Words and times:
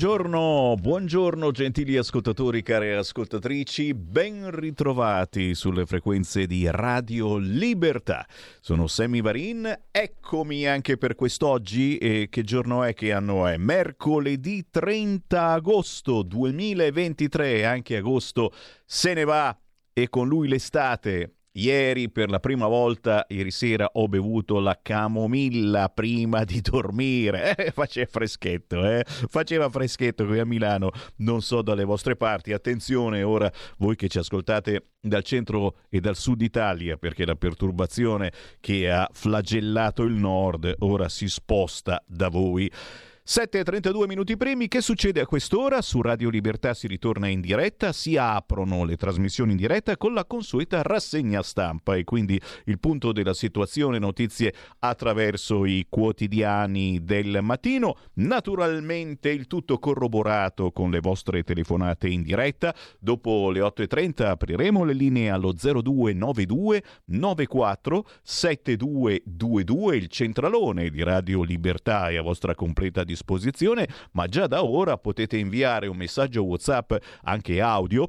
Buongiorno, 0.00 0.76
buongiorno 0.80 1.50
gentili 1.50 1.98
ascoltatori, 1.98 2.62
care 2.62 2.96
ascoltatrici, 2.96 3.92
ben 3.92 4.50
ritrovati 4.50 5.54
sulle 5.54 5.84
frequenze 5.84 6.46
di 6.46 6.66
Radio 6.70 7.36
Libertà. 7.36 8.26
Sono 8.62 8.86
Sammy 8.86 9.20
Varin, 9.20 9.70
eccomi 9.90 10.66
anche 10.66 10.96
per 10.96 11.14
quest'oggi. 11.14 11.98
E 11.98 12.28
che 12.30 12.42
giorno 12.44 12.82
è? 12.82 12.94
Che 12.94 13.12
anno 13.12 13.46
è? 13.46 13.58
Mercoledì 13.58 14.68
30 14.70 15.48
agosto 15.48 16.22
2023, 16.22 17.66
anche 17.66 17.98
agosto 17.98 18.54
se 18.86 19.12
ne 19.12 19.24
va 19.24 19.54
e 19.92 20.08
con 20.08 20.26
lui 20.28 20.48
l'estate. 20.48 21.39
Ieri 21.52 22.08
per 22.10 22.30
la 22.30 22.38
prima 22.38 22.68
volta, 22.68 23.26
ieri 23.28 23.50
sera, 23.50 23.90
ho 23.94 24.06
bevuto 24.06 24.60
la 24.60 24.78
camomilla 24.80 25.88
prima 25.88 26.44
di 26.44 26.60
dormire. 26.60 27.38
Eh, 27.60 27.72
faceva 27.72 28.06
freschetto, 28.10 28.84
eh? 28.84 29.04
Faceva 29.06 29.68
freschetto 29.68 30.24
qui 30.24 30.38
a 30.38 30.46
Milano. 30.46 30.90
Non 31.16 31.42
so 31.42 31.62
dalle 31.62 31.84
vostre 31.84 32.16
parti. 32.16 32.52
Attenzione 32.52 33.22
ora, 33.22 33.50
voi 33.78 33.96
che 33.96 34.08
ci 34.08 34.18
ascoltate 34.18 34.92
dal 35.00 35.22
centro 35.24 35.78
e 35.88 36.00
dal 36.00 36.16
sud 36.16 36.40
Italia, 36.40 36.96
perché 36.96 37.26
la 37.26 37.34
perturbazione 37.34 38.32
che 38.60 38.90
ha 38.90 39.08
flagellato 39.12 40.04
il 40.04 40.14
nord 40.14 40.74
ora 40.78 41.08
si 41.08 41.28
sposta 41.28 42.02
da 42.06 42.28
voi. 42.28 42.70
7.32 43.30 44.08
minuti 44.08 44.36
primi, 44.36 44.66
che 44.66 44.80
succede 44.80 45.20
a 45.20 45.24
quest'ora? 45.24 45.82
Su 45.82 46.02
Radio 46.02 46.30
Libertà 46.30 46.74
si 46.74 46.88
ritorna 46.88 47.28
in 47.28 47.40
diretta, 47.40 47.92
si 47.92 48.16
aprono 48.16 48.82
le 48.82 48.96
trasmissioni 48.96 49.52
in 49.52 49.56
diretta 49.56 49.96
con 49.96 50.14
la 50.14 50.24
consueta 50.24 50.82
rassegna 50.82 51.40
stampa 51.40 51.94
e 51.94 52.02
quindi 52.02 52.40
il 52.64 52.80
punto 52.80 53.12
della 53.12 53.32
situazione, 53.32 54.00
notizie 54.00 54.52
attraverso 54.80 55.64
i 55.64 55.86
quotidiani 55.88 57.04
del 57.04 57.38
mattino, 57.40 57.98
naturalmente 58.14 59.30
il 59.30 59.46
tutto 59.46 59.78
corroborato 59.78 60.72
con 60.72 60.90
le 60.90 60.98
vostre 60.98 61.44
telefonate 61.44 62.08
in 62.08 62.24
diretta. 62.24 62.74
Dopo 62.98 63.52
le 63.52 63.60
8.30 63.60 64.26
apriremo 64.26 64.82
le 64.82 64.92
linee 64.92 65.30
allo 65.30 65.52
0292 65.52 66.82
94 67.04 68.08
7222, 68.22 69.96
il 69.96 70.08
centralone 70.08 70.90
di 70.90 71.04
Radio 71.04 71.44
Libertà 71.44 72.08
è 72.08 72.16
a 72.16 72.22
vostra 72.22 72.56
completa 72.56 73.04
disposizione 73.04 73.18
disposizione, 73.20 73.88
ma 74.12 74.26
già 74.26 74.46
da 74.46 74.64
ora 74.64 74.96
potete 74.96 75.36
inviare 75.36 75.86
un 75.86 75.96
messaggio 75.96 76.44
WhatsApp 76.44 76.94
anche 77.22 77.60
audio 77.60 78.08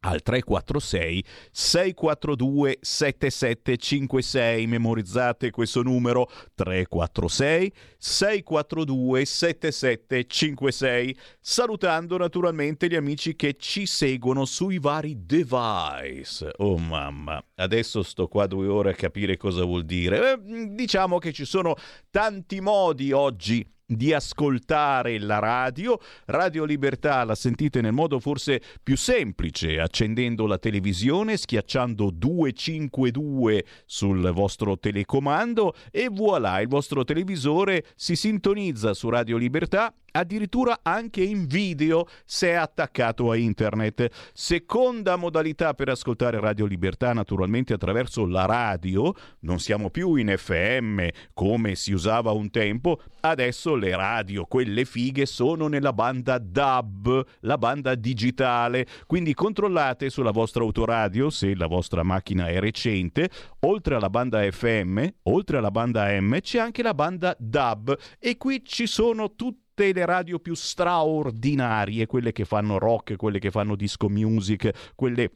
al 0.00 0.22
346 0.22 1.24
642 1.50 2.78
7756 2.80 4.66
memorizzate 4.66 5.50
questo 5.50 5.82
numero 5.82 6.30
346 6.54 7.72
642 7.98 9.24
7756 9.26 11.18
salutando 11.40 12.16
naturalmente 12.16 12.88
gli 12.88 12.94
amici 12.94 13.36
che 13.36 13.56
ci 13.58 13.84
seguono 13.84 14.46
sui 14.46 14.78
vari 14.78 15.26
device. 15.26 16.52
Oh 16.56 16.78
mamma. 16.78 17.42
Adesso 17.56 18.02
sto 18.02 18.26
qua 18.28 18.46
due 18.46 18.68
ore 18.68 18.92
a 18.92 18.94
capire 18.94 19.36
cosa 19.36 19.64
vuol 19.64 19.84
dire. 19.84 20.32
Eh, 20.32 20.38
diciamo 20.74 21.18
che 21.18 21.32
ci 21.32 21.44
sono 21.44 21.74
tanti 22.10 22.60
modi 22.60 23.12
oggi 23.12 23.66
di 23.90 24.12
ascoltare 24.12 25.18
la 25.18 25.38
radio. 25.38 25.98
Radio 26.26 26.64
Libertà 26.64 27.24
la 27.24 27.34
sentite 27.34 27.80
nel 27.80 27.92
modo 27.92 28.20
forse 28.20 28.62
più 28.82 28.96
semplice, 28.96 29.80
accendendo 29.80 30.46
la 30.46 30.58
televisione, 30.58 31.36
schiacciando 31.36 32.10
252 32.10 33.64
sul 33.84 34.30
vostro 34.32 34.78
telecomando 34.78 35.74
e 35.90 36.08
voilà, 36.08 36.60
il 36.60 36.68
vostro 36.68 37.04
televisore 37.04 37.84
si 37.96 38.14
sintonizza 38.14 38.94
su 38.94 39.08
Radio 39.08 39.36
Libertà 39.36 39.92
addirittura 40.12 40.80
anche 40.82 41.22
in 41.22 41.46
video 41.46 42.06
se 42.24 42.54
attaccato 42.56 43.30
a 43.30 43.36
internet. 43.36 44.08
Seconda 44.32 45.16
modalità 45.16 45.74
per 45.74 45.88
ascoltare 45.88 46.40
Radio 46.40 46.66
Libertà, 46.66 47.12
naturalmente 47.12 47.72
attraverso 47.72 48.26
la 48.26 48.46
radio. 48.46 49.14
Non 49.40 49.58
siamo 49.58 49.90
più 49.90 50.14
in 50.16 50.34
FM 50.36 51.06
come 51.34 51.74
si 51.74 51.92
usava 51.92 52.30
un 52.32 52.50
tempo, 52.50 53.00
adesso 53.20 53.74
le 53.74 53.94
radio, 53.96 54.44
quelle 54.44 54.84
fighe, 54.84 55.26
sono 55.26 55.68
nella 55.68 55.92
banda 55.92 56.38
DAB, 56.38 57.24
la 57.40 57.58
banda 57.58 57.94
digitale. 57.94 58.86
Quindi 59.06 59.34
controllate 59.34 60.10
sulla 60.10 60.30
vostra 60.30 60.62
autoradio 60.62 61.30
se 61.30 61.54
la 61.54 61.66
vostra 61.66 62.02
macchina 62.02 62.48
è 62.48 62.58
recente, 62.58 63.30
oltre 63.60 63.94
alla 63.94 64.10
banda 64.10 64.48
FM, 64.50 65.06
oltre 65.24 65.58
alla 65.58 65.70
banda 65.70 66.08
M, 66.20 66.38
c'è 66.40 66.58
anche 66.58 66.82
la 66.82 66.94
banda 66.94 67.34
DAB 67.38 67.96
e 68.18 68.36
qui 68.36 68.62
ci 68.64 68.86
sono 68.86 69.34
tutti 69.34 69.69
le 69.88 70.04
radio 70.04 70.38
più 70.38 70.54
straordinarie, 70.54 72.06
quelle 72.06 72.32
che 72.32 72.44
fanno 72.44 72.78
rock, 72.78 73.16
quelle 73.16 73.38
che 73.38 73.50
fanno 73.50 73.74
disco 73.74 74.08
music, 74.08 74.92
quelle 74.94 75.30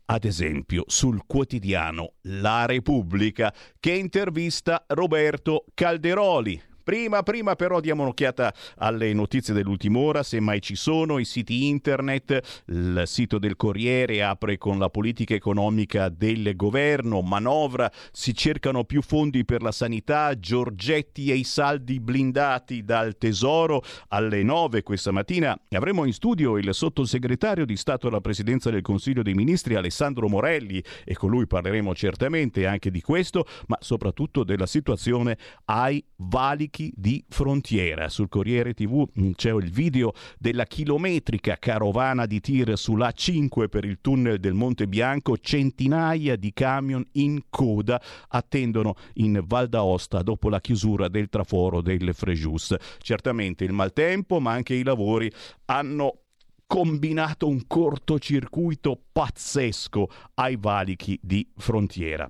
ad 0.06 0.24
esempio 0.24 0.84
sul 0.86 1.22
quotidiano 1.26 2.14
La 2.22 2.64
Repubblica 2.64 3.54
che 3.78 3.92
intervista 3.92 4.84
Roberto 4.88 5.66
Calderoli, 5.74 6.60
Prima, 6.86 7.24
prima 7.24 7.56
però 7.56 7.80
diamo 7.80 8.02
un'occhiata 8.02 8.54
alle 8.76 9.12
notizie 9.12 9.52
dell'ultima 9.52 9.98
ora, 9.98 10.22
se 10.22 10.38
mai 10.38 10.62
ci 10.62 10.76
sono, 10.76 11.18
i 11.18 11.24
siti 11.24 11.66
internet, 11.66 12.62
il 12.66 13.02
sito 13.06 13.40
del 13.40 13.56
Corriere 13.56 14.22
apre 14.22 14.56
con 14.56 14.78
la 14.78 14.88
politica 14.88 15.34
economica 15.34 16.08
del 16.08 16.54
governo, 16.54 17.22
manovra, 17.22 17.90
si 18.12 18.32
cercano 18.36 18.84
più 18.84 19.02
fondi 19.02 19.44
per 19.44 19.62
la 19.62 19.72
sanità, 19.72 20.38
Giorgetti 20.38 21.32
e 21.32 21.34
i 21.34 21.42
saldi 21.42 21.98
blindati 21.98 22.84
dal 22.84 23.18
Tesoro. 23.18 23.82
Alle 24.10 24.44
9 24.44 24.84
questa 24.84 25.10
mattina 25.10 25.58
avremo 25.70 26.04
in 26.04 26.12
studio 26.12 26.56
il 26.56 26.72
sottosegretario 26.72 27.64
di 27.64 27.76
Stato 27.76 28.06
alla 28.06 28.20
Presidenza 28.20 28.70
del 28.70 28.82
Consiglio 28.82 29.22
dei 29.22 29.34
Ministri 29.34 29.74
Alessandro 29.74 30.28
Morelli 30.28 30.80
e 31.04 31.16
con 31.16 31.30
lui 31.30 31.48
parleremo 31.48 31.92
certamente 31.96 32.64
anche 32.64 32.92
di 32.92 33.00
questo, 33.00 33.44
ma 33.66 33.76
soprattutto 33.80 34.44
della 34.44 34.66
situazione 34.66 35.36
ai 35.64 36.00
valichi 36.18 36.74
valichi 36.76 36.92
di 36.94 37.24
frontiera. 37.28 38.08
Sul 38.08 38.28
Corriere 38.28 38.74
TV 38.74 39.06
mm, 39.18 39.32
c'è 39.32 39.52
il 39.52 39.70
video 39.70 40.12
della 40.38 40.64
chilometrica 40.64 41.56
carovana 41.56 42.26
di 42.26 42.40
tir 42.40 42.76
sulla 42.76 43.12
5 43.12 43.68
per 43.68 43.84
il 43.84 43.98
tunnel 44.00 44.38
del 44.38 44.52
Monte 44.52 44.86
Bianco, 44.86 45.38
centinaia 45.38 46.36
di 46.36 46.52
camion 46.52 47.04
in 47.12 47.40
coda 47.48 48.00
attendono 48.28 48.94
in 49.14 49.42
Val 49.46 49.68
d'Aosta 49.68 50.22
dopo 50.22 50.48
la 50.48 50.60
chiusura 50.60 51.08
del 51.08 51.28
traforo 51.28 51.80
del 51.80 52.14
Frejus. 52.14 52.74
Certamente 52.98 53.64
il 53.64 53.72
maltempo, 53.72 54.38
ma 54.40 54.52
anche 54.52 54.74
i 54.74 54.82
lavori 54.82 55.30
hanno 55.66 56.20
combinato 56.66 57.46
un 57.46 57.66
cortocircuito 57.66 59.00
pazzesco 59.12 60.08
ai 60.34 60.56
valichi 60.56 61.18
di 61.22 61.48
frontiera. 61.56 62.28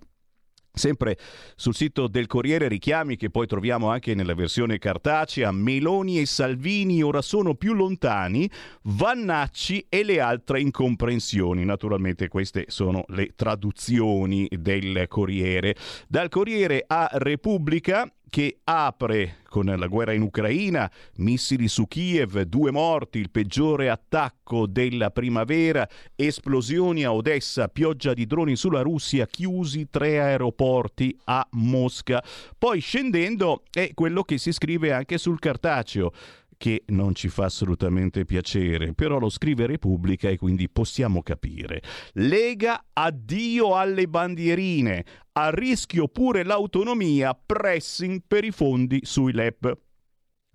Sempre 0.78 1.16
sul 1.54 1.74
sito 1.74 2.06
del 2.06 2.26
Corriere 2.26 2.68
richiami 2.68 3.16
che 3.16 3.30
poi 3.30 3.46
troviamo 3.46 3.88
anche 3.88 4.14
nella 4.14 4.34
versione 4.34 4.76
cartacea, 4.76 5.50
Meloni 5.50 6.20
e 6.20 6.26
Salvini 6.26 7.02
ora 7.02 7.22
sono 7.22 7.54
più 7.54 7.72
lontani, 7.72 8.46
Vannacci 8.82 9.86
e 9.88 10.04
le 10.04 10.20
altre 10.20 10.60
incomprensioni. 10.60 11.64
Naturalmente 11.64 12.28
queste 12.28 12.66
sono 12.68 13.06
le 13.08 13.32
traduzioni 13.34 14.46
del 14.50 15.06
Corriere. 15.08 15.74
Dal 16.08 16.28
Corriere 16.28 16.84
a 16.86 17.08
Repubblica 17.10 18.06
che 18.28 18.58
apre 18.64 19.38
con 19.48 19.66
la 19.66 19.86
guerra 19.86 20.12
in 20.12 20.22
Ucraina, 20.22 20.90
missili 21.16 21.68
su 21.68 21.86
Kiev, 21.86 22.42
due 22.42 22.70
morti, 22.70 23.18
il 23.18 23.30
peggiore 23.30 23.88
attacco 23.88 24.66
della 24.66 25.10
primavera, 25.10 25.88
esplosioni 26.14 27.04
a 27.04 27.14
Odessa, 27.14 27.68
pioggia 27.68 28.12
di 28.12 28.26
droni 28.26 28.56
sulla 28.56 28.82
Russia, 28.82 29.26
chiusi 29.26 29.88
tre 29.88 30.20
aeroporti 30.20 31.16
a 31.24 31.46
Mosca. 31.52 32.22
Poi 32.58 32.80
scendendo 32.80 33.62
è 33.70 33.92
quello 33.94 34.22
che 34.24 34.38
si 34.38 34.52
scrive 34.52 34.92
anche 34.92 35.16
sul 35.16 35.38
cartaceo 35.38 36.12
che 36.56 36.84
non 36.86 37.14
ci 37.14 37.28
fa 37.28 37.44
assolutamente 37.44 38.24
piacere, 38.24 38.94
però 38.94 39.18
lo 39.18 39.28
scrive 39.28 39.66
Repubblica 39.66 40.28
e 40.28 40.36
quindi 40.36 40.68
possiamo 40.68 41.22
capire. 41.22 41.82
Lega 42.14 42.84
addio 42.92 43.76
alle 43.76 44.08
bandierine, 44.08 45.04
a 45.32 45.50
rischio 45.50 46.08
pure 46.08 46.44
l'autonomia, 46.44 47.34
pressing 47.34 48.22
per 48.26 48.44
i 48.44 48.50
fondi 48.50 49.00
sui 49.02 49.32
LEP. 49.32 49.78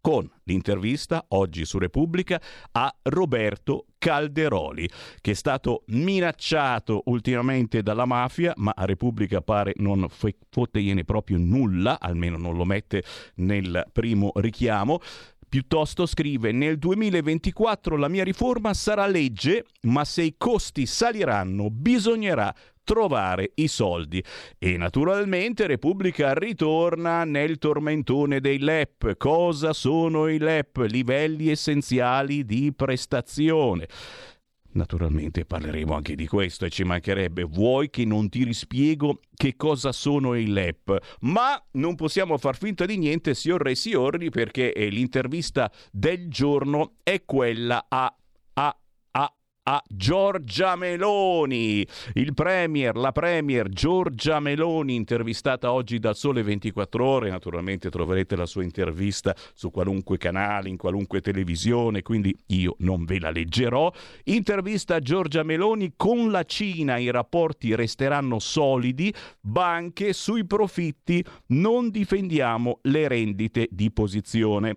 Con 0.01 0.27
l'intervista 0.45 1.23
oggi 1.29 1.63
su 1.63 1.77
Repubblica 1.77 2.41
a 2.71 2.91
Roberto 3.03 3.85
Calderoli, 3.99 4.89
che 5.21 5.31
è 5.31 5.33
stato 5.35 5.83
minacciato 5.89 7.03
ultimamente 7.05 7.83
dalla 7.83 8.05
mafia, 8.05 8.51
ma 8.55 8.73
a 8.75 8.85
Repubblica 8.85 9.41
pare 9.41 9.73
non 9.75 10.07
fottegliene 10.09 11.03
proprio 11.03 11.37
nulla, 11.37 11.99
almeno 11.99 12.37
non 12.37 12.57
lo 12.57 12.65
mette 12.65 13.03
nel 13.35 13.85
primo 13.93 14.31
richiamo. 14.37 14.99
Piuttosto 15.51 16.05
scrive 16.05 16.53
nel 16.53 16.77
2024 16.77 17.97
la 17.97 18.07
mia 18.07 18.23
riforma 18.23 18.73
sarà 18.73 19.05
legge, 19.05 19.65
ma 19.81 20.05
se 20.05 20.21
i 20.21 20.35
costi 20.37 20.85
saliranno 20.85 21.69
bisognerà 21.69 22.55
trovare 22.85 23.51
i 23.55 23.67
soldi. 23.67 24.23
E 24.57 24.77
naturalmente 24.77 25.67
Repubblica 25.67 26.33
ritorna 26.33 27.25
nel 27.25 27.57
tormentone 27.57 28.39
dei 28.39 28.59
LEP. 28.59 29.17
Cosa 29.17 29.73
sono 29.73 30.29
i 30.29 30.37
LEP? 30.37 30.85
Livelli 30.87 31.49
essenziali 31.49 32.45
di 32.45 32.71
prestazione. 32.73 33.89
Naturalmente 34.73 35.45
parleremo 35.45 35.93
anche 35.93 36.15
di 36.15 36.27
questo 36.27 36.65
e 36.65 36.69
ci 36.69 36.83
mancherebbe. 36.83 37.43
Vuoi 37.43 37.89
che 37.89 38.05
non 38.05 38.29
ti 38.29 38.43
rispiego 38.43 39.19
che 39.33 39.55
cosa 39.55 39.91
sono 39.91 40.33
i 40.35 40.47
LEP? 40.47 41.17
Ma 41.21 41.61
non 41.71 41.95
possiamo 41.95 42.37
far 42.37 42.57
finta 42.57 42.85
di 42.85 42.97
niente, 42.97 43.33
signor 43.33 43.61
Re 43.61 43.75
Siorni, 43.75 44.29
perché 44.29 44.73
l'intervista 44.89 45.71
del 45.91 46.29
giorno 46.29 46.93
è 47.03 47.23
quella 47.25 47.85
a 47.89 48.15
a 48.53 48.77
Giorgia 49.87 50.75
Meloni. 50.75 51.85
Il 52.13 52.33
premier, 52.33 52.95
la 52.95 53.11
premier 53.11 53.69
Giorgia 53.69 54.39
Meloni, 54.39 54.95
intervistata 54.95 55.71
oggi 55.71 55.99
dal 55.99 56.15
Sole 56.15 56.41
24 56.41 57.05
Ore. 57.05 57.29
Naturalmente 57.29 57.91
troverete 57.91 58.35
la 58.35 58.47
sua 58.47 58.63
intervista 58.63 59.35
su 59.53 59.69
qualunque 59.69 60.17
canale, 60.17 60.67
in 60.67 60.77
qualunque 60.77 61.21
televisione, 61.21 62.01
quindi 62.01 62.35
io 62.47 62.75
non 62.79 63.05
ve 63.05 63.19
la 63.19 63.29
leggerò. 63.29 63.91
Intervista 64.25 64.95
a 64.95 64.99
Giorgia 64.99 65.43
Meloni 65.43 65.93
con 65.95 66.31
la 66.31 66.43
Cina. 66.43 66.97
I 66.97 67.11
rapporti 67.11 67.75
resteranno 67.75 68.39
solidi. 68.39 69.13
Banche 69.39 70.13
sui 70.13 70.45
profitti. 70.45 71.23
Non 71.47 71.91
difendiamo 71.91 72.79
le 72.83 73.07
rendite 73.07 73.67
di 73.69 73.91
posizione 73.91 74.73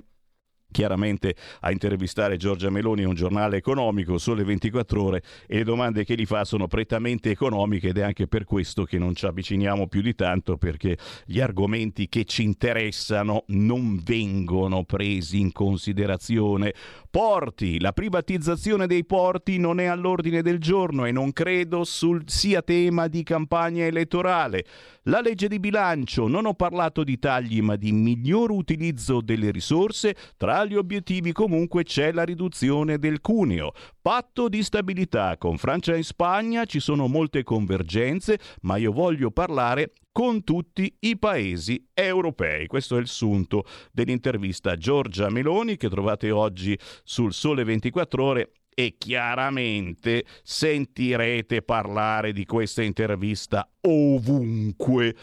chiaramente 0.75 1.37
a 1.61 1.71
intervistare 1.71 2.37
Giorgia 2.37 2.69
Meloni 2.69 3.05
un 3.05 3.15
giornale 3.15 3.59
economico, 3.59 4.19
sole 4.19 4.43
24 4.43 5.01
ore, 5.01 5.23
e 5.47 5.59
le 5.59 5.65
domande 5.65 6.05
che 6.05 6.17
gli 6.17 6.27
fa 6.27 6.45
sono 6.45 6.67
prettamente 6.67 7.31
economiche 7.31 7.91
ed 7.91 7.99
è 7.99 8.03
anche 8.03 8.27
per 8.27 8.43
questo 8.43 8.83
che 8.83 8.99
non 8.99 9.15
ci 9.15 9.25
avviciniamo 9.25 9.87
più 9.87 10.03
di 10.03 10.17
tanto 10.17 10.57
perché 10.57 10.99
gli 11.27 11.39
argomenti 11.39 12.09
che 12.09 12.25
ci 12.25 12.43
interessano 12.43 13.45
non 13.49 14.01
vengono 14.03 14.83
presi 14.83 15.39
in 15.39 15.53
considerazione. 15.53 16.75
Porti, 17.09 17.79
la 17.79 17.93
privatizzazione 17.93 18.89
dei 18.89 19.05
porti 19.05 19.59
non 19.59 19.79
è 19.79 19.85
all'ordine 19.85 20.43
del 20.43 20.59
giorno 20.59 21.05
e 21.05 21.13
non 21.13 21.33
credo 21.33 21.85
sul 21.85 22.25
sia 22.27 22.63
tema 22.63 23.07
di 23.07 23.23
campagna 23.23 23.85
elettorale. 23.85 24.65
La 25.05 25.21
legge 25.21 25.47
di 25.47 25.61
bilancio, 25.61 26.27
non 26.27 26.47
ho 26.47 26.55
parlato 26.55 27.05
di 27.05 27.19
tagli 27.21 27.61
ma 27.61 27.77
di 27.77 27.93
miglior 27.93 28.51
utilizzo 28.51 29.21
delle 29.21 29.53
risorse, 29.53 30.17
tra 30.37 30.64
gli 30.65 30.75
obiettivi 30.75 31.33
comunque 31.33 31.83
c'è 31.85 32.13
la 32.13 32.25
riduzione 32.25 32.99
del 32.99 33.21
cuneo. 33.21 33.73
Patto 34.01 34.49
di 34.49 34.63
stabilità 34.63 35.37
con 35.39 35.59
Francia 35.59 35.95
e 35.95 36.03
Spagna 36.03 36.65
ci 36.65 36.81
sono 36.81 37.07
molte 37.07 37.43
convergenze, 37.43 38.39
ma 38.63 38.77
io 38.77 38.93
voglio 38.93 39.31
parlare 39.31 39.93
con 40.13 40.45
tutti 40.45 40.95
i 41.01 41.19
paesi 41.19 41.89
europei. 41.93 42.67
Questo 42.67 42.97
è 42.97 43.01
il 43.01 43.09
sunto 43.09 43.65
dell'intervista 43.91 44.71
a 44.71 44.77
Giorgia 44.77 45.29
Meloni 45.29 45.77
che 45.77 45.89
trovate 45.89 46.31
oggi 46.31 46.79
sul 47.03 47.33
Sole 47.33 47.65
24 47.65 48.25
ore 48.25 48.53
e 48.75 48.97
chiaramente 48.99 50.25
sentirete 50.43 51.63
parlare 51.63 52.33
di 52.33 52.45
questa 52.45 52.83
intervista 52.83 53.69
ovunque 53.83 55.15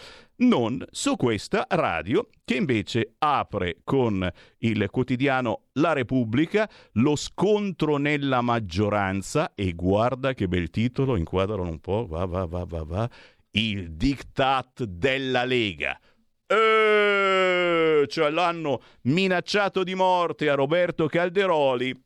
non 0.41 0.84
su 0.89 1.15
questa 1.15 1.67
radio 1.70 2.27
che 2.43 2.55
invece 2.55 3.15
apre 3.20 3.77
con 3.84 4.27
il 4.60 4.89
quotidiano 4.89 5.65
La 5.74 5.93
Repubblica 5.93 6.70
lo 6.93 7.15
scontro 7.15 7.98
nella 7.98 8.41
maggioranza 8.41 9.53
e 9.53 9.74
guarda 9.74 10.34
che 10.34 10.48
bel 10.48 10.70
titolo, 10.70 11.15
inquadrano 11.15 11.70
un 11.70 11.79
po', 11.79 12.08
va 12.08 12.25
va 12.25 12.46
va 12.46 12.65
va 12.65 12.84
va, 12.84 13.10
il 13.51 13.91
diktat 13.91 14.84
della 14.84 15.43
Lega. 15.43 16.00
E 16.48 18.05
cioè 18.08 18.29
l'hanno 18.29 18.81
minacciato 19.03 19.84
di 19.84 19.96
morte 19.96 20.50
a 20.50 20.55
Roberto 20.55 21.08
Calderoli 21.08 21.98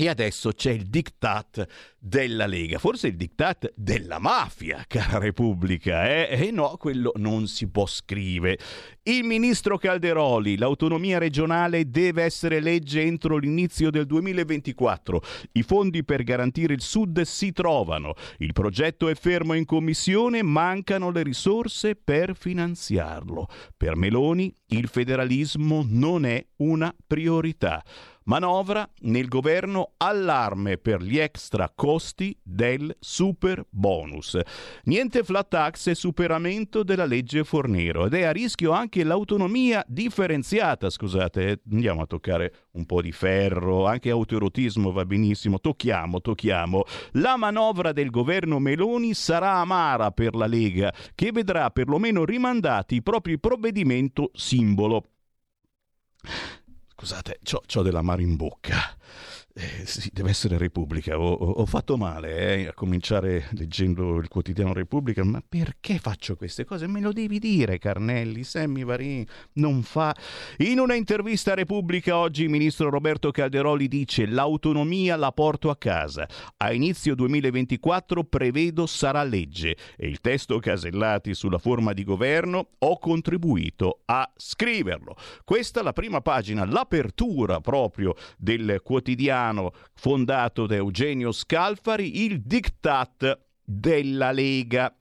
e 0.00 0.08
adesso 0.08 0.52
c'è 0.52 0.70
il 0.70 0.84
diktat 0.84 1.66
della 1.98 2.46
Lega, 2.46 2.78
forse 2.78 3.08
il 3.08 3.16
diktat 3.16 3.70
della 3.76 4.18
mafia, 4.18 4.82
cara 4.88 5.18
Repubblica, 5.18 6.08
eh? 6.08 6.46
E 6.46 6.50
no, 6.50 6.78
quello 6.78 7.12
non 7.16 7.46
si 7.46 7.68
può 7.68 7.84
scrivere. 7.84 8.58
Il 9.02 9.24
ministro 9.24 9.76
Calderoli, 9.76 10.56
l'autonomia 10.56 11.18
regionale 11.18 11.90
deve 11.90 12.22
essere 12.22 12.60
legge 12.60 13.02
entro 13.02 13.36
l'inizio 13.36 13.90
del 13.90 14.06
2024. 14.06 15.22
I 15.52 15.62
fondi 15.62 16.02
per 16.02 16.22
garantire 16.22 16.72
il 16.72 16.80
Sud 16.80 17.20
si 17.20 17.52
trovano. 17.52 18.14
Il 18.38 18.54
progetto 18.54 19.06
è 19.06 19.14
fermo 19.14 19.52
in 19.52 19.66
commissione, 19.66 20.42
mancano 20.42 21.10
le 21.10 21.22
risorse 21.22 21.94
per 21.94 22.34
finanziarlo. 22.34 23.48
Per 23.76 23.96
Meloni 23.96 24.50
il 24.68 24.88
federalismo 24.88 25.84
non 25.86 26.24
è 26.24 26.42
una 26.56 26.94
priorità. 27.06 27.84
Manovra 28.24 28.88
nel 29.00 29.28
governo 29.28 29.92
allarme 29.96 30.76
per 30.76 31.02
gli 31.02 31.18
extra 31.18 31.72
costi 31.74 32.38
del 32.42 32.94
super 33.00 33.64
bonus. 33.70 34.38
Niente 34.84 35.24
flat 35.24 35.48
tax 35.48 35.86
e 35.88 35.94
superamento 35.94 36.82
della 36.82 37.06
legge 37.06 37.44
Fornero 37.44 38.06
ed 38.06 38.14
è 38.14 38.22
a 38.22 38.30
rischio 38.30 38.72
anche 38.72 39.04
l'autonomia 39.04 39.82
differenziata. 39.88 40.90
Scusate, 40.90 41.48
eh, 41.48 41.60
andiamo 41.70 42.02
a 42.02 42.06
toccare 42.06 42.66
un 42.72 42.84
po' 42.86 43.00
di 43.00 43.12
ferro, 43.12 43.86
anche 43.86 44.10
autoerotismo 44.10 44.92
va 44.92 45.04
benissimo. 45.06 45.58
Tocchiamo, 45.58 46.20
tocchiamo. 46.20 46.84
La 47.12 47.36
manovra 47.36 47.92
del 47.92 48.10
governo 48.10 48.58
Meloni 48.58 49.14
sarà 49.14 49.54
amara 49.54 50.10
per 50.10 50.34
la 50.34 50.46
Lega, 50.46 50.92
che 51.14 51.32
vedrà 51.32 51.70
perlomeno 51.70 52.24
rimandati 52.24 52.96
i 52.96 53.02
propri 53.02 53.38
provvedimenti 53.38 54.28
simbolo. 54.32 55.04
Scusate, 57.00 57.38
ho 57.78 57.82
dell'amaro 57.82 58.20
in 58.20 58.36
bocca. 58.36 58.94
Eh, 59.52 59.84
sì, 59.84 60.10
deve 60.12 60.30
essere 60.30 60.56
Repubblica. 60.58 61.18
Ho, 61.18 61.32
ho, 61.32 61.66
fatto 61.66 61.96
male 61.96 62.56
eh, 62.56 62.66
a 62.68 62.72
cominciare 62.72 63.48
leggendo 63.52 64.16
il 64.18 64.28
quotidiano 64.28 64.72
Repubblica, 64.72 65.24
ma 65.24 65.42
perché 65.46 65.98
faccio 65.98 66.36
queste 66.36 66.64
cose? 66.64 66.86
Me 66.86 67.00
lo 67.00 67.12
devi 67.12 67.40
dire, 67.40 67.78
Carnelli. 67.78 68.44
Sammy 68.44 68.84
Varin 68.84 69.26
non 69.54 69.82
fa. 69.82 70.14
In 70.58 70.78
una 70.78 70.94
intervista 70.94 71.52
a 71.52 71.56
Repubblica 71.56 72.16
oggi 72.16 72.44
il 72.44 72.48
ministro 72.48 72.90
Roberto 72.90 73.32
Calderoli 73.32 73.88
dice: 73.88 74.26
L'autonomia 74.26 75.16
la 75.16 75.32
porto 75.32 75.68
a 75.68 75.76
casa. 75.76 76.28
A 76.58 76.72
inizio 76.72 77.16
2024 77.16 78.22
prevedo 78.24 78.86
sarà 78.86 79.24
legge 79.24 79.76
e 79.96 80.06
il 80.06 80.20
testo 80.20 80.60
Casellati 80.60 81.34
sulla 81.34 81.58
forma 81.58 81.92
di 81.92 82.04
governo 82.04 82.68
ho 82.78 82.98
contribuito 82.98 84.02
a 84.04 84.30
scriverlo. 84.36 85.16
Questa 85.44 85.80
è 85.80 85.82
la 85.82 85.92
prima 85.92 86.20
pagina, 86.20 86.64
l'apertura 86.64 87.60
proprio 87.60 88.14
del 88.38 88.80
quotidiano 88.84 89.38
italiano 89.40 89.72
fondato 89.94 90.66
da 90.66 90.74
Eugenio 90.74 91.32
Scalfari, 91.32 92.24
il 92.24 92.42
diktat 92.42 93.38
della 93.64 94.30
Lega. 94.32 94.94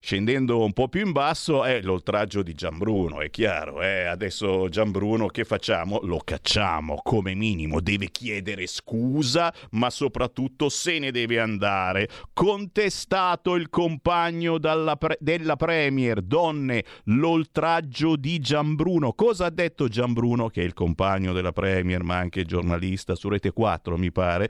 Scendendo 0.00 0.62
un 0.62 0.72
po' 0.72 0.88
più 0.88 1.04
in 1.04 1.10
basso 1.10 1.64
è 1.64 1.82
l'oltraggio 1.82 2.42
di 2.42 2.54
Gianbruno, 2.54 3.20
è 3.20 3.30
chiaro. 3.30 3.82
Eh? 3.82 4.04
Adesso 4.04 4.68
Gianbruno 4.68 5.26
che 5.26 5.44
facciamo? 5.44 5.98
Lo 6.02 6.20
cacciamo 6.24 7.00
come 7.02 7.34
minimo, 7.34 7.80
deve 7.80 8.10
chiedere 8.10 8.68
scusa, 8.68 9.52
ma 9.72 9.90
soprattutto 9.90 10.68
se 10.68 11.00
ne 11.00 11.10
deve 11.10 11.40
andare. 11.40 12.08
Contestato 12.32 13.56
il 13.56 13.68
compagno 13.68 14.58
pre- 14.96 15.18
della 15.20 15.56
Premier, 15.56 16.22
donne, 16.22 16.84
l'oltraggio 17.06 18.14
di 18.14 18.38
Gianbruno. 18.38 19.12
Cosa 19.14 19.46
ha 19.46 19.50
detto 19.50 19.88
Gianbruno, 19.88 20.48
che 20.48 20.62
è 20.62 20.64
il 20.64 20.74
compagno 20.74 21.32
della 21.32 21.52
Premier, 21.52 22.04
ma 22.04 22.16
anche 22.16 22.44
giornalista 22.44 23.16
su 23.16 23.28
Rete 23.28 23.50
4, 23.50 23.98
mi 23.98 24.12
pare? 24.12 24.48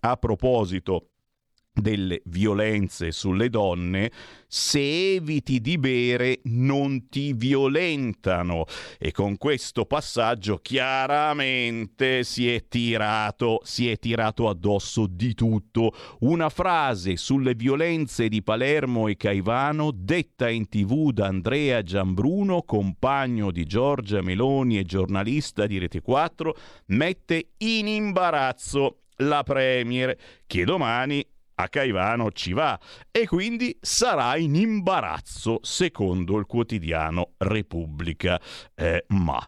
A 0.00 0.16
proposito 0.16 1.11
delle 1.72 2.20
violenze 2.26 3.12
sulle 3.12 3.48
donne, 3.48 4.10
se 4.46 5.14
eviti 5.14 5.60
di 5.60 5.78
bere 5.78 6.40
non 6.44 7.08
ti 7.08 7.32
violentano. 7.32 8.64
E 8.98 9.10
con 9.10 9.38
questo 9.38 9.86
passaggio 9.86 10.58
chiaramente 10.58 12.22
si 12.24 12.52
è 12.52 12.66
tirato 12.68 13.60
si 13.62 13.88
è 13.88 13.98
tirato 13.98 14.48
addosso 14.48 15.06
di 15.06 15.32
tutto. 15.34 15.94
Una 16.20 16.50
frase 16.50 17.16
sulle 17.16 17.54
violenze 17.54 18.28
di 18.28 18.42
Palermo 18.42 19.08
e 19.08 19.16
Caivano 19.16 19.90
detta 19.94 20.50
in 20.50 20.68
tv 20.68 21.12
da 21.12 21.26
Andrea 21.26 21.82
Giambruno 21.82 22.62
compagno 22.62 23.50
di 23.50 23.64
Giorgia 23.64 24.20
Meloni 24.20 24.78
e 24.78 24.84
giornalista 24.84 25.66
di 25.66 25.78
Rete 25.78 26.02
4 26.02 26.54
mette 26.86 27.52
in 27.58 27.88
imbarazzo 27.88 28.98
la 29.16 29.42
Premier 29.42 30.16
che 30.46 30.64
domani 30.64 31.24
a 31.54 31.68
Caivano 31.68 32.30
ci 32.32 32.52
va 32.52 32.78
e 33.10 33.26
quindi 33.26 33.76
sarà 33.80 34.36
in 34.36 34.54
imbarazzo 34.54 35.58
secondo 35.62 36.38
il 36.38 36.46
quotidiano 36.46 37.32
Repubblica. 37.38 38.40
Eh, 38.74 39.04
ma 39.08 39.44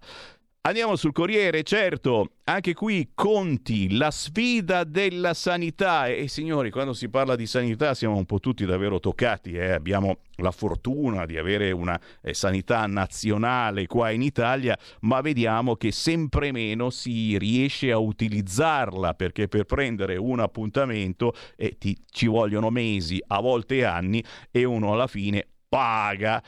Andiamo 0.67 0.97
sul 0.97 1.13
Corriere, 1.13 1.63
certo, 1.63 2.37
anche 2.45 2.73
qui 2.73 3.11
conti, 3.13 3.95
la 3.99 4.11
sfida 4.11 4.85
della 4.85 5.35
sanità. 5.35 6.07
E, 6.07 6.27
signori, 6.27 6.71
quando 6.71 6.95
si 6.95 7.11
parla 7.11 7.37
di 7.37 7.45
sanità 7.45 7.93
siamo 7.93 8.17
un 8.17 8.25
po' 8.25 8.41
tutti 8.41 8.65
davvero 8.65 8.99
toccati. 8.99 9.53
Eh? 9.53 9.73
Abbiamo 9.73 10.21
la 10.37 10.51
fortuna 10.53 11.27
di 11.27 11.37
avere 11.37 11.71
una 11.71 12.01
eh, 12.23 12.33
sanità 12.33 12.87
nazionale 12.87 13.87
qua 13.87 14.09
in 14.09 14.23
Italia, 14.23 14.75
ma 15.01 15.21
vediamo 15.21 15.77
che 15.77 15.93
sempre 15.93 16.51
meno 16.51 16.89
si 16.89 17.37
riesce 17.37 17.93
a 17.93 17.99
utilizzarla 17.99 19.13
perché 19.13 19.49
per 19.49 19.65
prendere 19.65 20.17
un 20.17 20.41
appuntamento 20.41 21.35
eh, 21.57 21.77
ti, 21.77 21.95
ci 22.11 22.27
vogliono 22.27 22.71
mesi, 22.71 23.23
a 23.27 23.39
volte 23.43 23.85
anni, 23.85 24.25
e 24.51 24.65
uno 24.65 24.95
alla 24.95 25.09
fine 25.09 25.47
paga. 25.69 26.43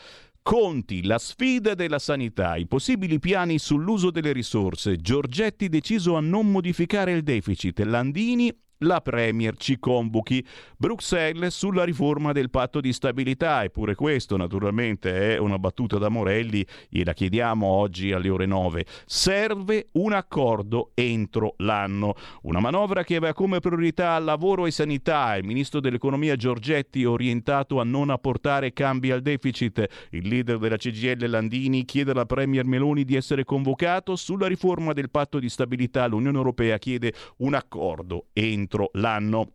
Conti, 0.46 1.02
la 1.02 1.18
sfida 1.18 1.74
della 1.74 1.98
sanità, 1.98 2.54
i 2.54 2.68
possibili 2.68 3.18
piani 3.18 3.58
sull'uso 3.58 4.12
delle 4.12 4.30
risorse, 4.30 4.96
Giorgetti 4.96 5.68
deciso 5.68 6.14
a 6.14 6.20
non 6.20 6.48
modificare 6.52 7.10
il 7.10 7.24
deficit, 7.24 7.80
Landini 7.80 8.56
la 8.78 9.00
Premier 9.00 9.56
ci 9.56 9.78
convochi. 9.78 10.44
Bruxelles 10.76 11.54
sulla 11.54 11.84
riforma 11.84 12.32
del 12.32 12.50
patto 12.50 12.80
di 12.80 12.92
stabilità, 12.92 13.64
eppure 13.64 13.94
questo 13.94 14.36
naturalmente 14.36 15.34
è 15.34 15.38
una 15.38 15.58
battuta 15.58 15.98
da 15.98 16.08
Morelli, 16.08 16.66
gliela 16.88 17.14
chiediamo 17.14 17.66
oggi 17.66 18.12
alle 18.12 18.28
ore 18.28 18.46
9. 18.46 18.84
Serve 19.06 19.88
un 19.92 20.12
accordo 20.12 20.90
entro 20.94 21.54
l'anno. 21.58 22.14
Una 22.42 22.60
manovra 22.60 23.04
che 23.04 23.16
aveva 23.16 23.32
come 23.32 23.60
priorità 23.60 24.18
lavoro 24.18 24.66
e 24.66 24.70
sanità. 24.70 25.36
Il 25.36 25.44
ministro 25.44 25.80
dell'economia 25.80 26.36
Giorgetti 26.36 27.04
orientato 27.04 27.80
a 27.80 27.84
non 27.84 28.10
apportare 28.10 28.72
cambi 28.72 29.10
al 29.10 29.22
deficit. 29.22 29.86
Il 30.10 30.28
leader 30.28 30.58
della 30.58 30.76
CGL 30.76 31.28
Landini 31.28 31.84
chiede 31.84 32.10
alla 32.10 32.26
Premier 32.26 32.64
Meloni 32.64 33.04
di 33.04 33.16
essere 33.16 33.44
convocato 33.44 34.16
sulla 34.16 34.46
riforma 34.46 34.92
del 34.92 35.10
patto 35.10 35.38
di 35.38 35.48
stabilità. 35.48 36.06
L'Unione 36.06 36.36
Europea 36.36 36.78
chiede 36.78 37.12
un 37.38 37.54
accordo 37.54 38.26
entro 38.32 38.65
entro 38.66 38.90
l'anno. 38.94 39.52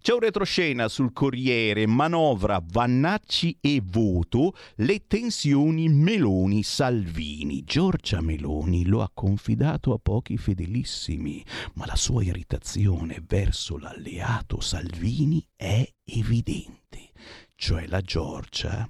C'è 0.00 0.12
un 0.12 0.18
retroscena 0.18 0.88
sul 0.88 1.12
Corriere, 1.12 1.86
manovra 1.86 2.60
Vannacci 2.60 3.58
e 3.60 3.80
voto, 3.84 4.54
le 4.76 5.06
tensioni 5.06 5.88
Meloni-Salvini. 5.88 7.62
Giorgia 7.62 8.20
Meloni 8.20 8.84
lo 8.86 9.02
ha 9.02 9.10
confidato 9.14 9.92
a 9.92 10.00
pochi 10.02 10.36
fedelissimi, 10.36 11.44
ma 11.74 11.86
la 11.86 11.94
sua 11.94 12.24
irritazione 12.24 13.22
verso 13.24 13.78
l'alleato 13.78 14.60
Salvini 14.60 15.46
è 15.54 15.88
evidente. 16.04 17.12
Cioè 17.54 17.86
la 17.86 18.00
Giorgia 18.00 18.88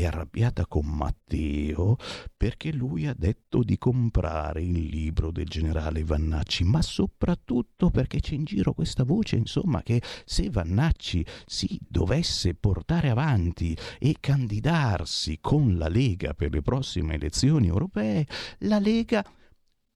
è 0.00 0.06
arrabbiata 0.06 0.66
con 0.66 0.86
Matteo 0.86 1.96
perché 2.36 2.72
lui 2.72 3.06
ha 3.06 3.14
detto 3.16 3.62
di 3.62 3.78
comprare 3.78 4.62
il 4.62 4.86
libro 4.86 5.30
del 5.30 5.46
generale 5.46 6.04
Vannacci, 6.04 6.64
ma 6.64 6.82
soprattutto 6.82 7.90
perché 7.90 8.20
c'è 8.20 8.34
in 8.34 8.44
giro 8.44 8.72
questa 8.72 9.04
voce, 9.04 9.36
insomma, 9.36 9.82
che 9.82 10.02
se 10.24 10.50
Vannacci 10.50 11.24
si 11.46 11.78
dovesse 11.88 12.54
portare 12.54 13.10
avanti 13.10 13.76
e 13.98 14.16
candidarsi 14.20 15.38
con 15.40 15.76
la 15.76 15.88
Lega 15.88 16.34
per 16.34 16.52
le 16.52 16.62
prossime 16.62 17.14
elezioni 17.14 17.68
europee, 17.68 18.26
la 18.60 18.78
Lega 18.78 19.24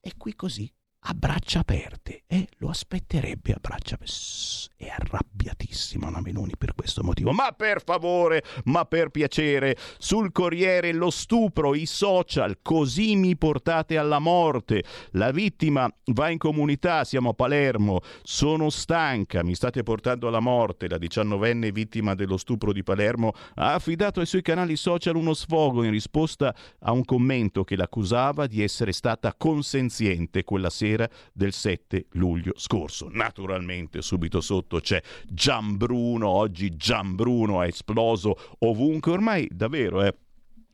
è 0.00 0.10
qui 0.16 0.34
così 0.34 0.72
a 1.02 1.14
braccia 1.14 1.60
aperte 1.60 2.24
e 2.26 2.46
lo 2.58 2.68
aspetterebbe 2.68 3.52
a 3.52 3.58
braccia 3.60 3.94
aperte. 3.94 4.68
È 4.76 4.88
arrabbiatissima 4.88 6.10
la 6.10 6.20
Meloni 6.20 6.54
per 6.56 6.74
questo 6.74 7.02
motivo. 7.02 7.32
Ma 7.32 7.52
per 7.52 7.82
favore, 7.82 8.42
ma 8.64 8.84
per 8.84 9.10
piacere, 9.10 9.76
sul 9.98 10.32
Corriere 10.32 10.92
lo 10.92 11.10
stupro, 11.10 11.74
i 11.74 11.86
social, 11.86 12.58
così 12.62 13.16
mi 13.16 13.36
portate 13.36 13.98
alla 13.98 14.18
morte. 14.18 14.84
La 15.12 15.30
vittima 15.30 15.88
va 16.12 16.30
in 16.30 16.38
comunità, 16.38 17.04
siamo 17.04 17.30
a 17.30 17.34
Palermo, 17.34 18.00
sono 18.22 18.70
stanca, 18.70 19.42
mi 19.42 19.54
state 19.54 19.82
portando 19.82 20.28
alla 20.28 20.40
morte. 20.40 20.88
La 20.88 20.98
diciannovenne 20.98 21.72
vittima 21.72 22.14
dello 22.14 22.36
stupro 22.36 22.72
di 22.72 22.82
Palermo 22.82 23.32
ha 23.56 23.74
affidato 23.74 24.20
ai 24.20 24.26
suoi 24.26 24.42
canali 24.42 24.76
social 24.76 25.16
uno 25.16 25.34
sfogo 25.34 25.82
in 25.82 25.90
risposta 25.90 26.54
a 26.80 26.92
un 26.92 27.04
commento 27.04 27.64
che 27.64 27.76
l'accusava 27.76 28.46
di 28.46 28.62
essere 28.62 28.92
stata 28.92 29.34
consenziente 29.36 30.44
quella 30.44 30.70
sera 30.70 30.89
sera 30.90 31.08
del 31.32 31.52
7 31.52 32.06
luglio 32.12 32.52
scorso. 32.56 33.08
Naturalmente 33.10 34.02
subito 34.02 34.40
sotto 34.40 34.80
c'è 34.80 35.00
Gianbruno, 35.26 36.28
oggi 36.28 36.76
Gianbruno 36.76 37.62
è 37.62 37.68
esploso 37.68 38.36
ovunque, 38.60 39.12
ormai 39.12 39.48
davvero 39.50 40.02
eh, 40.02 40.14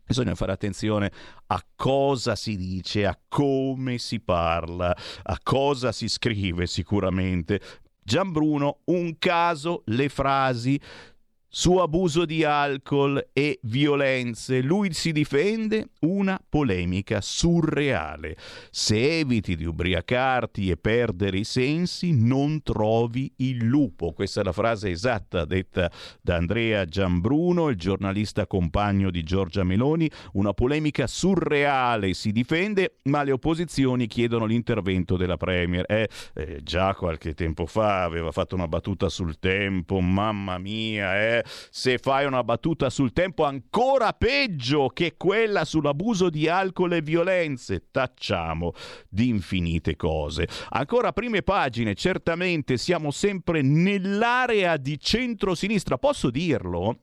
Bisogna 0.09 0.37
fare 0.37 0.53
attenzione 0.53 1.11
a 1.49 1.67
cosa 1.75 2.37
si 2.37 2.57
dice, 2.57 3.07
a 3.07 3.19
come 3.27 3.99
si 3.99 4.21
parla, 4.21 4.97
a 5.25 5.39
cosa 5.43 5.91
si 5.91 6.09
scrive 6.09 6.69
sicuramente. 6.69 7.61
Gianbruno, 8.05 8.83
un 8.85 9.19
caso, 9.19 9.83
le 9.87 10.09
frasi 10.09 10.81
su 11.59 11.77
abuso 11.77 12.27
di 12.27 12.45
alcol 12.45 13.31
e 13.33 13.59
violenze. 13.63 14.61
Lui 14.61 14.93
si 14.93 15.11
difende 15.11 15.89
una 16.01 16.39
polemica 16.47 17.23
surreale. 17.23 18.37
Se 18.71 19.21
eviti 19.21 19.57
di 19.57 19.65
ubriacarti 19.65 20.69
e 20.69 20.77
perdere 20.77 21.39
i 21.39 21.45
sensi, 21.45 22.13
non 22.13 22.63
trovi 22.63 23.33
il 23.37 23.65
lupo. 23.65 24.13
Questa 24.13 24.43
è 24.43 24.45
la 24.45 24.53
frase 24.53 24.91
esatta 24.91 25.47
detta 25.47 25.91
da 26.21 26.37
Andrea 26.37 26.85
Giambruno, 26.85 27.71
il 27.71 27.77
giornalista 27.77 28.47
compagno 28.47 29.11
di 29.11 29.23
Giorgia 29.23 29.65
Meloni. 29.65 30.11
Una 30.33 30.53
polemica 30.53 31.07
surreale 31.07 32.13
si 32.13 32.33
difende, 32.33 32.97
ma 33.05 33.23
le 33.23 33.33
opposizioni 33.33 34.07
chiedono 34.07 34.45
l'intervento 34.45 35.17
della 35.17 35.39
Premier. 35.39 35.87
Eh, 35.89 36.11
eh, 36.35 36.61
già 36.63 36.95
qualche 36.95 37.33
tempo 37.33 37.65
fa 37.65 38.03
aveva 38.03 38.31
fatto 38.31 38.55
una 38.55 38.69
battuta 38.69 39.09
sul 39.09 39.39
tempo, 39.39 40.01
mamma 40.01 40.59
mia, 40.59 41.19
eh 41.19 41.45
se 41.71 41.99
fai 41.99 42.27
una 42.27 42.43
battuta 42.43 42.91
sul 42.91 43.13
tempo 43.13 43.45
ancora 43.45 44.13
peggio 44.13 44.89
che 44.89 45.15
quella 45.17 45.65
sull'abuso 45.65 46.31
di 46.31 46.49
alcol 46.49 46.95
e 46.95 47.03
violenze. 47.03 47.87
Tacciamo 47.91 48.73
di 49.09 49.29
infinite 49.29 49.97
cose. 49.97 50.49
Ancora 50.71 51.13
prime 51.13 51.43
pagine, 51.43 51.95
certamente 51.95 52.77
siamo 52.77 53.11
sempre 53.11 53.63
nell'area 53.63 54.77
di 54.77 54.99
centro-sinistra. 54.99 55.99
Posso 55.99 56.31
dirlo? 56.31 56.99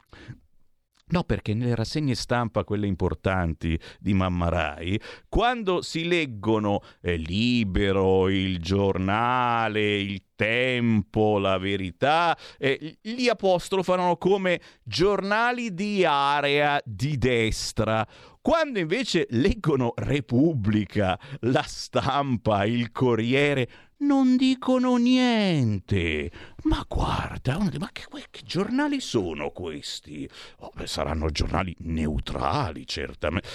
No, 1.14 1.24
perché 1.24 1.54
nelle 1.54 1.76
rassegne 1.76 2.16
stampa, 2.16 2.64
quelle 2.64 2.88
importanti 2.88 3.80
di 4.00 4.16
Mammarai, 4.16 5.00
quando 5.30 5.84
si 5.84 6.08
leggono 6.08 6.82
eh, 7.02 7.18
Libero, 7.18 8.30
il 8.30 8.60
giornale, 8.60 10.00
il 10.00 10.24
Tempo, 10.36 11.38
la 11.38 11.60
Verità, 11.60 12.36
eh, 12.58 12.98
li 13.02 13.30
apostrofano 13.30 14.18
come 14.18 14.60
giornali 14.82 15.76
di 15.76 16.04
area 16.04 16.82
di 16.84 17.20
destra. 17.20 18.04
Quando 18.42 18.80
invece 18.80 19.28
leggono 19.30 19.94
Repubblica, 19.96 21.18
la 21.42 21.64
stampa, 21.64 22.66
il 22.66 22.92
Corriere, 22.92 23.70
non 24.06 24.36
dicono 24.36 24.98
niente. 24.98 26.32
Ma 26.64 26.86
guarda, 26.88 27.58
ma 27.58 27.90
che, 27.92 28.06
che 28.30 28.42
giornali 28.46 29.00
sono 29.00 29.50
questi? 29.50 30.30
Oh, 30.60 30.72
beh, 30.74 30.88
saranno 30.88 31.30
giornali 31.30 31.76
neutrali, 31.80 32.86
certamente. 32.86 33.48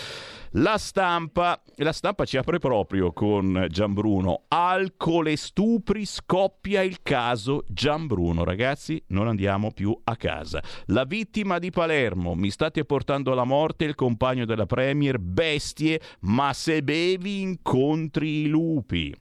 La 0.52 0.76
stampa, 0.76 1.62
la 1.76 1.93
stampa 1.93 2.25
ci 2.25 2.37
apre 2.37 2.59
proprio 2.59 3.12
con 3.12 3.67
Gianbruno. 3.71 4.45
Alcol 4.49 5.28
e 5.28 5.37
stupri 5.37 6.05
scoppia 6.05 6.83
il 6.83 7.02
caso 7.02 7.64
Gianbruno. 7.69 8.45
Ragazzi, 8.45 9.02
non 9.09 9.28
andiamo 9.28 9.73
più 9.73 9.99
a 10.05 10.17
casa. 10.17 10.62
La 10.87 11.05
vittima 11.05 11.59
di 11.59 11.71
Palermo, 11.71 12.35
mi 12.35 12.50
state 12.50 12.85
portando 12.85 13.33
alla 13.33 13.45
morte 13.45 13.85
il 13.85 13.95
compagno 13.95 14.45
della 14.45 14.67
Premier, 14.67 15.19
bestie, 15.19 16.00
ma 16.21 16.52
se 16.52 16.83
bevi 16.83 17.40
incontri 17.40 18.43
i 18.43 18.49
lupi. 18.49 19.14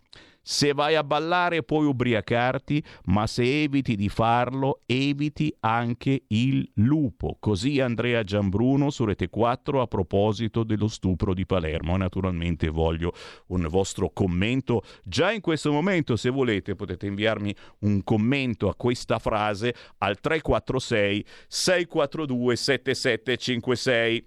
Se 0.50 0.72
vai 0.72 0.96
a 0.96 1.04
ballare 1.04 1.62
puoi 1.62 1.86
ubriacarti, 1.88 2.82
ma 3.08 3.27
se 3.27 3.63
eviti 3.63 3.98
di 3.98 4.08
farlo, 4.08 4.80
eviti 4.86 5.54
anche 5.60 6.24
il 6.27 6.66
lupo. 6.75 7.36
Così 7.38 7.82
Andrea 7.82 8.24
Giambruno 8.24 8.89
su 8.89 9.04
Rete 9.04 9.27
4 9.27 9.82
a 9.82 9.88
proposito 9.88 10.63
dello 10.63 10.88
stupro 10.88 11.34
di 11.34 11.46
Palermo. 11.46 11.98
Naturalmente 11.98 12.69
voglio 12.69 13.12
un 13.48 13.67
vostro 13.69 14.10
commento. 14.12 14.84
Già 15.04 15.34
in 15.34 15.41
questo 15.41 15.69
momento, 15.74 16.15
se 16.15 16.30
volete, 16.30 16.76
potete 16.76 17.08
inviarmi 17.08 17.54
un 17.80 18.02
commento 18.06 18.69
a 18.69 18.76
questa 18.78 19.19
frase 19.19 19.76
al 19.98 20.17
346 20.17 21.26
642 21.50 22.56
7756. 22.56 24.26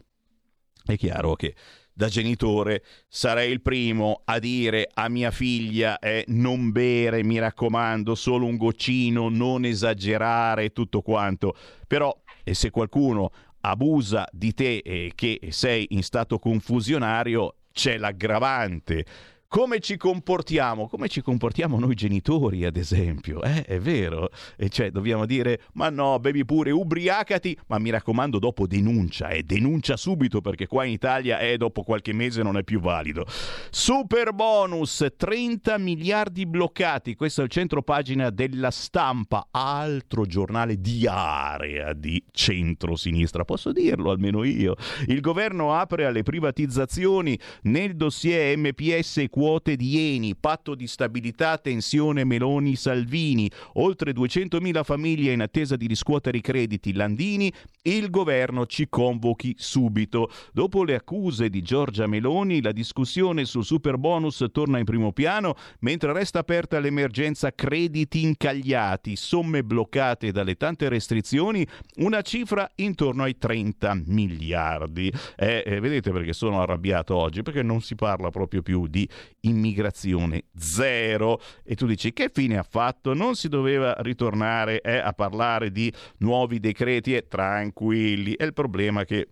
È 0.84 0.96
chiaro 0.98 1.34
che 1.34 1.54
da 2.00 2.08
genitore 2.08 2.82
sarei 3.08 3.52
il 3.52 3.60
primo 3.60 4.22
a 4.24 4.38
dire 4.38 4.88
a 4.94 5.10
mia 5.10 5.30
figlia 5.30 5.98
eh, 5.98 6.24
non 6.28 6.72
bere, 6.72 7.22
mi 7.22 7.38
raccomando, 7.38 8.14
solo 8.14 8.46
un 8.46 8.56
goccino, 8.56 9.28
non 9.28 9.66
esagerare 9.66 10.72
tutto 10.72 11.02
quanto. 11.02 11.54
Però 11.86 12.10
e 12.42 12.54
se 12.54 12.70
qualcuno 12.70 13.30
abusa 13.60 14.26
di 14.32 14.54
te 14.54 14.78
e 14.78 15.12
che 15.14 15.48
sei 15.50 15.88
in 15.90 16.02
stato 16.02 16.38
confusionario, 16.38 17.56
c'è 17.70 17.98
l'aggravante 17.98 19.04
come 19.50 19.80
ci 19.80 19.96
comportiamo? 19.96 20.86
Come 20.86 21.08
ci 21.08 21.22
comportiamo 21.22 21.80
noi 21.80 21.96
genitori, 21.96 22.64
ad 22.64 22.76
esempio? 22.76 23.42
Eh, 23.42 23.64
è 23.64 23.80
vero? 23.80 24.30
E 24.56 24.68
cioè, 24.68 24.92
dobbiamo 24.92 25.26
dire, 25.26 25.62
ma 25.72 25.90
no, 25.90 26.20
bevi 26.20 26.44
pure, 26.44 26.70
ubriacati, 26.70 27.58
ma 27.66 27.80
mi 27.80 27.90
raccomando, 27.90 28.38
dopo 28.38 28.68
denuncia, 28.68 29.30
e 29.30 29.38
eh, 29.38 29.42
denuncia 29.42 29.96
subito 29.96 30.40
perché 30.40 30.68
qua 30.68 30.84
in 30.84 30.92
Italia, 30.92 31.40
eh, 31.40 31.56
dopo 31.56 31.82
qualche 31.82 32.12
mese 32.12 32.44
non 32.44 32.58
è 32.58 32.62
più 32.62 32.78
valido. 32.78 33.26
Super 33.70 34.32
bonus, 34.32 35.04
30 35.16 35.78
miliardi 35.78 36.46
bloccati, 36.46 37.16
questo 37.16 37.40
è 37.40 37.44
il 37.44 37.50
centro 37.50 37.82
pagina 37.82 38.30
della 38.30 38.70
stampa, 38.70 39.48
altro 39.50 40.26
giornale 40.26 40.80
di 40.80 41.08
area 41.08 41.92
di 41.92 42.22
centro-sinistra, 42.30 43.44
posso 43.44 43.72
dirlo 43.72 44.12
almeno 44.12 44.44
io. 44.44 44.76
Il 45.08 45.20
governo 45.20 45.74
apre 45.74 46.06
alle 46.06 46.22
privatizzazioni 46.22 47.36
nel 47.62 47.96
dossier 47.96 48.56
MPS 48.56 49.24
quote 49.40 49.74
di 49.74 50.14
Eni, 50.14 50.36
patto 50.36 50.74
di 50.74 50.86
stabilità, 50.86 51.56
tensione 51.56 52.24
Meloni-Salvini, 52.24 53.50
oltre 53.76 54.12
200.000 54.12 54.84
famiglie 54.84 55.32
in 55.32 55.40
attesa 55.40 55.76
di 55.76 55.86
riscuotere 55.86 56.36
i 56.36 56.42
crediti 56.42 56.92
Landini, 56.92 57.50
il 57.84 58.10
governo 58.10 58.66
ci 58.66 58.90
convochi 58.90 59.54
subito. 59.56 60.30
Dopo 60.52 60.84
le 60.84 60.94
accuse 60.94 61.48
di 61.48 61.62
Giorgia 61.62 62.06
Meloni, 62.06 62.60
la 62.60 62.72
discussione 62.72 63.46
sul 63.46 63.64
super 63.64 63.96
bonus 63.96 64.44
torna 64.52 64.76
in 64.76 64.84
primo 64.84 65.10
piano, 65.10 65.54
mentre 65.78 66.12
resta 66.12 66.40
aperta 66.40 66.78
l'emergenza 66.78 67.50
crediti 67.54 68.22
incagliati, 68.22 69.16
somme 69.16 69.64
bloccate 69.64 70.32
dalle 70.32 70.56
tante 70.56 70.90
restrizioni, 70.90 71.66
una 71.96 72.20
cifra 72.20 72.70
intorno 72.74 73.22
ai 73.22 73.38
30 73.38 74.02
miliardi. 74.04 75.10
Eh, 75.34 75.62
eh, 75.64 75.80
vedete 75.80 76.12
perché 76.12 76.34
sono 76.34 76.60
arrabbiato 76.60 77.16
oggi? 77.16 77.40
Perché 77.40 77.62
non 77.62 77.80
si 77.80 77.94
parla 77.94 78.28
proprio 78.28 78.60
più 78.60 78.86
di 78.86 79.08
immigrazione 79.40 80.44
zero. 80.56 81.40
E 81.64 81.74
tu 81.74 81.86
dici 81.86 82.12
che 82.12 82.30
fine 82.32 82.58
ha 82.58 82.62
fatto? 82.62 83.14
Non 83.14 83.34
si 83.34 83.48
doveva 83.48 83.94
ritornare 84.00 84.80
eh, 84.80 84.98
a 84.98 85.12
parlare 85.12 85.70
di 85.70 85.92
nuovi 86.18 86.60
decreti 86.60 87.14
e 87.14 87.26
tranquilli. 87.26 88.34
È 88.34 88.44
il 88.44 88.52
problema 88.52 89.04
che 89.04 89.28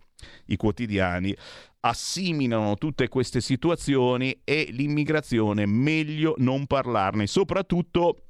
i 0.47 0.55
quotidiani 0.55 1.35
assimilano 1.81 2.75
tutte 2.75 3.07
queste 3.07 3.39
situazioni 3.39 4.41
e 4.43 4.67
l'immigrazione 4.71 5.65
meglio 5.65 6.33
non 6.37 6.65
parlarne, 6.67 7.25
soprattutto 7.25 8.28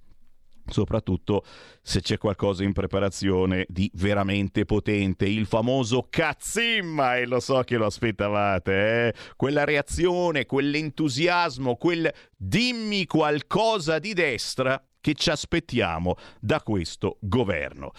soprattutto 0.72 1.44
se 1.82 2.02
c'è 2.02 2.18
qualcosa 2.18 2.64
in 2.64 2.74
preparazione 2.74 3.66
di 3.68 3.90
veramente 3.96 4.66
potente, 4.66 5.26
il 5.26 5.46
famoso 5.46 6.08
cazzimma, 6.10 7.18
e 7.18 7.26
lo 7.26 7.40
so 7.40 7.62
che 7.62 7.78
lo 7.78 7.86
aspettavate, 7.86 9.08
eh? 9.08 9.14
quella 9.36 9.64
reazione, 9.64 10.46
quell'entusiasmo, 10.46 11.76
quel 11.76 12.12
dimmi 12.36 13.06
qualcosa 13.06 14.00
di 14.00 14.14
destra 14.14 14.82
che 15.02 15.14
ci 15.14 15.30
aspettiamo 15.30 16.16
da 16.40 16.62
questo 16.62 17.18
governo. 17.22 17.92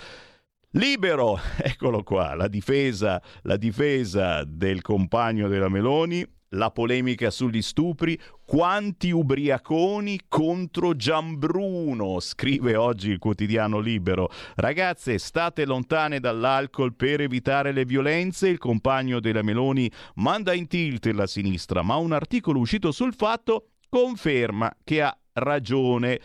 Libero, 0.75 1.39
eccolo 1.59 2.03
qua, 2.03 2.35
la 2.35 2.47
difesa, 2.47 3.21
la 3.43 3.57
difesa 3.57 4.45
del 4.45 4.83
compagno 4.83 5.49
della 5.49 5.69
Meloni 5.69 6.25
la 6.51 6.71
polemica 6.71 7.31
sugli 7.31 7.63
stupri, 7.63 8.19
quanti 8.45 9.11
ubriaconi 9.11 10.23
contro 10.29 10.97
Giambruno, 10.97 12.19
scrive 12.21 12.75
oggi 12.77 13.11
il 13.11 13.19
quotidiano 13.19 13.79
Libero. 13.79 14.31
Ragazze, 14.57 15.19
state 15.19 15.65
lontane 15.65 16.19
dall'alcol 16.19 16.95
per 16.95 17.21
evitare 17.21 17.73
le 17.73 17.85
violenze. 17.85 18.49
Il 18.49 18.59
compagno 18.59 19.21
della 19.21 19.43
Meloni 19.43 19.91
manda 20.17 20.53
in 20.53 20.67
tilt 20.67 21.07
la 21.07 21.27
sinistra, 21.27 21.83
ma 21.83 21.97
un 21.97 22.13
articolo 22.13 22.59
uscito 22.59 22.91
sul 22.91 23.15
fatto 23.15 23.71
conferma 23.89 24.75
che 24.83 25.03
ha 25.03 25.17
ragione. 25.35 26.21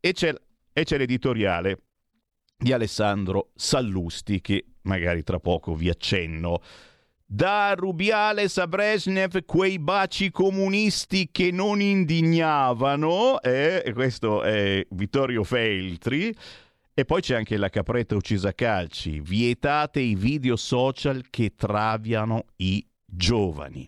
E 0.00 0.12
c'è, 0.12 0.32
e 0.72 0.84
c'è 0.84 0.96
l'editoriale 0.96 1.82
di 2.56 2.72
Alessandro 2.72 3.50
Sallusti 3.54 4.40
che 4.40 4.64
magari 4.82 5.24
tra 5.24 5.40
poco 5.40 5.74
vi 5.74 5.88
accenno. 5.88 6.60
Da 7.30 7.74
Rubiales 7.74 8.56
a 8.56 8.66
Brezhnev 8.66 9.44
quei 9.44 9.78
baci 9.78 10.30
comunisti 10.30 11.28
che 11.30 11.50
non 11.50 11.82
indignavano, 11.82 13.38
eh, 13.42 13.90
questo 13.92 14.42
è 14.42 14.82
Vittorio 14.92 15.44
Feltri. 15.44 16.34
E 16.94 17.04
poi 17.04 17.20
c'è 17.20 17.36
anche 17.36 17.58
la 17.58 17.68
capretta 17.68 18.16
uccisa 18.16 18.48
a 18.48 18.54
calci. 18.54 19.20
Vietate 19.20 20.00
i 20.00 20.14
video 20.14 20.56
social 20.56 21.28
che 21.28 21.52
traviano 21.54 22.46
i 22.56 22.82
giovani. 23.04 23.86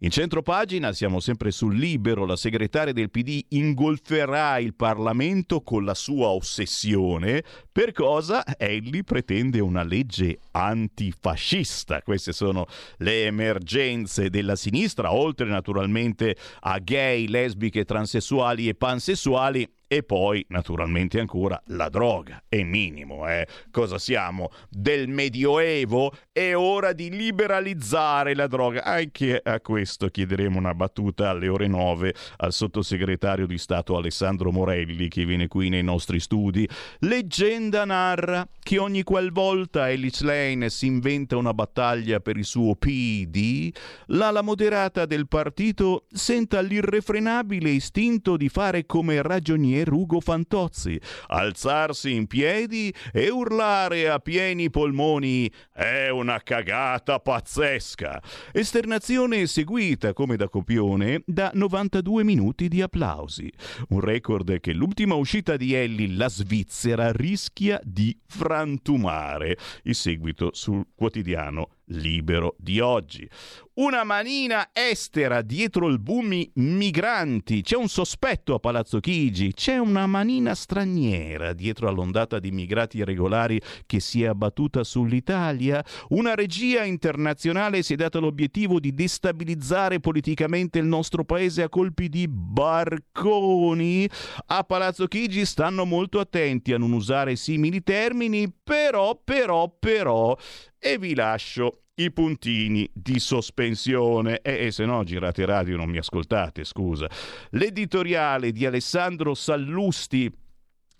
In 0.00 0.10
centro 0.10 0.42
pagina 0.42 0.92
siamo 0.92 1.20
sempre 1.20 1.50
sul 1.50 1.74
libero, 1.74 2.26
la 2.26 2.36
segretaria 2.36 2.92
del 2.92 3.10
PD 3.10 3.42
ingolferà 3.48 4.58
il 4.58 4.74
Parlamento 4.74 5.62
con 5.62 5.86
la 5.86 5.94
sua 5.94 6.28
ossessione. 6.28 7.42
Per 7.72 7.92
cosa? 7.92 8.44
Elli 8.58 9.04
pretende 9.04 9.58
una 9.58 9.82
legge 9.82 10.38
antifascista. 10.50 12.02
Queste 12.02 12.34
sono 12.34 12.66
le 12.98 13.24
emergenze 13.24 14.28
della 14.28 14.54
sinistra, 14.54 15.14
oltre 15.14 15.46
naturalmente 15.46 16.36
a 16.60 16.78
gay, 16.78 17.26
lesbiche, 17.26 17.86
transessuali 17.86 18.68
e 18.68 18.74
pansessuali 18.74 19.66
e 19.88 20.02
poi 20.02 20.44
naturalmente 20.48 21.20
ancora 21.20 21.60
la 21.66 21.88
droga. 21.88 22.42
È 22.48 22.62
minimo, 22.62 23.28
eh? 23.28 23.46
Cosa 23.70 23.98
siamo? 23.98 24.50
Del 24.68 25.08
Medioevo? 25.08 26.12
È 26.32 26.54
ora 26.54 26.92
di 26.92 27.10
liberalizzare 27.10 28.34
la 28.34 28.48
droga. 28.48 28.82
Anche 28.82 29.40
a 29.42 29.60
questo 29.60 30.08
chiederemo 30.08 30.58
una 30.58 30.74
battuta 30.74 31.30
alle 31.30 31.48
ore 31.48 31.68
9 31.68 32.14
al 32.38 32.52
sottosegretario 32.52 33.46
di 33.46 33.58
Stato 33.58 33.96
Alessandro 33.96 34.50
Morelli 34.50 35.08
che 35.08 35.24
viene 35.24 35.46
qui 35.46 35.68
nei 35.68 35.84
nostri 35.84 36.18
studi. 36.18 36.68
Leggenda 37.00 37.84
narra 37.84 38.46
che 38.60 38.78
ogni 38.78 39.04
qualvolta 39.04 39.88
Ellis 39.90 40.22
Lane 40.22 40.68
si 40.68 40.86
inventa 40.86 41.36
una 41.36 41.54
battaglia 41.54 42.18
per 42.18 42.36
il 42.36 42.44
suo 42.44 42.74
PD, 42.74 43.72
l'ala 44.06 44.42
moderata 44.42 45.06
del 45.06 45.28
partito 45.28 46.06
senta 46.10 46.60
l'irrefrenabile 46.60 47.70
istinto 47.70 48.36
di 48.36 48.48
fare 48.48 48.84
come 48.86 49.22
ragioniere 49.22 49.75
Pier 49.76 49.92
Ugo 49.92 50.20
Fantozzi, 50.20 50.98
alzarsi 51.26 52.14
in 52.14 52.26
piedi 52.26 52.90
e 53.12 53.28
urlare 53.28 54.08
a 54.08 54.18
pieni 54.18 54.70
polmoni 54.70 55.52
è 55.70 56.08
una 56.08 56.40
cagata 56.42 57.20
pazzesca. 57.20 58.22
Esternazione 58.52 59.46
seguita, 59.46 60.14
come 60.14 60.36
da 60.36 60.48
copione, 60.48 61.22
da 61.26 61.50
92 61.52 62.24
minuti 62.24 62.68
di 62.68 62.80
applausi. 62.80 63.52
Un 63.88 64.00
record 64.00 64.60
che 64.60 64.72
l'ultima 64.72 65.14
uscita 65.14 65.58
di 65.58 65.74
Ellie, 65.74 66.16
la 66.16 66.30
Svizzera, 66.30 67.12
rischia 67.12 67.78
di 67.84 68.18
frantumare. 68.26 69.58
Il 69.82 69.94
seguito 69.94 70.52
sul 70.54 70.86
quotidiano 70.94 71.75
libero 71.86 72.54
di 72.58 72.80
oggi. 72.80 73.28
Una 73.76 74.04
manina 74.04 74.70
estera 74.72 75.42
dietro 75.42 75.86
il 75.88 75.98
boom 75.98 76.42
migranti. 76.54 77.60
C'è 77.60 77.76
un 77.76 77.88
sospetto 77.88 78.54
a 78.54 78.58
Palazzo 78.58 79.00
Chigi. 79.00 79.52
C'è 79.52 79.76
una 79.76 80.06
manina 80.06 80.54
straniera 80.54 81.52
dietro 81.52 81.86
all'ondata 81.86 82.38
di 82.38 82.48
immigrati 82.48 82.96
irregolari 82.96 83.60
che 83.84 84.00
si 84.00 84.22
è 84.22 84.28
abbattuta 84.28 84.82
sull'Italia. 84.82 85.84
Una 86.08 86.34
regia 86.34 86.84
internazionale 86.84 87.82
si 87.82 87.92
è 87.92 87.96
data 87.96 88.18
l'obiettivo 88.18 88.80
di 88.80 88.94
destabilizzare 88.94 90.00
politicamente 90.00 90.78
il 90.78 90.86
nostro 90.86 91.24
paese 91.24 91.62
a 91.62 91.68
colpi 91.68 92.08
di 92.08 92.26
barconi. 92.28 94.08
A 94.46 94.64
Palazzo 94.64 95.06
Chigi 95.06 95.44
stanno 95.44 95.84
molto 95.84 96.18
attenti 96.18 96.72
a 96.72 96.78
non 96.78 96.92
usare 96.92 97.36
simili 97.36 97.82
termini, 97.82 98.50
però, 98.50 99.20
però, 99.22 99.70
però 99.78 100.34
e 100.78 100.98
vi 100.98 101.14
lascio 101.14 101.82
i 101.96 102.12
puntini 102.12 102.88
di 102.92 103.18
sospensione. 103.18 104.40
E, 104.40 104.66
e 104.66 104.70
se 104.70 104.84
no 104.84 105.02
girate 105.04 105.44
radio 105.44 105.76
non 105.76 105.88
mi 105.88 105.98
ascoltate, 105.98 106.64
scusa. 106.64 107.08
L'editoriale 107.50 108.52
di 108.52 108.66
Alessandro 108.66 109.34
Sallusti 109.34 110.32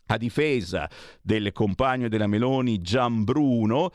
a 0.09 0.17
difesa 0.17 0.89
del 1.21 1.53
compagno 1.53 2.09
della 2.09 2.29
Meloni 2.29 2.81
Gianbruno 2.81 3.91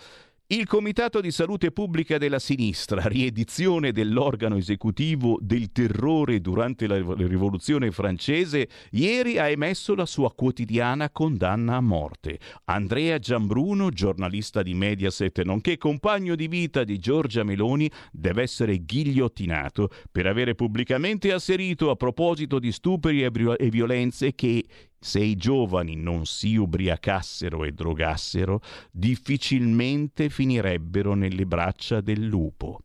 il 0.54 0.68
Comitato 0.68 1.22
di 1.22 1.32
Salute 1.32 1.72
Pubblica 1.72 2.18
della 2.18 2.38
Sinistra, 2.38 3.04
riedizione 3.08 3.94
dell'organo 3.94 4.58
esecutivo 4.58 5.38
del 5.40 5.72
terrore 5.72 6.42
durante 6.42 6.88
la 6.88 6.98
rivoluzione 6.98 7.90
francese, 7.92 8.68
ieri 8.92 9.38
ha 9.38 9.48
emesso 9.48 9.96
la 9.96 10.06
sua 10.06 10.34
quotidiana 10.34 11.10
condanna 11.10 11.78
a 11.78 11.82
morte. 11.82 12.38
Andrea 12.66 13.18
Giambruno, 13.18 13.92
giornalista 13.92 14.62
di 14.62 14.74
Mediaset, 14.74 15.42
nonché 15.44 15.78
compagno 15.78 16.36
di 16.36 16.50
vita 16.50 16.84
di 16.84 17.00
Giorgia 17.00 17.44
Meloni, 17.44 17.90
deve 18.12 18.42
essere 18.42 18.84
ghigliottinato 18.84 19.88
per 20.12 20.26
avere 20.26 20.54
pubblicamente 20.54 21.32
asserito 21.32 21.90
a 21.90 21.96
proposito 21.96 22.60
di 22.60 22.74
stupri 22.74 23.24
e 23.24 23.70
violenze 23.70 24.36
che 24.36 24.66
se 25.04 25.20
i 25.20 25.36
giovani 25.36 25.96
non 25.96 26.28
si 26.28 26.56
ubriacassero 26.56 27.64
e 27.64 27.72
drogassero, 27.72 28.62
difficilmente 28.92 30.30
finirebbero 30.30 31.16
nelle 31.16 31.48
braccia 31.48 32.02
del 32.02 32.24
lupo. 32.24 32.82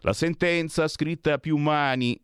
La 0.00 0.14
sentenza, 0.14 0.88
scritta 0.88 1.34
a 1.34 1.38
più 1.38 1.58
mani 1.58 2.18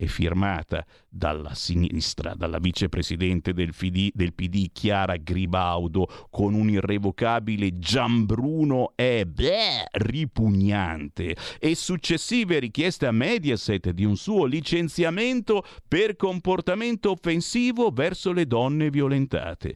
e 0.00 0.06
firmata 0.06 0.86
dalla 1.08 1.54
sinistra, 1.54 2.34
dalla 2.34 2.60
vicepresidente 2.60 3.52
del, 3.52 3.74
FD, 3.74 4.10
del 4.14 4.32
PD 4.32 4.70
Chiara 4.72 5.16
Gribaudo, 5.16 6.06
con 6.30 6.54
un 6.54 6.70
irrevocabile 6.70 7.80
Giambruno 7.80 8.92
è 8.94 9.24
bleh, 9.24 9.88
ripugnante, 9.90 11.34
e 11.58 11.74
successive 11.74 12.60
richieste 12.60 13.06
a 13.06 13.12
Mediaset 13.12 13.90
di 13.90 14.04
un 14.04 14.16
suo 14.16 14.44
licenziamento 14.44 15.64
per 15.88 16.14
comportamento 16.14 17.10
offensivo 17.10 17.90
verso 17.90 18.30
le 18.30 18.46
donne 18.46 18.90
violentate. 18.90 19.74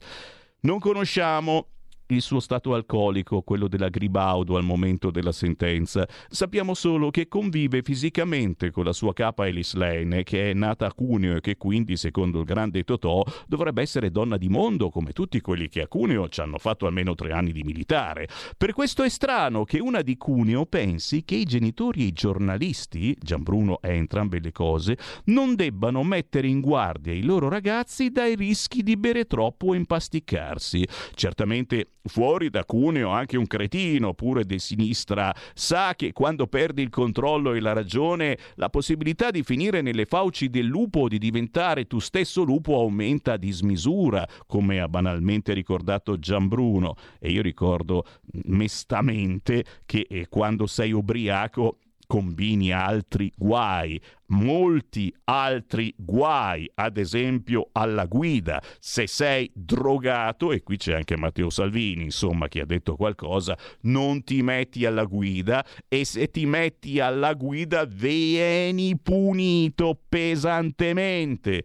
Non 0.61 0.79
conosciamo 0.79 1.67
il 2.15 2.23
suo 2.23 2.41
stato 2.41 2.75
alcolico, 2.75 3.43
quello 3.43 3.69
della 3.69 3.89
Gribaudo 3.89 4.57
al 4.57 4.65
momento 4.65 5.11
della 5.11 5.33
sentenza. 5.33 6.07
Sappiamo 6.29 6.75
solo 6.75 7.11
che 7.11 7.29
convive 7.29 7.83
fisicamente 7.83 8.71
con 8.71 8.85
la 8.85 8.93
sua 8.93 9.13
capa 9.13 9.47
Elis 9.47 9.75
Lane, 9.75 10.23
che 10.23 10.51
è 10.51 10.55
nata 10.55 10.87
a 10.87 10.93
Cuneo 10.93 11.37
e 11.37 11.41
che 11.41 11.57
quindi, 11.57 11.97
secondo 11.97 12.41
il 12.41 12.45
grande 12.45 12.85
Totò, 12.85 13.25
dovrebbe 13.47 13.83
essere 13.83 14.11
donna 14.11 14.37
di 14.37 14.49
mondo 14.49 14.91
come 14.91 15.13
tutti 15.13 15.41
quelli 15.41 15.69
che 15.69 15.83
a 15.83 15.89
Cuneo 15.89 16.29
ci 16.29 16.41
hanno 16.41 16.59
fatto 16.59 16.87
almeno 16.87 17.15
tre 17.15 17.33
anni 17.33 17.53
di 17.53 17.63
militare. 17.63 18.29
Per 18.57 18.73
questo 18.73 19.03
è 19.03 19.09
strano 19.09 19.65
che 19.65 19.79
una 19.79 20.03
di 20.03 20.17
Cuneo 20.17 20.67
pensi 20.67 21.25
che 21.25 21.37
i 21.37 21.45
genitori 21.45 22.03
e 22.03 22.07
i 22.07 22.13
giornalisti, 22.13 23.17
Gianbruno 23.19 23.81
è 23.81 23.91
entrambe 23.91 24.41
le 24.41 24.53
cose, 24.53 24.97
non 25.27 25.55
debbano 25.55 26.03
mettere 26.03 26.47
in 26.47 26.61
guardia 26.61 27.13
i 27.13 27.23
loro 27.23 27.49
ragazzi 27.49 28.11
dai 28.11 28.35
rischi 28.35 28.83
di 28.83 28.97
bere 28.97 29.27
troppo 29.27 29.73
e 29.73 29.77
impasticcarsi. 29.77 30.87
Certamente 31.15 31.93
fuori 32.05 32.51
da 32.51 32.65
Cuneo 32.65 33.11
anche 33.11 33.37
un 33.37 33.47
cretino 33.47 34.15
pure 34.15 34.45
di 34.45 34.59
sinistra 34.59 35.35
sa 35.55 35.95
che 35.95 36.13
quando 36.13 36.47
perdi 36.47 36.83
il 36.83 36.91
controllo 36.91 37.55
e 37.55 37.61
la 37.61 37.73
ragione 37.73 38.39
la 38.57 38.69
possibilità 38.69 39.31
di 39.31 39.43
finire 39.43 39.81
nelle 39.81 40.05
fauci 40.05 40.51
del 40.51 40.67
lupo 40.67 41.01
o 41.01 41.09
di 41.09 41.19
diventare 41.19 41.87
tu 41.87 41.99
stesso 41.99 42.43
lupo 42.43 42.79
aumenta 42.79 43.35
a 43.35 43.37
dismisura 43.37 44.27
come 44.47 44.81
ha 44.81 44.89
banalmente 44.89 45.53
ricordato 45.53 46.19
Gianbruno 46.19 46.95
e 47.19 47.31
io 47.31 47.43
ricordo 47.43 48.05
mestamente 48.45 49.65
che 49.87 50.07
eh, 50.09 50.29
quando 50.29 50.67
sei 50.67 50.93
ubriaco 50.93 51.79
combini 52.13 52.71
altri 52.71 53.33
guai, 53.35 53.99
molti 54.27 55.11
altri 55.25 55.95
guai, 55.97 56.71
ad 56.75 56.99
esempio 56.99 57.71
alla 57.73 58.05
guida. 58.05 58.63
Se 58.79 59.07
sei 59.07 59.51
drogato, 59.55 60.53
e 60.53 60.63
qui 60.63 60.77
c'è 60.77 60.93
anche 60.93 61.17
Matteo 61.17 61.49
Salvini, 61.49 62.05
insomma, 62.05 62.49
che 62.49 62.61
ha 62.61 62.67
detto 62.67 62.97
qualcosa, 62.97 63.57
non 63.85 64.25
ti 64.25 64.43
metti 64.43 64.85
alla 64.85 65.05
guida 65.05 65.65
e 65.89 66.05
se 66.05 66.31
ti 66.31 66.45
metti 66.45 67.01
alla 67.01 67.33
guida 67.33 67.87
vieni 67.87 68.99
punito 68.99 69.99
pesantemente. 70.07 71.65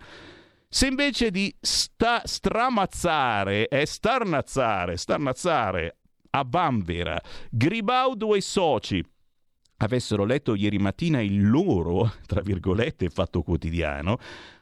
Se 0.70 0.88
invece 0.88 1.30
di 1.30 1.54
sta, 1.60 2.22
stramazzare 2.24 3.68
e 3.68 3.86
starnazzare, 3.86 4.96
starnazzare 4.96 5.98
a 6.30 6.46
Vanvera, 6.48 7.20
Gribaudo 7.50 8.34
e 8.34 8.40
soci 8.40 9.04
avessero 9.78 10.26
letto 10.26 10.56
ieri 10.56 10.78
mattina 10.78 11.22
il 11.22 11.50
loro, 11.50 12.13
tra 12.26 12.42
virgolette, 12.42 13.10
fatto 13.10 13.42
quotidiano, 13.42 14.18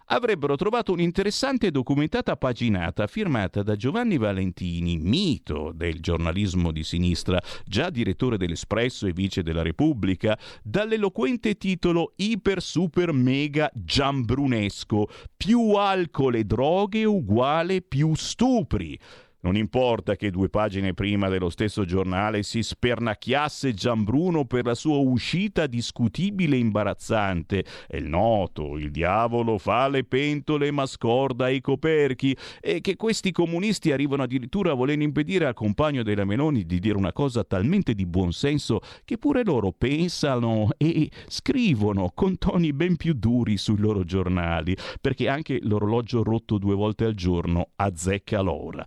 avrebbero 0.08 0.56
trovato 0.56 0.92
un'interessante 0.92 1.68
e 1.68 1.72
documentata 1.72 2.36
paginata 2.36 3.08
firmata 3.08 3.64
da 3.64 3.76
Giovanni 3.76 4.18
Valentini, 4.18 4.98
mito 4.98 5.72
del 5.74 6.00
giornalismo 6.00 6.72
di 6.72 6.84
sinistra, 6.84 7.42
già 7.66 7.90
direttore 7.90 8.38
dell'Espresso 8.38 9.08
e 9.08 9.14
vice 9.14 9.42
della 9.42 9.64
Repubblica, 9.64 10.38
dall'eloquente 10.62 11.56
titolo 11.58 12.14
Iper 12.18 12.62
Super 12.62 13.14
Mega 13.14 13.70
Giambrunesco, 13.74 15.08
più 15.36 15.72
alcol 15.74 16.36
e 16.36 16.44
droghe 16.44 17.06
uguale 17.06 17.82
più 17.82 18.14
stupri. 18.16 19.00
Non 19.46 19.58
importa 19.58 20.16
che 20.16 20.32
due 20.32 20.50
pagine 20.50 20.96
prima 20.96 21.30
dello 21.30 21.52
stesso 21.52 21.86
giornale 21.86 22.42
si 22.42 22.64
spernacchiasse 22.64 23.76
Gianbruno 23.76 24.46
per 24.46 24.66
la 24.66 24.74
sua 24.74 24.98
uscita 24.98 25.68
discutibile 25.68 26.56
e 26.56 26.60
imbarazzante. 26.60 27.64
È 27.88 28.00
noto, 28.00 28.76
il 28.76 28.90
diavolo 28.90 29.60
fa 29.60 29.88
le 29.88 30.04
pentole 30.04 30.72
ma 30.72 30.88
scorda 30.88 31.48
i 31.50 31.62
coperchi 31.62 32.36
e 32.60 32.82
che 32.82 32.96
questi 32.96 33.32
comunisti 33.32 33.92
arrivano 33.92 34.24
addirittura 34.24 34.72
a 34.72 34.74
voler 34.74 35.00
impedire 35.00 35.46
al 35.46 35.54
compagno 35.54 36.02
della 36.02 36.26
Meloni 36.26 36.66
di 36.66 36.80
dire 36.80 36.98
una 36.98 37.14
cosa 37.14 37.44
talmente 37.44 37.94
di 37.94 38.08
buonsenso 38.08 38.80
che 39.04 39.20
pure 39.20 39.44
loro 39.44 39.72
pensano 39.72 40.70
e 40.78 41.12
scrivono 41.28 42.12
con 42.16 42.40
toni 42.40 42.74
ben 42.74 42.96
più 42.96 43.14
duri 43.14 43.58
sui 43.58 43.78
loro 43.78 44.06
giornali, 44.06 44.76
perché 45.00 45.30
anche 45.30 45.60
l'orologio 45.62 46.24
rotto 46.24 46.58
due 46.58 46.74
volte 46.74 47.06
al 47.06 47.14
giorno 47.14 47.70
azzecca 47.76 48.42
l'ora. 48.42 48.84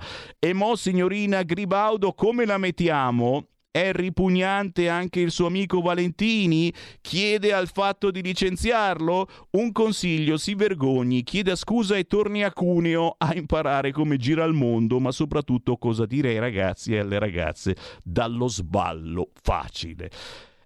E 0.49 0.55
mo, 0.55 0.77
signorina 0.77 1.43
Gribaudo, 1.43 2.15
come 2.15 2.47
la 2.47 2.57
mettiamo? 2.57 3.49
È 3.71 3.93
ripugnante 3.93 4.89
anche 4.89 5.21
il 5.21 5.31
suo 5.31 5.45
amico 5.45 5.83
Valentini? 5.83 6.73
Chiede 7.03 7.53
al 7.53 7.69
fatto 7.69 8.11
di 8.11 8.23
licenziarlo? 8.23 9.29
Un 9.51 9.73
consiglio, 9.73 10.39
si 10.39 10.55
vergogni, 10.55 11.23
chieda 11.23 11.55
scusa 11.55 11.97
e 11.97 12.05
torni 12.05 12.45
a 12.45 12.53
Cuneo 12.55 13.15
a 13.19 13.35
imparare 13.35 13.93
come 13.93 14.17
gira 14.17 14.45
il 14.45 14.55
mondo, 14.55 14.99
ma 15.01 15.13
soprattutto 15.13 15.77
cosa 15.77 16.07
dire 16.07 16.31
ai 16.31 16.39
ragazzi 16.39 16.95
e 16.95 17.01
alle 17.01 17.19
ragazze 17.19 17.77
dallo 18.03 18.49
sballo 18.49 19.33
facile. 19.43 20.11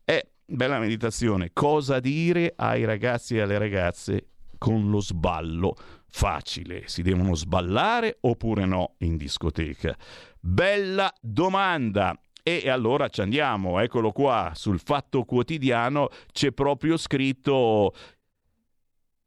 È 0.04 0.24
bella 0.44 0.78
meditazione, 0.78 1.50
cosa 1.52 1.98
dire 1.98 2.52
ai 2.54 2.84
ragazzi 2.84 3.34
e 3.34 3.40
alle 3.40 3.58
ragazze 3.58 4.28
con 4.58 4.90
lo 4.90 5.00
sballo 5.00 5.74
facile. 6.12 6.84
Si 6.86 7.02
devono 7.02 7.34
sballare 7.34 8.18
oppure 8.20 8.64
no 8.66 8.94
in 8.98 9.16
discoteca? 9.16 9.96
Bella 10.38 11.12
domanda. 11.20 12.16
E 12.44 12.68
allora 12.68 13.08
ci 13.08 13.20
andiamo, 13.20 13.78
eccolo 13.78 14.10
qua, 14.10 14.50
sul 14.54 14.80
Fatto 14.80 15.22
Quotidiano 15.22 16.08
c'è 16.32 16.50
proprio 16.50 16.96
scritto 16.96 17.94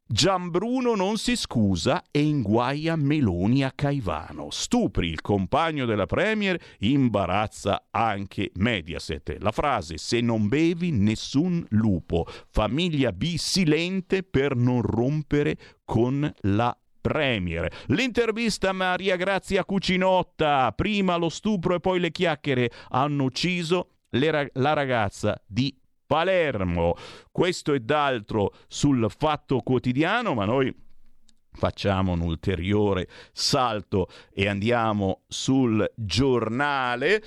Gianbruno 0.08 0.94
non 0.94 1.16
si 1.16 1.34
scusa 1.34 2.04
e 2.12 2.22
inguaia 2.22 2.94
Meloni 2.94 3.64
a 3.64 3.72
Caivano. 3.74 4.50
Stupri 4.50 5.08
il 5.08 5.20
compagno 5.20 5.84
della 5.84 6.06
Premier, 6.06 6.56
imbarazza 6.78 7.88
anche 7.90 8.52
Mediaset. 8.54 9.38
La 9.40 9.50
frase 9.50 9.98
se 9.98 10.20
non 10.20 10.46
bevi 10.46 10.92
nessun 10.92 11.66
lupo. 11.70 12.24
Famiglia 12.50 13.10
B 13.10 13.34
silente 13.34 14.22
per 14.22 14.54
non 14.54 14.80
rompere 14.80 15.56
con 15.84 16.32
la 16.42 16.78
Premier. 17.00 17.68
L'intervista 17.86 18.68
a 18.68 18.72
Maria 18.72 19.16
Grazia 19.16 19.64
Cucinotta, 19.64 20.70
prima 20.70 21.16
lo 21.16 21.30
stupro 21.30 21.74
e 21.74 21.80
poi 21.80 21.98
le 21.98 22.12
chiacchiere, 22.12 22.70
hanno 22.90 23.24
ucciso 23.24 23.88
la 24.10 24.72
ragazza 24.72 25.36
di 25.44 25.76
Palermo. 26.06 26.94
Questo 27.30 27.72
e 27.74 27.80
d'altro 27.80 28.54
sul 28.68 29.10
fatto 29.16 29.60
quotidiano, 29.60 30.34
ma 30.34 30.44
noi 30.44 30.74
facciamo 31.52 32.12
un 32.12 32.20
ulteriore 32.20 33.08
salto 33.32 34.08
e 34.32 34.46
andiamo 34.46 35.22
sul 35.26 35.90
giornale 35.94 37.22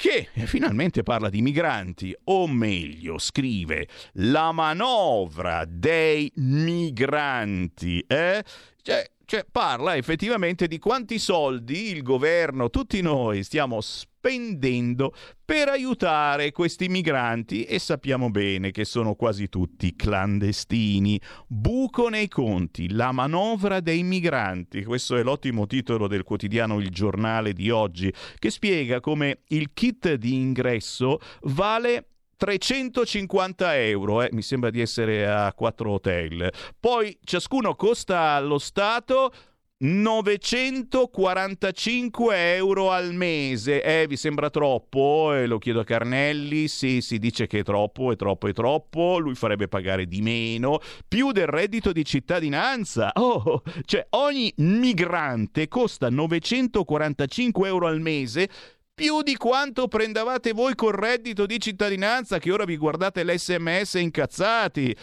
che 0.00 0.28
finalmente 0.46 1.02
parla 1.02 1.28
di 1.28 1.42
migranti, 1.42 2.16
o 2.24 2.46
meglio 2.46 3.18
scrive 3.18 3.86
la 4.12 4.50
manovra 4.50 5.66
dei 5.68 6.32
migranti. 6.36 8.02
Eh? 8.06 8.42
Cioè, 8.80 9.10
cioè, 9.30 9.46
parla 9.48 9.94
effettivamente 9.94 10.66
di 10.66 10.80
quanti 10.80 11.20
soldi 11.20 11.92
il 11.92 12.02
governo, 12.02 12.68
tutti 12.68 13.00
noi, 13.00 13.44
stiamo 13.44 13.80
spendendo 13.80 15.14
per 15.44 15.68
aiutare 15.68 16.50
questi 16.50 16.88
migranti 16.88 17.62
e 17.62 17.78
sappiamo 17.78 18.28
bene 18.30 18.72
che 18.72 18.84
sono 18.84 19.14
quasi 19.14 19.48
tutti 19.48 19.94
clandestini. 19.94 21.20
Buco 21.46 22.08
nei 22.08 22.26
conti, 22.26 22.90
la 22.90 23.12
manovra 23.12 23.78
dei 23.78 24.02
migranti. 24.02 24.82
Questo 24.82 25.14
è 25.14 25.22
l'ottimo 25.22 25.68
titolo 25.68 26.08
del 26.08 26.24
quotidiano 26.24 26.80
Il 26.80 26.90
Giornale 26.90 27.52
di 27.52 27.70
oggi, 27.70 28.12
che 28.36 28.50
spiega 28.50 28.98
come 28.98 29.42
il 29.50 29.70
kit 29.72 30.12
di 30.14 30.34
ingresso 30.34 31.20
vale 31.42 32.06
350 32.40 33.76
euro, 33.80 34.22
eh, 34.22 34.30
mi 34.32 34.40
sembra 34.40 34.70
di 34.70 34.80
essere 34.80 35.30
a 35.30 35.52
quattro 35.52 35.90
hotel. 35.90 36.50
Poi 36.80 37.18
ciascuno 37.22 37.74
costa 37.74 38.30
allo 38.30 38.56
Stato 38.56 39.30
945 39.76 42.54
euro 42.54 42.92
al 42.92 43.12
mese. 43.12 43.82
Eh, 43.82 44.06
vi 44.06 44.16
sembra 44.16 44.48
troppo? 44.48 45.34
Eh, 45.34 45.46
lo 45.46 45.58
chiedo 45.58 45.80
a 45.80 45.84
Carnelli. 45.84 46.66
Sì, 46.66 47.02
si 47.02 47.18
dice 47.18 47.46
che 47.46 47.58
è 47.58 47.62
troppo, 47.62 48.10
è 48.10 48.16
troppo, 48.16 48.48
è 48.48 48.54
troppo. 48.54 49.18
Lui 49.18 49.34
farebbe 49.34 49.68
pagare 49.68 50.06
di 50.06 50.22
meno, 50.22 50.78
più 51.06 51.32
del 51.32 51.46
reddito 51.46 51.92
di 51.92 52.06
cittadinanza. 52.06 53.10
Oh, 53.20 53.62
cioè 53.84 54.06
ogni 54.10 54.52
migrante 54.56 55.68
costa 55.68 56.08
945 56.08 57.68
euro 57.68 57.86
al 57.86 58.00
mese 58.00 58.48
più 58.94 59.22
di 59.22 59.36
quanto 59.36 59.88
prendevate 59.88 60.52
voi 60.52 60.74
col 60.74 60.92
reddito 60.92 61.46
di 61.46 61.58
cittadinanza 61.58 62.38
che 62.38 62.52
ora 62.52 62.64
vi 62.64 62.76
guardate 62.76 63.24
l'SMS 63.24 63.94
incazzati. 63.94 64.96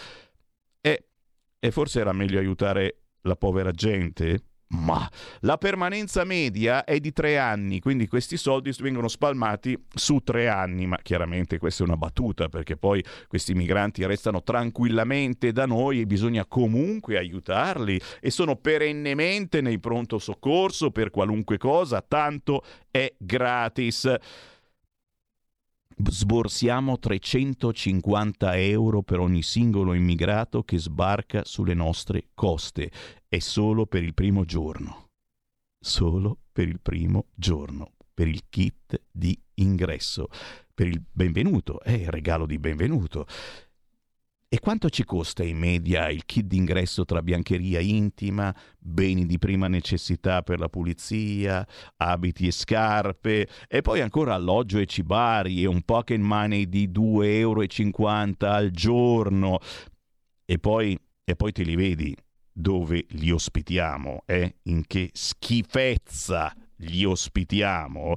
E, 0.82 1.08
e 1.60 1.72
forse 1.72 2.00
era 2.00 2.14
meglio 2.14 2.40
aiutare 2.40 3.02
la 3.22 3.36
povera 3.36 3.72
gente? 3.72 4.47
Ma 4.70 5.10
la 5.42 5.58
permanenza 5.58 6.26
media 6.26 6.84
è 6.84 7.00
di 7.00 7.14
tre 7.14 7.38
anni, 7.38 7.80
quindi 7.80 8.08
questi 8.08 8.36
soldi 8.36 8.74
vengono 8.80 9.08
spalmati 9.08 9.82
su 9.94 10.20
tre 10.20 10.50
anni, 10.50 10.86
ma 10.86 10.98
chiaramente 11.02 11.58
questa 11.58 11.84
è 11.84 11.88
una 11.88 11.96
battuta 11.96 12.50
perché 12.50 12.76
poi 12.76 13.02
questi 13.28 13.54
migranti 13.54 14.06
restano 14.06 14.44
tranquillamente 14.44 15.54
da 15.54 15.66
noi 15.66 16.02
e 16.02 16.06
bisogna 16.06 16.46
comunque 16.46 17.18
aiutarli 17.18 17.98
e 18.20 18.30
sono 18.30 18.58
perennemente 18.58 19.62
nei 19.62 19.80
pronto 19.80 20.20
soccorso 20.20 20.92
per 20.92 21.12
qualunque 21.12 21.58
cosa, 21.58 22.04
tanto 22.06 22.62
è 22.92 23.14
gratis 23.18 24.18
sborsiamo 26.10 27.00
350 27.00 28.56
euro 28.58 29.02
per 29.02 29.20
ogni 29.20 29.42
singolo 29.42 29.94
immigrato 29.94 30.62
che 30.64 30.78
sbarca 30.78 31.44
sulle 31.44 31.74
nostre 31.74 32.28
coste. 32.36 32.92
È 33.30 33.40
solo 33.40 33.86
per 33.86 34.04
il 34.04 34.14
primo 34.14 34.46
giorno. 34.46 35.10
Solo 35.78 36.44
per 36.50 36.70
il 36.70 36.80
primo 36.80 37.26
giorno. 37.36 37.96
Per 38.14 38.26
il 38.26 38.44
kit 38.48 39.02
di 39.12 39.38
ingresso. 39.56 40.30
Per 40.74 40.88
il 40.88 41.04
benvenuto. 41.12 41.82
È 41.82 41.92
il 41.92 42.08
regalo 42.08 42.46
di 42.46 42.58
benvenuto. 42.58 43.28
E 44.48 44.62
quanto 44.62 44.90
ci 44.90 45.04
costa 45.04 45.44
in 45.44 45.58
media 45.58 46.10
il 46.10 46.24
kit 46.24 46.46
d'ingresso 46.46 47.04
tra 47.04 47.22
biancheria 47.22 47.82
intima, 47.82 48.56
beni 48.80 49.26
di 49.26 49.38
prima 49.38 49.68
necessità 49.68 50.42
per 50.42 50.60
la 50.60 50.70
pulizia, 50.70 51.68
abiti 51.98 52.48
e 52.48 52.52
scarpe, 52.52 53.50
e 53.68 53.82
poi 53.82 54.00
ancora 54.00 54.36
alloggio 54.36 54.78
e 54.78 54.86
cibari 54.86 55.64
e 55.64 55.66
un 55.66 55.82
pocket 55.82 56.22
money 56.22 56.70
di 56.70 56.88
2,50 56.88 57.24
euro 57.26 57.66
al 58.54 58.72
giorno? 58.72 59.60
E 60.46 60.60
poi, 60.60 60.98
e 61.26 61.36
poi 61.36 61.52
te 61.52 61.64
li 61.64 61.76
vedi 61.76 62.16
dove 62.58 63.06
li 63.10 63.30
ospitiamo, 63.30 64.24
eh? 64.26 64.56
In 64.64 64.84
che 64.88 65.12
schifezza 65.14 66.52
li 66.78 67.06
ospitiamo? 67.06 68.16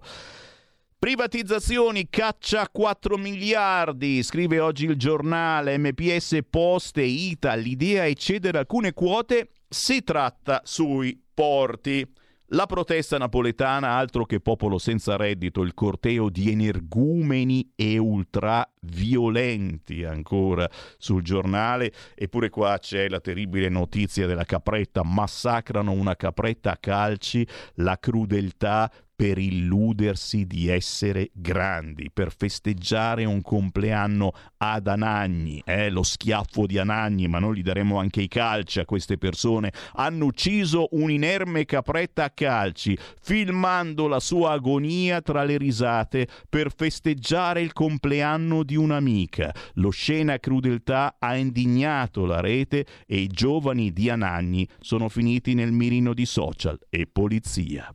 Privatizzazioni, 0.98 2.09
caccia 2.09 2.68
4 2.68 3.16
miliardi, 3.18 4.22
scrive 4.22 4.59
oggi 4.61 4.87
il 4.87 4.96
giornale 4.96 5.76
MPS 5.76 6.38
Poste 6.48 7.03
Ita, 7.03 7.55
l'idea 7.55 8.05
è 8.05 8.14
cedere 8.14 8.59
alcune 8.59 8.92
quote, 8.92 9.50
si 9.68 10.03
tratta 10.03 10.62
sui 10.64 11.18
porti. 11.33 12.07
La 12.52 12.66
protesta 12.66 13.16
napoletana, 13.16 13.90
altro 13.90 14.24
che 14.24 14.40
popolo 14.40 14.78
senza 14.78 15.14
reddito, 15.14 15.62
il 15.62 15.72
corteo 15.72 16.28
di 16.28 16.50
energumeni 16.50 17.70
e 17.76 17.96
ultraviolenti 17.96 20.02
ancora 20.02 20.68
sul 20.98 21.22
giornale. 21.22 21.92
Eppure 22.12 22.50
qua 22.50 22.76
c'è 22.78 23.08
la 23.08 23.20
terribile 23.20 23.68
notizia 23.68 24.26
della 24.26 24.42
capretta, 24.42 25.04
massacrano 25.04 25.92
una 25.92 26.16
capretta 26.16 26.72
a 26.72 26.76
calci, 26.76 27.46
la 27.74 27.96
crudeltà 28.00 28.90
per 29.20 29.37
illudersi 29.37 30.46
di 30.46 30.68
essere 30.68 31.28
grandi, 31.35 32.11
per 32.11 32.35
festeggiare 32.35 33.26
un 33.26 33.42
compleanno 33.42 34.33
ad 34.56 34.87
Anagni, 34.87 35.61
eh, 35.66 35.90
lo 35.90 36.02
schiaffo 36.02 36.64
di 36.64 36.78
Anagni, 36.78 37.28
ma 37.28 37.38
noi 37.38 37.59
gli 37.59 37.62
daremo 37.62 37.98
anche 37.98 38.22
i 38.22 38.28
calci 38.28 38.80
a 38.80 38.87
queste 38.87 39.18
persone. 39.18 39.74
Hanno 39.96 40.24
ucciso 40.24 40.88
un'inerme 40.92 41.66
capretta 41.66 42.24
a 42.24 42.30
calci, 42.30 42.96
filmando 43.20 44.09
la 44.09 44.20
sua 44.20 44.52
agonia 44.52 45.20
tra 45.20 45.44
le 45.44 45.59
risate 45.59 46.26
per 46.48 46.72
festeggiare 46.74 47.61
il 47.61 47.74
compleanno 47.74 48.62
di 48.62 48.76
un'amica. 48.76 49.54
L'oscena 49.74 50.38
crudeltà 50.38 51.16
ha 51.18 51.37
indignato 51.37 52.24
la 52.24 52.40
rete 52.40 52.87
e 53.06 53.18
i 53.18 53.26
giovani 53.26 53.92
di 53.92 54.09
Anagni 54.09 54.66
sono 54.78 55.11
finiti 55.11 55.52
nel 55.52 55.72
mirino 55.72 56.14
di 56.14 56.24
social 56.24 56.78
e 56.88 57.06
polizia. 57.06 57.94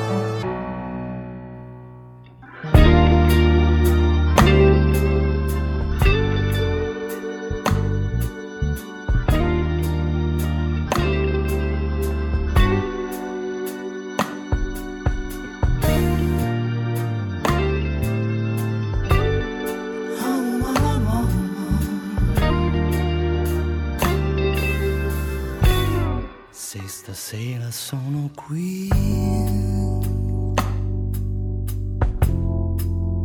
Stasera 27.31 27.71
sono 27.71 28.29
qui 28.35 28.89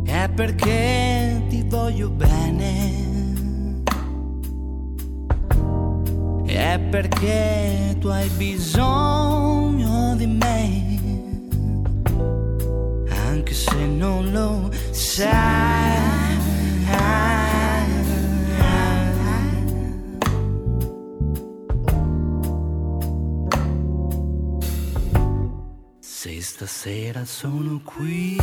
è 0.05 0.29
perché 0.29 1.43
ti 1.49 1.65
voglio 1.67 2.09
bene. 2.09 3.83
È 6.45 6.79
perché 6.89 7.97
tu 7.99 8.07
hai 8.07 8.29
bisogno 8.29 10.15
di 10.15 10.25
me. 10.25 10.99
Anche 13.09 13.53
se 13.53 13.85
non 13.87 14.31
lo 14.31 14.71
sai. 14.91 16.06
Stasera 26.57 27.23
sono 27.23 27.79
qui. 27.83 28.35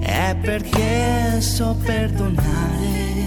È 0.00 0.36
perché 0.42 1.40
so 1.40 1.76
perdonare. 1.80 3.22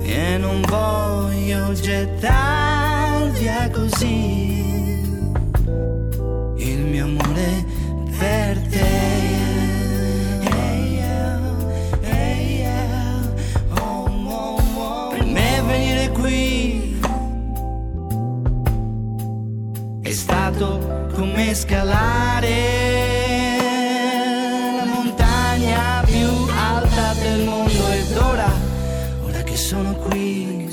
E 0.00 0.38
non 0.38 0.62
voglio 0.62 1.74
gettar 1.74 3.30
via 3.32 3.68
così. 3.68 5.04
Il 6.56 6.78
mio 6.86 7.04
amore 7.04 7.64
per 8.18 8.58
te. 8.68 9.15
Stato 20.56 21.08
come 21.12 21.54
scalare 21.54 22.48
la 24.78 24.84
montagna 24.86 26.02
più 26.06 26.28
alta 26.50 27.12
del 27.20 27.44
mondo 27.44 27.90
ed 27.90 28.16
ora, 28.16 28.50
ora 29.22 29.42
che 29.42 29.56
sono 29.56 29.92
qui, 29.96 30.66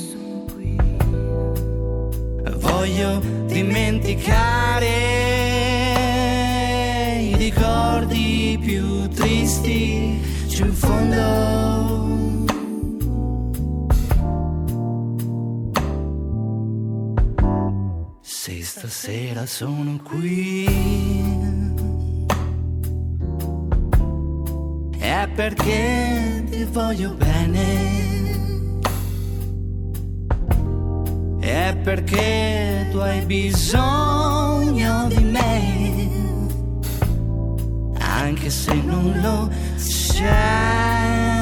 voglio 2.60 3.20
dimenticare 3.48 5.13
stasera 18.86 19.46
sono 19.46 19.98
qui 20.04 20.66
è 25.00 25.26
perché 25.34 26.44
ti 26.50 26.66
voglio 26.66 27.14
bene. 27.14 28.02
È 31.40 31.78
perché 31.82 32.90
tu 32.92 32.98
hai 32.98 33.26
bisogno 33.26 35.08
di 35.08 35.24
me. 35.24 36.10
Anche 38.00 38.50
se 38.50 38.74
non 38.74 39.18
lo 39.22 39.50
sai. 39.78 41.33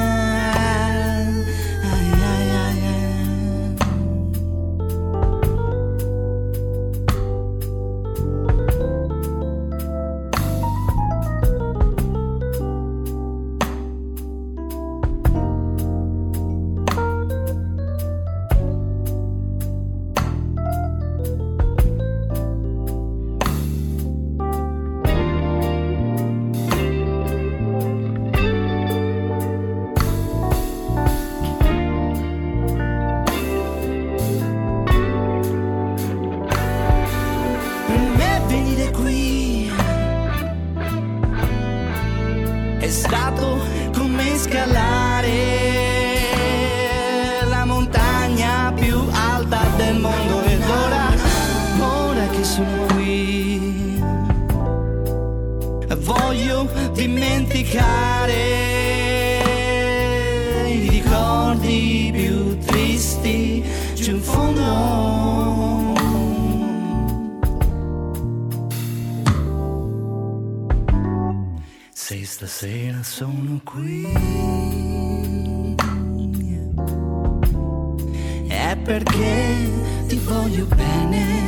Perché 78.82 79.70
ti 80.06 80.16
voglio 80.18 80.66
bene. 80.66 81.40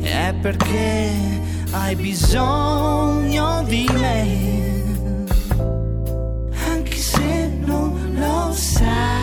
È 0.00 0.34
perché 0.40 1.10
hai 1.70 1.96
bisogno 1.96 3.62
di 3.66 3.88
me. 3.92 4.48
Anche 6.68 7.00
your 8.50 8.54
side. 8.54 8.80
Bella 8.88 9.19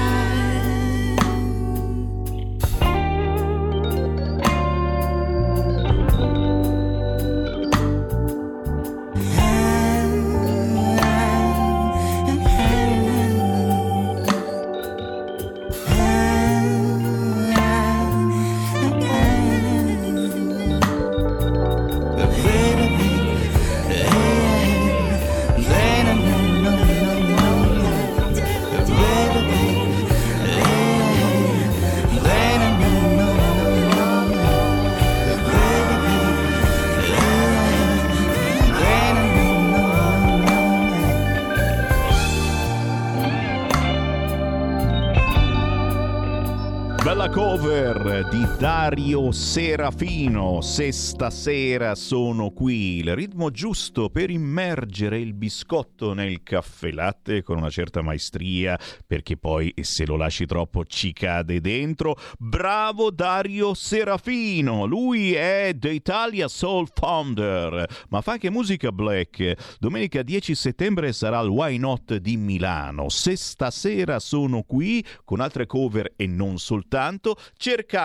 di 48.23 48.47
Dario 48.57 49.31
Serafino. 49.31 50.61
Se 50.61 50.91
stasera 50.91 51.93
sono 51.93 52.49
qui, 52.49 52.97
il 52.97 53.13
ritmo 53.13 53.51
giusto 53.51 54.09
per 54.09 54.31
immergere 54.31 55.19
il 55.19 55.33
biscotto 55.33 56.13
nel 56.13 56.41
caffè 56.41 56.91
latte 56.91 57.43
con 57.43 57.57
una 57.57 57.69
certa 57.69 58.01
maestria, 58.01 58.79
perché 59.05 59.37
poi 59.37 59.71
se 59.81 60.05
lo 60.05 60.15
lasci 60.15 60.45
troppo 60.47 60.83
ci 60.85 61.13
cade 61.13 61.61
dentro. 61.61 62.15
Bravo 62.39 63.11
Dario 63.11 63.73
Serafino, 63.75 64.85
lui 64.85 65.33
è 65.33 65.73
The 65.75 65.91
Italia 65.91 66.47
Soul 66.47 66.89
Founder, 66.91 67.85
ma 68.09 68.21
fa 68.21 68.31
anche 68.33 68.49
musica 68.49 68.91
black. 68.91 69.77
Domenica 69.79 70.23
10 70.23 70.55
settembre 70.55 71.13
sarà 71.13 71.39
il 71.41 71.49
Why 71.49 71.77
Not 71.77 72.15
di 72.15 72.35
Milano. 72.35 73.09
Se 73.09 73.35
stasera 73.35 74.19
sono 74.19 74.63
qui 74.63 75.05
con 75.23 75.39
altre 75.39 75.67
cover 75.67 76.13
e 76.15 76.25
non 76.25 76.57
soltanto 76.57 77.35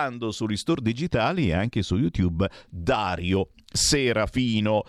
cercando 0.03 0.31
sugli 0.31 0.57
store 0.57 0.81
digitali 0.81 1.47
e 1.49 1.53
anche 1.53 1.81
su 1.81 1.95
YouTube 1.95 2.49
Dario 2.69 3.49
Serafino. 3.71 4.83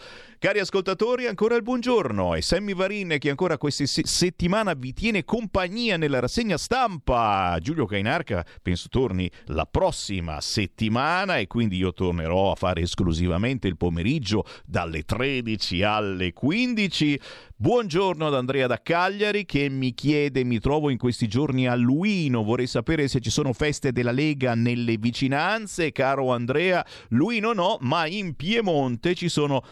Cari 0.44 0.58
ascoltatori, 0.58 1.26
ancora 1.26 1.54
il 1.54 1.62
buongiorno. 1.62 2.34
È 2.34 2.40
Sammy 2.42 2.74
Varin 2.74 3.16
che 3.18 3.30
ancora 3.30 3.56
questa 3.56 3.86
se- 3.86 4.02
settimana 4.04 4.74
vi 4.74 4.92
tiene 4.92 5.24
compagnia 5.24 5.96
nella 5.96 6.20
rassegna 6.20 6.58
stampa. 6.58 7.56
Giulio 7.62 7.86
Cainarca 7.86 8.44
penso 8.60 8.88
torni 8.90 9.30
la 9.46 9.64
prossima 9.64 10.42
settimana 10.42 11.38
e 11.38 11.46
quindi 11.46 11.78
io 11.78 11.94
tornerò 11.94 12.50
a 12.50 12.56
fare 12.56 12.82
esclusivamente 12.82 13.68
il 13.68 13.78
pomeriggio 13.78 14.44
dalle 14.66 15.04
13 15.04 15.82
alle 15.82 16.34
15. 16.34 17.18
Buongiorno 17.56 18.26
ad 18.26 18.34
Andrea 18.34 18.66
da 18.66 18.82
Cagliari 18.82 19.46
che 19.46 19.70
mi 19.70 19.94
chiede, 19.94 20.44
mi 20.44 20.58
trovo 20.58 20.90
in 20.90 20.98
questi 20.98 21.26
giorni 21.28 21.66
a 21.66 21.74
Luino, 21.74 22.42
vorrei 22.42 22.66
sapere 22.66 23.08
se 23.08 23.20
ci 23.20 23.30
sono 23.30 23.54
feste 23.54 23.92
della 23.92 24.10
Lega 24.10 24.54
nelle 24.54 24.98
vicinanze. 24.98 25.90
Caro 25.92 26.32
Andrea, 26.32 26.84
Luino 27.10 27.54
no, 27.54 27.78
ma 27.80 28.06
in 28.06 28.34
Piemonte 28.34 29.14
ci 29.14 29.30
sono 29.30 29.62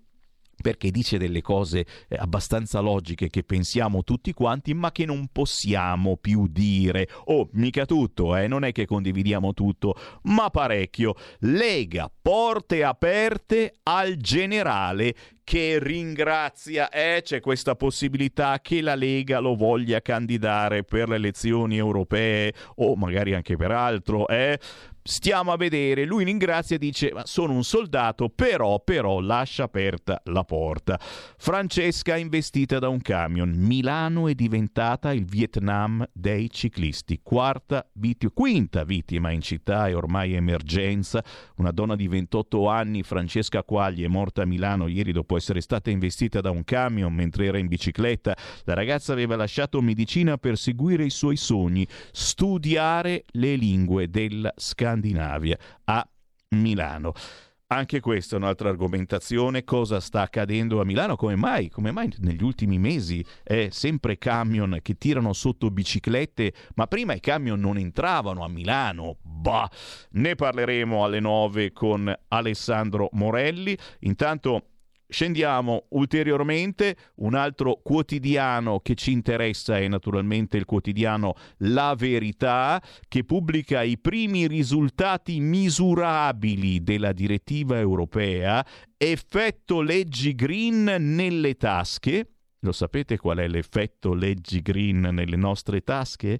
perché 0.62 0.92
dice 0.92 1.18
delle 1.18 1.42
cose 1.42 1.86
eh, 2.08 2.16
abbastanza 2.18 2.80
logiche 2.80 3.30
che 3.30 3.44
pensiamo 3.44 4.04
tutti 4.04 4.34
quanti, 4.34 4.74
ma 4.74 4.92
che 4.92 5.06
non 5.06 5.28
possiamo 5.32 6.18
più 6.18 6.48
dire. 6.48 7.08
Oh, 7.26 7.50
mica 7.54 7.86
tutto, 7.86 8.36
eh? 8.36 8.48
non 8.48 8.64
è 8.64 8.72
che 8.72 8.86
condividiamo 8.86 9.54
tutto, 9.54 9.96
ma 10.24 10.50
parecchio. 10.50 11.16
Lega 11.40 12.12
porte 12.22 12.84
aperte 12.84 13.80
al 13.84 14.18
generale 14.18 15.16
che 15.50 15.80
ringrazia, 15.82 16.90
eh, 16.90 17.22
c'è 17.24 17.40
questa 17.40 17.74
possibilità 17.74 18.60
che 18.62 18.82
la 18.82 18.94
Lega 18.94 19.40
lo 19.40 19.56
voglia 19.56 20.00
candidare 20.00 20.84
per 20.84 21.10
le 21.10 21.16
elezioni 21.16 21.76
europee 21.76 22.54
o 22.76 22.96
magari 22.96 23.34
anche 23.34 23.56
per 23.56 23.72
altro, 23.72 24.28
eh? 24.28 24.60
Stiamo 25.10 25.52
a 25.52 25.58
vedere, 25.58 26.06
lui 26.06 26.24
ringrazia 26.24 26.76
e 26.76 26.80
dice 26.80 27.12
ma 27.12 27.26
sono 27.26 27.54
un 27.54 27.64
soldato, 27.64 28.30
però, 28.30 28.80
però 28.80 29.20
lascia 29.20 29.64
aperta 29.64 30.22
la 30.26 30.44
porta. 30.44 31.00
Francesca 31.00 32.16
investita 32.16 32.78
da 32.78 32.90
un 32.90 33.02
camion, 33.02 33.50
Milano 33.50 34.28
è 34.28 34.36
diventata 34.36 35.12
il 35.12 35.26
Vietnam 35.26 36.08
dei 36.14 36.52
ciclisti, 36.52 37.22
quarta 37.24 37.90
vittima, 37.94 38.32
quinta 38.36 38.84
vittima 38.84 39.32
in 39.32 39.42
città 39.42 39.88
è 39.88 39.96
ormai 39.96 40.36
emergenza, 40.36 41.24
una 41.56 41.72
donna 41.72 41.96
di 41.96 42.08
28 42.08 42.68
anni, 42.68 43.02
Francesca 43.02 43.64
Quagli, 43.64 44.04
è 44.04 44.08
morta 44.08 44.44
a 44.44 44.46
Milano 44.46 44.88
ieri 44.88 45.12
dopo 45.12 45.36
essere 45.36 45.62
stata 45.62 45.90
investita 45.90 46.40
da 46.40 46.52
un 46.52 46.64
camion 46.64 47.12
mentre 47.12 47.48
era 47.48 47.58
in 47.58 47.66
bicicletta. 47.66 48.38
La 48.64 48.76
ragazza 48.76 49.12
aveva 49.12 49.36
lasciato 49.36 49.82
medicina 49.82 50.38
per 50.38 50.56
seguire 50.56 51.04
i 51.04 51.10
suoi 51.10 51.36
sogni, 51.36 51.88
studiare 52.12 53.26
le 53.32 53.56
lingue 53.56 54.08
della 54.08 54.54
Scandinavia 54.56 54.98
a 55.86 56.10
Milano. 56.50 57.14
Anche 57.72 58.00
questa 58.00 58.36
è 58.36 58.40
un'altra 58.40 58.70
argomentazione. 58.70 59.64
Cosa 59.64 60.00
sta 60.00 60.22
accadendo 60.22 60.82
a 60.82 60.86
Milano? 60.86 61.16
Come 61.16 61.36
mai? 61.36 61.70
Come 61.70 61.92
mai 61.92 62.12
negli 62.18 62.42
ultimi 62.42 62.80
mesi 62.80 63.24
è 63.44 63.68
sempre 63.70 64.18
camion 64.18 64.80
che 64.82 64.98
tirano 64.98 65.34
sotto 65.34 65.70
biciclette? 65.70 66.52
Ma 66.74 66.88
prima 66.88 67.14
i 67.14 67.20
camion 67.20 67.60
non 67.60 67.78
entravano 67.78 68.44
a 68.44 68.48
Milano. 68.48 69.18
Bah! 69.22 69.70
Ne 70.14 70.34
parleremo 70.34 71.04
alle 71.04 71.20
9 71.20 71.72
con 71.72 72.12
Alessandro 72.30 73.10
Morelli. 73.12 73.78
Intanto 74.00 74.69
Scendiamo 75.12 75.88
ulteriormente, 75.90 76.96
un 77.16 77.34
altro 77.34 77.80
quotidiano 77.82 78.80
che 78.80 78.94
ci 78.94 79.12
interessa 79.12 79.80
è 79.80 79.88
naturalmente 79.88 80.56
il 80.56 80.66
quotidiano 80.66 81.34
La 81.58 81.96
Verità, 81.98 82.80
che 83.08 83.24
pubblica 83.24 83.82
i 83.82 83.98
primi 83.98 84.46
risultati 84.46 85.40
misurabili 85.40 86.84
della 86.84 87.12
direttiva 87.12 87.80
europea, 87.80 88.64
effetto 88.98 89.82
leggi 89.82 90.36
green 90.36 90.84
nelle 91.16 91.56
tasche. 91.56 92.34
Lo 92.60 92.72
sapete 92.72 93.18
qual 93.18 93.40
è 93.40 93.48
l'effetto 93.48 94.14
leggi 94.14 94.62
green 94.62 95.00
nelle 95.00 95.38
nostre 95.38 95.82
tasche? 95.82 96.40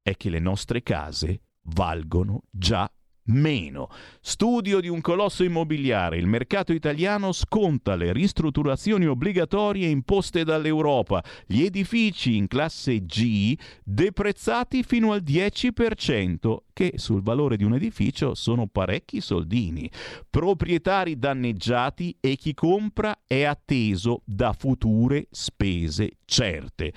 È 0.00 0.16
che 0.16 0.30
le 0.30 0.38
nostre 0.38 0.82
case 0.82 1.42
valgono 1.64 2.44
già 2.50 2.90
meno. 3.24 3.88
Studio 4.20 4.80
di 4.80 4.88
un 4.88 5.00
colosso 5.00 5.44
immobiliare. 5.44 6.16
Il 6.16 6.26
mercato 6.26 6.72
italiano 6.72 7.32
sconta 7.32 7.94
le 7.94 8.12
ristrutturazioni 8.12 9.06
obbligatorie 9.06 9.88
imposte 9.88 10.44
dall'Europa. 10.44 11.22
Gli 11.46 11.62
edifici 11.62 12.36
in 12.36 12.48
classe 12.48 13.04
G 13.04 13.56
deprezzati 13.84 14.82
fino 14.82 15.12
al 15.12 15.22
10%, 15.22 16.56
che 16.72 16.92
sul 16.96 17.22
valore 17.22 17.56
di 17.56 17.64
un 17.64 17.74
edificio 17.74 18.34
sono 18.34 18.66
parecchi 18.66 19.20
soldini. 19.20 19.90
Proprietari 20.28 21.18
danneggiati 21.18 22.16
e 22.20 22.36
chi 22.36 22.54
compra 22.54 23.20
è 23.26 23.42
atteso 23.44 24.22
da 24.24 24.52
future 24.52 25.26
spese 25.30 26.18
certe 26.24 26.92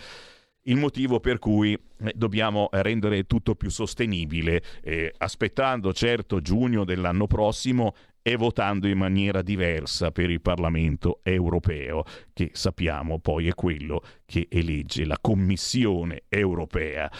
il 0.68 0.78
motivo 0.78 1.20
per 1.20 1.40
cui 1.40 1.74
eh, 1.74 2.14
dobbiamo 2.16 2.70
rendere 2.72 3.26
tutto 3.26 3.56
più 3.56 3.70
sostenibile, 3.70 4.62
eh, 4.82 5.14
aspettando 5.18 5.94
certo 5.94 6.42
giugno 6.42 6.86
dell'anno 6.86 7.28
prossimo 7.28 7.94
e 8.22 8.36
votando 8.38 8.88
in 8.88 8.98
maniera 8.98 9.42
diversa 9.42 10.12
per 10.12 10.30
il 10.30 10.42
Parlamento 10.42 11.20
europeo, 11.24 12.04
che 12.34 12.50
sappiamo 12.54 13.20
poi 13.20 13.48
è 13.48 13.54
quello 13.54 14.02
che 14.26 14.48
elegge 14.50 15.06
la 15.06 15.18
Commissione 15.22 16.24
europea 16.30 17.12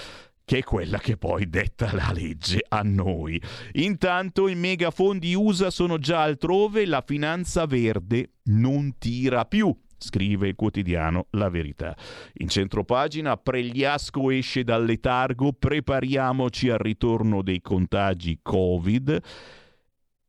che 0.46 0.60
è 0.60 0.64
quella 0.64 1.00
che 1.00 1.18
poi 1.18 1.50
detta 1.50 1.92
la 1.92 2.12
legge 2.14 2.64
a 2.70 2.82
noi. 2.84 3.42
Intanto 3.74 4.48
i 4.48 4.54
megafondi 4.54 5.34
USA 5.34 5.72
sono 5.72 5.98
già 5.98 6.22
altrove, 6.22 6.86
la 6.86 7.04
finanza 7.04 7.66
verde 7.66 8.34
non 8.44 9.00
tira 9.00 9.46
più 9.46 9.76
scrive 10.06 10.50
il 10.50 10.56
quotidiano 10.56 11.28
La 11.32 11.50
Verità. 11.50 11.98
In 12.36 12.48
centropagina 12.48 13.36
Pregliasco 13.38 14.30
esce 14.30 14.64
dal 14.64 14.86
letargo, 14.86 15.52
prepariamoci 15.52 16.70
al 16.70 16.78
ritorno 16.78 17.42
dei 17.42 17.62
contagi 17.62 18.40
Covid. 18.42 19.22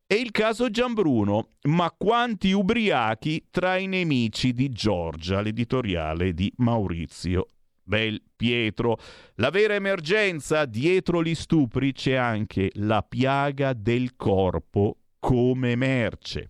E 0.09 0.15
il 0.15 0.31
caso 0.31 0.69
Gianbruno, 0.69 1.49
ma 1.63 1.93
quanti 1.95 2.51
ubriachi 2.53 3.47
tra 3.51 3.77
i 3.77 3.87
nemici 3.87 4.53
di 4.53 4.69
Giorgia, 4.69 5.41
l'editoriale 5.41 6.33
di 6.33 6.51
Maurizio 6.57 7.47
Bel 7.83 8.21
Pietro. 8.35 8.97
La 9.35 9.49
vera 9.49 9.75
emergenza 9.75 10.65
dietro 10.65 11.21
gli 11.21 11.35
stupri 11.35 11.91
c'è 11.91 12.15
anche 12.15 12.69
la 12.75 13.01
piaga 13.01 13.73
del 13.73 14.15
corpo 14.15 14.97
come 15.19 15.75
merce 15.75 16.49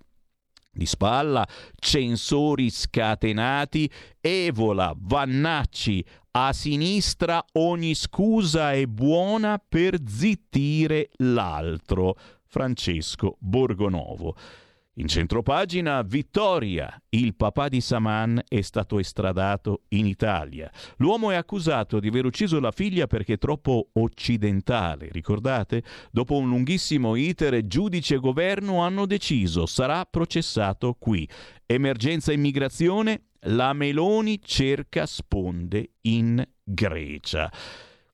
di 0.78 0.86
spalla, 0.86 1.45
censori 1.75 2.69
scatenati, 2.69 3.91
Evola, 4.21 4.93
Vannacci, 4.95 6.05
a 6.32 6.53
sinistra 6.53 7.43
ogni 7.53 7.95
scusa 7.95 8.71
è 8.71 8.86
buona 8.86 9.59
per 9.59 9.97
zittire 10.05 11.09
l'altro. 11.17 12.15
Francesco 12.45 13.38
Borgonovo. 13.39 14.36
In 14.99 15.07
centropagina 15.07 16.01
Vittoria, 16.01 16.91
il 17.09 17.35
papà 17.35 17.67
di 17.67 17.81
Saman 17.81 18.41
è 18.47 18.61
stato 18.61 18.97
estradato 18.97 19.83
in 19.89 20.07
Italia. 20.07 20.71
L'uomo 20.97 21.29
è 21.29 21.35
accusato 21.35 21.99
di 21.99 22.07
aver 22.07 22.25
ucciso 22.25 22.59
la 22.59 22.71
figlia 22.71 23.05
perché 23.05 23.37
troppo 23.37 23.89
occidentale, 23.93 25.09
ricordate? 25.11 25.83
Dopo 26.09 26.37
un 26.37 26.49
lunghissimo 26.49 27.13
iter, 27.13 27.67
giudice 27.67 28.15
e 28.15 28.19
governo 28.19 28.81
hanno 28.81 29.05
deciso 29.05 29.67
sarà 29.67 30.03
processato 30.09 30.95
qui. 30.97 31.29
Emergenza 31.67 32.31
immigrazione, 32.31 33.25
la 33.41 33.73
Meloni 33.73 34.41
cerca 34.41 35.05
sponde 35.05 35.91
in 36.01 36.43
Grecia. 36.63 37.51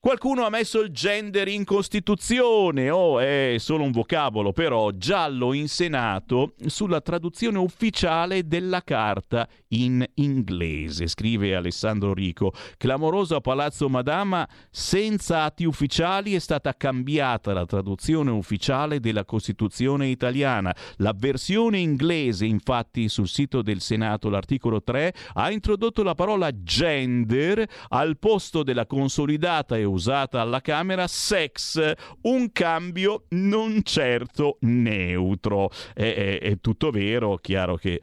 Qualcuno 0.04 0.44
ha 0.44 0.50
messo 0.50 0.82
il 0.82 0.90
gender 0.90 1.48
in 1.48 1.64
Costituzione, 1.64 2.90
oh, 2.90 3.20
è 3.20 3.56
solo 3.58 3.86
un 3.86 3.92
vocabolo, 3.92 4.52
però 4.52 4.92
giallo 4.92 5.54
in 5.54 5.70
Senato 5.70 6.56
sulla 6.66 7.00
traduzione 7.00 7.58
ufficiale 7.58 8.46
della 8.46 8.84
carta 8.84 9.48
in 9.74 10.06
inglese, 10.16 11.08
scrive 11.08 11.56
Alessandro 11.56 12.14
Rico. 12.14 12.54
Clamoroso 12.78 13.36
a 13.36 13.42
Palazzo 13.42 13.90
Madama, 13.90 14.48
senza 14.70 15.44
atti 15.44 15.66
ufficiali 15.66 16.36
è 16.36 16.40
stata 16.40 16.76
cambiata 16.76 17.54
la 17.54 17.66
traduzione 17.66 18.32
ufficiale 18.32 19.00
della 19.00 19.26
Costituzione 19.26 20.08
italiana. 20.08 20.76
La 20.98 21.14
versione 21.16 21.80
inglese, 21.80 22.46
infatti, 22.46 23.10
sul 23.10 23.28
sito 23.28 23.62
del 23.62 23.82
Senato, 23.82 24.30
l'articolo 24.30 24.82
3, 24.82 25.14
ha 25.34 25.52
introdotto 25.52 26.04
la 26.04 26.16
parola 26.16 26.52
gender 26.52 27.66
al 27.90 28.18
posto 28.18 28.64
della 28.64 28.86
consolidata 28.86 29.78
e 29.78 29.84
usata 29.84 30.42
alla 30.42 30.62
Camera 30.62 31.08
sex, 31.08 31.94
un 32.22 32.52
cambio 32.52 33.26
non 33.30 33.82
certo 33.84 34.58
neutro. 34.62 35.70
È, 35.94 36.02
è, 36.02 36.40
è 36.40 36.60
tutto 36.60 36.92
vero, 36.92 37.38
chiaro 37.38 37.76
che 37.76 38.02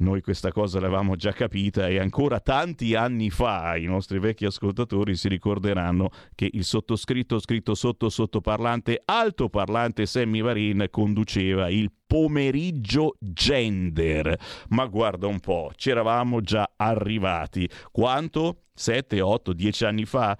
noi 0.00 0.22
questa 0.22 0.50
cosa 0.50 0.80
l'avevamo 0.80 1.16
già 1.16 1.32
capita 1.32 1.86
e 1.86 1.98
ancora 1.98 2.40
tanti 2.40 2.94
anni 2.94 3.30
fa 3.30 3.76
i 3.76 3.84
nostri 3.84 4.18
vecchi 4.18 4.44
ascoltatori 4.44 5.14
si 5.14 5.28
ricorderanno 5.28 6.10
che 6.34 6.48
il 6.52 6.64
sottoscritto 6.64 7.38
scritto 7.38 7.74
sotto 7.74 8.08
sottoparlante 8.08 9.02
altoparlante 9.04 10.06
Sammy 10.06 10.40
Varin 10.40 10.86
conduceva 10.90 11.68
il 11.68 11.92
pomeriggio 12.06 13.14
gender. 13.20 14.36
Ma 14.70 14.86
guarda 14.86 15.26
un 15.28 15.38
po', 15.38 15.70
ci 15.76 15.90
eravamo 15.90 16.40
già 16.40 16.72
arrivati. 16.76 17.68
Quanto? 17.92 18.62
7, 18.74 19.20
8, 19.20 19.52
10 19.52 19.84
anni 19.84 20.04
fa? 20.06 20.36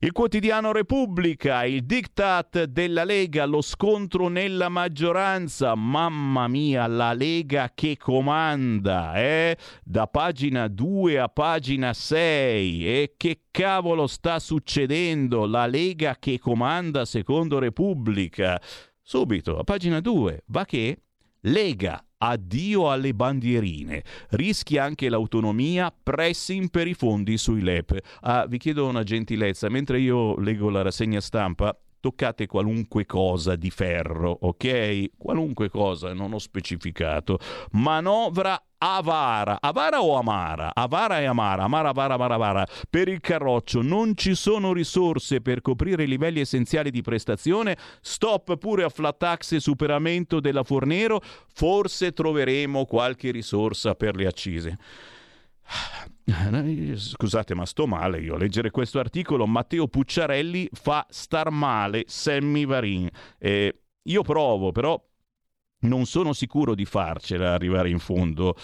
Il 0.00 0.12
quotidiano 0.12 0.70
Repubblica, 0.70 1.64
il 1.64 1.84
diktat 1.84 2.66
della 2.66 3.02
Lega, 3.02 3.44
lo 3.46 3.60
scontro 3.60 4.28
nella 4.28 4.68
maggioranza, 4.68 5.74
mamma 5.74 6.46
mia, 6.46 6.86
la 6.86 7.12
Lega 7.12 7.72
che 7.74 7.96
comanda, 7.96 9.14
eh? 9.14 9.58
Da 9.82 10.06
pagina 10.06 10.68
2 10.68 11.18
a 11.18 11.26
pagina 11.26 11.92
6. 11.92 12.86
E 12.86 13.14
che 13.16 13.46
cavolo 13.50 14.06
sta 14.06 14.38
succedendo? 14.38 15.46
La 15.46 15.66
Lega 15.66 16.14
che 16.16 16.38
comanda 16.38 17.04
secondo 17.04 17.58
Repubblica. 17.58 18.56
Subito, 19.02 19.58
a 19.58 19.64
pagina 19.64 19.98
2, 19.98 20.44
va 20.46 20.64
che 20.64 21.02
Lega 21.40 22.00
Addio 22.18 22.90
alle 22.90 23.14
bandierine. 23.14 24.02
Rischia 24.30 24.84
anche 24.84 25.08
l'autonomia, 25.08 25.94
pressing 26.02 26.68
per 26.68 26.88
i 26.88 26.94
fondi 26.94 27.38
sui 27.38 27.62
LEP. 27.62 27.96
Ah, 28.22 28.46
vi 28.46 28.58
chiedo 28.58 28.86
una 28.86 29.04
gentilezza, 29.04 29.68
mentre 29.68 30.00
io 30.00 30.36
leggo 30.38 30.68
la 30.68 30.82
rassegna 30.82 31.20
stampa, 31.20 31.78
toccate 32.00 32.46
qualunque 32.46 33.06
cosa 33.06 33.54
di 33.54 33.70
ferro, 33.70 34.36
ok? 34.40 35.16
Qualunque 35.16 35.68
cosa, 35.68 36.12
non 36.12 36.32
ho 36.32 36.38
specificato. 36.38 37.38
Manovra 37.72 38.60
avara, 38.78 39.58
avara 39.60 40.02
o 40.02 40.16
amara? 40.16 40.70
Avara 40.74 41.20
e 41.20 41.24
amara, 41.24 41.64
amara, 41.64 41.90
avara, 41.90 42.14
amara, 42.14 42.34
avara. 42.34 42.66
Per 42.88 43.08
il 43.08 43.20
carroccio 43.20 43.82
non 43.82 44.16
ci 44.16 44.34
sono 44.34 44.72
risorse 44.72 45.40
per 45.40 45.60
coprire 45.60 46.04
i 46.04 46.08
livelli 46.08 46.40
essenziali 46.40 46.90
di 46.90 47.02
prestazione, 47.02 47.76
stop 48.00 48.56
pure 48.56 48.84
a 48.84 48.88
flat 48.88 49.16
tax 49.18 49.52
e 49.52 49.60
superamento 49.60 50.40
della 50.40 50.62
Fornero, 50.62 51.20
forse 51.52 52.12
troveremo 52.12 52.84
qualche 52.84 53.30
risorsa 53.30 53.94
per 53.94 54.16
le 54.16 54.26
accise. 54.26 54.78
Scusate, 56.94 57.54
ma 57.54 57.64
sto 57.64 57.86
male 57.86 58.20
io 58.20 58.34
a 58.34 58.38
leggere 58.38 58.70
questo 58.70 58.98
articolo. 58.98 59.46
Matteo 59.46 59.88
Pucciarelli 59.88 60.68
fa 60.72 61.06
star 61.08 61.50
male 61.50 62.04
Sammy 62.06 62.66
Varin. 62.66 63.08
Eh, 63.38 63.82
io 64.02 64.22
provo, 64.22 64.72
però 64.72 65.02
non 65.80 66.06
sono 66.06 66.32
sicuro 66.32 66.74
di 66.74 66.84
farcela 66.84 67.52
arrivare 67.52 67.90
in 67.90 67.98
fondo 67.98 68.56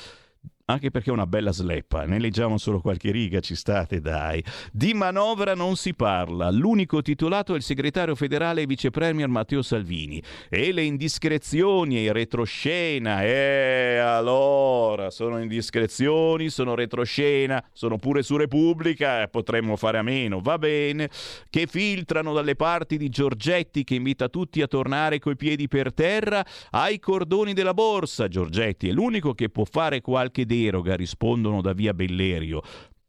anche 0.66 0.90
perché 0.90 1.10
è 1.10 1.12
una 1.12 1.26
bella 1.26 1.52
sleppa, 1.52 2.06
ne 2.06 2.18
leggiamo 2.18 2.56
solo 2.56 2.80
qualche 2.80 3.10
riga, 3.10 3.40
ci 3.40 3.54
state 3.54 4.00
dai. 4.00 4.42
Di 4.72 4.94
manovra 4.94 5.54
non 5.54 5.76
si 5.76 5.94
parla, 5.94 6.50
l'unico 6.50 7.02
titolato 7.02 7.52
è 7.52 7.56
il 7.56 7.62
segretario 7.62 8.14
federale 8.14 8.62
e 8.62 8.66
vice 8.66 8.90
premier 8.90 9.28
Matteo 9.28 9.60
Salvini. 9.60 10.22
E 10.48 10.72
le 10.72 10.82
indiscrezioni 10.82 11.98
e 11.98 12.04
il 12.04 12.12
retroscena, 12.12 13.22
eh 13.24 13.96
allora, 13.98 15.10
sono 15.10 15.38
indiscrezioni, 15.38 16.48
sono 16.48 16.74
retroscena, 16.74 17.62
sono 17.72 17.98
pure 17.98 18.22
su 18.22 18.36
Repubblica, 18.36 19.22
eh, 19.22 19.28
potremmo 19.28 19.76
fare 19.76 19.98
a 19.98 20.02
meno, 20.02 20.40
va 20.40 20.56
bene, 20.56 21.10
che 21.50 21.66
filtrano 21.66 22.32
dalle 22.32 22.56
parti 22.56 22.96
di 22.96 23.10
Giorgetti 23.10 23.84
che 23.84 23.96
invita 23.96 24.30
tutti 24.30 24.62
a 24.62 24.66
tornare 24.66 25.18
coi 25.18 25.36
piedi 25.36 25.68
per 25.68 25.92
terra 25.92 26.42
ai 26.70 26.98
cordoni 26.98 27.52
della 27.52 27.74
borsa. 27.74 28.28
Giorgetti 28.28 28.88
è 28.88 28.92
l'unico 28.92 29.34
che 29.34 29.50
può 29.50 29.64
fare 29.64 30.00
qualche 30.00 30.46
deroga, 30.54 30.94
rispondono 30.96 31.60
da 31.60 31.72
via 31.72 31.92
Bellerio. 31.92 32.62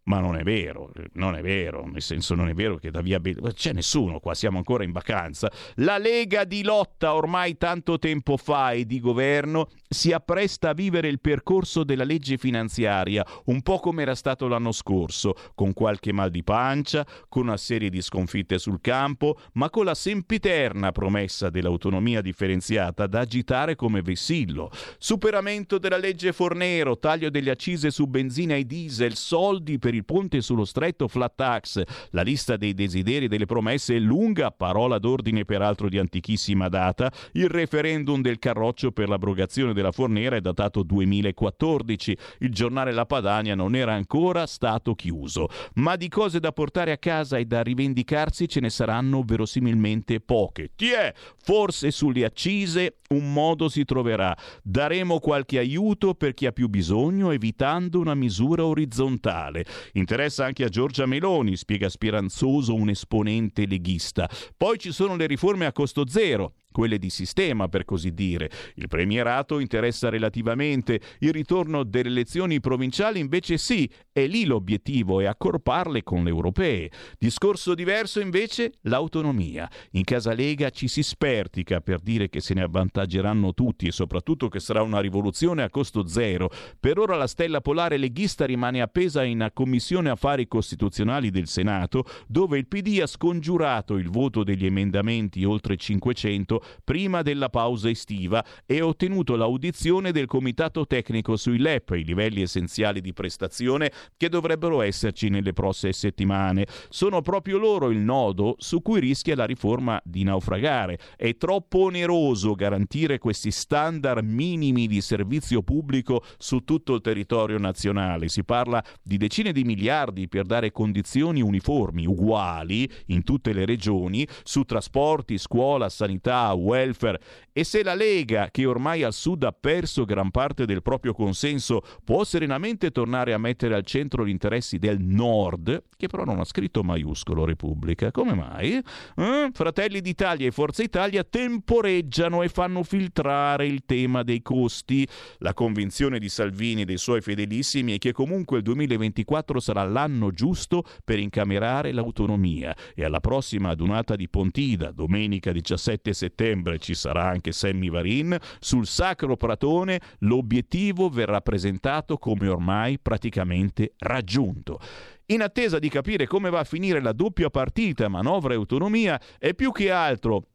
Ma 0.06 0.20
non 0.20 0.38
è 0.38 0.43
vero, 0.43 0.91
non 1.14 1.36
è 1.36 1.41
vero, 1.41 1.86
nel 1.88 2.01
senso 2.01 2.36
non 2.36 2.49
è 2.49 2.53
vero 2.53 2.78
che 2.78 2.91
da 2.91 3.01
via 3.01 3.20
Be- 3.20 3.36
c'è 3.53 3.74
nessuno 3.74 4.20
qua, 4.20 4.36
siamo 4.36 4.58
ancora 4.58 4.84
in 4.84 4.91
vacanza. 4.91 5.51
La 5.76 5.97
Lega 5.97 6.43
di 6.43 6.64
lotta 6.64 7.16
ormai 7.16 7.58
tanto 7.58 7.97
tempo 7.97 8.38
fa 8.38 8.72
e 8.72 8.86
di 8.86 8.99
governo 8.99 9.70
si 9.88 10.12
appresta 10.12 10.70
a 10.70 10.74
vivere 10.74 11.08
il 11.08 11.20
percorso 11.20 11.84
della 11.84 12.03
legge 12.03 12.38
finanziaria, 12.38 13.26
un 13.45 13.62
po' 13.64 13.80
come 13.80 14.03
era 14.03 14.14
stato 14.14 14.47
l'anno 14.47 14.72
scorso, 14.72 15.34
con 15.56 15.74
qualche 15.74 16.12
mal 16.12 16.30
di 16.30 16.43
pancia, 16.43 17.06
con 17.28 17.43
una 17.43 17.58
serie 17.58 17.89
di 17.89 18.01
sconfitte 18.01 18.60
sul 18.60 18.82
campo, 18.82 19.39
ma 19.53 19.72
con 19.72 19.86
la 19.86 19.95
sempiterna 19.95 20.91
promessa 20.91 21.49
dell'autonomia 21.49 22.22
differenziata 22.22 23.08
da 23.08 23.22
agitare 23.22 23.76
come 23.76 24.03
vessillo. 24.03 24.70
Superamento 24.99 25.80
della 25.80 25.97
legge 25.97 26.32
Fornero, 26.32 26.99
taglio 26.99 27.32
delle 27.32 27.49
accise 27.49 27.89
su 27.89 28.06
benzina 28.06 28.56
e 28.56 28.66
diesel, 28.66 29.16
soldi 29.16 29.80
per 29.80 29.93
il 29.95 30.05
ponte 30.05 30.41
sullo 30.41 30.65
stretto 30.65 31.07
flat 31.07 31.33
tax. 31.35 31.81
La 32.11 32.21
lista 32.21 32.57
dei 32.57 32.73
desideri 32.73 33.25
e 33.25 33.27
delle 33.27 33.45
promesse 33.45 33.95
è 33.95 33.99
lunga, 33.99 34.51
parola 34.51 34.99
d'ordine 34.99 35.45
peraltro 35.45 35.89
di 35.89 35.97
antichissima 35.97 36.69
data. 36.69 37.11
Il 37.33 37.49
referendum 37.49 38.21
del 38.21 38.39
Carroccio 38.39 38.91
per 38.91 39.09
l'abrogazione 39.09 39.73
della 39.73 39.91
Fornera 39.91 40.35
è 40.35 40.41
datato 40.41 40.83
2014. 40.83 42.17
Il 42.39 42.51
giornale 42.51 42.91
La 42.91 43.05
Padania 43.05 43.55
non 43.55 43.75
era 43.75 43.93
ancora 43.93 44.45
stato 44.45 44.95
chiuso. 44.95 45.47
Ma 45.75 45.95
di 45.95 46.09
cose 46.09 46.39
da 46.39 46.51
portare 46.51 46.91
a 46.91 46.97
casa 46.97 47.37
e 47.37 47.45
da 47.45 47.61
rivendicarsi 47.61 48.47
ce 48.47 48.59
ne 48.59 48.69
saranno 48.69 49.23
verosimilmente 49.23 50.19
poche. 50.19 50.71
Tiè, 50.75 51.13
forse 51.37 51.91
sulle 51.91 52.25
accise 52.25 52.97
un 53.09 53.31
modo 53.31 53.69
si 53.69 53.85
troverà. 53.85 54.35
Daremo 54.63 55.19
qualche 55.19 55.59
aiuto 55.59 56.13
per 56.15 56.33
chi 56.33 56.45
ha 56.45 56.51
più 56.51 56.67
bisogno, 56.67 57.31
evitando 57.31 57.99
una 57.99 58.15
misura 58.15 58.65
orizzontale. 58.65 59.65
Interessa 59.93 60.45
anche 60.45 60.63
a 60.63 60.69
Giorgia 60.69 61.05
Meloni, 61.05 61.55
spiega 61.55 61.89
speranzoso 61.89 62.73
un 62.73 62.89
esponente 62.89 63.65
leghista. 63.65 64.29
Poi 64.55 64.77
ci 64.77 64.91
sono 64.91 65.15
le 65.15 65.27
riforme 65.27 65.65
a 65.65 65.71
costo 65.71 66.07
zero 66.07 66.53
quelle 66.76 66.99
di 66.99 67.09
sistema 67.09 67.69
per 67.69 67.86
così 67.86 68.13
dire. 68.13 68.51
Il 68.76 68.89
premierato 68.89 69.59
interessa 69.59 70.09
relativamente, 70.09 70.99
il 71.19 71.32
ritorno 71.32 71.86
delle 71.86 72.09
elezioni 72.09 72.59
provinciali 72.59 73.21
invece 73.21 73.57
sì, 73.57 73.89
e 74.11 74.28
lì 74.28 74.43
l'obiettivo 74.43 75.21
è 75.21 75.26
accorparle 75.26 76.03
con 76.03 76.26
le 76.26 76.32
europee. 76.32 76.91
Discorso 77.17 77.76
diverso 77.76 78.19
invece 78.19 78.73
l'autonomia. 78.82 79.71
In 79.91 80.03
casa 80.03 80.34
Lega 80.34 80.69
ci 80.69 80.89
si 80.89 81.01
spertica 81.01 81.80
per 81.80 82.01
dire 82.01 82.28
che 82.28 82.41
se 82.41 82.53
ne 82.53 82.63
avvantaggeranno 82.63 83.53
tutti 83.53 83.88
e 83.88 83.93
soprattutto 83.93 84.49
che 84.49 84.59
sarà 84.59 84.82
una 84.82 84.99
rivoluzione 84.99 85.63
a 85.63 85.69
costo 85.69 86.05
zero. 86.07 86.49
Per 86.78 86.99
ora 86.99 87.15
la 87.15 87.28
stella 87.28 87.61
polare 87.61 87.95
leghista 87.95 88.45
rimane 88.45 88.82
appesa 88.82 89.23
in 89.23 89.49
Commissione 89.53 90.09
Affari 90.09 90.45
Costituzionali 90.49 91.30
del 91.30 91.47
Senato, 91.47 92.03
dove 92.28 92.57
il 92.57 92.67
PD 92.67 92.99
ha 93.01 93.07
scongiurato 93.07 93.95
il 93.95 94.09
voto 94.09 94.43
degli 94.43 94.65
emendamenti 94.65 95.45
oltre 95.45 95.78
500 95.78 96.63
prima 96.84 97.22
della 97.22 97.49
pausa 97.49 97.89
estiva 97.89 98.43
e 98.66 98.80
ha 98.80 98.86
ottenuto 98.86 99.36
l'audizione 99.36 100.11
del 100.11 100.26
Comitato 100.26 100.86
Tecnico 100.86 101.36
sui 101.36 101.57
LEP, 101.57 101.91
i 101.91 102.03
livelli 102.03 102.41
essenziali 102.41 103.01
di 103.01 103.13
prestazione 103.13 103.91
che 104.18 104.30
dovrebbero 104.30 104.82
esserci 104.82 105.30
nelle 105.30 105.53
prossime 105.53 105.93
settimane. 105.93 106.68
Sono 106.89 107.22
proprio 107.22 107.57
loro 107.57 107.89
il 107.89 107.99
nodo 107.99 108.55
su 108.57 108.82
cui 108.82 108.99
rischia 108.99 109.36
la 109.36 109.45
riforma 109.45 110.01
di 110.03 110.24
naufragare. 110.24 110.99
È 111.16 111.36
troppo 111.38 111.80
oneroso 111.80 112.53
garantire 112.53 113.18
questi 113.18 113.51
standard 113.51 114.26
minimi 114.26 114.88
di 114.88 115.01
servizio 115.01 115.61
pubblico 115.61 116.24
su 116.38 116.63
tutto 116.63 116.95
il 116.95 117.01
territorio 117.01 117.57
nazionale. 117.57 118.28
Si 118.28 118.43
parla 118.43 118.84
di 119.01 119.18
decine 119.18 119.51
di 119.51 119.63
miliardi 119.63 120.28
per 120.28 120.45
dare 120.45 120.72
condizioni 120.72 121.41
uniformi, 121.41 122.05
uguali 122.05 122.89
in 123.07 123.24
tutte 123.24 123.53
le 123.53 123.66
regioni, 123.66 124.28
su 124.43 124.63
trasporti, 124.63 125.38
scuola, 125.38 125.89
sanità, 125.89 126.53
welfare 126.56 127.20
e 127.58 127.64
se 127.64 127.84
la 127.84 127.93
Lega, 127.93 128.49
che 128.51 128.66
ormai 128.66 129.03
al 129.03 129.14
sud 129.14 129.43
ha 129.43 129.56
perso 129.58 130.03
gran 130.03 130.30
parte 130.30 130.66
del 130.66 130.82
proprio 130.82 131.14
consenso, 131.14 131.82
può 132.03 132.26
serenamente 132.26 132.91
tornare 132.91 133.32
a 133.32 133.38
mettere 133.38 133.76
al 133.76 133.86
centro 133.86 134.26
gli 134.26 134.30
interessi 134.30 134.78
del 134.78 134.99
nord, 134.99 135.84
che 135.95 136.08
però 136.08 136.26
non 136.26 136.41
ha 136.41 136.43
scritto 136.43 136.84
maiuscolo 136.84 137.45
Repubblica, 137.45 138.12
come 138.12 138.34
mai? 138.34 138.82
Eh? 139.16 139.49
Fratelli 139.53 140.01
d'Italia 140.01 140.47
e 140.47 140.51
Forza 140.51 140.84
Italia 140.84 141.24
temporeggiano 141.24 142.43
e 142.43 142.49
fanno 142.49 142.84
filtrare 142.84 143.66
il 143.68 143.86
tema 143.86 144.24
dei 144.24 144.41
costi. 144.41 145.08
La 145.38 145.53
convinzione 145.53 146.20
di 146.20 146.28
Salvini 146.28 146.82
e 146.82 146.86
dei 146.86 146.97
suoi 146.97 147.22
fedelissimi 147.22 147.93
è 147.93 147.97
che 147.97 148.12
comunque 148.12 148.58
il 148.58 148.64
2024 148.64 149.62
sarà 149.62 149.84
l'anno 149.84 150.32
giusto 150.32 150.84
per 151.06 151.20
incamerare 151.20 151.93
l'autonomia 151.93 152.76
e 152.93 153.06
alla 153.06 153.22
prossima 153.22 153.70
adunata 153.70 154.18
di 154.18 154.28
Pontida, 154.28 154.91
domenica 154.91 155.53
17 155.53 156.12
settembre, 156.12 156.44
ci 156.77 156.93
sarà 156.93 157.27
anche 157.27 157.51
Sammy 157.51 157.89
Varin, 157.89 158.37
sul 158.59 158.85
Sacro 158.85 159.35
Pratone 159.35 159.99
l'obiettivo 160.19 161.09
verrà 161.09 161.41
presentato 161.41 162.17
come 162.17 162.47
ormai 162.47 162.99
praticamente 162.99 163.93
raggiunto. 163.97 164.79
In 165.27 165.41
attesa 165.41 165.79
di 165.79 165.89
capire 165.89 166.27
come 166.27 166.51
va 166.51 166.59
a 166.59 166.63
finire 166.63 167.01
la 167.01 167.13
doppia 167.13 167.49
partita 167.49 168.07
manovra 168.07 168.53
e 168.53 168.57
autonomia, 168.57 169.19
è 169.39 169.55
più 169.55 169.71
che 169.71 169.89
altro 169.89 170.49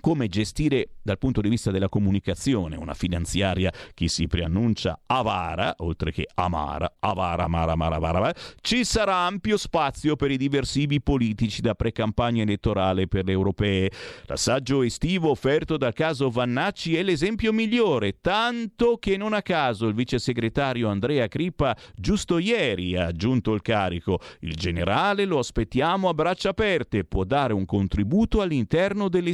come 0.00 0.28
gestire 0.28 0.90
dal 1.02 1.18
punto 1.18 1.40
di 1.40 1.48
vista 1.48 1.70
della 1.70 1.88
comunicazione 1.88 2.76
una 2.76 2.94
finanziaria 2.94 3.72
che 3.94 4.08
si 4.08 4.26
preannuncia 4.26 5.00
avara, 5.06 5.74
oltre 5.78 6.12
che 6.12 6.28
amara, 6.34 6.96
avara, 7.00 7.44
amara, 7.44 7.72
amara, 7.72 7.96
amara, 7.96 8.34
ci 8.60 8.84
sarà 8.84 9.14
ampio 9.14 9.56
spazio 9.56 10.16
per 10.16 10.30
i 10.30 10.36
diversivi 10.36 11.00
politici 11.00 11.60
da 11.60 11.74
pre-campagna 11.74 12.42
elettorale 12.42 13.06
per 13.06 13.24
le 13.24 13.32
europee. 13.32 13.90
L'assaggio 14.26 14.82
estivo 14.82 15.30
offerto 15.30 15.76
dal 15.76 15.94
caso 15.94 16.30
Vannacci 16.30 16.96
è 16.96 17.02
l'esempio 17.02 17.52
migliore, 17.52 18.20
tanto 18.20 18.98
che 18.98 19.16
non 19.16 19.32
a 19.32 19.42
caso 19.42 19.86
il 19.86 19.94
vice 19.94 20.18
segretario 20.18 20.88
Andrea 20.88 21.26
Crippa 21.28 21.76
giusto 21.94 22.38
ieri 22.38 22.96
ha 22.96 23.06
aggiunto 23.06 23.54
il 23.54 23.62
carico. 23.62 24.20
Il 24.40 24.54
generale 24.54 25.24
lo 25.24 25.38
aspettiamo 25.38 26.08
a 26.08 26.14
braccia 26.14 26.50
aperte, 26.50 27.04
può 27.04 27.24
dare 27.24 27.52
un 27.52 27.64
contributo 27.64 28.40
all'interno 28.40 29.08
delle 29.08 29.30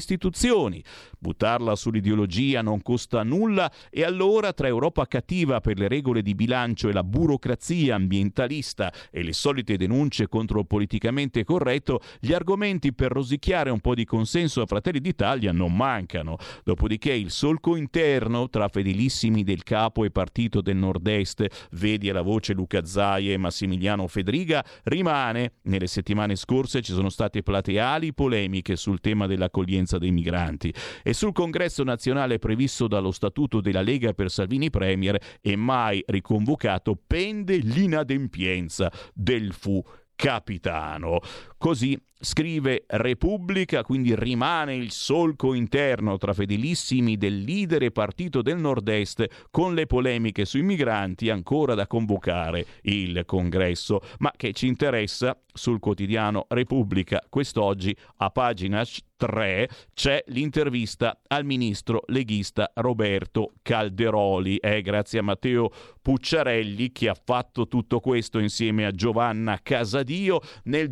istituzioni. 0.55 0.83
Buttarla 1.19 1.75
sull'ideologia 1.75 2.61
non 2.61 2.83
costa 2.83 3.23
nulla 3.23 3.73
e 3.91 4.05
allora 4.05 4.53
tra 4.53 4.67
Europa 4.67 5.07
cattiva 5.07 5.61
per 5.61 5.79
le 5.79 5.89
regole 5.89 6.21
di 6.21 6.35
bilancio 6.35 6.91
e 6.91 6.93
la 6.93 7.03
burocrazia 7.03 7.95
ambientalista 7.95 8.93
e 9.11 9.23
le 9.23 9.33
solite 9.33 9.79
denunce 9.79 10.29
contro 10.29 10.61
il 10.61 10.67
politicamente 10.67 11.43
corretto, 11.45 12.01
gli 12.21 12.35
argomenti 12.35 12.93
per 12.93 13.11
rosicchiare 13.11 13.71
un 13.71 13.81
po' 13.81 13.95
di 13.95 14.05
consenso 14.05 14.61
a 14.61 14.67
Fratelli 14.67 15.01
d'Italia 15.01 15.51
non 15.51 15.75
mancano. 15.75 16.37
Dopodiché 16.63 17.13
il 17.13 17.31
solco 17.31 17.75
interno 17.75 18.51
tra 18.51 18.69
fedelissimi 18.69 19.45
del 19.45 19.63
capo 19.63 20.05
e 20.05 20.11
partito 20.11 20.61
del 20.61 20.77
nord-est, 20.77 21.69
vedi 21.73 22.11
alla 22.11 22.23
voce 22.23 22.53
Luca 22.53 22.85
Zaia 22.85 23.33
e 23.33 23.39
Massimiliano 23.39 24.07
Fedriga, 24.09 24.63
rimane. 24.85 25.53
Nelle 25.63 25.87
settimane 25.87 26.37
scorse 26.37 26.83
ci 26.83 26.93
sono 26.93 27.09
state 27.09 27.43
plateali 27.43 28.13
polemiche 28.13 28.77
sul 28.77 29.01
tema 29.01 29.27
dell'accoglienza 29.27 29.97
dei 29.97 30.11
migranti 30.11 30.35
migranti 30.45 30.73
e 31.03 31.13
sul 31.15 31.33
congresso 31.33 31.83
nazionale 31.83 32.39
previsto 32.39 32.87
dallo 32.87 33.11
statuto 33.11 33.61
della 33.61 33.83
Lega 33.83 34.13
per 34.13 34.31
Salvini 34.31 34.71
Premier 34.71 35.19
e 35.41 35.57
mai 35.57 36.03
riconvocato 36.07 36.99
pende 37.07 37.57
l'inadempienza 37.57 38.93
del 39.13 39.53
fu 39.53 39.83
capitano. 40.15 41.21
Così 41.65 41.99
scrive 42.21 42.85
Repubblica, 42.87 43.83
quindi 43.83 44.15
rimane 44.15 44.75
il 44.75 44.91
solco 44.91 45.55
interno 45.55 46.19
tra 46.19 46.35
fedelissimi 46.35 47.17
del 47.17 47.41
leader 47.41 47.85
e 47.85 47.91
partito 47.91 48.43
del 48.43 48.59
nord-est 48.59 49.47
con 49.51 49.73
le 49.73 49.87
polemiche 49.87 50.45
sui 50.45 50.63
migranti 50.63 51.31
ancora 51.31 51.75
da 51.75 51.87
convocare 51.87 52.67
il 52.83 53.23
congresso, 53.25 54.01
ma 54.19 54.31
che 54.37 54.53
ci 54.53 54.67
interessa 54.67 55.39
sul 55.55 55.79
quotidiano 55.79 56.47
Repubblica 56.49 57.23
quest'oggi 57.29 57.97
a 58.17 58.31
pagina 58.31 58.85
3 59.17 59.69
c'è 59.95 60.23
l'intervista 60.27 61.21
al 61.29 61.45
ministro 61.45 62.03
leghista 62.07 62.71
Roberto 62.75 63.53
Calderoli. 63.63 64.59
È 64.59 64.81
grazie 64.83 65.21
a 65.21 65.23
Matteo 65.23 65.71
Pucciarelli 66.03 66.91
che 66.91 67.09
ha 67.09 67.15
fatto 67.15 67.69
tutto 67.69 68.01
questo 68.01 68.39
insieme 68.39 68.85
a 68.85 68.91
Giovanna 68.91 69.61
Casadio. 69.63 70.41
Nel 70.65 70.91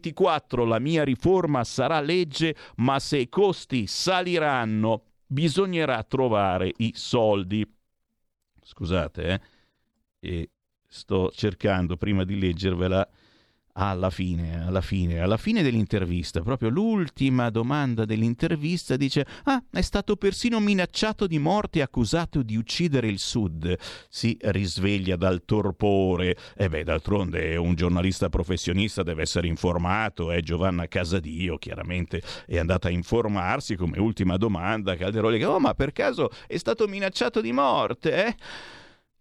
2024 0.00 0.64
la 0.64 0.78
mia 0.78 1.04
riforma 1.04 1.62
sarà 1.62 2.00
legge, 2.00 2.56
ma 2.76 2.98
se 2.98 3.18
i 3.18 3.28
costi 3.28 3.86
saliranno 3.86 5.04
bisognerà 5.26 6.02
trovare 6.02 6.72
i 6.78 6.92
soldi. 6.94 7.64
Scusate, 8.62 9.28
eh? 9.28 9.40
E 10.20 10.50
sto 10.86 11.30
cercando 11.30 11.96
prima 11.96 12.24
di 12.24 12.38
leggervela 12.38 13.08
alla 13.88 14.10
fine, 14.10 14.64
alla 14.66 14.80
fine, 14.80 15.20
alla 15.20 15.36
fine 15.36 15.62
dell'intervista, 15.62 16.42
proprio 16.42 16.68
l'ultima 16.68 17.50
domanda 17.50 18.04
dell'intervista 18.04 18.96
dice 18.96 19.26
"Ah, 19.44 19.62
è 19.70 19.80
stato 19.80 20.16
persino 20.16 20.60
minacciato 20.60 21.26
di 21.26 21.38
morte 21.38 21.78
e 21.78 21.82
accusato 21.82 22.42
di 22.42 22.56
uccidere 22.56 23.08
il 23.08 23.18
Sud". 23.18 23.76
Si 24.08 24.36
risveglia 24.40 25.16
dal 25.16 25.44
torpore. 25.44 26.36
E 26.56 26.68
beh, 26.68 26.84
d'altronde 26.84 27.56
un 27.56 27.74
giornalista 27.74 28.28
professionista 28.28 29.02
deve 29.02 29.22
essere 29.22 29.46
informato, 29.46 30.30
eh? 30.30 30.42
Giovanna 30.42 30.86
Casadio, 30.86 31.56
chiaramente 31.58 32.22
è 32.46 32.58
andata 32.58 32.88
a 32.88 32.90
informarsi 32.90 33.76
come 33.76 33.98
ultima 33.98 34.36
domanda 34.36 34.96
Calderoli 34.96 35.42
"Oh, 35.44 35.58
ma 35.58 35.74
per 35.74 35.92
caso 35.92 36.30
è 36.46 36.56
stato 36.56 36.86
minacciato 36.86 37.40
di 37.40 37.52
morte?" 37.52 38.26
Eh? 38.26 38.34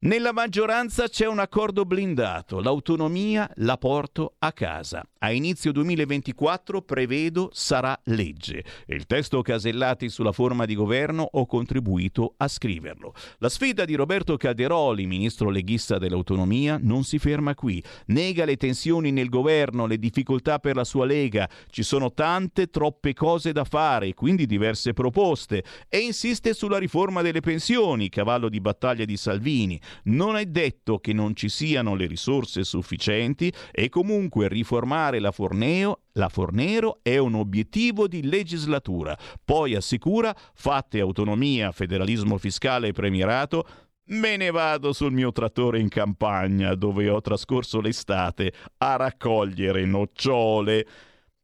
Nella 0.02 0.32
maggioranza 0.32 1.10
c'è 1.10 1.28
un 1.28 1.40
accordo 1.40 1.84
blindato, 1.84 2.62
l'autonomia 2.62 3.52
la 3.56 3.78
porto 3.78 4.36
a 4.40 4.54
casa. 4.54 5.04
A 5.22 5.34
inizio 5.34 5.74
2024 5.74 6.82
prevedo 6.84 7.50
sarà 7.52 8.00
legge. 8.06 8.64
Il 8.86 9.06
testo 9.06 9.42
Casellati 9.42 10.08
sulla 10.08 10.32
forma 10.32 10.64
di 10.64 10.74
governo 10.74 11.28
ho 11.30 11.46
contribuito 11.46 12.36
a 12.38 12.48
scriverlo. 12.48 13.14
La 13.40 13.50
sfida 13.50 13.84
di 13.84 13.96
Roberto 13.96 14.38
Calderoli, 14.38 15.06
ministro 15.06 15.50
leghista 15.50 15.98
dell'autonomia, 15.98 16.80
non 16.82 17.04
si 17.04 17.20
ferma 17.20 17.54
qui. 17.54 17.84
Nega 18.06 18.46
le 18.46 18.56
tensioni 18.56 19.12
nel 19.12 19.28
governo, 19.28 19.86
le 19.86 19.98
difficoltà 19.98 20.60
per 20.60 20.78
la 20.78 20.86
sua 20.86 21.06
lega. 21.06 21.50
Ci 21.70 21.84
sono 21.84 22.14
tante, 22.14 22.68
troppe 22.68 23.14
cose 23.14 23.52
da 23.52 23.66
fare, 23.66 24.14
quindi 24.14 24.46
diverse 24.46 24.94
proposte. 24.94 25.66
E 25.90 25.98
insiste 25.98 26.54
sulla 26.54 26.78
riforma 26.78 27.22
delle 27.22 27.42
pensioni, 27.42 28.08
cavallo 28.08 28.48
di 28.48 28.62
battaglia 28.62 29.04
di 29.04 29.18
Salvini. 29.18 29.78
Non 30.04 30.36
è 30.36 30.46
detto 30.46 31.00
che 31.00 31.14
non 31.14 31.36
ci 31.36 31.50
siano 31.50 31.96
le 31.96 32.08
risorse 32.08 32.64
sufficienti 32.64 33.52
e 33.72 33.90
comunque 33.90 34.48
riformare 34.48 35.20
la 35.20 35.32
Forneo 35.32 36.02
la 36.20 36.28
Fornero 36.28 37.00
è 37.02 37.18
un 37.18 37.36
obiettivo 37.36 38.08
di 38.08 38.28
legislatura. 38.28 39.18
Poi 39.44 39.76
assicura, 39.76 40.36
fatte 40.54 41.00
autonomia, 41.00 41.72
federalismo 41.72 42.38
fiscale 42.38 42.90
e 42.90 42.92
premierato, 42.92 43.66
me 44.10 44.36
ne 44.36 44.52
vado 44.52 44.92
sul 44.92 45.14
mio 45.14 45.32
trattore 45.32 45.80
in 45.80 45.88
campagna 45.88 46.76
dove 46.76 47.10
ho 47.10 47.22
trascorso 47.22 47.80
l'estate 47.80 48.54
a 48.78 48.96
raccogliere 48.98 49.86
nocciole. 49.86 50.86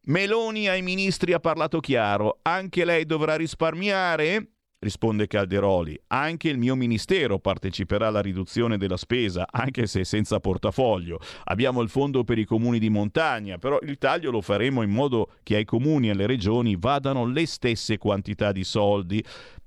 Meloni 0.08 0.68
ai 0.68 0.82
ministri 0.82 1.34
ha 1.34 1.40
parlato 1.40 1.80
chiaro, 1.80 2.40
anche 2.42 2.86
lei 2.86 3.06
dovrà 3.06 3.36
risparmiare? 3.36 4.55
Risponde 4.80 5.28
Calderoli. 5.28 6.00
Anche 6.08 6.50
il 6.50 6.58
mio 6.58 6.76
ministero 6.76 7.40
parteciperà 7.40 8.08
alla 8.08 8.22
riduzione 8.22 8.78
della 8.78 8.98
spesa, 8.98 9.48
anche 9.50 9.88
se 9.88 10.04
senza 10.04 10.40
portafoglio. 10.40 11.20
Abbiamo 11.46 11.82
il 11.82 11.90
fondo 11.90 12.24
per 12.24 12.38
i 12.38 12.46
comuni 12.46 12.80
di 12.80 12.90
montagna, 12.90 13.58
però 13.58 13.80
il 13.82 13.98
taglio 13.98 14.32
lo 14.32 14.42
faremo 14.42 14.82
in 14.82 14.92
modo 14.92 15.32
che 15.44 15.56
ai 15.56 15.66
comuni 15.66 16.08
e 16.08 16.12
alle 16.12 16.28
regioni 16.28 16.76
vadano 16.78 17.26
le 17.26 17.46
stesse 17.46 17.98
quantità 17.98 18.52
di 18.52 18.64
soldi. 18.64 19.24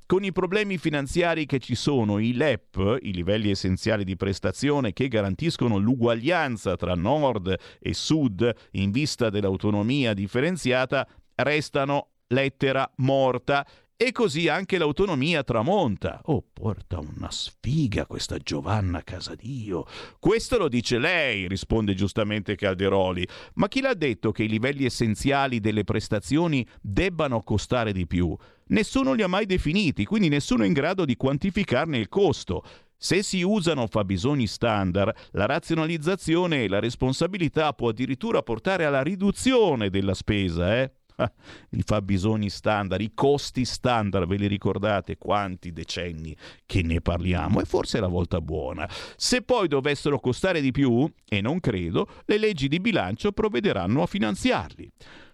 Con 0.06 0.24
i 0.24 0.32
problemi 0.32 0.78
finanziari 0.78 1.44
che 1.44 1.58
ci 1.58 1.74
sono, 1.74 2.18
i 2.18 2.32
LEP, 2.32 2.98
i 3.02 3.12
livelli 3.12 3.50
essenziali 3.50 4.04
di 4.04 4.16
prestazione 4.16 4.94
che 4.94 5.06
garantiscono 5.06 5.76
l'uguaglianza 5.76 6.76
tra 6.76 6.94
nord 6.94 7.54
e 7.78 7.92
sud 7.92 8.50
in 8.70 8.90
vista 8.90 9.28
dell'autonomia 9.28 10.14
differenziata, 10.14 11.06
restano 11.34 12.12
lettera 12.28 12.90
morta 12.96 13.66
e 14.00 14.12
così 14.12 14.46
anche 14.46 14.78
l'autonomia 14.78 15.42
tramonta. 15.42 16.20
Oh, 16.26 16.44
porta 16.52 17.00
una 17.00 17.32
sfiga 17.32 18.06
questa 18.06 18.38
Giovanna 18.38 19.02
Casadio. 19.02 19.86
Questo 20.20 20.56
lo 20.56 20.68
dice 20.68 20.98
lei, 20.98 21.48
risponde 21.48 21.94
giustamente 21.94 22.54
Calderoli. 22.54 23.26
Ma 23.54 23.66
chi 23.66 23.80
l'ha 23.80 23.94
detto 23.94 24.30
che 24.30 24.44
i 24.44 24.48
livelli 24.48 24.84
essenziali 24.84 25.58
delle 25.58 25.82
prestazioni 25.82 26.64
debbano 26.80 27.42
costare 27.42 27.92
di 27.92 28.06
più? 28.06 28.36
Nessuno 28.68 29.14
li 29.14 29.22
ha 29.22 29.26
mai 29.26 29.46
definiti, 29.46 30.04
quindi 30.04 30.28
nessuno 30.28 30.62
è 30.62 30.66
in 30.68 30.74
grado 30.74 31.04
di 31.04 31.16
quantificarne 31.16 31.98
il 31.98 32.08
costo. 32.08 32.62
Se 32.96 33.24
si 33.24 33.42
usano 33.42 33.88
fabbisogni 33.88 34.46
standard, 34.46 35.12
la 35.32 35.46
razionalizzazione 35.46 36.62
e 36.62 36.68
la 36.68 36.78
responsabilità 36.78 37.72
può 37.72 37.88
addirittura 37.88 38.44
portare 38.44 38.84
alla 38.84 39.02
riduzione 39.02 39.90
della 39.90 40.14
spesa, 40.14 40.82
eh? 40.82 40.92
i 41.70 41.82
fabbisogni 41.84 42.48
standard, 42.50 43.00
i 43.00 43.12
costi 43.14 43.64
standard, 43.64 44.26
ve 44.26 44.36
li 44.36 44.46
ricordate 44.46 45.16
quanti 45.16 45.72
decenni 45.72 46.36
che 46.64 46.82
ne 46.82 47.00
parliamo? 47.00 47.60
E 47.60 47.64
forse 47.64 47.98
è 47.98 48.00
la 48.00 48.08
volta 48.08 48.40
buona. 48.40 48.88
Se 49.16 49.42
poi 49.42 49.68
dovessero 49.68 50.20
costare 50.20 50.60
di 50.60 50.70
più, 50.70 51.10
e 51.28 51.40
non 51.40 51.60
credo, 51.60 52.08
le 52.26 52.38
leggi 52.38 52.68
di 52.68 52.80
bilancio 52.80 53.32
provvederanno 53.32 54.02
a 54.02 54.06
finanziarli. 54.06 54.90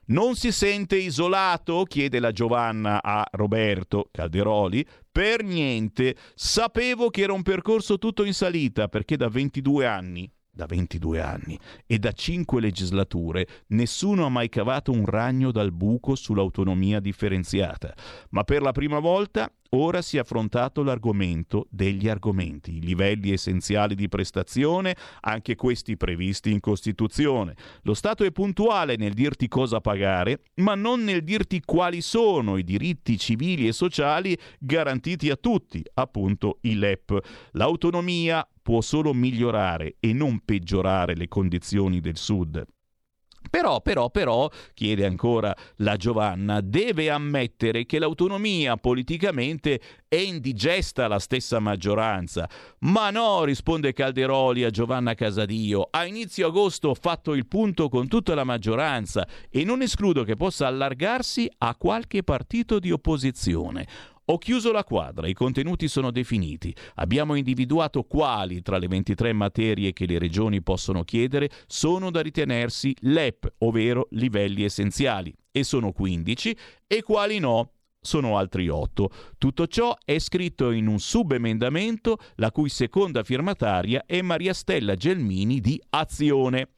Non 0.06 0.34
si 0.34 0.52
sente 0.52 0.96
isolato? 0.96 1.84
chiede 1.84 2.18
la 2.18 2.30
Giovanna 2.30 3.02
a 3.02 3.26
Roberto 3.32 4.08
Calderoli. 4.10 4.86
Per 5.10 5.42
niente. 5.42 6.16
Sapevo 6.34 7.08
che 7.08 7.22
era 7.22 7.32
un 7.32 7.42
percorso 7.42 7.96
tutto 7.96 8.24
in 8.24 8.34
salita 8.34 8.88
perché 8.88 9.16
da 9.16 9.28
22 9.28 9.86
anni 9.86 10.30
da 10.54 10.66
22 10.66 11.20
anni 11.20 11.58
e 11.86 11.98
da 11.98 12.12
5 12.12 12.60
legislature 12.60 13.46
nessuno 13.68 14.24
ha 14.24 14.28
mai 14.28 14.48
cavato 14.48 14.92
un 14.92 15.04
ragno 15.04 15.50
dal 15.50 15.72
buco 15.72 16.14
sull'autonomia 16.14 17.00
differenziata, 17.00 17.94
ma 18.30 18.44
per 18.44 18.62
la 18.62 18.72
prima 18.72 19.00
volta 19.00 19.50
ora 19.70 20.02
si 20.02 20.16
è 20.16 20.20
affrontato 20.20 20.82
l'argomento 20.82 21.66
degli 21.70 22.08
argomenti, 22.08 22.76
i 22.76 22.80
livelli 22.80 23.32
essenziali 23.32 23.94
di 23.94 24.08
prestazione, 24.08 24.96
anche 25.20 25.56
questi 25.56 25.96
previsti 25.96 26.52
in 26.52 26.60
Costituzione. 26.60 27.54
Lo 27.82 27.94
Stato 27.94 28.24
è 28.24 28.30
puntuale 28.30 28.96
nel 28.96 29.14
dirti 29.14 29.48
cosa 29.48 29.80
pagare, 29.80 30.42
ma 30.56 30.74
non 30.74 31.02
nel 31.02 31.24
dirti 31.24 31.60
quali 31.64 32.00
sono 32.00 32.56
i 32.56 32.64
diritti 32.64 33.18
civili 33.18 33.66
e 33.66 33.72
sociali 33.72 34.38
garantiti 34.58 35.30
a 35.30 35.36
tutti, 35.36 35.82
appunto 35.94 36.58
i 36.62 36.76
LEP. 36.76 37.18
L'autonomia 37.52 38.46
può 38.64 38.80
solo 38.80 39.12
migliorare 39.12 39.96
e 40.00 40.14
non 40.14 40.40
peggiorare 40.42 41.14
le 41.14 41.28
condizioni 41.28 42.00
del 42.00 42.16
Sud. 42.16 42.64
Però, 43.50 43.82
però, 43.82 44.10
però, 44.10 44.50
chiede 44.72 45.04
ancora 45.04 45.54
la 45.76 45.96
Giovanna, 45.96 46.62
deve 46.62 47.10
ammettere 47.10 47.84
che 47.84 47.98
l'autonomia 47.98 48.76
politicamente 48.78 49.80
è 50.08 50.16
indigesta 50.16 51.04
alla 51.04 51.18
stessa 51.18 51.58
maggioranza. 51.58 52.48
Ma 52.80 53.10
no, 53.10 53.44
risponde 53.44 53.92
Calderoli 53.92 54.64
a 54.64 54.70
Giovanna 54.70 55.14
Casadio, 55.14 55.88
a 55.90 56.06
inizio 56.06 56.46
agosto 56.46 56.88
ho 56.88 56.94
fatto 56.94 57.34
il 57.34 57.46
punto 57.46 57.90
con 57.90 58.08
tutta 58.08 58.34
la 58.34 58.44
maggioranza 58.44 59.28
e 59.50 59.62
non 59.62 59.82
escludo 59.82 60.24
che 60.24 60.36
possa 60.36 60.66
allargarsi 60.66 61.48
a 61.58 61.76
qualche 61.76 62.22
partito 62.22 62.78
di 62.78 62.90
opposizione. 62.90 63.86
Ho 64.26 64.38
chiuso 64.38 64.72
la 64.72 64.84
quadra, 64.84 65.26
i 65.26 65.34
contenuti 65.34 65.86
sono 65.86 66.10
definiti. 66.10 66.74
Abbiamo 66.94 67.34
individuato 67.34 68.04
quali 68.04 68.62
tra 68.62 68.78
le 68.78 68.88
23 68.88 69.34
materie 69.34 69.92
che 69.92 70.06
le 70.06 70.18
regioni 70.18 70.62
possono 70.62 71.04
chiedere 71.04 71.50
sono 71.66 72.10
da 72.10 72.22
ritenersi 72.22 72.96
LEP, 73.00 73.52
ovvero 73.58 74.06
livelli 74.12 74.64
essenziali, 74.64 75.30
e 75.50 75.62
sono 75.62 75.92
15, 75.92 76.56
e 76.86 77.02
quali 77.02 77.38
no, 77.38 77.72
sono 78.00 78.38
altri 78.38 78.66
8. 78.66 79.10
Tutto 79.36 79.66
ciò 79.66 79.94
è 80.02 80.18
scritto 80.18 80.70
in 80.70 80.86
un 80.86 81.00
subemendamento 81.00 82.16
la 82.36 82.50
cui 82.50 82.70
seconda 82.70 83.22
firmataria 83.24 84.04
è 84.06 84.22
Maria 84.22 84.54
Stella 84.54 84.94
Gelmini 84.94 85.60
di 85.60 85.78
Azione. 85.90 86.73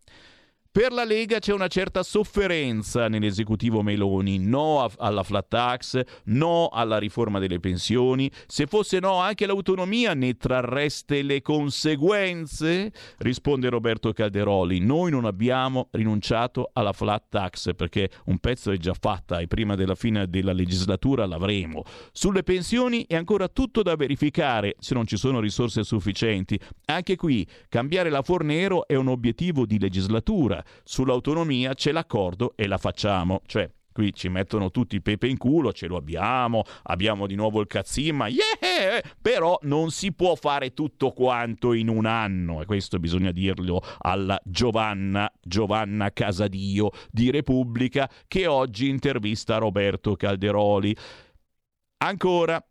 Per 0.77 0.93
la 0.93 1.05
Lega 1.05 1.39
c'è 1.39 1.55
una 1.55 1.68
certa 1.68 2.03
sofferenza 2.03 3.09
nell'esecutivo 3.09 3.81
Meloni, 3.81 4.39
no 4.39 4.87
alla 4.99 5.22
flat 5.22 5.49
tax, 5.49 6.03
no 6.24 6.68
alla 6.68 6.99
riforma 6.99 7.39
delle 7.39 7.61
pensioni. 7.61 8.31
Se 8.47 8.66
fosse 8.66 9.01
no 9.01 9.14
anche 9.14 9.47
l'autonomia 9.47 10.12
ne 10.12 10.37
trarreste 10.37 11.22
le 11.22 11.41
conseguenze? 11.41 12.93
Risponde 13.16 13.70
Roberto 13.70 14.12
Calderoli. 14.12 14.81
Noi 14.81 15.11
non 15.11 15.24
abbiamo 15.24 15.89
rinunciato 15.93 16.68
alla 16.74 16.93
flat 16.93 17.24
tax 17.31 17.74
perché 17.74 18.11
un 18.27 18.37
pezzo 18.37 18.70
è 18.70 18.77
già 18.77 18.93
fatta 18.93 19.39
e 19.39 19.47
prima 19.47 19.77
della 19.77 19.95
fine 19.95 20.29
della 20.29 20.53
legislatura 20.53 21.24
l'avremo. 21.24 21.85
Sulle 22.12 22.43
pensioni 22.43 23.07
è 23.09 23.16
ancora 23.16 23.49
tutto 23.49 23.83
da 23.83 23.97
verificare 23.97 24.74
se 24.79 24.93
non 24.93 25.07
ci 25.07 25.16
sono 25.16 25.41
risorse 25.41 25.85
sufficienti. 25.85 26.61
Anche 26.85 27.16
qui 27.16 27.49
cambiare 27.70 28.11
la 28.11 28.20
Fornero 28.20 28.87
è 28.87 28.95
un 28.95 29.09
obiettivo 29.09 29.64
di 29.64 29.79
legislatura 29.79 30.64
sull'autonomia 30.85 31.75
c'è 31.75 31.93
l'accordo 31.93 32.53
e 32.57 32.67
la 32.67 32.79
facciamo. 32.79 33.43
Cioè, 33.47 33.71
qui 33.97 34.12
ci 34.12 34.29
mettono 34.29 34.71
tutti 34.71 35.01
pepe 35.01 35.27
in 35.27 35.39
culo, 35.39 35.73
ce 35.73 35.87
lo 35.87 35.97
abbiamo, 35.97 36.64
abbiamo 36.83 37.27
di 37.27 37.35
nuovo 37.35 37.62
il 37.62 37.67
cazzimma, 37.67 38.29
yeah! 38.29 39.01
però 39.23 39.59
non 39.62 39.91
si 39.91 40.12
può 40.12 40.35
fare 40.35 40.75
tutto 40.75 41.12
quanto 41.12 41.73
in 41.73 41.89
un 41.89 42.05
anno 42.05 42.61
e 42.61 42.67
questo 42.67 42.99
bisogna 42.99 43.33
dirlo 43.33 43.81
alla 44.01 44.39
Giovanna, 44.45 45.33
Giovanna 45.41 46.12
Casadio 46.12 46.91
di 47.11 47.31
Repubblica 47.31 48.11
che 48.29 48.47
oggi 48.47 48.91
intervista 48.91 49.57
Roberto 49.57 50.14
Calderoli. 50.14 50.95
Ancora, 51.99 52.62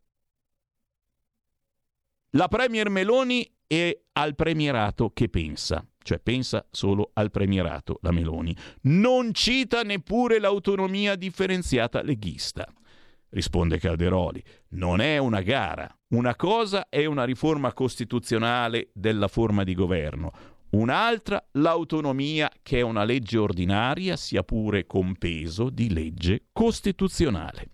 la 2.30 2.48
Premier 2.48 2.90
Meloni 2.90 3.52
è 3.66 4.00
al 4.14 4.36
premierato 4.36 5.10
che 5.10 5.28
pensa. 5.28 5.84
Cioè 6.06 6.20
pensa 6.20 6.68
solo 6.70 7.10
al 7.14 7.32
premierato 7.32 7.98
la 8.04 8.12
Meloni. 8.12 8.56
Non 8.82 9.34
cita 9.34 9.82
neppure 9.82 10.38
l'autonomia 10.40 11.16
differenziata 11.16 12.04
leghista. 12.04 12.72
Risponde 13.30 13.80
Calderoli, 13.80 14.42
non 14.74 15.02
è 15.02 15.18
una 15.18 15.42
gara. 15.42 15.92
Una 16.10 16.36
cosa 16.36 16.90
è 16.90 17.06
una 17.06 17.24
riforma 17.24 17.74
costituzionale 17.74 18.92
della 18.94 19.28
forma 19.28 19.64
di 19.64 19.74
governo, 19.74 20.32
un'altra 20.70 21.44
l'autonomia 21.54 22.52
che 22.62 22.78
è 22.78 22.82
una 22.82 23.04
legge 23.04 23.40
ordinaria, 23.40 24.16
sia 24.16 24.44
pure 24.44 24.86
con 24.86 25.16
peso 25.16 25.72
di 25.72 25.92
legge 25.92 26.44
costituzionale. 26.54 27.72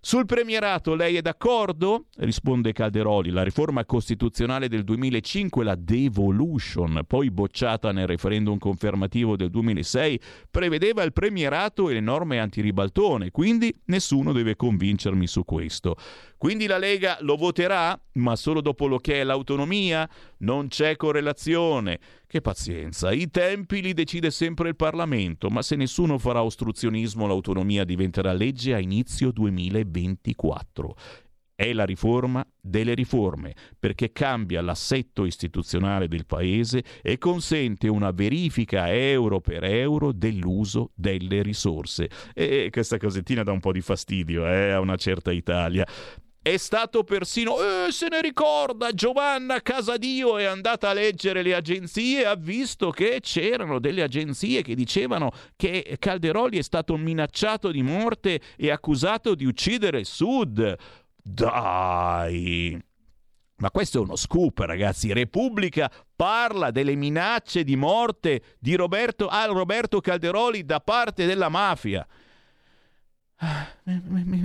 Sul 0.00 0.26
premierato 0.26 0.94
lei 0.94 1.16
è 1.16 1.20
d'accordo? 1.20 2.04
Risponde 2.18 2.72
Calderoli. 2.72 3.30
La 3.30 3.42
riforma 3.42 3.84
costituzionale 3.84 4.68
del 4.68 4.84
2005, 4.84 5.64
la 5.64 5.74
devolution, 5.74 7.02
poi 7.04 7.32
bocciata 7.32 7.90
nel 7.90 8.06
referendum 8.06 8.58
confermativo 8.58 9.36
del 9.36 9.50
2006, 9.50 10.20
prevedeva 10.52 11.02
il 11.02 11.12
premierato 11.12 11.88
e 11.88 11.94
le 11.94 12.00
norme 12.00 12.38
antiribaltone, 12.38 13.32
quindi 13.32 13.76
nessuno 13.86 14.32
deve 14.32 14.54
convincermi 14.54 15.26
su 15.26 15.44
questo. 15.44 15.96
Quindi 16.38 16.68
la 16.68 16.78
Lega 16.78 17.18
lo 17.22 17.34
voterà, 17.34 18.00
ma 18.12 18.36
solo 18.36 18.60
dopo 18.60 18.86
lo 18.86 18.98
che 18.98 19.20
è 19.20 19.24
l'autonomia? 19.24 20.08
Non 20.38 20.68
c'è 20.68 20.94
correlazione. 20.94 21.98
Che 22.28 22.40
pazienza, 22.40 23.10
i 23.10 23.28
tempi 23.28 23.82
li 23.82 23.92
decide 23.92 24.30
sempre 24.30 24.68
il 24.68 24.76
Parlamento, 24.76 25.50
ma 25.50 25.62
se 25.62 25.74
nessuno 25.74 26.16
farà 26.16 26.44
ostruzionismo 26.44 27.26
l'autonomia 27.26 27.82
diventerà 27.82 28.32
legge 28.32 28.72
a 28.72 28.78
inizio 28.78 29.32
2024. 29.32 30.94
È 31.56 31.72
la 31.72 31.84
riforma 31.84 32.46
delle 32.60 32.94
riforme, 32.94 33.52
perché 33.76 34.12
cambia 34.12 34.62
l'assetto 34.62 35.24
istituzionale 35.24 36.06
del 36.06 36.24
Paese 36.24 36.84
e 37.02 37.18
consente 37.18 37.88
una 37.88 38.12
verifica 38.12 38.94
euro 38.94 39.40
per 39.40 39.64
euro 39.64 40.12
dell'uso 40.12 40.92
delle 40.94 41.42
risorse. 41.42 42.08
E 42.32 42.68
questa 42.70 42.96
cosettina 42.96 43.42
dà 43.42 43.50
un 43.50 43.58
po' 43.58 43.72
di 43.72 43.80
fastidio 43.80 44.46
eh, 44.46 44.70
a 44.70 44.78
una 44.78 44.94
certa 44.94 45.32
Italia. 45.32 45.84
È 46.48 46.56
stato 46.56 47.04
persino, 47.04 47.58
eh, 47.58 47.92
se 47.92 48.08
ne 48.08 48.22
ricorda, 48.22 48.92
Giovanna 48.92 49.60
Casadio 49.60 50.38
è 50.38 50.44
andata 50.44 50.88
a 50.88 50.94
leggere 50.94 51.42
le 51.42 51.54
agenzie 51.54 52.24
ha 52.24 52.36
visto 52.36 52.88
che 52.88 53.18
c'erano 53.20 53.78
delle 53.78 54.00
agenzie 54.00 54.62
che 54.62 54.74
dicevano 54.74 55.30
che 55.56 55.96
Calderoli 55.98 56.56
è 56.56 56.62
stato 56.62 56.96
minacciato 56.96 57.70
di 57.70 57.82
morte 57.82 58.40
e 58.56 58.70
accusato 58.70 59.34
di 59.34 59.44
uccidere 59.44 59.98
il 59.98 60.06
Sud. 60.06 60.74
Dai! 61.22 62.82
Ma 63.56 63.70
questo 63.70 63.98
è 63.98 64.00
uno 64.00 64.16
scoop, 64.16 64.60
ragazzi. 64.60 65.12
Repubblica 65.12 65.92
parla 66.16 66.70
delle 66.70 66.94
minacce 66.94 67.62
di 67.62 67.76
morte 67.76 68.56
di 68.58 68.74
Roberto, 68.74 69.28
a 69.28 69.44
Roberto 69.44 70.00
Calderoli 70.00 70.64
da 70.64 70.80
parte 70.80 71.26
della 71.26 71.50
mafia. 71.50 72.06
Ah, 73.40 73.68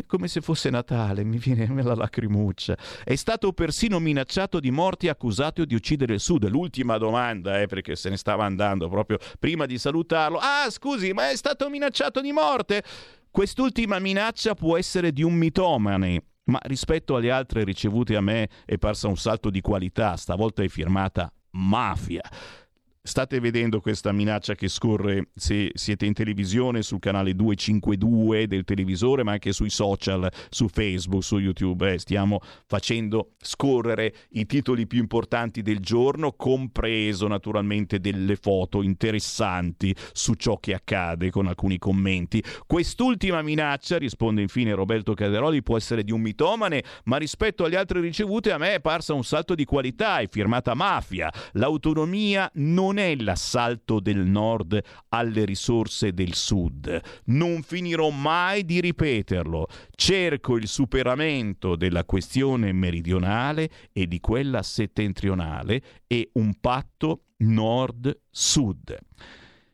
come 0.05 0.27
se 0.27 0.41
fosse 0.41 0.69
Natale, 0.69 1.23
mi 1.23 1.39
viene 1.39 1.67
la 1.81 1.95
lacrimuccia. 1.95 2.77
È 3.03 3.15
stato 3.15 3.51
persino 3.51 3.97
minacciato 3.99 4.59
di 4.59 4.69
morte 4.69 5.07
e 5.07 5.09
accusato 5.09 5.65
di 5.65 5.73
uccidere 5.73 6.13
il 6.13 6.19
Sud. 6.19 6.47
L'ultima 6.47 6.99
domanda, 6.99 7.59
eh, 7.59 7.65
perché 7.65 7.95
se 7.95 8.09
ne 8.09 8.17
stava 8.17 8.45
andando 8.45 8.89
proprio 8.89 9.17
prima 9.39 9.65
di 9.65 9.79
salutarlo. 9.79 10.37
Ah, 10.39 10.69
scusi, 10.69 11.11
ma 11.11 11.31
è 11.31 11.35
stato 11.35 11.69
minacciato 11.69 12.21
di 12.21 12.31
morte? 12.31 12.83
Quest'ultima 13.31 13.97
minaccia 13.97 14.53
può 14.53 14.77
essere 14.77 15.11
di 15.11 15.23
un 15.23 15.33
mitomane, 15.33 16.23
ma 16.45 16.59
rispetto 16.65 17.15
alle 17.15 17.31
altre 17.31 17.63
ricevute 17.63 18.15
a 18.15 18.21
me 18.21 18.47
è 18.63 18.77
parsa 18.77 19.07
un 19.07 19.17
salto 19.17 19.49
di 19.49 19.61
qualità. 19.61 20.15
Stavolta 20.17 20.61
è 20.61 20.67
firmata 20.67 21.33
mafia. 21.53 22.21
State 23.05 23.41
vedendo 23.41 23.81
questa 23.81 24.13
minaccia 24.13 24.55
che 24.55 24.69
scorre 24.69 25.27
se 25.35 25.71
siete 25.73 26.05
in 26.05 26.13
televisione 26.13 26.81
sul 26.83 26.99
canale 26.99 27.35
252 27.35 28.47
del 28.47 28.63
televisore, 28.63 29.23
ma 29.23 29.33
anche 29.33 29.51
sui 29.51 29.69
social, 29.69 30.31
su 30.49 30.69
Facebook, 30.69 31.21
su 31.21 31.37
YouTube. 31.37 31.91
Eh, 31.91 31.99
stiamo 31.99 32.39
facendo 32.65 33.31
scorrere 33.41 34.15
i 34.29 34.45
titoli 34.45 34.87
più 34.87 34.99
importanti 34.99 35.61
del 35.61 35.79
giorno, 35.79 36.31
compreso 36.31 37.27
naturalmente 37.27 37.99
delle 37.99 38.37
foto 38.37 38.81
interessanti 38.81 39.93
su 40.13 40.35
ciò 40.35 40.55
che 40.59 40.73
accade 40.73 41.29
con 41.29 41.47
alcuni 41.47 41.77
commenti. 41.79 42.41
Quest'ultima 42.65 43.41
minaccia, 43.41 43.97
risponde 43.97 44.41
infine 44.41 44.73
Roberto 44.73 45.13
Caderoli, 45.13 45.61
può 45.61 45.75
essere 45.75 46.05
di 46.05 46.13
un 46.13 46.21
mitomane, 46.21 46.81
ma 47.03 47.17
rispetto 47.17 47.65
alle 47.65 47.75
altre 47.75 47.99
ricevute 47.99 48.53
a 48.53 48.57
me 48.57 48.75
è 48.75 48.79
parsa 48.79 49.13
un 49.13 49.25
salto 49.25 49.55
di 49.55 49.65
qualità, 49.65 50.19
è 50.19 50.29
firmata 50.29 50.73
mafia. 50.73 51.29
L'autonomia 51.51 52.49
non 52.53 52.91
non 52.93 53.03
è 53.03 53.15
l'assalto 53.15 53.99
del 53.99 54.19
nord 54.19 54.79
alle 55.09 55.45
risorse 55.45 56.13
del 56.13 56.35
sud. 56.35 57.01
Non 57.25 57.63
finirò 57.63 58.11
mai 58.11 58.65
di 58.65 58.79
ripeterlo. 58.79 59.67
Cerco 59.95 60.57
il 60.57 60.67
superamento 60.67 61.75
della 61.75 62.05
questione 62.05 62.71
meridionale 62.71 63.69
e 63.91 64.07
di 64.07 64.19
quella 64.19 64.61
settentrionale 64.61 65.81
e 66.05 66.29
un 66.33 66.53
patto 66.59 67.23
nord-sud. 67.37 68.97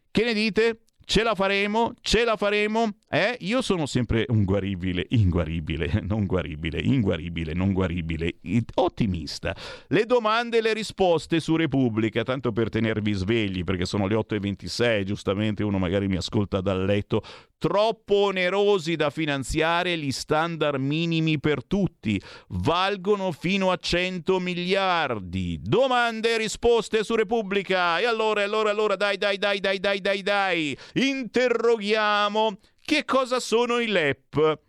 Che 0.10 0.24
ne 0.24 0.34
dite? 0.34 0.84
Ce 1.04 1.22
la 1.22 1.36
faremo? 1.36 1.94
Ce 2.00 2.24
la 2.24 2.38
faremo? 2.38 2.99
Eh? 3.12 3.38
Io 3.40 3.64
sono 3.64 3.88
sempre 3.88 4.26
un 4.28 4.44
guaribile, 4.44 5.04
inguaribile, 5.10 6.02
non 6.06 6.28
guaribile, 6.28 6.80
inguaribile, 6.80 7.54
non 7.54 7.74
guaribile, 7.74 8.36
ottimista. 8.76 9.56
Le 9.88 10.06
domande 10.06 10.60
e 10.60 10.62
le 10.62 10.74
risposte 10.74 11.40
su 11.40 11.56
Repubblica, 11.56 12.22
tanto 12.22 12.52
per 12.52 12.70
tenervi 12.70 13.12
svegli, 13.14 13.64
perché 13.64 13.86
sono 13.86 14.06
le 14.06 14.14
8.26, 14.14 15.04
giustamente 15.04 15.64
uno 15.64 15.80
magari 15.80 16.08
mi 16.08 16.18
ascolta 16.18 16.62
dal 16.62 16.86
letto, 16.86 17.24
troppo 17.58 18.16
onerosi 18.16 18.96
da 18.96 19.10
finanziare 19.10 19.98
gli 19.98 20.12
standard 20.12 20.80
minimi 20.80 21.40
per 21.40 21.66
tutti, 21.66 22.22
valgono 22.50 23.32
fino 23.32 23.72
a 23.72 23.78
100 23.78 24.40
miliardi. 24.40 25.60
Domande 25.60 26.36
e 26.36 26.38
risposte 26.38 27.04
su 27.04 27.16
Repubblica. 27.16 27.98
E 27.98 28.06
allora, 28.06 28.44
allora, 28.44 28.70
allora, 28.70 28.96
dai, 28.96 29.18
dai, 29.18 29.40
dai, 29.40 29.60
dai, 29.60 29.80
dai, 29.80 30.00
dai, 30.00 30.22
dai. 30.22 30.78
Interroghiamo 30.94 32.58
che 32.90 33.06
cosa 33.06 33.40
sono 33.40 33.78
i 33.78 33.86
LEP. 33.86 34.62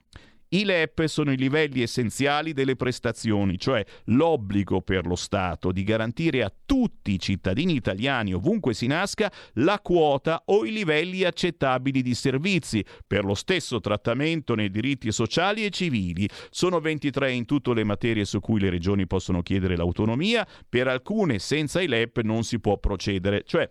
I 0.50 0.64
LEP 0.64 1.06
sono 1.06 1.32
i 1.32 1.38
livelli 1.38 1.80
essenziali 1.80 2.52
delle 2.52 2.76
prestazioni, 2.76 3.58
cioè 3.58 3.82
l'obbligo 4.06 4.82
per 4.82 5.06
lo 5.06 5.14
Stato 5.14 5.72
di 5.72 5.84
garantire 5.84 6.42
a 6.42 6.52
tutti 6.66 7.12
i 7.12 7.18
cittadini 7.18 7.72
italiani, 7.72 8.34
ovunque 8.34 8.74
si 8.74 8.86
nasca, 8.86 9.32
la 9.54 9.80
quota 9.80 10.42
o 10.46 10.66
i 10.66 10.70
livelli 10.70 11.24
accettabili 11.24 12.02
di 12.02 12.14
servizi 12.14 12.84
per 13.06 13.24
lo 13.24 13.34
stesso 13.34 13.80
trattamento 13.80 14.54
nei 14.54 14.68
diritti 14.68 15.10
sociali 15.12 15.64
e 15.64 15.70
civili. 15.70 16.28
Sono 16.50 16.78
23 16.78 17.32
in 17.32 17.46
tutte 17.46 17.72
le 17.72 17.84
materie 17.84 18.26
su 18.26 18.38
cui 18.40 18.60
le 18.60 18.68
regioni 18.68 19.06
possono 19.06 19.40
chiedere 19.40 19.78
l'autonomia, 19.78 20.46
per 20.68 20.88
alcune 20.88 21.38
senza 21.38 21.80
i 21.80 21.88
LEP 21.88 22.20
non 22.20 22.42
si 22.42 22.60
può 22.60 22.76
procedere, 22.76 23.44
cioè 23.46 23.66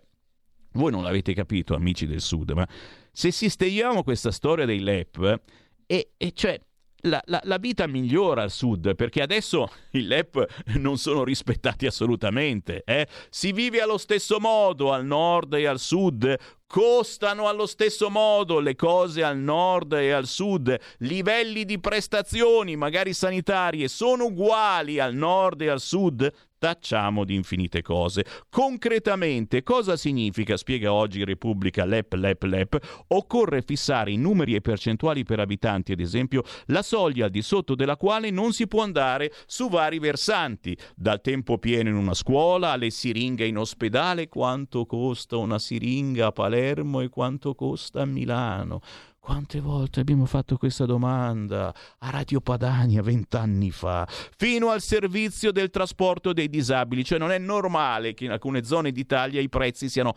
voi 0.74 0.92
non 0.92 1.04
l'avete 1.04 1.34
capito, 1.34 1.76
amici 1.76 2.06
del 2.06 2.22
Sud, 2.22 2.52
ma 2.52 2.68
se 3.12 3.32
sistemiamo 3.32 4.04
questa 4.04 4.32
storia 4.32 4.66
dei 4.66 4.80
LEP, 4.80 5.42
e, 5.86 6.12
e 6.18 6.32
cioè 6.34 6.60
la, 7.04 7.22
la, 7.26 7.40
la, 7.46 7.58
vita 7.58 7.88
migliora 7.88 8.42
al 8.42 8.52
sud 8.52 8.94
perché 8.96 9.22
adesso 9.22 9.72
i 9.92 10.02
LEP 10.02 10.46
non 10.78 10.98
sono 10.98 11.24
rispettati 11.24 11.86
assolutamente. 11.86 12.84
Eh? 12.86 13.08
Si 13.30 13.52
vive 13.52 13.82
allo 13.82 13.98
stesso 13.98 14.40
modo 14.40 14.92
al 14.92 15.06
nord 15.06 15.54
e 15.54 15.66
al 15.66 15.80
sud. 15.80 16.36
Costano 16.68 17.48
allo 17.48 17.66
stesso 17.66 18.12
modo 18.12 18.60
le 18.60 18.76
cose 18.76 19.24
al 19.24 19.40
nord 19.40 19.94
e 19.94 20.12
al 20.12 20.28
sud, 20.28 20.78
livelli 21.00 21.66
di 21.66 21.80
prestazioni, 21.80 22.76
magari 22.76 23.12
sanitarie, 23.12 23.88
sono 23.88 24.26
uguali 24.26 25.00
al 25.00 25.16
nord 25.16 25.62
e 25.62 25.70
al 25.70 25.80
sud, 25.80 26.32
tacciamo 26.60 27.24
di 27.24 27.34
infinite 27.34 27.82
cose. 27.82 28.24
Concretamente, 28.50 29.64
cosa 29.64 29.96
significa, 29.96 30.58
spiega 30.58 30.94
oggi 30.94 31.24
Repubblica 31.24 31.86
LEP, 31.86 32.14
LEP, 32.14 32.44
LEP? 32.44 33.04
Occorre 33.08 33.64
fissare 33.64 34.12
i 34.12 34.18
numeri 34.18 34.54
e 34.54 34.62
percentuali 34.62 35.24
per 35.24 35.40
abitanti, 35.40 35.94
ad 35.94 36.00
esempio, 36.02 36.44
la 36.68 36.84
soglia 36.84 37.26
al 37.26 37.32
di 37.32 37.42
sotto 37.42 37.74
della 37.74 37.98
quale 37.98 38.30
non 38.30 38.54
si 38.54 38.68
può 38.68 38.84
andare 38.84 39.32
su 39.48 39.70
vari 39.70 39.98
versanti, 39.98 40.78
dal 40.96 41.22
tempo 41.22 41.58
pieno 41.58 41.90
in 41.90 41.96
una 41.96 42.14
scuola 42.14 42.72
alle 42.72 42.90
siringhe 42.92 43.48
in 43.48 43.58
ospedale, 43.58 44.28
quanto 44.28 44.86
costa 44.86 45.38
una 45.38 45.58
siringa 45.58 46.28
a 46.28 46.32
Palermo 46.32 47.00
e 47.02 47.10
quanto 47.10 47.56
costa 47.56 48.02
a 48.02 48.06
Milano. 48.06 48.82
Quante 49.20 49.60
volte 49.60 50.00
abbiamo 50.00 50.26
fatto 50.26 50.58
questa 50.58 50.86
domanda 50.86 51.74
a 52.00 52.10
Radio 52.10 52.42
Padania 52.42 53.02
vent'anni 53.02 53.70
fa, 53.70 54.08
fino 54.08 54.70
al 54.70 54.82
servizio 54.82 55.52
del 55.52 55.70
trasporto 55.70 56.34
dei 56.34 56.50
disabili, 56.50 57.04
cioè 57.04 57.20
non 57.20 57.32
è 57.32 57.38
normale 57.38 58.14
che 58.14 58.26
in 58.26 58.32
alcune 58.32 58.64
zone 58.64 58.92
d'Italia 58.92 59.42
i 59.42 59.50
prezzi 59.50 59.90
siano 59.90 60.16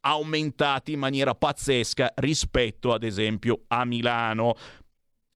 aumentati 0.00 0.92
in 0.92 0.98
maniera 0.98 1.34
pazzesca 1.34 2.12
rispetto 2.16 2.92
ad 2.92 3.02
esempio 3.02 3.64
a 3.68 3.84
Milano. 3.84 4.54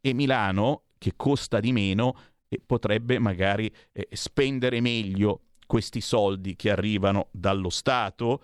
E 0.01 0.13
Milano, 0.15 0.85
che 0.97 1.15
costa 1.17 1.61
di 1.61 1.73
meno, 1.73 2.15
potrebbe 2.65 3.19
magari 3.19 3.71
eh, 3.93 4.09
spendere 4.13 4.81
meglio 4.81 5.43
questi 5.67 6.01
soldi 6.01 6.57
che 6.57 6.71
arrivano 6.71 7.29
dallo 7.33 7.69
Stato 7.69 8.43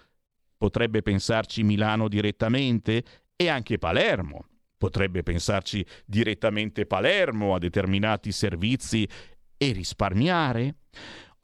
potrebbe 0.57 1.03
pensarci 1.03 1.63
Milano 1.63 2.09
direttamente 2.09 3.03
e 3.37 3.49
anche 3.49 3.79
Palermo. 3.79 4.47
Potrebbe 4.85 5.23
pensarci 5.23 5.83
direttamente 6.05 6.85
Palermo 6.85 7.55
a 7.55 7.59
determinati 7.59 8.33
servizi 8.33 9.09
e 9.57 9.73
risparmiare? 9.73 10.75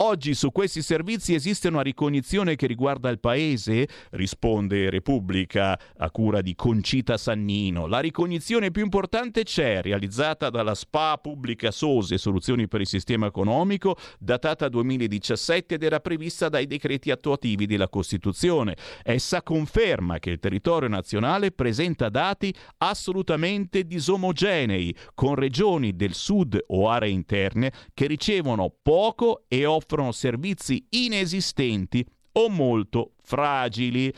Oggi 0.03 0.33
su 0.33 0.51
questi 0.51 0.81
servizi 0.81 1.35
esiste 1.35 1.69
una 1.69 1.83
ricognizione 1.83 2.57
che 2.57 2.67
riguarda 2.67 3.11
il 3.11 3.21
paese? 3.21 3.87
Risponde 4.13 4.89
Repubblica 4.89 5.79
a 5.99 6.11
cura 6.11 6.41
di 6.41 6.55
Concita 6.55 7.19
Sannino. 7.19 7.87
La 7.87 8.01
ricognizione 8.01 8.71
più 8.71 8.83
importante 8.83 9.43
c'è, 9.43 9.83
realizzata 9.83 10.49
dalla 10.49 10.75
SPA 10.75 11.19
Pubblica 11.19 11.71
Sose 11.71 12.17
Soluzioni 12.17 12.67
per 12.67 12.81
il 12.81 12.87
Sistema 12.87 13.27
Economico, 13.27 13.99
datata 14.19 14.71
2017 14.71 15.75
ed 15.75 15.83
era 15.83 16.01
prevista 16.01 16.49
dai 16.49 16.67
decreti 16.67 17.11
attuativi 17.11 17.67
della 17.67 17.91
Costituzione. 17.91 18.79
Essa 19.03 19.43
conferma 19.43 20.19
che 20.19 20.31
il 20.31 20.39
territorio 20.39 20.89
nazionale 20.89 21.53
presenta 21.53 22.09
dati 22.09 22.55
assolutamente 22.79 23.85
disomogenei, 23.85 24.97
con 25.13 25.35
regioni 25.35 25.95
del 25.95 26.15
sud 26.15 26.59
o 26.69 26.89
aree 26.89 27.11
interne 27.11 27.71
che 27.93 28.07
ricevono 28.07 28.73
poco 28.83 29.43
e 29.47 29.67
offrono 29.67 29.89
offrono 29.91 30.13
servizi 30.13 30.87
inesistenti 30.91 32.07
o 32.33 32.49
molto 32.49 33.15
fragili. 33.23 34.13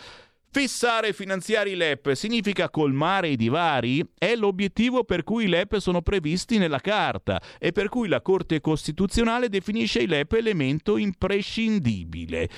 Fissare 0.50 1.08
e 1.08 1.12
finanziare 1.14 1.70
i 1.70 1.74
LEP 1.74 2.12
significa 2.12 2.68
colmare 2.68 3.28
i 3.28 3.36
divari? 3.36 4.06
È 4.18 4.34
l'obiettivo 4.34 5.04
per 5.04 5.24
cui 5.24 5.44
i 5.44 5.48
LEP 5.48 5.78
sono 5.78 6.02
previsti 6.02 6.58
nella 6.58 6.78
Carta 6.78 7.40
e 7.58 7.72
per 7.72 7.88
cui 7.88 8.06
la 8.06 8.20
Corte 8.20 8.60
Costituzionale 8.60 9.48
definisce 9.48 10.02
i 10.02 10.06
LEP 10.06 10.34
elemento 10.34 10.98
imprescindibile. 10.98 12.50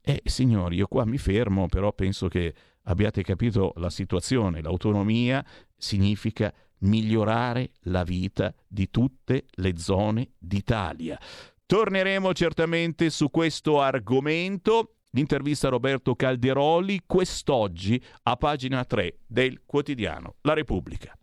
Eh, 0.00 0.22
signori, 0.24 0.76
io 0.76 0.86
qua 0.86 1.04
mi 1.04 1.18
fermo, 1.18 1.66
però 1.66 1.92
penso 1.92 2.28
che 2.28 2.54
abbiate 2.84 3.22
capito 3.22 3.74
la 3.76 3.90
situazione. 3.90 4.62
L'autonomia 4.62 5.44
significa 5.76 6.52
migliorare 6.84 7.72
la 7.82 8.02
vita 8.02 8.54
di 8.66 8.88
tutte 8.90 9.44
le 9.56 9.76
zone 9.76 10.32
d'Italia. 10.38 11.18
Torneremo 11.66 12.32
certamente 12.32 13.10
su 13.10 13.30
questo 13.30 13.80
argomento. 13.80 14.96
L'intervista 15.12 15.68
a 15.68 15.70
Roberto 15.70 16.14
Calderoli 16.14 17.02
quest'oggi 17.06 18.02
a 18.24 18.36
pagina 18.36 18.84
3 18.84 19.20
del 19.26 19.62
quotidiano 19.64 20.36
La 20.42 20.54
Repubblica. 20.54 21.16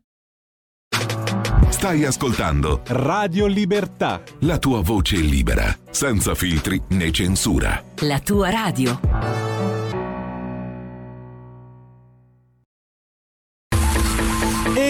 Stai 1.70 2.06
ascoltando 2.06 2.82
Radio 2.88 3.48
Libertà. 3.48 4.22
la 4.39 4.60
tua 4.60 4.82
voce 4.82 5.18
libera, 5.18 5.76
senza 5.89 6.36
filtri 6.36 6.82
né 6.89 7.12
censura. 7.12 7.84
La 8.02 8.20
tua 8.20 8.50
radio. 8.50 9.00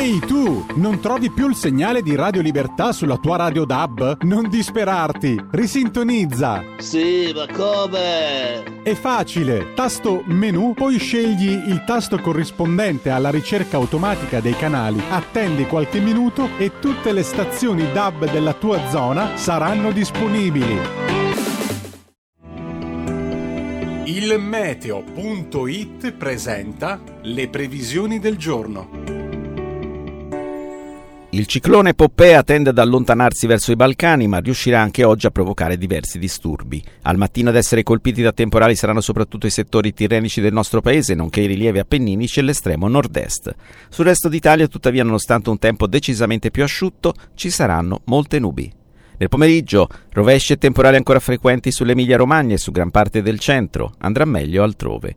Ehi 0.02 0.18
tu, 0.18 0.66
non 0.78 1.00
trovi 1.00 1.30
più 1.30 1.48
il 1.48 1.54
segnale 1.54 2.02
di 2.02 2.16
Radio 2.16 2.42
Libertà 2.42 2.92
sulla 2.92 3.18
tua 3.18 3.36
radio 3.36 3.66
DAB? 3.66 4.24
Non 4.24 4.50
disperarti, 4.50 5.40
risintonizza. 5.52 6.64
Sì, 6.80 7.32
ma 7.36 7.46
come? 7.54 8.82
È 8.82 8.96
facile, 8.96 9.76
tasto 9.76 10.24
menu, 10.26 10.74
poi 10.74 10.98
scegli 10.98 11.52
il 11.52 11.84
tasto 11.86 12.18
corrispondente 12.18 13.12
alla 13.12 13.30
ricerca 13.30 13.78
automatica 13.78 14.40
dei 14.40 14.56
canali, 14.56 15.00
attendi 15.08 15.68
qualche 15.68 16.00
minuto 16.00 16.50
e 16.58 16.80
tutte 16.80 17.12
le 17.12 17.22
stazioni 17.22 17.92
DAB 17.92 18.32
della 18.32 18.54
tua 18.54 18.90
zona 18.90 19.38
saranno 19.38 19.92
disponibili. 19.92 20.80
Il 24.06 24.40
meteo.it 24.40 26.12
presenta 26.14 27.00
le 27.22 27.50
previsioni 27.50 28.18
del 28.18 28.38
giorno. 28.38 29.30
Il 31.34 31.46
ciclone 31.46 31.94
Poppea 31.94 32.44
tende 32.44 32.72
ad 32.72 32.78
allontanarsi 32.78 33.48
verso 33.48 33.72
i 33.72 33.78
Balcani, 33.78 34.28
ma 34.28 34.40
riuscirà 34.40 34.82
anche 34.82 35.06
oggi 35.06 35.28
a 35.28 35.32
provocare 35.32 35.78
diversi 35.78 36.20
disturbi. 36.20 36.84
Al 37.04 37.16
mattino 37.16 37.48
ad 37.48 37.56
essere 37.56 37.84
colpiti 37.84 38.22
da 38.22 38.34
temporali 38.34 38.76
saranno 38.76 39.00
soprattutto 39.00 39.48
i 39.48 39.50
settori 39.50 39.94
tirrenici 39.94 40.42
del 40.42 40.52
nostro 40.52 40.82
paese, 40.82 41.14
nonché 41.14 41.40
i 41.40 41.46
rilievi 41.46 41.80
appenninici 41.80 42.42
e 42.42 42.44
l'estremo 42.44 42.90
nord-est. 42.90 43.56
Sul 43.88 44.04
resto 44.04 44.28
d'Italia, 44.28 44.68
tuttavia, 44.68 45.06
nonostante 45.06 45.50
un 45.50 45.58
tempo 45.58 45.88
decisamente 45.88 46.52
più 46.52 46.64
asciutto, 46.64 47.14
ci 47.34 47.50
saranno 47.50 48.02
molte 48.08 48.38
nubi. 48.38 48.70
Nel 49.18 49.30
pomeriggio, 49.30 49.88
rovesci 50.12 50.52
e 50.52 50.58
temporali 50.58 50.98
ancora 50.98 51.20
frequenti 51.22 51.72
sull'Emilia 51.72 52.18
Romagna 52.18 52.56
e 52.56 52.58
su 52.58 52.72
gran 52.72 52.92
parte 52.92 53.22
del 53.22 53.40
centro, 53.40 53.94
andrà 54.00 54.26
meglio 54.26 54.64
altrove. 54.64 55.16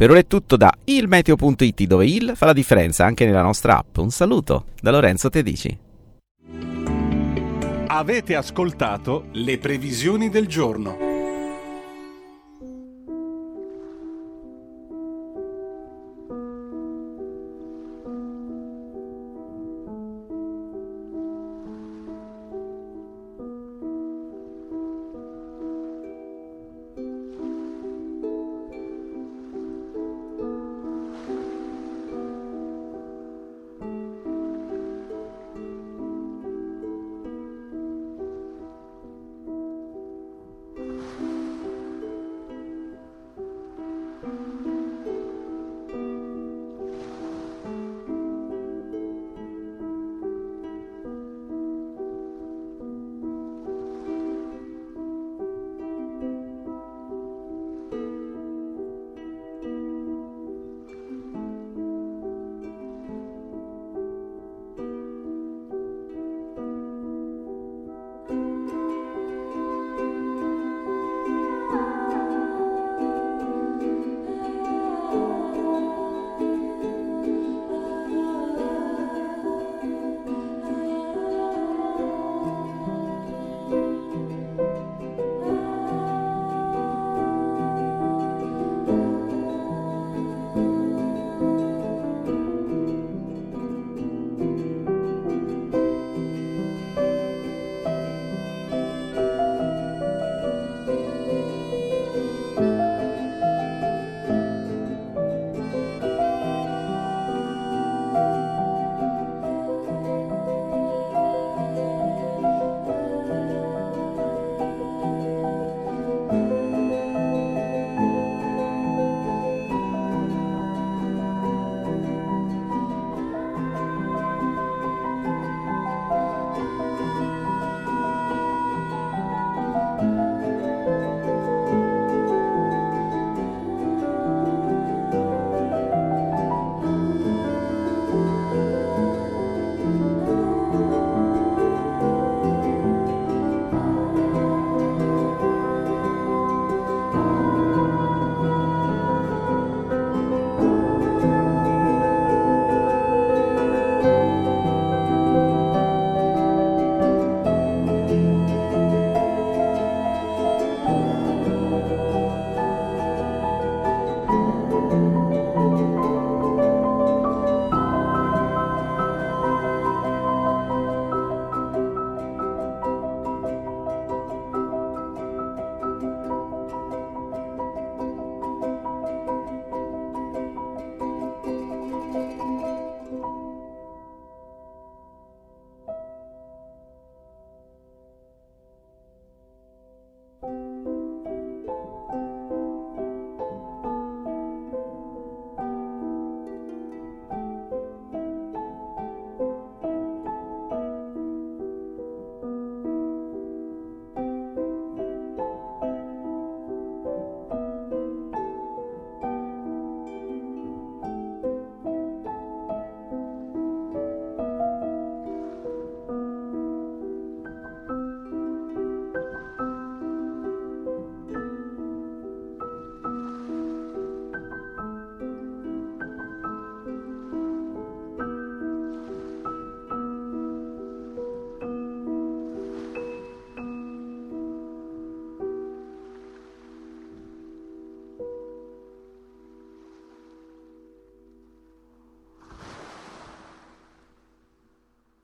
Per 0.00 0.08
ora 0.08 0.20
è 0.20 0.26
tutto 0.26 0.56
da 0.56 0.72
ilmeteo.it 0.82 1.82
dove 1.82 2.06
il 2.06 2.32
fa 2.34 2.46
la 2.46 2.54
differenza 2.54 3.04
anche 3.04 3.26
nella 3.26 3.42
nostra 3.42 3.76
app. 3.76 3.98
Un 3.98 4.08
saluto 4.08 4.64
da 4.80 4.90
Lorenzo 4.90 5.28
Tedici. 5.28 5.76
Avete 7.86 8.34
ascoltato 8.34 9.26
le 9.32 9.58
previsioni 9.58 10.30
del 10.30 10.46
giorno. 10.46 11.09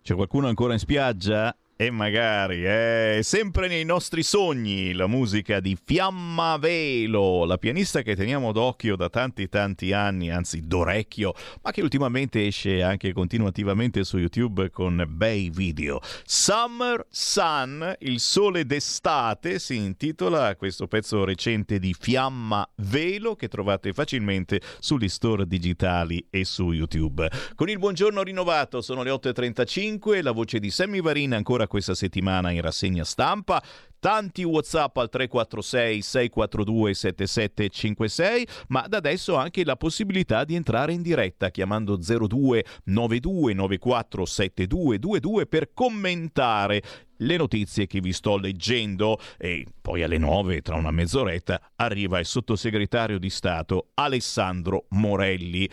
C'è 0.06 0.14
qualcuno 0.14 0.46
ancora 0.46 0.72
in 0.72 0.78
spiaggia? 0.78 1.55
E 1.78 1.90
magari, 1.90 2.62
è 2.62 3.18
sempre 3.20 3.68
nei 3.68 3.84
nostri 3.84 4.22
sogni 4.22 4.94
la 4.94 5.06
musica 5.06 5.60
di 5.60 5.76
Fiamma 5.76 6.56
Velo, 6.56 7.44
la 7.44 7.58
pianista 7.58 8.00
che 8.00 8.16
teniamo 8.16 8.50
d'occhio 8.50 8.96
da 8.96 9.10
tanti 9.10 9.46
tanti 9.50 9.92
anni, 9.92 10.30
anzi 10.30 10.62
d'orecchio, 10.66 11.34
ma 11.60 11.72
che 11.72 11.82
ultimamente 11.82 12.46
esce 12.46 12.82
anche 12.82 13.12
continuativamente 13.12 14.04
su 14.04 14.16
YouTube 14.16 14.70
con 14.70 15.04
bei 15.06 15.50
video. 15.50 16.00
Summer 16.24 17.04
Sun, 17.10 17.94
il 17.98 18.20
sole 18.20 18.64
d'estate, 18.64 19.58
si 19.58 19.76
intitola 19.76 20.56
questo 20.56 20.86
pezzo 20.86 21.26
recente 21.26 21.78
di 21.78 21.92
Fiamma 21.92 22.66
Velo 22.76 23.36
che 23.36 23.48
trovate 23.48 23.92
facilmente 23.92 24.62
sugli 24.78 25.10
store 25.10 25.46
digitali 25.46 26.26
e 26.30 26.46
su 26.46 26.72
YouTube. 26.72 27.30
Con 27.54 27.68
il 27.68 27.78
buongiorno 27.78 28.22
rinnovato, 28.22 28.80
sono 28.80 29.02
le 29.02 29.10
8.35, 29.10 30.22
la 30.22 30.32
voce 30.32 30.58
di 30.58 30.70
Sammy 30.70 31.02
Varina 31.02 31.36
ancora 31.36 31.64
questa 31.66 31.94
settimana 31.94 32.50
in 32.50 32.60
rassegna 32.60 33.04
stampa. 33.04 33.62
Tanti 33.98 34.44
WhatsApp 34.44 34.96
al 34.98 35.08
346 35.08 36.02
642 36.02 36.94
7756, 36.94 38.46
ma 38.68 38.86
da 38.86 38.98
adesso 38.98 39.34
anche 39.36 39.64
la 39.64 39.76
possibilità 39.76 40.44
di 40.44 40.54
entrare 40.54 40.92
in 40.92 41.02
diretta 41.02 41.50
chiamando 41.50 41.96
02 41.96 42.64
92 42.84 43.54
94 43.54 44.24
7222 44.24 45.46
per 45.46 45.70
commentare 45.72 46.82
le 47.18 47.36
notizie 47.36 47.86
che 47.86 48.00
vi 48.00 48.12
sto 48.12 48.36
leggendo 48.36 49.18
e 49.38 49.66
poi 49.80 50.02
alle 50.02 50.18
9 50.18 50.60
tra 50.60 50.76
una 50.76 50.90
mezz'oretta 50.90 51.72
arriva 51.76 52.18
il 52.18 52.26
sottosegretario 52.26 53.18
di 53.18 53.30
Stato 53.30 53.88
Alessandro 53.94 54.86
Morelli. 54.90 55.68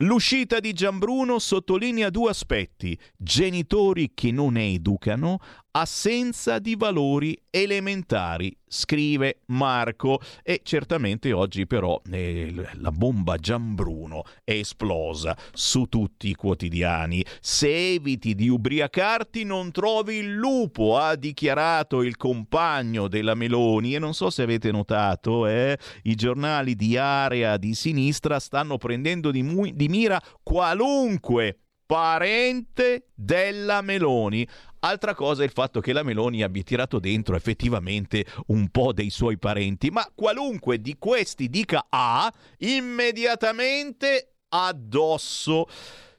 L'uscita 0.00 0.60
di 0.60 0.74
Gianbruno 0.74 1.38
sottolinea 1.38 2.10
due 2.10 2.28
aspetti: 2.28 2.98
genitori 3.16 4.12
che 4.12 4.30
non 4.30 4.58
educano, 4.58 5.38
assenza 5.80 6.58
di 6.58 6.74
valori 6.74 7.38
elementari, 7.50 8.56
scrive 8.66 9.40
Marco. 9.46 10.20
E 10.42 10.60
certamente 10.62 11.32
oggi 11.32 11.66
però 11.66 12.00
eh, 12.10 12.52
la 12.74 12.90
bomba 12.90 13.36
Gianbruno 13.36 14.24
è 14.42 14.52
esplosa 14.52 15.36
su 15.52 15.84
tutti 15.86 16.28
i 16.28 16.34
quotidiani. 16.34 17.24
Se 17.40 17.94
eviti 17.94 18.34
di 18.34 18.48
ubriacarti 18.48 19.44
non 19.44 19.70
trovi 19.70 20.16
il 20.16 20.32
lupo, 20.32 20.96
ha 20.96 21.14
dichiarato 21.14 22.02
il 22.02 22.16
compagno 22.16 23.08
della 23.08 23.34
Meloni. 23.34 23.94
E 23.94 23.98
non 23.98 24.14
so 24.14 24.30
se 24.30 24.42
avete 24.42 24.70
notato, 24.70 25.46
eh, 25.46 25.78
i 26.04 26.14
giornali 26.14 26.74
di 26.74 26.96
area 26.96 27.56
di 27.56 27.74
sinistra 27.74 28.40
stanno 28.40 28.78
prendendo 28.78 29.30
di, 29.30 29.42
mu- 29.42 29.70
di 29.70 29.88
mira 29.88 30.20
qualunque 30.42 31.58
parente 31.86 33.06
della 33.14 33.80
Meloni. 33.80 34.46
Altra 34.86 35.16
cosa 35.16 35.42
è 35.42 35.44
il 35.44 35.50
fatto 35.50 35.80
che 35.80 35.92
la 35.92 36.04
Meloni 36.04 36.44
abbia 36.44 36.62
tirato 36.62 37.00
dentro 37.00 37.34
effettivamente 37.34 38.24
un 38.46 38.68
po' 38.68 38.92
dei 38.92 39.10
suoi 39.10 39.36
parenti, 39.36 39.90
ma 39.90 40.08
qualunque 40.14 40.80
di 40.80 40.94
questi 40.96 41.48
dica 41.48 41.86
A, 41.90 42.32
immediatamente 42.58 44.34
addosso. 44.48 45.66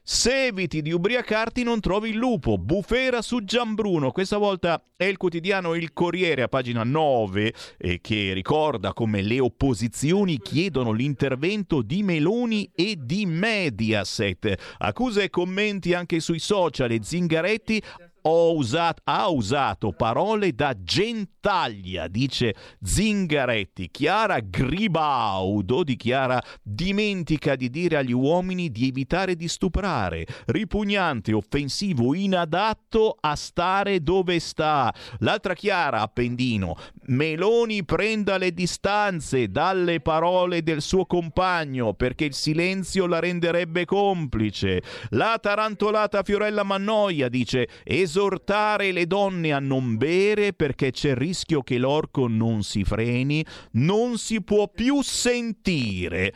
Se 0.02 0.46
eviti 0.46 0.82
di 0.82 0.92
ubriacarti 0.92 1.62
non 1.62 1.80
trovi 1.80 2.10
il 2.10 2.16
lupo. 2.16 2.58
Bufera 2.58 3.22
su 3.22 3.42
Gianbruno. 3.42 4.10
Questa 4.10 4.36
volta 4.36 4.82
è 4.96 5.04
il 5.04 5.16
quotidiano 5.16 5.74
Il 5.74 5.94
Corriere 5.94 6.42
a 6.42 6.48
pagina 6.48 6.82
9 6.82 7.54
eh, 7.76 8.00
che 8.02 8.32
ricorda 8.34 8.92
come 8.92 9.22
le 9.22 9.40
opposizioni 9.40 10.38
chiedono 10.38 10.92
l'intervento 10.92 11.80
di 11.80 12.02
Meloni 12.02 12.70
e 12.74 12.96
di 12.98 13.24
Mediaset. 13.24 14.76
Accuse 14.78 15.24
e 15.24 15.30
commenti 15.30 15.94
anche 15.94 16.20
sui 16.20 16.38
social 16.38 16.90
e 16.90 17.00
Zingaretti 17.02 17.82
usato, 18.28 19.02
ha 19.04 19.28
usato 19.28 19.92
parole 19.92 20.52
da 20.54 20.74
gentaglia, 20.80 22.08
dice 22.08 22.54
Zingaretti. 22.82 23.88
Chiara 23.90 24.40
Gribaudo 24.40 25.82
dichiara 25.82 26.42
dimentica 26.62 27.56
di 27.56 27.70
dire 27.70 27.96
agli 27.96 28.12
uomini 28.12 28.70
di 28.70 28.88
evitare 28.88 29.34
di 29.36 29.48
stuprare, 29.48 30.26
ripugnante, 30.46 31.32
offensivo, 31.32 32.14
inadatto 32.14 33.16
a 33.20 33.34
stare 33.36 34.02
dove 34.02 34.38
sta. 34.38 34.92
L'altra 35.18 35.54
Chiara 35.54 36.00
Appendino, 36.00 36.76
Meloni 37.06 37.84
prenda 37.84 38.36
le 38.36 38.52
distanze 38.52 39.48
dalle 39.50 40.00
parole 40.00 40.62
del 40.62 40.82
suo 40.82 41.06
compagno 41.06 41.94
perché 41.94 42.24
il 42.24 42.34
silenzio 42.34 43.06
la 43.06 43.18
renderebbe 43.18 43.84
complice. 43.84 44.82
La 45.10 45.38
tarantolata 45.40 46.22
Fiorella 46.22 46.62
Mannoia 46.62 47.28
dice 47.28 47.68
esortare 48.18 48.90
le 48.90 49.06
donne 49.06 49.52
a 49.52 49.60
non 49.60 49.96
bere 49.96 50.52
perché 50.52 50.90
c'è 50.90 51.10
il 51.10 51.16
rischio 51.16 51.62
che 51.62 51.78
l'orco 51.78 52.26
non 52.26 52.64
si 52.64 52.82
freni, 52.82 53.46
non 53.72 54.18
si 54.18 54.42
può 54.42 54.68
più 54.68 55.02
sentire. 55.02 56.34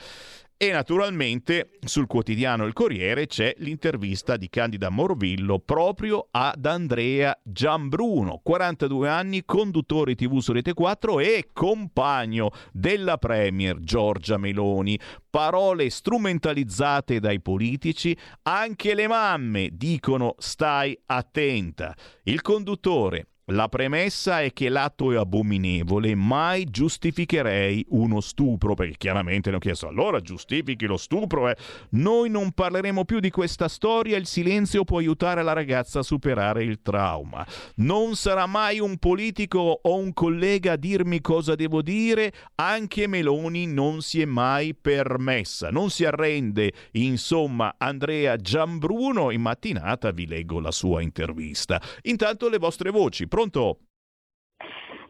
E 0.63 0.71
naturalmente 0.71 1.71
sul 1.85 2.07
quotidiano 2.07 2.67
Il 2.67 2.73
Corriere 2.73 3.27
c'è 3.27 3.53
l'intervista 3.59 4.37
di 4.37 4.49
Candida 4.49 4.91
Morvillo 4.91 5.59
proprio 5.59 6.29
ad 6.31 6.65
Andrea 6.65 7.37
Giambruno, 7.43 8.39
42 8.41 9.09
anni, 9.09 9.45
conduttore 9.45 10.15
TV 10.15 10.39
su 10.39 10.53
Rete 10.53 10.73
4 10.73 11.19
e 11.19 11.49
compagno 11.53 12.53
della 12.71 13.19
Premier 13.19 13.81
Giorgia 13.81 14.37
Meloni. 14.37 14.97
Parole 15.29 15.91
strumentalizzate 15.91 17.19
dai 17.19 17.41
politici, 17.41 18.17
anche 18.43 18.95
le 18.95 19.09
mamme 19.09 19.71
dicono 19.73 20.37
stai 20.39 20.97
attenta. 21.07 21.93
Il 22.23 22.41
conduttore 22.41 23.32
la 23.53 23.69
premessa 23.69 24.41
è 24.41 24.53
che 24.53 24.69
l'atto 24.69 25.13
è 25.13 25.17
abominevole, 25.17 26.15
mai 26.15 26.65
giustificherei 26.65 27.85
uno 27.91 28.21
stupro, 28.21 28.75
perché 28.75 28.97
chiaramente 28.97 29.51
ne 29.51 29.57
ho 29.57 29.59
chiesto, 29.59 29.89
allora 29.89 30.21
giustifichi 30.21 30.87
lo 30.87 30.97
stupro? 30.97 31.49
Eh? 31.49 31.57
Noi 31.91 32.31
non 32.31 32.53
parleremo 32.53 33.05
più 33.05 33.21
di 33.21 33.31
questa 33.31 33.69
storia, 33.69 34.17
il 34.17 34.27
silenzio 34.27 34.85
può 34.85 34.99
aiutare 34.99 35.43
la 35.43 35.53
ragazza 35.53 36.01
a 36.01 36.03
superare 36.03 36.65
il 36.65 36.81
trauma. 36.83 37.47
Non 37.77 38.17
sarà 38.17 38.47
mai 38.47 38.81
un 38.81 38.97
politico 38.97 39.81
o 39.83 39.97
un 39.97 40.13
collega 40.15 40.73
a 40.73 40.77
dirmi 40.77 41.21
cosa 41.21 41.55
devo 41.55 41.83
dire, 41.83 42.33
anche 42.55 43.07
Meloni 43.07 43.67
non 43.67 44.01
si 44.01 44.23
è 44.23 44.25
mai 44.25 44.75
permessa, 44.75 45.71
non 45.71 45.91
si 45.91 46.05
arrende. 46.05 46.73
Insomma, 46.93 47.75
Andrea 47.77 48.37
Giambruno, 48.37 49.31
in 49.31 49.43
mattinata 49.43 50.11
vi 50.11 50.27
leggo 50.27 50.59
la 50.59 50.71
sua 50.71 51.03
intervista. 51.03 51.81
Intanto 52.03 52.49
le 52.49 52.59
vostre 52.59 52.91
voci 52.91 53.29
pronto? 53.43 53.79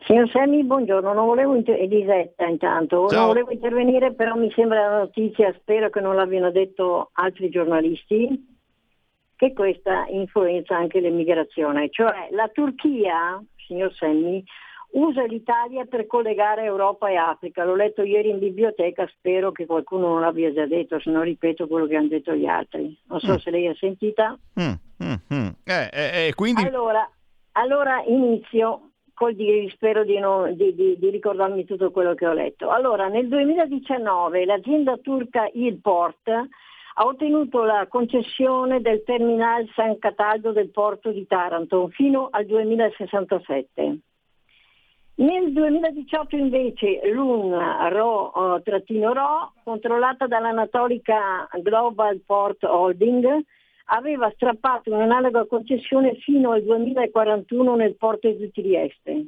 Signor 0.06 0.28
Semmi, 0.30 0.64
buongiorno, 0.64 1.12
non 1.12 1.26
volevo 1.26 1.54
inter- 1.54 1.78
Elisetta 1.78 2.44
intanto, 2.46 3.06
Ciao. 3.08 3.18
non 3.18 3.26
volevo 3.28 3.52
intervenire, 3.52 4.12
però 4.14 4.34
mi 4.34 4.50
sembra 4.52 4.88
la 4.88 4.98
notizia, 4.98 5.54
spero 5.60 5.90
che 5.90 6.00
non 6.00 6.16
l'abbiano 6.16 6.50
detto 6.50 7.10
altri 7.12 7.50
giornalisti, 7.50 8.58
che 9.36 9.52
questa 9.52 10.06
influenza 10.08 10.76
anche 10.76 10.98
l'immigrazione, 10.98 11.88
cioè 11.90 12.28
la 12.30 12.48
Turchia, 12.48 13.42
signor 13.66 13.94
Semmi, 13.94 14.42
usa 14.92 15.22
l'Italia 15.24 15.84
per 15.84 16.06
collegare 16.06 16.64
Europa 16.64 17.08
e 17.08 17.16
Africa, 17.16 17.64
l'ho 17.64 17.76
letto 17.76 18.02
ieri 18.02 18.30
in 18.30 18.40
biblioteca, 18.40 19.08
spero 19.16 19.52
che 19.52 19.66
qualcuno 19.66 20.08
non 20.08 20.20
l'abbia 20.20 20.52
già 20.52 20.66
detto, 20.66 20.98
se 20.98 21.10
no 21.10 21.22
ripeto 21.22 21.68
quello 21.68 21.86
che 21.86 21.96
hanno 21.96 22.08
detto 22.08 22.34
gli 22.34 22.46
altri, 22.46 22.98
non 23.06 23.20
so 23.20 23.34
Mm. 23.34 23.36
se 23.36 23.50
lei 23.50 23.68
ha 23.68 23.74
sentita. 23.74 24.36
Mm, 24.60 24.72
mm, 25.04 25.14
mm. 25.34 25.48
Eh, 25.64 25.90
eh, 25.92 26.26
eh, 26.26 26.34
quindi... 26.34 26.64
Allora, 26.64 27.08
allora 27.52 28.02
inizio 28.06 28.90
col 29.14 29.34
dire, 29.34 29.68
spero 29.70 30.04
di, 30.04 30.18
non- 30.18 30.56
di- 30.56 30.74
di- 30.74 30.98
di 30.98 31.10
ricordarmi 31.10 31.64
tutto 31.64 31.90
quello 31.90 32.14
che 32.14 32.26
ho 32.26 32.32
letto. 32.32 32.70
Allora, 32.70 33.08
nel 33.08 33.28
2019 33.28 34.44
l'azienda 34.44 34.96
turca 34.96 35.48
Ilport 35.52 36.28
ha 36.94 37.04
ottenuto 37.06 37.62
la 37.64 37.86
concessione 37.88 38.80
del 38.80 39.02
terminal 39.04 39.68
San 39.74 39.98
Cataldo 39.98 40.52
del 40.52 40.70
porto 40.70 41.10
di 41.10 41.26
Taranto 41.26 41.88
fino 41.88 42.28
al 42.30 42.46
2067. 42.46 43.98
Nel 45.14 45.52
2018 45.52 46.36
invece 46.36 47.00
l'UNRO, 47.12 48.56
eh, 48.56 48.62
controllata 49.62 50.26
dall'Anatolica 50.26 51.48
Global 51.60 52.20
Port 52.26 52.64
Holding, 52.64 53.44
aveva 53.86 54.30
strappato 54.34 54.92
un'analoga 54.92 55.46
concessione 55.46 56.14
fino 56.16 56.52
al 56.52 56.62
2041 56.62 57.74
nel 57.76 57.96
porto 57.96 58.30
di 58.30 58.50
Trieste. 58.50 59.26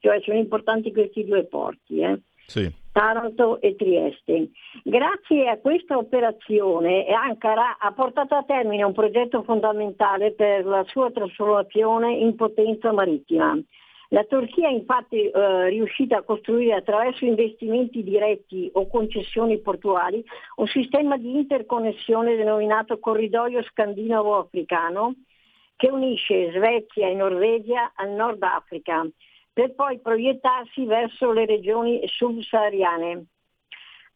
Cioè 0.00 0.20
sono 0.20 0.38
importanti 0.38 0.92
questi 0.92 1.24
due 1.24 1.44
porti, 1.44 2.00
eh? 2.00 2.20
Sì. 2.46 2.70
Taranto 2.92 3.60
e 3.60 3.76
Trieste. 3.76 4.50
Grazie 4.82 5.48
a 5.48 5.58
questa 5.58 5.96
operazione 5.98 7.06
Ankara 7.06 7.76
ha 7.78 7.92
portato 7.92 8.34
a 8.34 8.42
termine 8.42 8.82
un 8.82 8.92
progetto 8.92 9.42
fondamentale 9.42 10.32
per 10.32 10.64
la 10.64 10.82
sua 10.88 11.10
trasformazione 11.10 12.14
in 12.14 12.34
potenza 12.34 12.90
marittima. 12.92 13.56
La 14.10 14.24
Turchia 14.24 14.68
è 14.68 14.72
infatti 14.72 15.28
eh, 15.28 15.68
riuscita 15.68 16.18
a 16.18 16.22
costruire 16.22 16.76
attraverso 16.76 17.26
investimenti 17.26 18.02
diretti 18.02 18.70
o 18.72 18.86
concessioni 18.86 19.58
portuali 19.58 20.24
un 20.56 20.66
sistema 20.66 21.18
di 21.18 21.34
interconnessione 21.34 22.34
denominato 22.34 22.98
corridoio 22.98 23.62
scandinavo-africano 23.62 25.14
che 25.76 25.90
unisce 25.90 26.50
Svezia 26.52 27.06
e 27.06 27.14
Norvegia 27.14 27.92
al 27.94 28.10
Nord 28.10 28.42
Africa, 28.42 29.06
per 29.52 29.74
poi 29.74 30.00
proiettarsi 30.00 30.84
verso 30.86 31.30
le 31.30 31.46
regioni 31.46 32.00
subsahariane. 32.04 33.26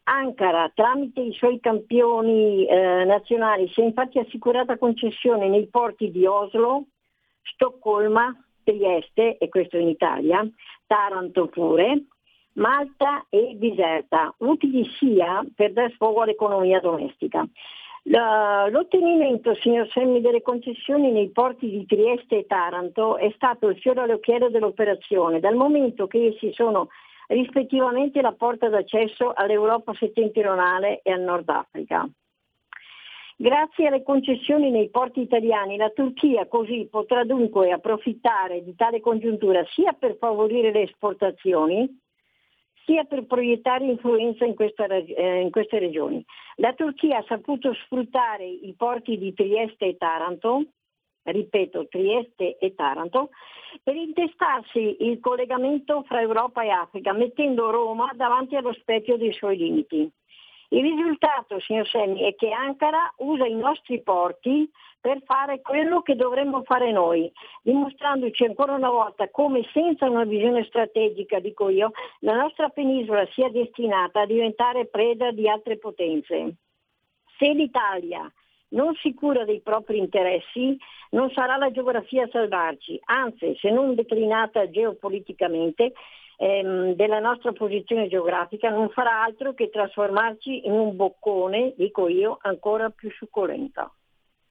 Ankara, 0.05 0.73
tramite 0.75 1.21
i 1.21 1.33
suoi 1.33 1.61
campioni 1.61 2.67
eh, 2.67 3.05
nazionali, 3.05 3.69
si 3.69 3.81
è 3.81 3.85
infatti 3.85 4.19
assicurata 4.19 4.77
concessione 4.77 5.49
nei 5.49 5.69
porti 5.69 6.11
di 6.11 6.27
Oslo, 6.27 6.87
Stoccolma, 7.43 8.35
Trieste, 8.63 9.39
e 9.39 9.49
questo 9.49 9.77
in 9.77 9.89
Italia, 9.89 10.47
Taranto 10.87 11.47
pure, 11.47 12.05
Malta 12.55 13.25
e 13.29 13.55
Biserta, 13.57 14.35
utili 14.39 14.85
sia 14.99 15.45
per 15.55 15.73
dar 15.73 15.91
sfogo 15.93 16.23
all'economia 16.23 16.81
domestica. 16.81 17.47
L'ottenimento, 18.05 19.55
signor 19.55 19.89
Semmi, 19.91 20.21
delle 20.21 20.43
concessioni 20.43 21.13
nei 21.13 21.31
porti 21.31 21.71
di 21.71 21.87
Trieste 21.87 22.39
e 22.39 22.47
Taranto 22.47 23.17
è 23.17 23.31
stato 23.37 23.69
il 23.69 23.79
fiore 23.79 24.01
all'occhiello 24.01 24.51
dell'operazione, 24.51 25.39
dal 25.39 25.55
momento 25.55 26.09
che 26.09 26.35
essi 26.35 26.53
sono 26.53 26.89
rispettivamente 27.29 28.21
la 28.21 28.33
porta 28.33 28.69
d'accesso 28.69 29.33
all'Europa 29.33 29.95
settentrionale 29.95 31.01
e 31.03 31.13
al 31.13 31.21
Nord 31.21 31.49
Africa. 31.49 32.09
Grazie 33.43 33.89
alle 33.89 34.05
concessioni 34.05 34.71
nei 34.71 34.89
porti 34.89 35.21
italiani, 35.21 35.77
la 35.77 35.91
Turchia 35.91 36.47
così 36.47 36.87
potrà 36.89 37.25
dunque 37.25 37.73
approfittare 37.73 38.63
di 38.63 38.77
tale 38.77 39.01
congiuntura 39.01 39.65
sia 39.75 39.95
per 39.95 40.17
favorire 40.17 40.71
le 40.71 40.83
esportazioni, 40.83 41.89
sia 42.85 43.03
per 43.03 43.27
proiettare 43.27 43.85
influenza 43.85 44.45
in, 44.45 44.55
questa, 44.55 44.87
eh, 44.87 45.41
in, 45.41 45.51
queste 45.51 45.81
regioni. 45.81 46.25
La 46.59 46.73
Turchia 46.75 47.19
ha 47.19 47.25
saputo 47.27 47.75
sfruttare 47.75 48.47
i 48.47 48.73
porti 48.77 49.19
di 49.19 49.35
Trieste 49.35 49.87
e 49.87 49.97
Taranto, 49.97 50.67
ripeto 51.25 51.89
Trieste 51.89 52.59
e 52.59 52.75
Taranto, 52.77 53.31
per 53.83 53.97
intestarsi 53.97 54.99
il 55.01 55.19
collegamento 55.19 56.05
fra 56.05 56.21
Europa 56.21 56.63
e 56.63 56.69
Africa, 56.69 57.13
mettendo 57.13 57.73
Roma 57.73 58.09
davanti 58.15 58.55
allo 58.55 58.73
specchio 58.73 59.17
dei 59.17 59.33
suoi 59.33 59.57
limiti. 59.57 60.09
Il 60.73 60.81
risultato, 60.81 61.61
signor 61.61 61.87
Semmi, 61.87 62.23
è 62.23 62.35
che 62.35 62.51
Ankara 62.51 63.13
usa 63.19 63.45
i 63.45 63.55
nostri 63.55 64.01
porti 64.01 64.67
per 64.99 65.21
fare 65.23 65.61
quello 65.61 66.01
che 66.01 66.15
dovremmo 66.15 66.63
fare 66.63 66.91
noi, 66.91 67.31
dimostrandoci 67.61 68.45
ancora 68.45 68.73
una 68.73 68.89
volta 68.89 69.29
come 69.29 69.69
senza 69.75 70.09
una 70.09 70.25
visione 70.25 70.65
strategica, 70.65 71.41
dico 71.41 71.69
io, 71.69 71.91
la 72.21 72.37
nostra 72.37 72.71
penisola 72.71 73.27
sia 73.33 73.51
destinata 73.51 74.23
a 74.23 74.27
diventare 74.27 74.87
preda 74.87 75.31
di 75.31 75.47
altre 75.47 75.77
potenze. 75.77 76.55
Se 77.37 77.49
l'Italia 77.49 78.33
non 78.69 78.95
si 78.95 79.13
cura 79.13 79.45
dei 79.45 79.61
propri 79.61 79.99
interessi, 79.99 80.75
non 81.11 81.31
sarà 81.33 81.59
la 81.59 81.71
geografia 81.71 82.25
a 82.25 82.29
salvarci, 82.33 82.99
anzi 83.05 83.55
se 83.61 83.71
non 83.71 83.95
declinata 83.95 84.71
geopoliticamente 84.71 85.93
ehm, 86.43 86.95
della 86.95 87.21
nostra 87.21 87.53
posizione 87.53 88.09
geografica 88.09 88.69
non 88.69 88.89
farà 88.91 89.23
altro 89.23 89.55
che 89.55 89.71
trasformarci 89.71 90.67
in 90.67 90.73
un 90.73 90.97
boccone, 90.97 91.75
dico 91.77 92.09
io, 92.09 92.39
ancora 92.43 92.91
più 92.91 93.11
succolento. 93.13 93.93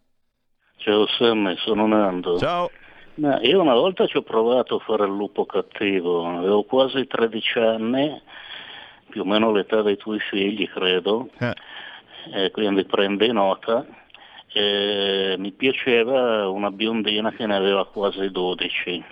Ciao 0.78 1.08
Sam, 1.08 1.56
sono 1.58 1.88
Nando. 1.88 2.38
Ciao. 2.38 2.70
Ma 3.16 3.42
io 3.42 3.62
una 3.62 3.74
volta 3.74 4.06
ci 4.06 4.18
ho 4.18 4.22
provato 4.22 4.76
a 4.76 4.80
fare 4.80 5.06
il 5.06 5.12
lupo 5.12 5.46
cattivo, 5.46 6.26
avevo 6.26 6.64
quasi 6.64 7.08
13 7.08 7.60
anni, 7.60 8.22
più 9.10 9.22
o 9.22 9.26
meno 9.26 9.52
l'età 9.52 9.82
dei 9.82 9.98
tuoi 9.98 10.20
figli 10.20 10.70
credo, 10.70 11.30
eh. 11.40 11.54
E 12.34 12.52
quindi 12.52 12.86
prendi 12.86 13.32
nota. 13.32 13.86
E 14.54 15.36
mi 15.38 15.52
piaceva 15.52 16.48
una 16.48 16.72
biondina 16.72 17.32
che 17.32 17.46
ne 17.46 17.56
aveva 17.56 17.86
quasi 17.86 18.32
12 18.32 19.04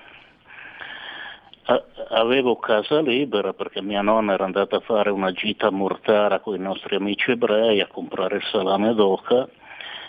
avevo 2.10 2.58
casa 2.58 3.00
libera 3.00 3.54
perché 3.54 3.82
mia 3.82 4.02
nonna 4.02 4.34
era 4.34 4.46
andata 4.46 4.78
a 4.78 4.82
fare 4.82 5.10
una 5.10 5.32
gita 5.32 5.68
a 5.68 5.72
Mortara 5.72 6.40
con 6.40 6.56
i 6.56 6.60
nostri 6.60 6.96
amici 6.96 7.32
ebrei 7.32 7.82
a 7.82 7.88
comprare 7.88 8.38
il 8.38 8.44
salame 8.52 8.94
d'oca 8.94 9.48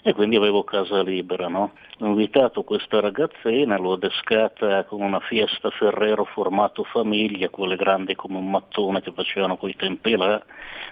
e 0.03 0.13
quindi 0.13 0.37
avevo 0.37 0.63
casa 0.63 1.03
libera. 1.03 1.49
No? 1.49 1.73
Ho 2.01 2.07
invitato 2.07 2.63
questa 2.63 3.01
ragazzina, 3.01 3.77
l'ho 3.77 3.95
adescata 3.95 4.85
con 4.85 5.01
una 5.01 5.19
fiesta 5.21 5.71
Ferrero 5.71 6.25
formato 6.27 6.85
famiglia, 6.85 7.49
quelle 7.49 7.75
grandi 7.75 8.15
come 8.15 8.37
un 8.37 8.51
mattone 8.51 9.01
che 9.01 9.13
facevano 9.13 9.57
quei 9.57 9.75
tempi 9.75 10.15
là, 10.17 10.41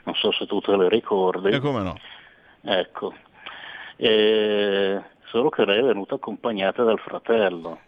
non 0.05 0.15
so 0.17 0.33
se 0.33 0.47
tu 0.47 0.61
te 0.61 0.77
le 0.77 0.89
ricordi. 0.89 1.51
E 1.51 1.61
come 1.61 1.83
no? 1.83 1.97
Ecco, 2.63 3.15
e... 3.97 5.01
solo 5.27 5.49
che 5.51 5.65
lei 5.65 5.79
è 5.79 5.83
venuta 5.83 6.15
accompagnata 6.17 6.83
dal 6.83 6.99
fratello 6.99 7.79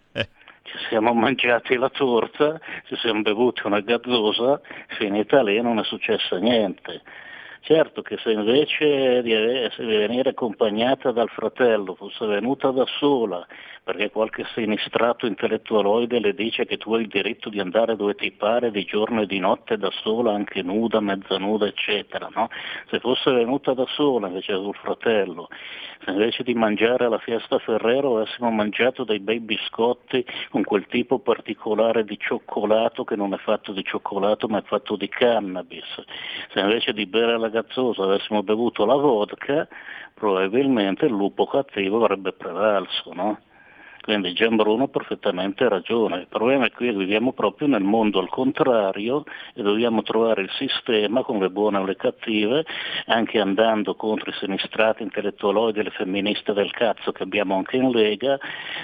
ci 0.66 0.78
siamo 0.88 1.14
mangiati 1.14 1.76
la 1.76 1.88
torta, 1.88 2.60
ci 2.84 2.96
siamo 2.96 3.22
bevuti 3.22 3.66
una 3.66 3.80
gazzosa, 3.80 4.60
finita 4.98 5.42
lì 5.42 5.60
non 5.60 5.78
è 5.78 5.84
successo 5.84 6.36
niente. 6.36 7.02
Certo 7.66 8.00
che 8.00 8.16
se 8.18 8.30
invece 8.30 9.22
di 9.22 9.34
venire 9.78 10.30
accompagnata 10.30 11.10
dal 11.10 11.28
fratello 11.28 11.96
fosse 11.96 12.24
venuta 12.24 12.70
da 12.70 12.86
sola, 12.86 13.44
perché 13.82 14.08
qualche 14.10 14.44
sinistrato 14.54 15.26
intellettualoide 15.26 16.20
le 16.20 16.32
dice 16.32 16.64
che 16.64 16.76
tu 16.76 16.94
hai 16.94 17.02
il 17.02 17.08
diritto 17.08 17.48
di 17.48 17.58
andare 17.58 17.96
dove 17.96 18.14
ti 18.14 18.30
pare 18.30 18.70
di 18.70 18.84
giorno 18.84 19.22
e 19.22 19.26
di 19.26 19.40
notte 19.40 19.78
da 19.78 19.90
sola, 19.90 20.32
anche 20.32 20.62
nuda, 20.62 21.00
mezza 21.00 21.38
nuda, 21.38 21.66
eccetera, 21.66 22.28
no? 22.32 22.50
Se 22.88 23.00
fosse 23.00 23.32
venuta 23.32 23.74
da 23.74 23.86
sola 23.88 24.28
invece 24.28 24.54
col 24.54 24.76
fratello, 24.76 25.48
se 26.04 26.10
invece 26.12 26.44
di 26.44 26.54
mangiare 26.54 27.06
alla 27.06 27.18
fiesta 27.18 27.58
Ferrero 27.58 28.18
avessimo 28.18 28.48
mangiato 28.50 29.02
dei 29.02 29.18
bei 29.18 29.40
biscotti 29.40 30.24
con 30.50 30.62
quel 30.62 30.86
tipo 30.86 31.18
particolare 31.18 32.04
di 32.04 32.16
cioccolato 32.16 33.02
che 33.02 33.16
non 33.16 33.34
è 33.34 33.38
fatto 33.38 33.72
di 33.72 33.82
cioccolato 33.82 34.46
ma 34.46 34.58
è 34.58 34.62
fatto 34.62 34.94
di 34.94 35.08
cannabis, 35.08 36.04
se 36.52 36.60
invece 36.60 36.92
di 36.92 37.06
bere 37.06 37.36
la 37.36 37.48
gazzosa 37.56 38.04
avessimo 38.04 38.42
bevuto 38.42 38.84
la 38.84 38.96
vodka, 38.96 39.66
probabilmente 40.14 41.06
il 41.06 41.12
lupo 41.12 41.46
cattivo 41.46 42.02
avrebbe 42.02 42.32
prevalso, 42.32 43.12
no? 43.12 43.38
Quindi 44.06 44.34
Gianbruno 44.34 44.84
ha 44.84 44.88
perfettamente 44.88 45.68
ragione. 45.68 46.20
Il 46.20 46.28
problema 46.28 46.66
è 46.66 46.70
che 46.70 46.92
viviamo 46.92 47.32
proprio 47.32 47.66
nel 47.66 47.82
mondo 47.82 48.20
al 48.20 48.28
contrario 48.28 49.24
e 49.52 49.62
dobbiamo 49.62 50.02
trovare 50.02 50.42
il 50.42 50.50
sistema 50.50 51.22
con 51.22 51.40
le 51.40 51.50
buone 51.50 51.78
o 51.78 51.84
le 51.84 51.96
cattive, 51.96 52.64
anche 53.06 53.40
andando 53.40 53.96
contro 53.96 54.30
i 54.30 54.34
sinistrati 54.34 55.02
intellettualoidi 55.02 55.80
e 55.80 55.82
le 55.82 55.90
femministe 55.90 56.52
del 56.52 56.70
cazzo 56.70 57.10
che 57.10 57.24
abbiamo 57.24 57.56
anche 57.56 57.78
in 57.78 57.90
Lega, 57.90 58.38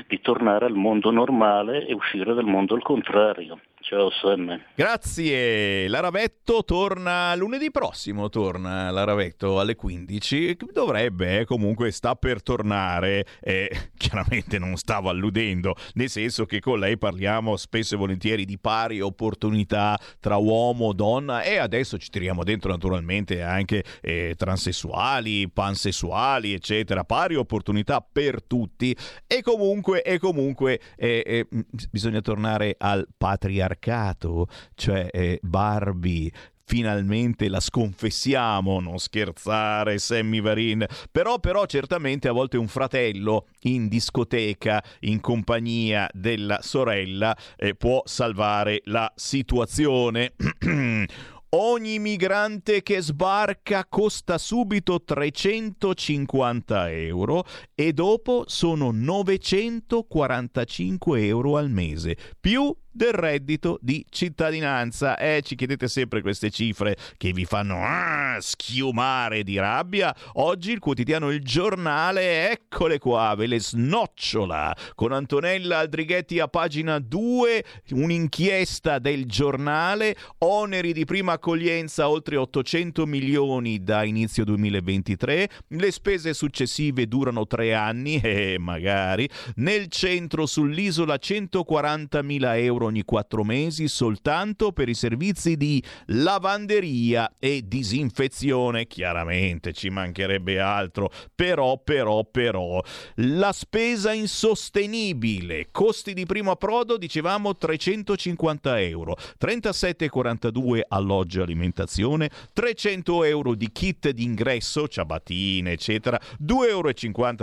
di 0.09 0.21
tornare 0.21 0.65
al 0.65 0.75
mondo 0.75 1.13
normale 1.13 1.87
e 1.87 1.95
uscire 1.95 2.35
dal 2.35 2.45
mondo 2.45 2.75
al 2.75 2.83
contrario. 2.83 3.61
Ciao 3.83 4.11
Sam. 4.11 4.61
Grazie. 4.77 5.89
L'Aravetto 5.89 6.63
torna 6.65 7.35
lunedì 7.35 7.73
prossimo, 7.73 8.29
torna 8.29 8.93
l'Aravetto 8.93 9.59
alle 9.59 9.75
15. 9.75 10.57
Dovrebbe, 10.73 11.41
eh, 11.41 11.45
comunque 11.45 11.91
sta 11.91 12.15
per 12.15 12.43
tornare. 12.43 13.27
Eh, 13.41 13.69
chiaramente 13.99 14.59
non 14.61 14.77
stavo 14.77 15.09
alludendo, 15.09 15.75
nel 15.95 16.09
senso 16.09 16.47
che 16.47 16.61
con 16.61 16.79
lei 16.79 16.97
parliamo 16.97 17.57
spesso 17.57 17.95
e 17.95 17.99
volentieri 17.99 18.45
di 18.45 18.57
pari 18.57 19.01
opportunità 19.01 19.99
tra 20.21 20.37
uomo, 20.37 20.93
donna 20.93 21.43
e 21.43 21.59
adesso 21.59 21.99
ci 21.99 22.09
tiriamo 22.09 22.45
dentro 22.45 22.71
naturalmente 22.71 23.43
anche 23.43 23.83
eh, 24.01 24.35
transessuali, 24.37 25.51
pansessuali, 25.51 26.53
eccetera. 26.53 27.03
Pari 27.03 27.35
opportunità 27.35 28.01
per 28.01 28.45
tutti. 28.45 28.97
E 29.27 29.43
comunque, 29.43 30.03
e 30.03 30.19
comunque 30.21 30.81
eh, 30.97 31.23
eh, 31.27 31.47
bisogna 31.91 32.21
tornare 32.21 32.77
al 32.79 33.09
patriarcato 33.19 33.71
patriarcato, 33.73 34.47
cioè 34.75 35.09
eh, 35.11 35.39
Barbie, 35.43 36.31
finalmente 36.65 37.49
la 37.49 37.61
sconfessiamo, 37.61 38.81
non 38.81 38.99
scherzare 38.99 39.99
Sammy 39.99 40.41
Varin, 40.41 40.87
però, 41.11 41.39
però 41.39 41.67
certamente 41.67 42.29
a 42.29 42.33
volte 42.33 42.57
un 42.57 42.69
fratello 42.69 43.47
in 43.63 43.89
discoteca 43.89 44.83
in 45.01 45.21
compagnia 45.21 46.09
della 46.13 46.61
sorella 46.63 47.37
eh, 47.57 47.75
può 47.75 48.03
salvare 48.05 48.81
la 48.85 49.13
situazione. 49.15 50.33
Ogni 51.55 51.99
migrante 51.99 52.83
che 52.83 53.03
sbarca 53.03 53.85
costa 53.87 54.39
subito 54.39 55.03
350 55.03 56.91
euro 56.91 57.45
e 57.75 57.93
dopo 57.93 58.45
sono 58.47 58.91
945 58.91 61.27
euro 61.27 61.59
al 61.59 61.69
mese, 61.69 62.17
più 62.41 62.75
del 62.93 63.13
reddito 63.13 63.79
di 63.81 64.05
cittadinanza. 64.09 65.17
Eh, 65.17 65.41
ci 65.43 65.57
chiedete 65.57 65.89
sempre 65.89 66.21
queste 66.21 66.51
cifre 66.51 66.97
che 67.17 67.33
vi 67.33 67.45
fanno 67.45 67.81
ah, 67.83 68.37
schiumare 68.41 69.43
di 69.43 69.59
rabbia. 69.59 70.15
Oggi 70.35 70.73
il 70.73 70.79
quotidiano 70.79 71.31
Il 71.31 71.43
Giornale, 71.43 72.51
eccole 72.51 72.99
qua, 72.99 73.35
ve 73.37 73.47
le 73.47 73.61
snocciola 73.61 74.77
con 74.95 75.13
Antonella 75.13 75.79
Aldrighetti 75.79 76.39
a 76.39 76.49
pagina 76.49 76.99
2, 76.99 77.65
un'inchiesta 77.91 78.99
del 78.99 79.27
giornale, 79.27 80.17
oneri 80.39 80.93
di 80.93 81.05
prima 81.05 81.33
accoglienza 81.33 82.09
oltre 82.09 82.37
800 82.37 83.07
milioni 83.07 83.83
da 83.83 84.05
inizio 84.05 84.45
2023, 84.45 85.49
le 85.69 85.91
spese 85.91 86.35
successive 86.35 87.07
durano 87.07 87.47
tre 87.47 87.75
anni 87.75 88.21
e 88.23 88.53
eh, 88.55 88.59
magari 88.59 89.29
nel 89.57 89.89
centro 89.89 90.47
sull'isola 90.47 91.17
140 91.17 92.23
mila 92.23 92.57
euro 92.59 92.82
euro 92.83 92.87
ogni 92.87 93.05
quattro 93.05 93.45
mesi 93.45 93.89
soltanto 93.89 94.73
per 94.73 94.89
i 94.89 94.95
servizi 94.95 95.57
di 95.57 95.83
lavanderia 96.07 97.37
e 97.39 97.63
disinfezione. 97.67 98.87
Chiaramente 98.87 99.73
ci 99.73 99.89
mancherebbe 99.89 100.59
altro, 100.59 101.11
però, 101.35 101.79
però, 101.79 102.25
però, 102.25 102.83
la 103.17 103.53
spesa 103.53 104.13
insostenibile, 104.13 105.69
costi 105.71 106.13
di 106.13 106.27
primo 106.27 106.51
approdo, 106.51 106.97
dicevamo 106.97 107.57
350 107.57 108.81
euro, 108.81 109.17
37,42 109.41 110.81
alloggio 110.89 111.41
e 111.41 111.43
alimentazione, 111.43 112.31
300 112.53 113.25
euro 113.25 113.55
di 113.55 113.71
kit 113.71 114.11
d'ingresso, 114.11 114.89
ciabattine, 114.89 115.73
eccetera, 115.73 116.21
2,50 116.43 116.69
euro 116.69 116.91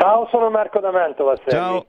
Ciao, 0.00 0.26
sono 0.30 0.48
Marco 0.48 0.80
da 0.80 0.90
Mantova. 0.90 1.36
Ciao. 1.46 1.84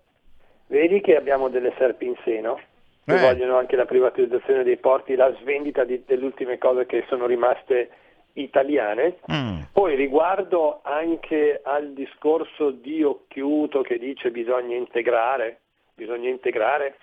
Vedi 0.68 1.00
che 1.00 1.16
abbiamo 1.16 1.48
delle 1.48 1.74
serpi 1.78 2.08
in 2.08 2.16
seno? 2.26 2.60
Che 3.06 3.16
Eh. 3.16 3.20
vogliono 3.22 3.56
anche 3.56 3.78
la 3.78 3.86
privatizzazione 3.86 4.64
dei 4.66 4.76
porti, 4.76 5.16
la 5.16 5.34
svendita 5.40 5.86
di- 5.86 6.04
delle 6.06 6.26
ultime 6.26 6.58
cose 6.58 6.86
che 6.86 7.06
sono 7.08 7.26
rimaste 7.26 7.90
italiane. 8.34 9.20
Mm. 9.32 9.62
Poi 9.72 9.96
riguardo 9.96 10.82
anche 10.84 11.62
al 11.64 11.94
discorso 11.94 12.72
di 12.72 13.02
Occhiuto 13.02 13.80
che 13.80 13.98
dice 13.98 14.30
bisogna 14.30 14.76
integrare, 14.76 15.62
bisogna 15.96 16.28
integrare, 16.28 16.98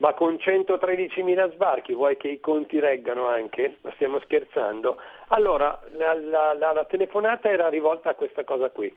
ma 0.00 0.12
con 0.12 0.36
113.000 0.38 1.50
sbarchi 1.52 1.94
vuoi 1.94 2.18
che 2.18 2.28
i 2.28 2.40
conti 2.40 2.78
reggano 2.78 3.26
anche? 3.26 3.78
Ma 3.80 3.90
stiamo 3.94 4.20
scherzando? 4.20 4.98
Allora, 5.28 5.80
la, 5.92 6.12
la- 6.12 6.52
la- 6.52 6.72
la 6.72 6.84
telefonata 6.84 7.48
era 7.48 7.70
rivolta 7.70 8.10
a 8.10 8.14
questa 8.14 8.44
cosa 8.44 8.68
qui. 8.68 8.94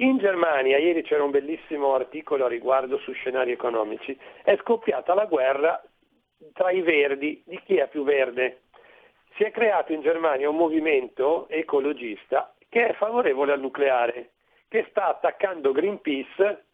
In 0.00 0.16
Germania, 0.16 0.78
ieri 0.78 1.02
c'era 1.02 1.22
un 1.22 1.30
bellissimo 1.30 1.94
articolo 1.94 2.46
a 2.46 2.48
riguardo 2.48 2.96
su 2.98 3.12
scenari 3.12 3.52
economici, 3.52 4.18
è 4.42 4.56
scoppiata 4.56 5.12
la 5.12 5.26
guerra 5.26 5.82
tra 6.54 6.70
i 6.70 6.80
verdi, 6.80 7.42
di 7.44 7.60
chi 7.66 7.76
è 7.76 7.86
più 7.86 8.02
verde. 8.02 8.62
Si 9.36 9.44
è 9.44 9.50
creato 9.50 9.92
in 9.92 10.00
Germania 10.00 10.48
un 10.48 10.56
movimento 10.56 11.46
ecologista 11.48 12.54
che 12.70 12.88
è 12.88 12.92
favorevole 12.94 13.52
al 13.52 13.60
nucleare, 13.60 14.30
che 14.68 14.86
sta 14.88 15.08
attaccando 15.08 15.72
Greenpeace 15.72 16.64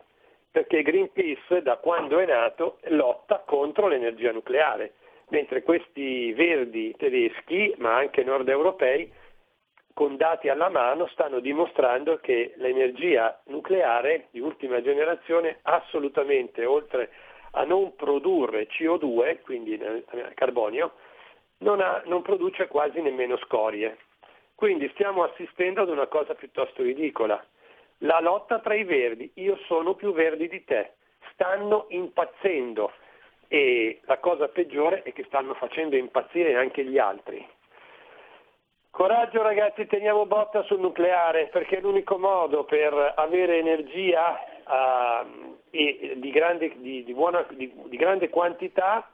perché 0.49 0.83
Greenpeace 0.83 1.63
da 1.63 1.79
quando 1.79 2.21
è 2.21 2.27
nato 2.27 2.79
lotta 2.85 3.43
contro 3.45 3.89
l'energia 3.89 4.31
nucleare, 4.31 4.95
mentre 5.31 5.65
questi 5.65 6.33
verdi 6.33 6.95
tedeschi, 6.97 7.75
ma 7.79 7.97
anche 7.97 8.23
nord 8.23 8.49
europei, 8.49 9.13
con 9.97 10.19
dati 10.19 10.51
alla 10.51 10.69
mano 10.69 11.07
stanno 11.07 11.41
dimostrando 11.41 12.19
che 12.19 12.53
l'energia 12.57 13.41
nucleare 13.47 14.29
di 14.31 14.41
ultima 14.41 14.83
generazione 14.83 15.61
assolutamente 15.63 16.67
oltre 16.67 17.09
a 17.53 17.65
non 17.65 17.97
produrre 17.97 18.67
CO2, 18.67 19.41
quindi 19.41 19.73
eh, 19.73 20.05
carbonio, 20.35 20.97
non, 21.61 21.81
ha- 21.81 22.03
non 22.05 22.21
produce 22.21 22.69
quasi 22.69 23.01
nemmeno 23.01 23.39
scorie. 23.39 23.97
Quindi 24.55 24.87
stiamo 24.93 25.23
assistendo 25.23 25.81
ad 25.81 25.89
una 25.89 26.09
cosa 26.09 26.35
piuttosto 26.35 26.83
ridicola. 26.83 27.43
La 28.01 28.21
lotta 28.21 28.59
tra 28.59 28.75
i 28.75 28.85
verdi, 28.85 29.31
io 29.37 29.57
sono 29.65 29.95
più 29.95 30.13
verdi 30.13 30.47
di 30.47 30.63
te, 30.65 30.97
stanno 31.33 31.87
impazzendo 31.89 32.93
e 33.49 34.03
la 34.05 34.19
cosa 34.19 34.47
peggiore 34.49 35.03
è 35.05 35.15
che 35.15 35.25
stanno 35.25 35.55
facendo 35.55 35.97
impazzire 35.97 36.55
anche 36.55 36.85
gli 36.85 36.99
altri. 36.99 37.56
Coraggio 38.97 39.43
ragazzi, 39.43 39.87
teniamo 39.87 40.25
botta 40.25 40.63
sul 40.63 40.81
nucleare 40.81 41.49
perché 41.49 41.77
è 41.77 41.81
l'unico 41.83 42.17
modo 42.17 42.65
per 42.65 43.13
avere 43.15 43.59
energia 43.59 44.41
e 45.69 46.15
di, 46.17 46.31
grande, 46.31 46.73
di- 46.79 47.05
di 47.05 47.13
buona- 47.13 47.45
di 47.51 47.97
grande 47.99 48.31
quantità 48.31 49.07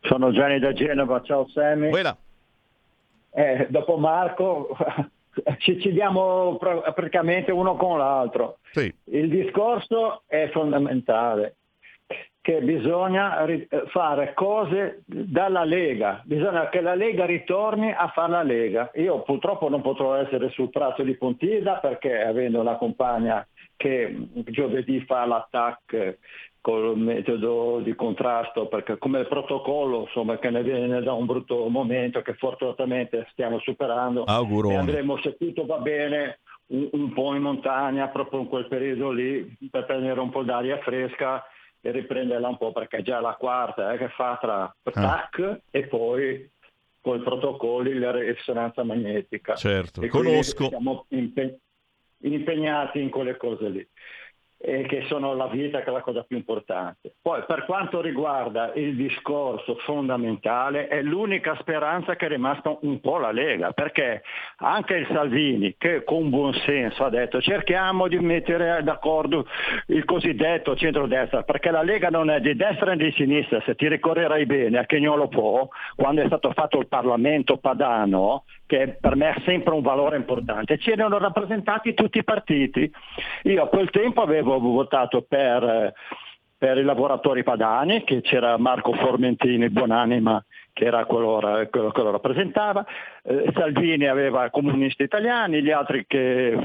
Sono 0.00 0.32
Gianni 0.32 0.58
da 0.58 0.72
Genova, 0.72 1.22
ciao 1.22 1.48
Sammy. 1.48 1.90
Eh, 3.30 3.66
dopo 3.70 3.98
Marco 3.98 4.74
ci, 5.58 5.80
ci 5.80 5.92
diamo 5.92 6.56
pr- 6.56 6.92
praticamente 6.92 7.52
uno 7.52 7.76
con 7.76 7.98
l'altro. 7.98 8.58
Sì. 8.72 8.92
Il 9.04 9.28
discorso 9.28 10.22
è 10.26 10.48
fondamentale, 10.52 11.56
che 12.40 12.62
bisogna 12.62 13.44
fare 13.88 14.32
cose 14.32 15.02
dalla 15.04 15.64
Lega, 15.64 16.22
bisogna 16.24 16.68
che 16.70 16.80
la 16.80 16.94
Lega 16.94 17.26
ritorni 17.26 17.92
a 17.92 18.08
fare 18.08 18.32
la 18.32 18.42
Lega. 18.42 18.90
Io 18.94 19.20
purtroppo 19.22 19.68
non 19.68 19.82
potrò 19.82 20.14
essere 20.14 20.48
sul 20.50 20.70
prato 20.70 21.02
di 21.02 21.14
Pontida 21.14 21.74
perché 21.74 22.22
avendo 22.22 22.60
una 22.60 22.76
compagna 22.76 23.46
che 23.76 24.16
giovedì 24.46 25.00
fa 25.02 25.26
l'attacco 25.26 26.16
col 26.60 26.98
metodo 26.98 27.80
di 27.82 27.94
contrasto, 27.94 28.66
perché 28.66 28.98
come 28.98 29.24
protocollo 29.24 30.02
insomma, 30.02 30.38
che 30.38 30.50
ne 30.50 30.62
viene 30.62 31.00
da 31.02 31.12
un 31.12 31.26
brutto 31.26 31.68
momento 31.68 32.20
che 32.22 32.34
fortunatamente 32.34 33.26
stiamo 33.30 33.58
superando 33.60 34.24
Auguroni. 34.24 34.74
e 34.74 34.78
andremo 34.78 35.18
se 35.18 35.36
tutto 35.36 35.64
va 35.66 35.78
bene 35.78 36.40
un, 36.66 36.88
un 36.92 37.12
po' 37.12 37.34
in 37.34 37.42
montagna 37.42 38.08
proprio 38.08 38.40
in 38.40 38.48
quel 38.48 38.66
periodo 38.66 39.10
lì 39.10 39.56
per 39.70 39.86
prendere 39.86 40.20
un 40.20 40.30
po' 40.30 40.42
d'aria 40.42 40.78
fresca 40.78 41.44
e 41.80 41.90
riprenderla 41.90 42.48
un 42.48 42.58
po' 42.58 42.72
perché 42.72 42.98
è 42.98 43.02
già 43.02 43.20
la 43.20 43.34
quarta 43.34 43.92
eh, 43.92 43.98
che 43.98 44.08
fa 44.08 44.36
tra 44.40 44.74
TAC 44.82 45.60
e 45.70 45.86
poi 45.86 46.50
con 47.00 47.18
i 47.18 47.22
protocolli 47.22 47.98
la 47.98 48.10
risonanza 48.10 48.82
magnetica. 48.82 49.54
Certo, 49.54 50.02
E 50.02 50.08
conosco. 50.08 50.68
Siamo 50.68 51.04
impe- 51.08 51.60
impegnati 52.22 53.00
in 53.00 53.10
quelle 53.10 53.36
cose 53.36 53.68
lì 53.68 53.88
e 54.60 54.82
che 54.86 55.04
sono 55.06 55.34
la 55.34 55.46
vita 55.46 55.82
che 55.82 55.88
è 55.88 55.92
la 55.92 56.00
cosa 56.00 56.24
più 56.24 56.36
importante. 56.36 57.14
Poi 57.22 57.44
per 57.46 57.64
quanto 57.64 58.00
riguarda 58.00 58.72
il 58.74 58.96
discorso 58.96 59.76
fondamentale 59.84 60.88
è 60.88 61.00
l'unica 61.00 61.56
speranza 61.60 62.16
che 62.16 62.26
è 62.26 62.28
rimasta 62.28 62.76
un 62.80 63.00
po' 63.00 63.18
la 63.18 63.30
Lega, 63.30 63.70
perché 63.72 64.22
anche 64.56 64.94
il 64.94 65.06
Salvini 65.12 65.76
che 65.78 66.02
con 66.02 66.28
buon 66.28 66.52
senso 66.64 67.04
ha 67.04 67.10
detto 67.10 67.40
cerchiamo 67.40 68.08
di 68.08 68.18
mettere 68.18 68.82
d'accordo 68.82 69.46
il 69.86 70.04
cosiddetto 70.04 70.74
centrodestra, 70.74 71.44
perché 71.44 71.70
la 71.70 71.82
Lega 71.82 72.08
non 72.08 72.28
è 72.28 72.40
di 72.40 72.56
destra 72.56 72.94
né 72.94 73.04
di 73.04 73.12
sinistra, 73.12 73.62
se 73.64 73.76
ti 73.76 73.88
ricorrerai 73.88 74.44
bene 74.44 74.78
a 74.78 74.86
Chignolo 74.86 75.28
Po, 75.28 75.68
quando 75.94 76.22
è 76.22 76.26
stato 76.26 76.50
fatto 76.52 76.80
il 76.80 76.88
Parlamento 76.88 77.58
padano, 77.58 78.44
che 78.68 78.98
per 79.00 79.16
me 79.16 79.30
è 79.30 79.40
sempre 79.46 79.72
un 79.72 79.80
valore 79.80 80.16
importante, 80.16 80.76
c'erano 80.76 81.16
rappresentati 81.16 81.94
tutti 81.94 82.18
i 82.18 82.24
partiti. 82.24 82.88
Io 83.44 83.62
a 83.62 83.68
quel 83.68 83.88
tempo 83.88 84.20
avevo 84.20 84.60
votato 84.60 85.24
per, 85.26 85.94
per 86.56 86.76
i 86.76 86.84
lavoratori 86.84 87.42
padani, 87.42 88.04
che 88.04 88.20
c'era 88.20 88.58
Marco 88.58 88.92
Formentini, 88.92 89.70
buonanima, 89.70 90.44
che 90.74 90.84
era 90.84 91.06
quello, 91.06 91.66
quello 91.70 91.90
che 91.90 92.02
lo 92.02 92.10
rappresentava, 92.10 92.84
Eh, 93.22 93.50
Salvini 93.54 94.06
aveva 94.06 94.50
comunisti 94.50 95.02
italiani, 95.02 95.62
gli 95.62 95.70
altri 95.70 96.04
che 96.06 96.56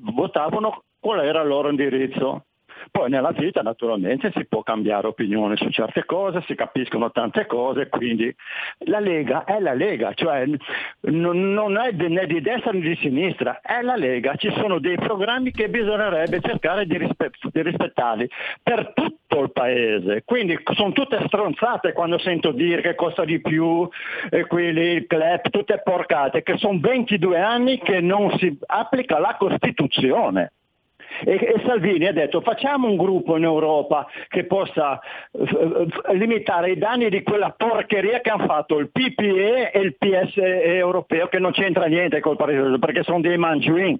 votavano, 0.00 0.84
quello 1.00 1.22
era 1.22 1.40
il 1.40 1.48
loro 1.48 1.70
indirizzo. 1.70 2.44
Poi 2.90 3.10
nella 3.10 3.32
vita 3.32 3.62
naturalmente 3.62 4.32
si 4.34 4.46
può 4.46 4.62
cambiare 4.62 5.06
opinione 5.06 5.56
su 5.56 5.68
certe 5.70 6.04
cose, 6.04 6.42
si 6.46 6.54
capiscono 6.54 7.10
tante 7.10 7.46
cose, 7.46 7.88
quindi 7.88 8.34
la 8.86 9.00
Lega 9.00 9.44
è 9.44 9.58
la 9.60 9.74
Lega, 9.74 10.12
cioè 10.14 10.44
n- 10.46 10.58
non 11.00 11.76
è 11.78 11.92
né 11.92 12.26
di 12.26 12.40
destra 12.40 12.72
né 12.72 12.80
di 12.80 12.96
sinistra, 12.96 13.60
è 13.60 13.82
la 13.82 13.96
Lega, 13.96 14.34
ci 14.36 14.50
sono 14.52 14.78
dei 14.78 14.96
programmi 14.96 15.50
che 15.50 15.68
bisognerebbe 15.68 16.40
cercare 16.40 16.86
di, 16.86 16.98
rispe- 16.98 17.30
di 17.50 17.62
rispettarli 17.62 18.28
per 18.62 18.92
tutto 18.94 19.40
il 19.40 19.52
paese, 19.52 20.22
quindi 20.24 20.58
sono 20.74 20.92
tutte 20.92 21.22
stronzate 21.26 21.92
quando 21.92 22.18
sento 22.18 22.52
dire 22.52 22.80
che 22.82 22.94
costa 22.94 23.24
di 23.24 23.40
più, 23.40 23.88
e 24.30 24.46
quelli, 24.46 24.94
il 24.94 25.06
CLEP, 25.06 25.50
tutte 25.50 25.80
porcate, 25.82 26.42
che 26.42 26.56
sono 26.58 26.78
22 26.80 27.38
anni 27.38 27.78
che 27.78 28.00
non 28.00 28.36
si 28.38 28.56
applica 28.66 29.18
la 29.18 29.36
Costituzione. 29.38 30.52
E, 31.24 31.32
e 31.32 31.62
Salvini 31.64 32.06
ha 32.06 32.12
detto 32.12 32.40
facciamo 32.40 32.88
un 32.88 32.96
gruppo 32.96 33.36
in 33.36 33.44
Europa 33.44 34.06
che 34.28 34.44
possa 34.44 35.00
eh, 35.32 35.42
eh, 35.42 36.14
limitare 36.14 36.72
i 36.72 36.78
danni 36.78 37.08
di 37.08 37.22
quella 37.22 37.54
porcheria 37.56 38.20
che 38.20 38.30
hanno 38.30 38.46
fatto 38.46 38.78
il 38.78 38.90
PPE 38.90 39.70
e 39.70 39.78
il 39.80 39.96
PS 39.96 40.36
europeo 40.36 41.28
che 41.28 41.38
non 41.38 41.52
c'entra 41.52 41.86
niente 41.86 42.20
col 42.20 42.36
paese 42.36 42.78
perché 42.78 43.02
sono 43.02 43.20
dei 43.20 43.38
mangiuin 43.38 43.98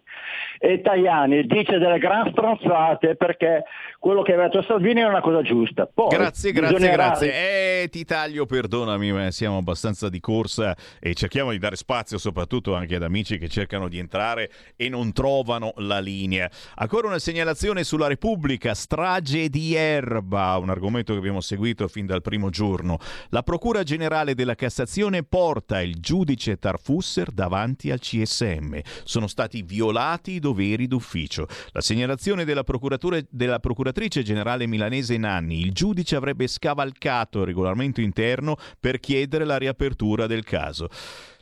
e 0.58 0.80
Tajani 0.80 1.46
dice 1.46 1.78
delle 1.78 1.98
gran 1.98 2.30
stronzate 2.30 3.16
perché 3.16 3.64
quello 3.98 4.22
che 4.22 4.32
ha 4.32 4.36
detto 4.36 4.62
Salvini 4.62 5.00
è 5.00 5.04
una 5.04 5.20
cosa 5.20 5.42
giusta. 5.42 5.86
Poi, 5.92 6.08
Grazie, 6.08 6.52
grazie, 6.52 6.76
bisognerà- 6.76 7.06
grazie. 7.08 7.82
Eh, 7.82 7.88
ti 7.88 8.04
taglio, 8.04 8.46
perdonami, 8.46 9.12
ma 9.12 9.30
siamo 9.30 9.58
abbastanza 9.58 10.08
di 10.08 10.20
corsa 10.20 10.76
e 11.00 11.14
cerchiamo 11.14 11.50
di 11.50 11.58
dare 11.58 11.74
spazio 11.76 12.16
soprattutto 12.18 12.74
anche 12.74 12.94
ad 12.94 13.02
amici 13.02 13.38
che 13.38 13.48
cercano 13.48 13.88
di 13.88 13.98
entrare 13.98 14.50
e 14.76 14.88
non 14.88 15.12
trovano 15.12 15.72
la 15.78 15.98
linea. 15.98 16.48
Ancora 16.76 17.08
una 17.08 17.18
segnalazione 17.18 17.82
sulla 17.84 18.06
Repubblica, 18.06 18.72
strage 18.74 19.48
di 19.48 19.74
Erba, 19.74 20.56
un 20.58 20.70
argomento 20.70 21.12
che 21.12 21.18
abbiamo 21.18 21.40
seguito 21.40 21.88
fin 21.88 22.06
dal 22.06 22.22
primo 22.22 22.50
giorno. 22.50 22.98
La 23.30 23.42
Procura 23.42 23.82
Generale 23.82 24.34
della 24.34 24.54
Cassazione 24.54 25.24
porta 25.24 25.80
il 25.80 25.96
giudice 26.00 26.56
Tarfusser 26.58 27.30
davanti 27.30 27.90
al 27.90 27.98
CSM. 27.98 28.78
Sono 29.04 29.26
stati 29.26 29.62
violati 29.62 30.32
i 30.32 30.38
doveri 30.38 30.86
d'ufficio. 30.86 31.46
La 31.72 31.80
segnalazione 31.80 32.44
della, 32.44 32.62
procuratura- 32.62 33.18
della 33.28 33.58
procuratrice 33.88 34.22
generale 34.22 34.66
milanese 34.66 35.16
Nanni, 35.16 35.60
il 35.60 35.72
giudice 35.72 36.16
avrebbe 36.16 36.46
scavalcato 36.46 37.40
il 37.40 37.46
regolamento 37.46 38.00
interno 38.02 38.56
per 38.78 39.00
chiedere 39.00 39.44
la 39.44 39.56
riapertura 39.56 40.26
del 40.26 40.44
caso. 40.44 40.88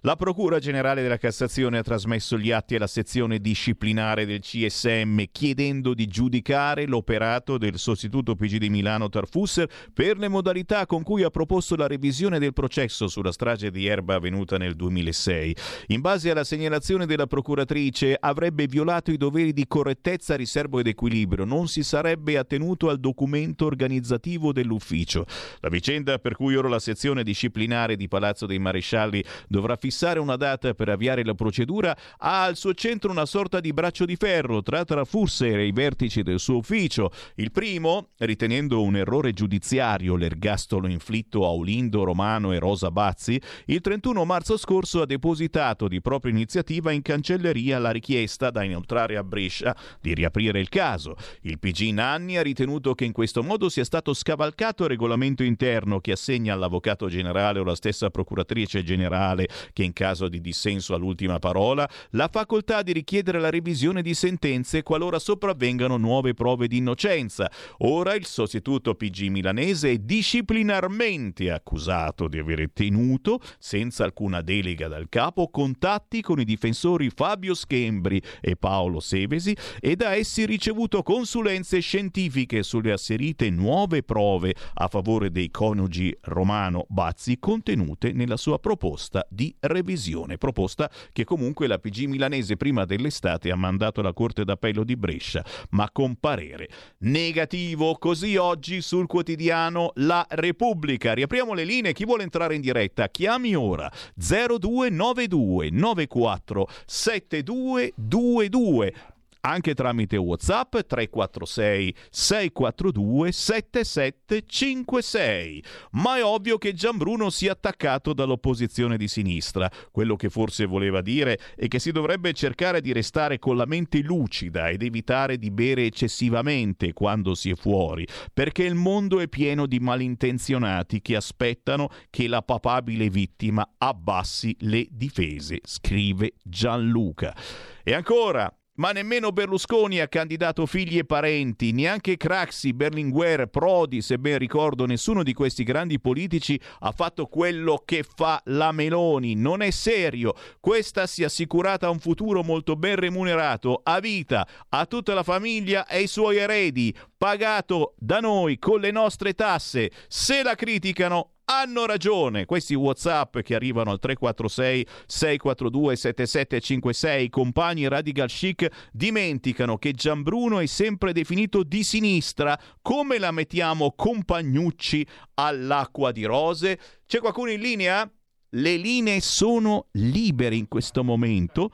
La 0.01 0.14
Procura 0.14 0.59
Generale 0.59 1.01
della 1.01 1.16
Cassazione 1.16 1.78
ha 1.78 1.82
trasmesso 1.82 2.36
gli 2.36 2.51
atti 2.51 2.77
alla 2.77 2.86
sezione 2.86 3.40
disciplinare 3.40 4.27
del 4.27 4.40
CSM 4.40 5.23
chiedendo 5.32 5.94
di 5.94 6.06
giudicare 6.06 6.86
l'operato 6.86 7.56
del 7.56 7.78
sostituto 7.78 8.36
PG 8.36 8.59
di 8.59 8.68
Milano 8.68 9.09
Tarfusser 9.09 9.66
per 9.94 10.18
le 10.18 10.28
modalità 10.28 10.85
con 10.85 11.02
cui 11.02 11.23
ha 11.23 11.31
proposto 11.31 11.77
la 11.77 11.86
revisione 11.86 12.39
del 12.39 12.52
processo 12.52 13.09
sulla 13.09 13.32
strage 13.32 13.70
di 13.70 13.86
Erba 13.86 14.16
avvenuta 14.16 14.59
nel 14.59 14.74
2006. 14.77 15.56
In 15.89 16.02
base 16.02 16.31
alla 16.31 16.44
segnalazione 16.44 17.06
della 17.06 17.27
procuratrice 17.27 18.18
avrebbe 18.20 18.66
violato 18.66 19.10
i 19.10 19.16
doveri 19.16 19.55
di 19.55 19.66
correttezza, 19.66 20.36
riservo 20.36 20.78
ed 20.78 20.89
equilibrio, 20.89 21.47
non 21.47 21.68
si 21.68 21.82
sarebbe 21.82 22.36
attenuto 22.36 22.90
al 22.90 23.01
documento 23.01 23.64
organizzativo 23.64 24.52
dell'ufficio. 24.52 25.24
La 25.60 25.70
vicenda 25.70 26.18
per 26.18 26.36
cui 26.36 26.55
ora 26.55 26.68
la 26.68 26.81
sezione 26.81 27.23
disciplinare 27.23 27.97
di 27.97 28.09
Palazzo 28.09 28.44
dei 28.44 28.59
Marescialli 28.59 29.24
dovrà 29.48 29.74
fissare 29.86 30.18
una 30.18 30.34
data 30.34 30.74
per 30.74 30.88
avviare 30.88 31.24
la 31.24 31.34
procedura, 31.34 31.96
ha 32.18 32.42
al 32.42 32.56
suo 32.56 32.74
centro 32.74 33.12
una 33.12 33.24
sorta 33.24 33.60
di 33.60 33.72
braccio 33.72 34.04
di 34.04 34.16
ferro 34.16 34.60
tra 34.60 34.84
Trafurser 34.84 35.60
e 35.60 35.66
i 35.66 35.70
vertici 35.70 36.24
del 36.24 36.40
suo 36.40 36.56
ufficio. 36.56 37.12
Il 37.36 37.52
primo, 37.52 38.08
ritenendo 38.18 38.82
un 38.82 38.96
errore 38.96 39.32
giudiziario 39.32 40.16
l'ergastolo 40.16 40.88
inflitto 40.88 41.44
a 41.44 41.50
Olindo 41.50 42.02
Romano 42.02 42.52
e 42.52 42.58
Rosa 42.58 42.90
Bazzi, 42.90 43.40
il 43.66 43.80
31 43.80 44.24
marzo 44.24 44.56
scorso 44.56 45.02
ha 45.02 45.06
depositato 45.06 45.86
di 45.86 46.00
propria 46.00 46.32
iniziativa 46.32 46.90
in 46.90 47.02
cancelleria 47.02 47.78
la 47.78 47.92
richiesta 47.92 48.50
da 48.50 48.64
inoltrare 48.64 49.16
a 49.16 49.22
Brescia 49.22 49.76
di 50.00 50.14
riaprire 50.14 50.58
il 50.58 50.68
caso. 50.68 51.14
Il 51.42 51.60
PG 51.60 51.92
Nanni 51.92 52.38
ha 52.38 52.42
ritenuto 52.42 52.96
che 52.96 53.04
in 53.04 53.12
questo 53.12 53.44
modo 53.44 53.68
sia 53.68 53.84
stato 53.84 54.12
scavalcato 54.12 54.82
il 54.82 54.88
regolamento 54.88 55.44
interno 55.44 56.00
che 56.00 56.10
assegna 56.10 56.54
all'avvocato 56.54 57.06
generale 57.06 57.60
o 57.60 57.64
la 57.64 57.76
stessa 57.76 58.10
procuratrice 58.10 58.82
generale, 58.82 59.46
che 59.76 59.82
in 59.82 59.92
caso 59.92 60.30
di 60.30 60.40
dissenso 60.40 60.94
all'ultima 60.94 61.38
parola, 61.38 61.86
la 62.12 62.30
facoltà 62.32 62.80
di 62.80 62.94
richiedere 62.94 63.38
la 63.38 63.50
revisione 63.50 64.00
di 64.00 64.14
sentenze 64.14 64.82
qualora 64.82 65.18
sopravvengano 65.18 65.98
nuove 65.98 66.32
prove 66.32 66.66
di 66.66 66.78
innocenza. 66.78 67.50
Ora 67.80 68.14
il 68.14 68.24
sostituto 68.24 68.94
PG 68.94 69.28
milanese 69.28 69.90
è 69.90 69.98
disciplinarmente 69.98 71.50
accusato 71.50 72.26
di 72.26 72.38
aver 72.38 72.70
tenuto, 72.72 73.38
senza 73.58 74.04
alcuna 74.04 74.40
delega 74.40 74.88
dal 74.88 75.10
capo, 75.10 75.50
contatti 75.50 76.22
con 76.22 76.40
i 76.40 76.44
difensori 76.46 77.10
Fabio 77.10 77.52
Schembri 77.52 78.22
e 78.40 78.56
Paolo 78.56 78.98
Sevesi 78.98 79.54
e 79.78 79.94
da 79.94 80.14
essi 80.14 80.46
ricevuto 80.46 81.02
consulenze 81.02 81.80
scientifiche 81.80 82.62
sulle 82.62 82.92
asserite 82.92 83.50
nuove 83.50 84.02
prove 84.02 84.54
a 84.72 84.88
favore 84.88 85.30
dei 85.30 85.50
coniugi 85.50 86.16
Romano 86.22 86.86
Bazzi 86.88 87.38
contenute 87.38 88.12
nella 88.12 88.38
sua 88.38 88.58
proposta 88.58 89.26
di 89.28 89.54
revisione, 89.66 90.38
proposta 90.38 90.90
che 91.12 91.24
comunque 91.24 91.66
la 91.66 91.78
PG 91.78 92.05
milanese 92.05 92.56
prima 92.56 92.84
dell'estate 92.84 93.51
ha 93.51 93.56
mandato 93.56 94.01
alla 94.01 94.12
Corte 94.12 94.44
d'Appello 94.44 94.84
di 94.84 94.97
Brescia, 94.97 95.44
ma 95.70 95.90
con 95.90 96.16
parere 96.16 96.68
negativo. 96.98 97.97
Così 97.98 98.36
oggi 98.36 98.80
sul 98.80 99.06
quotidiano 99.06 99.93
La 99.97 100.24
Repubblica. 100.28 101.14
Riapriamo 101.14 101.55
le 101.55 101.64
linee, 101.64 101.93
chi 101.93 102.05
vuole 102.05 102.22
entrare 102.22 102.55
in 102.55 102.60
diretta 102.60 103.09
chiami 103.09 103.55
ora 103.55 103.90
0292 104.14 105.70
94 105.70 106.68
7222 106.84 109.14
anche 109.47 109.74
tramite 109.74 110.16
WhatsApp 110.16 110.77
346 110.77 111.94
642 112.10 113.32
7756. 113.32 115.64
Ma 115.93 116.16
è 116.16 116.24
ovvio 116.24 116.59
che 116.59 116.74
Gianbruno 116.74 117.31
sia 117.31 117.52
attaccato 117.52 118.12
dall'opposizione 118.12 118.97
di 118.97 119.06
sinistra. 119.06 119.70
Quello 119.93 120.16
che 120.16 120.31
forse 120.31 120.66
voleva 120.66 121.01
dire 121.01 121.39
è 121.55 121.68
che 121.68 121.78
si 121.78 121.93
dovrebbe 121.93 122.32
cercare 122.32 122.81
di 122.81 122.90
restare 122.93 123.39
con 123.39 123.56
la 123.56 123.66
mente 123.66 124.01
lucida 124.01 124.68
ed 124.68 124.82
evitare 124.82 125.39
di 125.39 125.52
bere 125.52 125.85
eccessivamente 125.85 126.93
quando 126.93 127.35
si 127.35 127.51
è 127.51 127.55
fuori, 127.55 128.05
perché 128.32 128.64
il 128.64 128.74
mondo 128.74 129.20
è 129.20 129.28
pieno 129.28 129.66
di 129.66 129.78
malintenzionati 129.78 131.01
che 131.01 131.14
aspettano 131.14 131.89
che 132.10 132.27
la 132.27 132.43
papabile 132.43 133.09
vittima 133.09 133.74
abbassi 133.78 134.56
le 134.60 134.89
difese, 134.90 135.60
scrive 135.62 136.32
Gianluca. 136.43 137.36
E 137.85 137.94
ancora, 137.94 138.52
ma 138.76 138.92
nemmeno 138.92 139.32
Berlusconi 139.32 140.00
ha 140.00 140.08
candidato 140.08 140.66
figli 140.66 140.98
e 140.98 141.04
parenti, 141.04 141.72
neanche 141.72 142.16
Craxi, 142.16 142.72
Berlinguer, 142.72 143.46
Prodi, 143.46 144.02
se 144.02 144.18
ben 144.18 144.38
ricordo, 144.38 144.86
nessuno 144.86 145.22
di 145.22 145.32
questi 145.32 145.62
grandi 145.62 146.00
politici 146.00 146.60
ha 146.80 146.92
fatto 146.92 147.26
quello 147.26 147.82
che 147.84 148.04
fa 148.04 148.40
la 148.46 148.72
Meloni. 148.72 149.34
Non 149.34 149.62
è 149.62 149.70
serio. 149.70 150.34
Questa 150.60 151.06
si 151.06 151.22
è 151.22 151.26
assicurata 151.26 151.90
un 151.90 151.98
futuro 151.98 152.42
molto 152.42 152.76
ben 152.76 152.96
remunerato, 152.96 153.80
a 153.82 154.00
vita, 154.00 154.46
a 154.70 154.86
tutta 154.86 155.14
la 155.14 155.22
famiglia 155.22 155.86
e 155.86 155.96
ai 155.96 156.06
suoi 156.06 156.36
eredi, 156.36 156.94
pagato 157.16 157.94
da 157.98 158.20
noi 158.20 158.58
con 158.58 158.80
le 158.80 158.90
nostre 158.90 159.34
tasse. 159.34 159.90
Se 160.08 160.42
la 160.42 160.54
criticano, 160.54 161.35
hanno 161.47 161.86
ragione. 161.86 162.44
Questi 162.44 162.74
WhatsApp 162.74 163.39
che 163.39 163.55
arrivano 163.55 163.90
al 163.90 163.98
346 163.98 164.86
642 165.06 165.97
7756, 165.97 167.28
compagni 167.28 167.89
radical 167.89 168.28
chic, 168.28 168.68
dimenticano 168.93 169.77
che 169.78 169.93
Gianbruno 169.93 170.60
è 170.60 170.66
sempre 170.66 171.12
definito 171.12 171.62
di 171.62 171.82
sinistra. 171.82 172.59
Come 172.82 173.18
la 173.18 173.31
mettiamo 173.31 173.93
compagnucci 173.94 175.06
all'acqua 175.35 176.12
di 176.12 176.24
rose? 176.24 176.78
C'è 177.06 177.18
qualcuno 177.18 177.51
in 177.51 177.60
linea? 177.60 178.10
Le 178.51 178.77
linee 178.77 179.20
sono 179.20 179.89
libere 179.93 180.56
in 180.56 180.68
questo 180.68 181.05
momento 181.05 181.70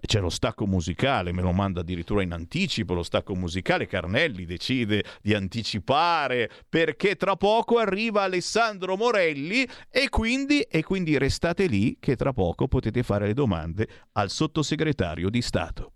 c'è 0.00 0.20
lo 0.20 0.30
stacco 0.30 0.66
musicale, 0.66 1.32
me 1.32 1.42
lo 1.42 1.52
manda 1.52 1.80
addirittura 1.80 2.22
in 2.22 2.32
anticipo 2.32 2.94
lo 2.94 3.02
stacco 3.02 3.34
musicale, 3.34 3.86
Carnelli 3.86 4.44
decide 4.44 5.04
di 5.22 5.34
anticipare 5.34 6.50
perché 6.68 7.16
tra 7.16 7.36
poco 7.36 7.78
arriva 7.78 8.22
Alessandro 8.22 8.96
Morelli 8.96 9.66
e 9.90 10.08
quindi, 10.08 10.60
e 10.60 10.82
quindi 10.82 11.18
restate 11.18 11.66
lì 11.66 11.96
che 11.98 12.16
tra 12.16 12.32
poco 12.32 12.68
potete 12.68 13.02
fare 13.02 13.26
le 13.26 13.34
domande 13.34 13.88
al 14.12 14.30
sottosegretario 14.30 15.30
di 15.30 15.42
Stato. 15.42 15.95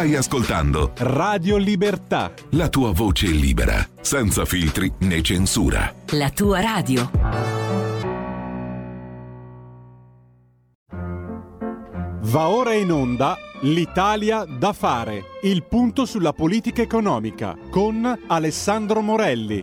Stai 0.00 0.14
ascoltando 0.14 0.92
Radio 0.96 1.58
Libertà. 1.58 2.32
la 2.52 2.70
tua 2.70 2.90
voce 2.90 3.26
libera, 3.26 3.86
senza 4.00 4.46
filtri 4.46 4.90
né 5.00 5.20
censura. 5.20 5.94
La 6.12 6.30
tua 6.30 6.62
radio. 6.62 7.10
Va 12.22 12.48
ora 12.48 12.72
in 12.72 12.90
onda 12.90 13.36
L'Italia 13.62 14.46
da 14.46 14.72
fare. 14.72 15.24
Il 15.42 15.64
punto 15.64 16.06
sulla 16.06 16.32
politica 16.32 16.80
economica 16.80 17.54
con 17.68 18.20
Alessandro 18.26 19.02
Morelli. 19.02 19.62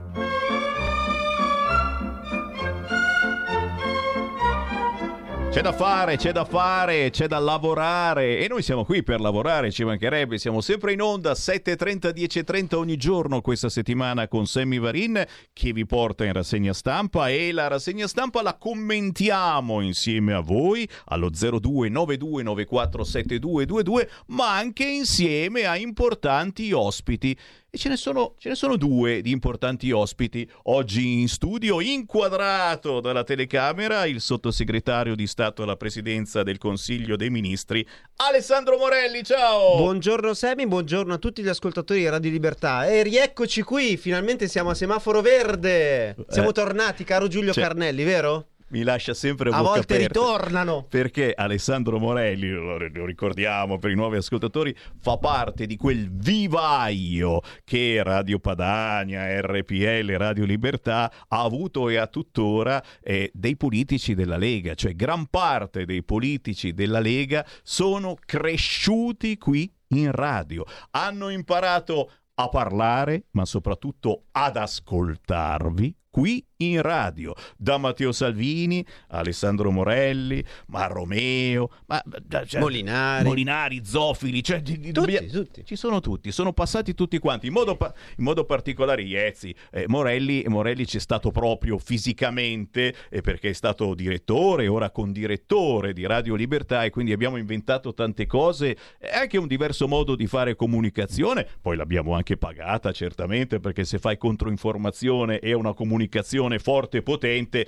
Da 5.67 5.73
fare, 5.73 6.15
c'è 6.15 6.31
da 6.31 6.45
fare, 6.45 7.09
c'è 7.09 7.27
da 7.27 7.39
lavorare. 7.39 8.37
E 8.37 8.47
noi 8.47 8.61
siamo 8.61 8.85
qui 8.85 9.03
per 9.03 9.19
lavorare, 9.19 9.69
ci 9.69 9.83
mancherebbe, 9.83 10.37
siamo 10.37 10.61
sempre 10.61 10.93
in 10.93 11.01
onda 11.01 11.33
7.30, 11.33 12.13
10.30 12.15 12.75
ogni 12.75 12.95
giorno 12.95 13.41
questa 13.41 13.67
settimana 13.67 14.29
con 14.29 14.47
Sammy 14.47 14.79
Varin 14.79 15.21
che 15.51 15.73
vi 15.73 15.85
porta 15.85 16.23
in 16.23 16.31
rassegna 16.31 16.71
stampa. 16.71 17.27
E 17.27 17.51
la 17.51 17.67
rassegna 17.67 18.07
stampa 18.07 18.41
la 18.41 18.55
commentiamo 18.55 19.81
insieme 19.81 20.33
a 20.33 20.39
voi 20.39 20.89
allo 21.07 21.29
0292947222 21.31 24.07
ma 24.27 24.55
anche 24.55 24.85
insieme 24.85 25.65
a 25.65 25.75
importanti 25.75 26.71
ospiti 26.71 27.37
e 27.77 27.79
ce 27.79 27.89
ne, 27.89 27.95
sono, 27.95 28.33
ce 28.39 28.49
ne 28.49 28.55
sono 28.55 28.75
due 28.75 29.21
di 29.21 29.29
importanti 29.31 29.91
ospiti 29.91 30.49
oggi 30.63 31.19
in 31.21 31.27
studio, 31.27 31.79
inquadrato 31.79 32.99
dalla 32.99 33.23
telecamera 33.23 34.05
il 34.05 34.19
sottosegretario 34.19 35.15
di 35.15 35.27
Stato 35.27 35.61
alla 35.61 35.75
Presidenza 35.77 36.41
del 36.41 36.57
Consiglio 36.57 37.15
dei 37.15 37.29
Ministri, 37.29 37.87
Alessandro 38.17 38.77
Morelli. 38.77 39.23
Ciao! 39.23 39.77
Buongiorno 39.77 40.33
Semi, 40.33 40.67
buongiorno 40.67 41.13
a 41.13 41.17
tutti 41.17 41.43
gli 41.43 41.47
ascoltatori 41.47 41.99
di 41.99 42.09
Radio 42.09 42.31
Libertà. 42.31 42.87
E 42.87 43.03
rieccoci 43.03 43.61
qui, 43.61 43.95
finalmente 43.95 44.47
siamo 44.47 44.71
a 44.71 44.73
semaforo 44.73 45.21
verde. 45.21 46.15
Siamo 46.29 46.49
Eh. 46.49 46.53
tornati, 46.53 47.03
caro 47.03 47.27
Giulio 47.27 47.53
Cioè, 47.53 47.63
Carnelli, 47.63 48.03
vero? 48.03 48.47
Mi 48.69 48.83
lascia 48.83 49.13
sempre 49.13 49.49
A 49.49 49.61
volte 49.61 49.95
aperta. 49.95 50.19
ritornano. 50.19 50.85
Perché 50.89 51.33
Alessandro 51.33 51.99
Morelli, 51.99 52.49
lo 52.49 52.77
lo 52.77 53.05
ricordiamo 53.05 53.77
per 53.77 53.91
i 53.91 53.95
nuovi 53.95 54.17
ascoltatori, 54.17 54.75
fa 54.99 55.17
parte 55.17 55.65
di 55.65 55.77
quel 55.77 56.09
vivaio 56.11 57.41
che 57.63 58.01
Radio 58.03 58.39
Padania, 58.39 59.39
RPL, 59.41 60.11
Radio 60.17 60.43
Libertà 60.43 61.11
ha 61.27 61.41
avuto 61.43 61.87
e 61.87 61.95
ha 61.95 62.07
tuttora 62.07 62.83
eh, 63.01 63.31
dei 63.33 63.55
politici 63.55 64.13
della 64.13 64.37
Lega, 64.37 64.73
cioè 64.73 64.93
gran 64.95 65.27
parte 65.27 65.85
dei 65.85 66.03
politici 66.03 66.73
della 66.73 66.99
Lega 66.99 67.45
sono 67.63 68.17
cresciuti 68.25 69.37
qui 69.37 69.71
in 69.89 70.11
radio, 70.11 70.65
hanno 70.91 71.29
imparato 71.29 72.11
a 72.35 72.49
parlare, 72.49 73.27
ma 73.31 73.45
soprattutto 73.45 74.25
ad 74.31 74.57
ascoltarvi 74.57 75.95
qui 76.09 76.43
in 76.57 76.81
radio, 76.81 77.33
da 77.57 77.77
Matteo 77.77 78.11
Salvini, 78.11 78.83
Alessandro 79.09 79.71
Morelli, 79.71 80.43
ma 80.67 80.87
Romeo, 80.87 81.69
ma, 81.87 82.01
cioè, 82.45 82.59
Molinari. 82.59 83.25
Molinari, 83.25 83.81
Zofili, 83.83 84.43
cioè, 84.43 84.61
di- 84.61 84.91
dobbia- 84.91 85.21
ci 85.63 85.75
sono 85.75 85.99
tutti, 85.99 86.31
sono 86.31 86.53
passati 86.53 86.93
tutti 86.93 87.19
quanti, 87.19 87.47
in 87.47 87.53
modo, 87.53 87.75
pa- 87.75 87.93
in 88.17 88.23
modo 88.23 88.45
particolare 88.45 89.03
Iezzi, 89.03 89.53
eh, 89.71 89.85
Morelli, 89.87 90.43
Morelli 90.47 90.85
c'è 90.85 90.99
stato 90.99 91.31
proprio 91.31 91.77
fisicamente 91.77 92.93
eh, 93.09 93.21
perché 93.21 93.49
è 93.49 93.53
stato 93.53 93.93
direttore, 93.93 94.67
ora 94.67 94.89
condirettore 94.89 95.93
di 95.93 96.05
Radio 96.05 96.35
Libertà 96.35 96.83
e 96.83 96.89
quindi 96.89 97.11
abbiamo 97.11 97.37
inventato 97.37 97.93
tante 97.93 98.25
cose, 98.25 98.75
è 98.97 99.15
anche 99.15 99.37
un 99.37 99.47
diverso 99.47 99.87
modo 99.87 100.15
di 100.15 100.25
fare 100.27 100.55
comunicazione, 100.55 101.47
poi 101.61 101.75
l'abbiamo 101.75 102.13
anche 102.13 102.37
pagata 102.37 102.91
certamente 102.91 103.59
perché 103.59 103.83
se 103.85 103.99
fai 103.99 104.17
controinformazione 104.17 105.39
e 105.39 105.53
una 105.53 105.73
comunicazione 105.73 106.46
forte 106.57 106.97
e 106.97 107.01
potente 107.01 107.67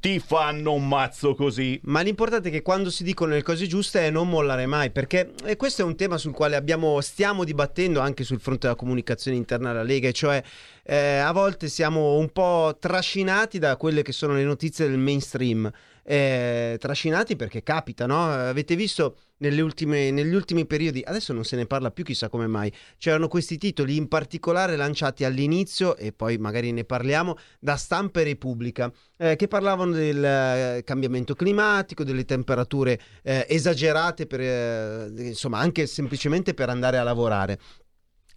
ti 0.00 0.20
fanno 0.20 0.72
un 0.72 0.86
mazzo 0.86 1.34
così. 1.34 1.78
Ma 1.84 2.00
l'importante 2.00 2.48
è 2.48 2.52
che 2.52 2.62
quando 2.62 2.90
si 2.90 3.02
dicono 3.02 3.32
le 3.32 3.42
cose 3.42 3.66
giuste 3.66 4.00
è 4.00 4.10
non 4.10 4.28
mollare 4.28 4.66
mai, 4.66 4.90
perché 4.90 5.32
e 5.44 5.56
questo 5.56 5.82
è 5.82 5.84
un 5.84 5.96
tema 5.96 6.18
sul 6.18 6.32
quale 6.32 6.56
abbiamo, 6.56 7.00
stiamo 7.00 7.44
dibattendo 7.44 8.00
anche 8.00 8.24
sul 8.24 8.40
fronte 8.40 8.66
della 8.66 8.78
comunicazione 8.78 9.36
interna 9.36 9.70
alla 9.70 9.82
Lega, 9.82 10.10
cioè 10.12 10.42
eh, 10.84 11.16
a 11.18 11.32
volte 11.32 11.68
siamo 11.68 12.16
un 12.16 12.30
po' 12.30 12.76
trascinati 12.78 13.58
da 13.58 13.76
quelle 13.76 14.02
che 14.02 14.12
sono 14.12 14.34
le 14.34 14.44
notizie 14.44 14.88
del 14.88 14.98
mainstream. 14.98 15.70
Eh, 16.10 16.76
trascinati 16.80 17.36
perché 17.36 17.62
capita, 17.62 18.06
no? 18.06 18.32
Avete 18.32 18.74
visto 18.76 19.18
nelle 19.40 19.60
ultime- 19.60 20.10
negli 20.10 20.32
ultimi 20.32 20.64
periodi, 20.64 21.02
adesso 21.04 21.34
non 21.34 21.44
se 21.44 21.54
ne 21.54 21.66
parla 21.66 21.90
più 21.90 22.02
chissà 22.02 22.30
come 22.30 22.46
mai, 22.46 22.72
c'erano 22.96 23.28
questi 23.28 23.58
titoli 23.58 23.96
in 23.96 24.08
particolare 24.08 24.74
lanciati 24.76 25.24
all'inizio, 25.24 25.96
e 25.96 26.12
poi 26.12 26.38
magari 26.38 26.72
ne 26.72 26.84
parliamo, 26.84 27.36
da 27.60 27.76
Stampa 27.76 28.20
e 28.20 28.24
Repubblica, 28.24 28.90
eh, 29.18 29.36
che 29.36 29.48
parlavano 29.48 29.92
del 29.92 30.24
eh, 30.24 30.82
cambiamento 30.82 31.34
climatico, 31.34 32.04
delle 32.04 32.24
temperature 32.24 32.98
eh, 33.22 33.44
esagerate, 33.46 34.26
per, 34.26 34.40
eh, 34.40 35.12
insomma 35.18 35.58
anche 35.58 35.86
semplicemente 35.86 36.54
per 36.54 36.70
andare 36.70 36.96
a 36.96 37.02
lavorare. 37.02 37.58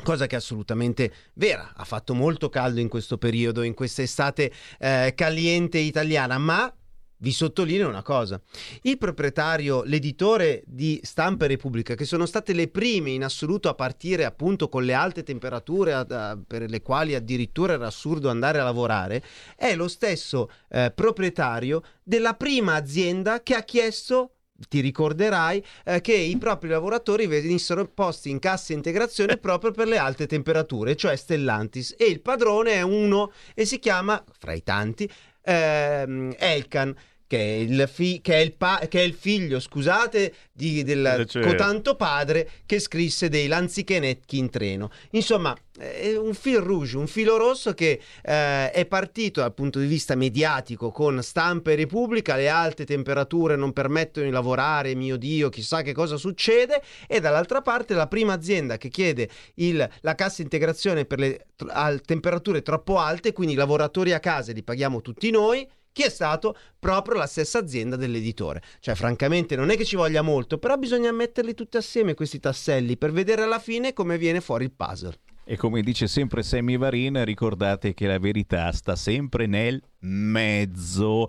Cosa 0.04 0.26
che 0.28 0.36
è 0.36 0.40
assolutamente 0.40 1.14
vera, 1.36 1.74
ha 1.76 1.86
fatto 1.86 2.14
molto 2.16 2.50
caldo 2.50 2.80
in 2.80 2.90
questo 2.90 3.18
periodo, 3.18 3.62
in 3.62 3.76
questa 3.76 4.02
estate 4.02 4.52
eh, 4.80 5.14
caliente 5.16 5.78
italiana, 5.78 6.38
ma 6.38 6.74
vi 7.22 7.32
sottolineo 7.32 7.88
una 7.88 8.02
cosa, 8.02 8.42
il 8.82 8.98
proprietario, 8.98 9.84
l'editore 9.84 10.64
di 10.66 11.00
Stampa 11.04 11.46
e 11.46 11.50
Repubblica, 11.50 11.96
che 11.96 12.06
sono 12.06 12.26
state 12.26 12.54
le 12.54 12.68
prime 12.68 13.12
in 13.12 13.24
assoluto 13.24 13.70
a 13.70 13.76
partire 13.76 14.26
appunto 14.26 14.70
con 14.70 14.84
le 14.84 14.94
alte 14.94 15.24
temperature 15.24 15.94
a- 15.94 16.06
a- 16.10 16.40
per 16.46 16.70
le 16.70 16.82
quali 16.82 17.16
addirittura 17.16 17.74
era 17.74 17.88
assurdo 17.88 18.30
andare 18.30 18.60
a 18.60 18.64
lavorare, 18.64 19.24
è 19.56 19.76
lo 19.76 19.88
stesso 19.88 20.50
eh, 20.70 20.92
proprietario 20.94 21.84
della 22.04 22.34
prima 22.34 22.76
azienda 22.76 23.44
che 23.44 23.56
ha 23.56 23.64
chiesto 23.64 24.34
ti 24.68 24.80
ricorderai 24.80 25.64
eh, 25.86 26.02
che 26.02 26.14
i 26.14 26.38
propri 26.38 26.70
lavoratori 26.70 27.26
venissero 27.26 27.86
posti 27.86 28.30
in 28.30 28.38
cassa 28.40 28.74
integrazione 28.74 29.38
proprio 29.38 29.72
per 29.72 29.88
le 29.88 29.98
alte 29.98 30.28
temperature, 30.28 30.96
cioè 30.96 31.16
Stellantis. 31.16 31.96
E 31.98 32.06
il 32.06 32.22
padrone 32.22 32.74
è 32.74 32.82
uno 32.82 33.32
e 33.56 33.66
si 33.66 33.80
chiama, 33.80 34.24
fra 34.38 34.54
i 34.54 34.62
tanti, 34.62 35.10
ehm, 35.44 36.36
Elkan. 36.38 36.96
Che 37.32 37.38
è, 37.38 37.60
il 37.60 37.90
fi- 37.90 38.20
che, 38.20 38.34
è 38.34 38.40
il 38.40 38.52
pa- 38.52 38.82
che 38.90 39.00
è 39.00 39.04
il 39.04 39.14
figlio, 39.14 39.62
scusate, 39.62 40.34
di, 40.52 40.84
del 40.84 41.24
certo. 41.30 41.48
cotanto 41.48 41.96
padre 41.96 42.50
che 42.66 42.78
scrisse 42.78 43.30
dei 43.30 43.48
lanzichenecchi 43.48 44.38
in 44.38 44.50
treno. 44.50 44.92
Insomma, 45.12 45.56
è 45.78 46.14
un 46.18 46.34
fil 46.34 46.58
rouge, 46.58 46.98
un 46.98 47.08
filo 47.08 47.38
rosso 47.38 47.74
che 47.74 48.02
eh, 48.22 48.72
è 48.72 48.86
partito 48.86 49.40
dal 49.40 49.54
punto 49.54 49.80
di 49.80 49.86
vista 49.86 50.14
mediatico 50.16 50.92
con 50.92 51.24
Stampa 51.24 51.72
e 51.72 51.76
Repubblica, 51.76 52.36
le 52.36 52.50
alte 52.50 52.84
temperature 52.84 53.56
non 53.56 53.72
permettono 53.72 54.26
di 54.26 54.32
lavorare, 54.34 54.94
mio 54.94 55.16
Dio, 55.16 55.48
chissà 55.48 55.84
che 55.84 55.94
cosa 55.94 56.18
succede, 56.18 56.82
e 57.08 57.22
dall'altra 57.22 57.62
parte 57.62 57.94
la 57.94 58.08
prima 58.08 58.34
azienda 58.34 58.76
che 58.76 58.90
chiede 58.90 59.30
il- 59.56 59.90
la 60.02 60.16
cassa 60.16 60.42
integrazione 60.42 61.06
per 61.06 61.20
le 61.20 61.46
al- 61.70 62.02
temperature 62.02 62.62
troppo 62.62 62.98
alte, 62.98 63.32
quindi 63.32 63.54
i 63.54 63.58
lavoratori 63.58 64.12
a 64.12 64.20
casa 64.20 64.52
li 64.52 64.64
paghiamo 64.64 65.00
tutti 65.00 65.32
noi. 65.32 65.66
Chi 65.94 66.04
è 66.04 66.10
stato? 66.10 66.56
Proprio 66.80 67.16
la 67.16 67.28
stessa 67.28 67.60
azienda 67.60 67.96
dell'editore. 67.96 68.62
Cioè, 68.80 68.96
francamente, 68.96 69.56
non 69.56 69.70
è 69.70 69.76
che 69.76 69.86
ci 69.86 69.96
voglia 69.96 70.22
molto, 70.22 70.58
però 70.58 70.78
bisogna 70.78 71.12
metterli 71.12 71.54
tutti 71.54 71.78
assieme 71.78 72.14
questi 72.14 72.40
tasselli 72.40 72.98
per 72.98 73.12
vedere 73.12 73.44
alla 73.44 73.60
fine 73.60 73.94
come 73.94 74.18
viene 74.18 74.40
fuori 74.40 74.64
il 74.64 74.72
puzzle. 74.72 75.20
E 75.44 75.58
come 75.58 75.82
dice 75.82 76.08
sempre 76.08 76.44
Sammy 76.44 76.78
Varin, 76.78 77.26
ricordate 77.26 77.94
che 77.94 78.08
la 78.08 78.20
verità 78.20 78.72
sta 78.72 78.96
sempre 78.96 79.48
nel 79.48 79.82
mezzo. 80.00 81.28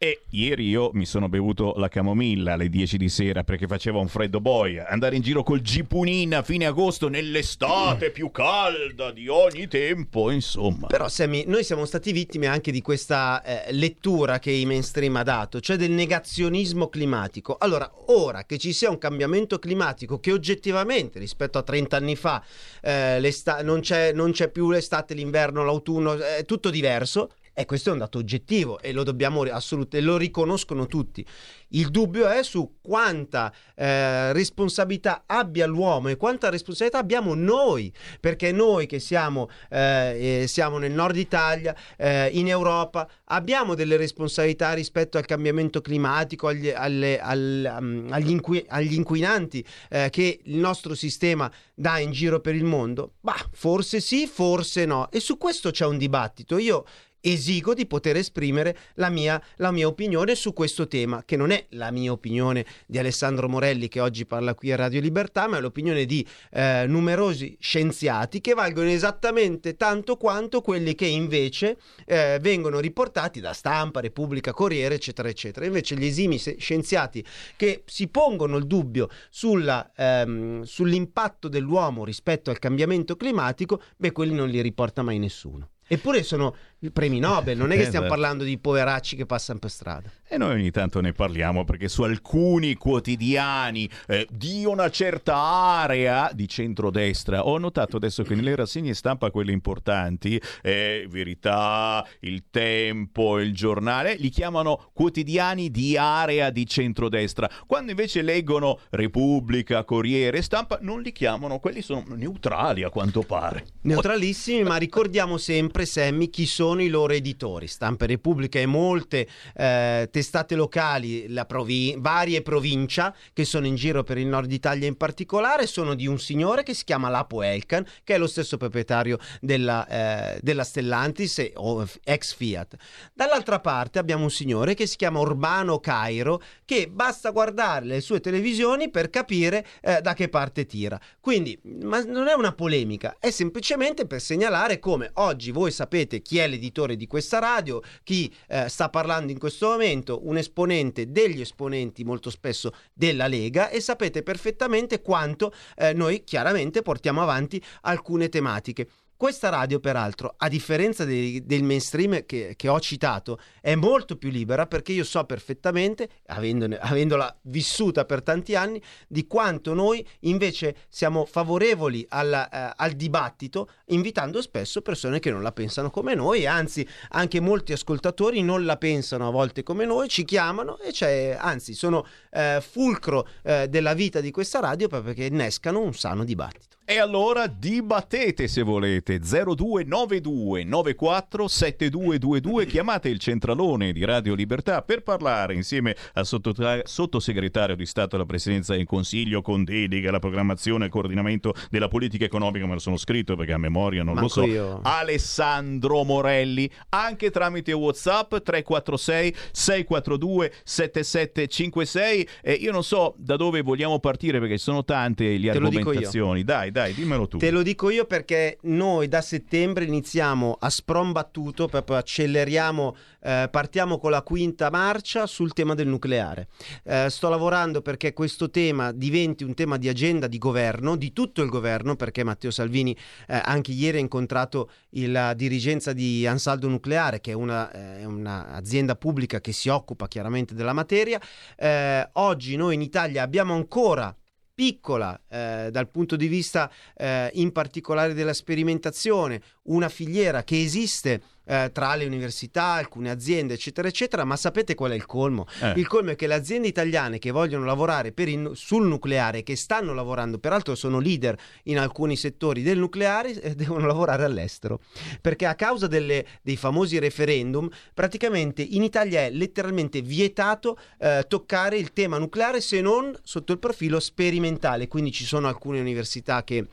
E 0.00 0.20
ieri 0.30 0.68
io 0.68 0.90
mi 0.92 1.04
sono 1.04 1.28
bevuto 1.28 1.74
la 1.76 1.88
camomilla 1.88 2.52
alle 2.52 2.68
10 2.68 2.98
di 2.98 3.08
sera 3.08 3.42
perché 3.42 3.66
faceva 3.66 3.98
un 3.98 4.06
freddo 4.06 4.40
boia. 4.40 4.86
Andare 4.86 5.16
in 5.16 5.22
giro 5.22 5.42
col 5.42 5.60
gipunin 5.60 6.36
a 6.36 6.42
fine 6.42 6.66
agosto 6.66 7.08
nell'estate 7.08 8.12
più 8.12 8.30
calda 8.30 9.10
di 9.10 9.26
ogni 9.26 9.66
tempo, 9.66 10.30
insomma. 10.30 10.86
Però, 10.86 11.08
Sammy, 11.08 11.42
noi 11.48 11.64
siamo 11.64 11.84
stati 11.84 12.12
vittime 12.12 12.46
anche 12.46 12.70
di 12.70 12.80
questa 12.80 13.42
eh, 13.42 13.72
lettura 13.72 14.38
che 14.38 14.52
i 14.52 14.66
mainstream 14.66 15.16
ha 15.16 15.24
dato, 15.24 15.58
cioè 15.58 15.74
del 15.74 15.90
negazionismo 15.90 16.86
climatico. 16.88 17.56
Allora, 17.58 17.90
ora 18.06 18.44
che 18.44 18.56
ci 18.56 18.72
sia 18.72 18.90
un 18.90 18.98
cambiamento 18.98 19.58
climatico 19.58 20.20
che 20.20 20.30
oggettivamente 20.30 21.18
rispetto 21.18 21.58
a 21.58 21.62
30 21.64 21.96
anni 21.96 22.14
fa 22.14 22.40
eh, 22.82 23.20
non, 23.64 23.80
c'è, 23.80 24.12
non 24.12 24.30
c'è 24.30 24.48
più 24.48 24.70
l'estate, 24.70 25.14
l'inverno, 25.14 25.64
l'autunno, 25.64 26.16
è 26.16 26.44
tutto 26.44 26.70
diverso. 26.70 27.32
E 27.58 27.64
questo 27.64 27.88
è 27.88 27.92
un 27.92 27.98
dato 27.98 28.18
oggettivo 28.18 28.78
e 28.78 28.92
lo 28.92 29.02
dobbiamo 29.02 29.42
assolutamente, 29.42 30.00
lo 30.08 30.16
riconoscono 30.16 30.86
tutti. 30.86 31.26
Il 31.70 31.90
dubbio 31.90 32.28
è 32.28 32.44
su 32.44 32.76
quanta 32.80 33.52
eh, 33.74 34.32
responsabilità 34.32 35.24
abbia 35.26 35.66
l'uomo 35.66 36.06
e 36.06 36.16
quanta 36.16 36.50
responsabilità 36.50 36.98
abbiamo 36.98 37.34
noi, 37.34 37.92
perché 38.20 38.52
noi 38.52 38.86
che 38.86 39.00
siamo, 39.00 39.48
eh, 39.70 40.44
siamo 40.46 40.78
nel 40.78 40.92
nord 40.92 41.16
Italia, 41.16 41.74
eh, 41.96 42.28
in 42.28 42.46
Europa, 42.46 43.08
abbiamo 43.24 43.74
delle 43.74 43.96
responsabilità 43.96 44.72
rispetto 44.72 45.18
al 45.18 45.26
cambiamento 45.26 45.80
climatico, 45.80 46.46
agli, 46.46 46.68
alle- 46.68 47.18
al- 47.18 47.76
um, 47.80 48.06
agli, 48.10 48.30
inqui- 48.30 48.64
agli 48.68 48.94
inquinanti 48.94 49.66
eh, 49.90 50.10
che 50.10 50.42
il 50.44 50.58
nostro 50.58 50.94
sistema 50.94 51.50
dà 51.74 51.98
in 51.98 52.12
giro 52.12 52.38
per 52.38 52.54
il 52.54 52.64
mondo? 52.64 53.14
Bah, 53.20 53.44
forse 53.50 53.98
sì, 53.98 54.28
forse 54.28 54.84
no. 54.84 55.10
E 55.10 55.18
su 55.18 55.36
questo 55.38 55.72
c'è 55.72 55.86
un 55.86 55.98
dibattito. 55.98 56.56
Io 56.56 56.84
esigo 57.20 57.74
di 57.74 57.86
poter 57.86 58.16
esprimere 58.16 58.76
la 58.94 59.08
mia, 59.08 59.42
la 59.56 59.70
mia 59.70 59.86
opinione 59.86 60.34
su 60.34 60.52
questo 60.52 60.86
tema, 60.86 61.22
che 61.24 61.36
non 61.36 61.50
è 61.50 61.66
la 61.70 61.90
mia 61.90 62.12
opinione 62.12 62.64
di 62.86 62.98
Alessandro 62.98 63.48
Morelli 63.48 63.88
che 63.88 64.00
oggi 64.00 64.26
parla 64.26 64.54
qui 64.54 64.72
a 64.72 64.76
Radio 64.76 65.00
Libertà, 65.00 65.46
ma 65.48 65.58
è 65.58 65.60
l'opinione 65.60 66.04
di 66.04 66.26
eh, 66.52 66.84
numerosi 66.86 67.56
scienziati 67.60 68.40
che 68.40 68.54
valgono 68.54 68.88
esattamente 68.88 69.76
tanto 69.76 70.16
quanto 70.16 70.60
quelli 70.60 70.94
che 70.94 71.06
invece 71.06 71.78
eh, 72.06 72.38
vengono 72.40 72.80
riportati 72.80 73.40
da 73.40 73.52
stampa, 73.52 74.00
Repubblica, 74.00 74.52
Corriere, 74.52 74.94
eccetera, 74.94 75.28
eccetera. 75.28 75.66
Invece 75.66 75.96
gli 75.96 76.04
esimi 76.04 76.38
scienziati 76.38 77.24
che 77.56 77.82
si 77.86 78.08
pongono 78.08 78.56
il 78.56 78.66
dubbio 78.66 79.08
sulla, 79.30 79.90
ehm, 79.96 80.62
sull'impatto 80.62 81.48
dell'uomo 81.48 82.04
rispetto 82.04 82.50
al 82.50 82.58
cambiamento 82.58 83.16
climatico, 83.16 83.82
beh, 83.96 84.12
quelli 84.12 84.34
non 84.34 84.48
li 84.48 84.60
riporta 84.60 85.02
mai 85.02 85.18
nessuno. 85.18 85.70
Eppure 85.88 86.22
sono 86.22 86.54
premi 86.92 87.18
Nobel, 87.18 87.56
non 87.56 87.72
è 87.72 87.74
che 87.74 87.86
stiamo 87.86 88.06
Esatto. 88.06 88.20
parlando 88.20 88.44
di 88.44 88.56
poveracci 88.56 89.16
che 89.16 89.26
passano 89.26 89.58
per 89.58 89.70
strada. 89.70 90.10
E 90.28 90.36
noi 90.36 90.52
ogni 90.52 90.70
tanto 90.70 91.00
ne 91.00 91.12
parliamo 91.12 91.64
perché 91.64 91.88
su 91.88 92.02
alcuni 92.02 92.74
quotidiani 92.74 93.88
eh, 94.06 94.28
di 94.30 94.64
una 94.64 94.90
certa 94.90 95.34
area 95.34 96.30
di 96.32 96.46
centrodestra 96.46 97.46
ho 97.46 97.56
notato 97.58 97.96
adesso 97.96 98.22
che 98.22 98.34
nelle 98.34 98.54
rassegne 98.54 98.92
stampa 98.94 99.30
quelle 99.30 99.52
importanti, 99.52 100.40
eh, 100.62 101.06
Verità, 101.08 102.06
Il 102.20 102.44
Tempo, 102.50 103.40
Il 103.40 103.54
Giornale, 103.54 104.14
li 104.16 104.28
chiamano 104.28 104.90
quotidiani 104.92 105.70
di 105.70 105.96
area 105.96 106.50
di 106.50 106.66
centrodestra, 106.66 107.50
quando 107.66 107.90
invece 107.90 108.22
leggono 108.22 108.80
Repubblica, 108.90 109.84
Corriere, 109.84 110.42
Stampa 110.42 110.78
non 110.82 111.00
li 111.00 111.10
chiamano, 111.12 111.58
quelli 111.58 111.82
sono 111.82 112.04
neutrali 112.14 112.82
a 112.82 112.90
quanto 112.90 113.22
pare. 113.22 113.64
Neutralissimi, 113.82 114.62
ma 114.62 114.76
ricordiamo 114.76 115.38
sempre, 115.38 115.77
Sammy, 115.86 116.30
chi 116.30 116.46
sono 116.46 116.82
i 116.82 116.88
loro 116.88 117.12
editori. 117.12 117.66
Stampa 117.66 118.06
Repubblica 118.06 118.58
e 118.58 118.66
molte 118.66 119.28
eh, 119.54 120.08
testate 120.10 120.54
locali, 120.54 121.26
provi- 121.46 121.94
varie 121.98 122.42
provincia 122.42 123.14
che 123.32 123.44
sono 123.44 123.66
in 123.66 123.74
giro 123.74 124.02
per 124.02 124.18
il 124.18 124.26
nord 124.26 124.50
Italia 124.52 124.86
in 124.86 124.96
particolare, 124.96 125.66
sono 125.66 125.94
di 125.94 126.06
un 126.06 126.18
signore 126.18 126.62
che 126.62 126.74
si 126.74 126.84
chiama 126.84 127.08
Lapo 127.08 127.42
Elkan, 127.42 127.86
che 128.04 128.14
è 128.14 128.18
lo 128.18 128.26
stesso 128.26 128.56
proprietario 128.56 129.18
della, 129.40 129.86
eh, 129.86 130.38
della 130.42 130.64
Stellantis 130.64 131.38
e- 131.38 131.52
o 131.56 131.86
ex 132.04 132.34
Fiat. 132.34 132.76
Dall'altra 133.14 133.60
parte 133.60 133.98
abbiamo 133.98 134.24
un 134.24 134.30
signore 134.30 134.74
che 134.74 134.86
si 134.86 134.96
chiama 134.96 135.20
Urbano 135.20 135.78
Cairo, 135.78 136.40
che 136.64 136.88
basta 136.88 137.30
guardare 137.30 137.86
le 137.86 138.00
sue 138.00 138.20
televisioni 138.20 138.90
per 138.90 139.10
capire 139.10 139.66
eh, 139.80 140.00
da 140.00 140.14
che 140.14 140.28
parte 140.28 140.66
tira. 140.66 141.00
Quindi, 141.20 141.58
ma 141.82 142.02
non 142.02 142.28
è 142.28 142.34
una 142.34 142.52
polemica, 142.52 143.16
è 143.18 143.30
semplicemente 143.30 144.06
per 144.06 144.20
segnalare 144.20 144.78
come 144.78 145.10
oggi 145.14 145.50
voi 145.50 145.67
sapete 145.70 146.20
chi 146.20 146.38
è 146.38 146.48
l'editore 146.48 146.96
di 146.96 147.06
questa 147.06 147.38
radio, 147.38 147.82
chi 148.02 148.32
eh, 148.48 148.68
sta 148.68 148.88
parlando 148.88 149.32
in 149.32 149.38
questo 149.38 149.68
momento, 149.68 150.26
un 150.26 150.36
esponente 150.36 151.10
degli 151.10 151.40
esponenti 151.40 152.04
molto 152.04 152.30
spesso 152.30 152.72
della 152.92 153.26
Lega 153.26 153.68
e 153.68 153.80
sapete 153.80 154.22
perfettamente 154.22 155.00
quanto 155.00 155.52
eh, 155.76 155.92
noi 155.92 156.24
chiaramente 156.24 156.82
portiamo 156.82 157.22
avanti 157.22 157.62
alcune 157.82 158.28
tematiche. 158.28 158.88
Questa 159.18 159.48
radio, 159.48 159.80
peraltro, 159.80 160.32
a 160.36 160.46
differenza 160.46 161.04
dei- 161.04 161.44
del 161.44 161.64
mainstream 161.64 162.24
che, 162.24 162.54
che 162.54 162.68
ho 162.68 162.78
citato, 162.78 163.40
è 163.60 163.74
molto 163.74 164.16
più 164.16 164.30
libera 164.30 164.68
perché 164.68 164.92
io 164.92 165.02
so 165.02 165.24
perfettamente, 165.24 166.08
avendone- 166.26 166.78
avendola 166.78 167.36
vissuta 167.42 168.04
per 168.04 168.22
tanti 168.22 168.54
anni, 168.54 168.80
di 169.08 169.26
quanto 169.26 169.74
noi 169.74 170.06
invece 170.20 170.76
siamo 170.88 171.24
favorevoli 171.24 172.06
alla- 172.10 172.48
eh, 172.48 172.74
al 172.76 172.92
dibattito, 172.92 173.68
invitando 173.86 174.40
spesso 174.40 174.82
persone 174.82 175.18
che 175.18 175.32
non 175.32 175.42
la 175.42 175.50
pensano 175.50 175.90
come 175.90 176.14
noi, 176.14 176.46
anzi 176.46 176.86
anche 177.08 177.40
molti 177.40 177.72
ascoltatori 177.72 178.40
non 178.42 178.64
la 178.64 178.76
pensano 178.76 179.26
a 179.26 179.32
volte 179.32 179.64
come 179.64 179.84
noi, 179.84 180.06
ci 180.06 180.24
chiamano 180.24 180.78
e 180.78 180.92
c'è, 180.92 181.36
anzi 181.36 181.74
sono 181.74 182.06
eh, 182.30 182.60
fulcro 182.60 183.26
eh, 183.42 183.66
della 183.66 183.94
vita 183.94 184.20
di 184.20 184.30
questa 184.30 184.60
radio 184.60 184.86
proprio 184.86 185.12
perché 185.12 185.28
innescano 185.28 185.80
un 185.80 185.92
sano 185.92 186.22
dibattito. 186.22 186.77
E 186.90 186.98
allora 186.98 187.48
dibattete 187.48 188.48
se 188.48 188.62
volete 188.62 189.18
0292 189.18 190.64
94 190.64 191.46
7222 191.46 192.64
chiamate 192.64 193.10
il 193.10 193.18
centralone 193.18 193.92
di 193.92 194.06
Radio 194.06 194.32
Libertà 194.34 194.80
per 194.80 195.02
parlare 195.02 195.52
insieme 195.52 195.94
al 196.14 196.24
sottotra- 196.24 196.80
sottosegretario 196.84 197.76
di 197.76 197.84
Stato 197.84 198.16
alla 198.16 198.24
Presidenza 198.24 198.74
del 198.74 198.86
Consiglio 198.86 199.42
con 199.42 199.64
dedica 199.64 200.08
alla 200.08 200.18
programmazione 200.18 200.86
e 200.86 200.88
coordinamento 200.88 201.52
della 201.68 201.88
politica 201.88 202.24
economica, 202.24 202.64
me 202.64 202.72
lo 202.72 202.78
sono 202.78 202.96
scritto 202.96 203.36
perché 203.36 203.52
a 203.52 203.58
memoria 203.58 204.02
non 204.02 204.14
lo 204.14 204.20
Manco 204.20 204.32
so. 204.32 204.46
io. 204.46 204.80
Alessandro 204.82 206.04
Morelli, 206.04 206.70
anche 206.88 207.30
tramite 207.30 207.72
WhatsApp 207.72 208.34
346 208.36 209.36
642 209.52 210.52
7756 210.64 212.28
e 212.40 212.52
io 212.54 212.72
non 212.72 212.82
so 212.82 213.14
da 213.18 213.36
dove 213.36 213.60
vogliamo 213.60 213.98
partire 213.98 214.40
perché 214.40 214.56
sono 214.56 214.84
tante 214.84 215.36
le 215.36 215.50
Te 215.50 215.58
lo 215.58 215.66
argomentazioni. 215.66 216.44
Dai, 216.44 216.70
dai, 216.70 216.76
dimmelo 216.86 217.28
tu. 217.28 217.38
Te 217.38 217.50
lo 217.50 217.62
dico 217.62 217.90
io 217.90 218.04
perché 218.04 218.58
noi 218.62 219.08
da 219.08 219.20
settembre 219.20 219.84
iniziamo 219.84 220.56
a 220.58 220.70
sprombattuto, 220.70 221.66
proprio 221.66 221.96
acceleriamo, 221.96 222.96
eh, 223.20 223.48
partiamo 223.50 223.98
con 223.98 224.10
la 224.10 224.22
quinta 224.22 224.70
marcia 224.70 225.26
sul 225.26 225.52
tema 225.52 225.74
del 225.74 225.88
nucleare. 225.88 226.48
Eh, 226.84 227.06
sto 227.10 227.28
lavorando 227.28 227.82
perché 227.82 228.12
questo 228.12 228.50
tema 228.50 228.92
diventi 228.92 229.44
un 229.44 229.54
tema 229.54 229.76
di 229.76 229.88
agenda 229.88 230.26
di 230.26 230.38
governo, 230.38 230.96
di 230.96 231.12
tutto 231.12 231.42
il 231.42 231.48
governo, 231.48 231.96
perché 231.96 232.24
Matteo 232.24 232.50
Salvini 232.50 232.96
eh, 233.26 233.40
anche 233.44 233.72
ieri 233.72 233.98
ha 233.98 234.00
incontrato 234.00 234.70
la 234.90 235.34
dirigenza 235.34 235.92
di 235.92 236.26
Ansaldo 236.26 236.68
Nucleare, 236.68 237.20
che 237.20 237.32
è 237.32 237.34
una, 237.34 237.70
eh, 237.70 238.04
un'azienda 238.04 238.96
pubblica 238.96 239.40
che 239.40 239.52
si 239.52 239.68
occupa 239.68 240.08
chiaramente 240.08 240.54
della 240.54 240.72
materia. 240.72 241.20
Eh, 241.56 242.08
oggi 242.14 242.56
noi 242.56 242.74
in 242.74 242.82
Italia 242.82 243.22
abbiamo 243.22 243.54
ancora 243.54 244.14
piccola 244.58 245.20
eh, 245.28 245.68
dal 245.70 245.88
punto 245.88 246.16
di 246.16 246.26
vista 246.26 246.68
eh, 246.96 247.30
in 247.34 247.52
particolare 247.52 248.12
della 248.12 248.32
sperimentazione, 248.32 249.40
una 249.66 249.88
filiera 249.88 250.42
che 250.42 250.60
esiste 250.60 251.22
eh, 251.48 251.70
tra 251.72 251.94
le 251.94 252.04
università, 252.04 252.64
alcune 252.74 253.10
aziende, 253.10 253.54
eccetera, 253.54 253.88
eccetera, 253.88 254.24
ma 254.24 254.36
sapete 254.36 254.74
qual 254.74 254.90
è 254.92 254.94
il 254.94 255.06
colmo? 255.06 255.46
Eh. 255.62 255.72
Il 255.76 255.86
colmo 255.86 256.10
è 256.10 256.16
che 256.16 256.26
le 256.26 256.34
aziende 256.34 256.68
italiane 256.68 257.18
che 257.18 257.30
vogliono 257.30 257.64
lavorare 257.64 258.12
per 258.12 258.28
il- 258.28 258.50
sul 258.54 258.86
nucleare, 258.86 259.42
che 259.42 259.56
stanno 259.56 259.94
lavorando, 259.94 260.38
peraltro 260.38 260.74
sono 260.74 260.98
leader 260.98 261.36
in 261.64 261.78
alcuni 261.78 262.16
settori 262.16 262.62
del 262.62 262.78
nucleare, 262.78 263.32
eh, 263.40 263.54
devono 263.54 263.86
lavorare 263.86 264.24
all'estero. 264.24 264.80
Perché 265.20 265.46
a 265.46 265.54
causa 265.54 265.86
delle- 265.86 266.26
dei 266.42 266.56
famosi 266.56 266.98
referendum, 266.98 267.68
praticamente 267.94 268.62
in 268.62 268.82
Italia 268.82 269.22
è 269.22 269.30
letteralmente 269.30 270.02
vietato 270.02 270.78
eh, 270.98 271.24
toccare 271.26 271.78
il 271.78 271.92
tema 271.92 272.18
nucleare 272.18 272.60
se 272.60 272.80
non 272.80 273.16
sotto 273.22 273.52
il 273.52 273.58
profilo 273.58 274.00
sperimentale. 274.00 274.88
Quindi 274.88 275.12
ci 275.12 275.24
sono 275.24 275.48
alcune 275.48 275.80
università 275.80 276.44
che 276.44 276.66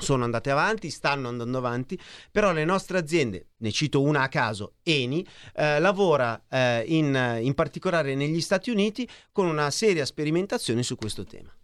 sono 0.00 0.24
andate 0.24 0.50
avanti, 0.50 0.90
stanno 0.90 1.28
andando 1.28 1.58
avanti, 1.58 1.98
però 2.30 2.52
le 2.52 2.64
nostre 2.64 2.98
aziende, 2.98 3.50
ne 3.58 3.70
cito 3.70 4.02
una 4.02 4.22
a 4.22 4.28
caso, 4.28 4.74
Eni, 4.82 5.26
eh, 5.54 5.78
lavora 5.78 6.42
eh, 6.48 6.84
in, 6.86 7.38
in 7.42 7.54
particolare 7.54 8.14
negli 8.14 8.40
Stati 8.40 8.70
Uniti 8.70 9.08
con 9.32 9.46
una 9.46 9.70
seria 9.70 10.04
sperimentazione 10.04 10.82
su 10.82 10.96
questo 10.96 11.24
tema. 11.24 11.54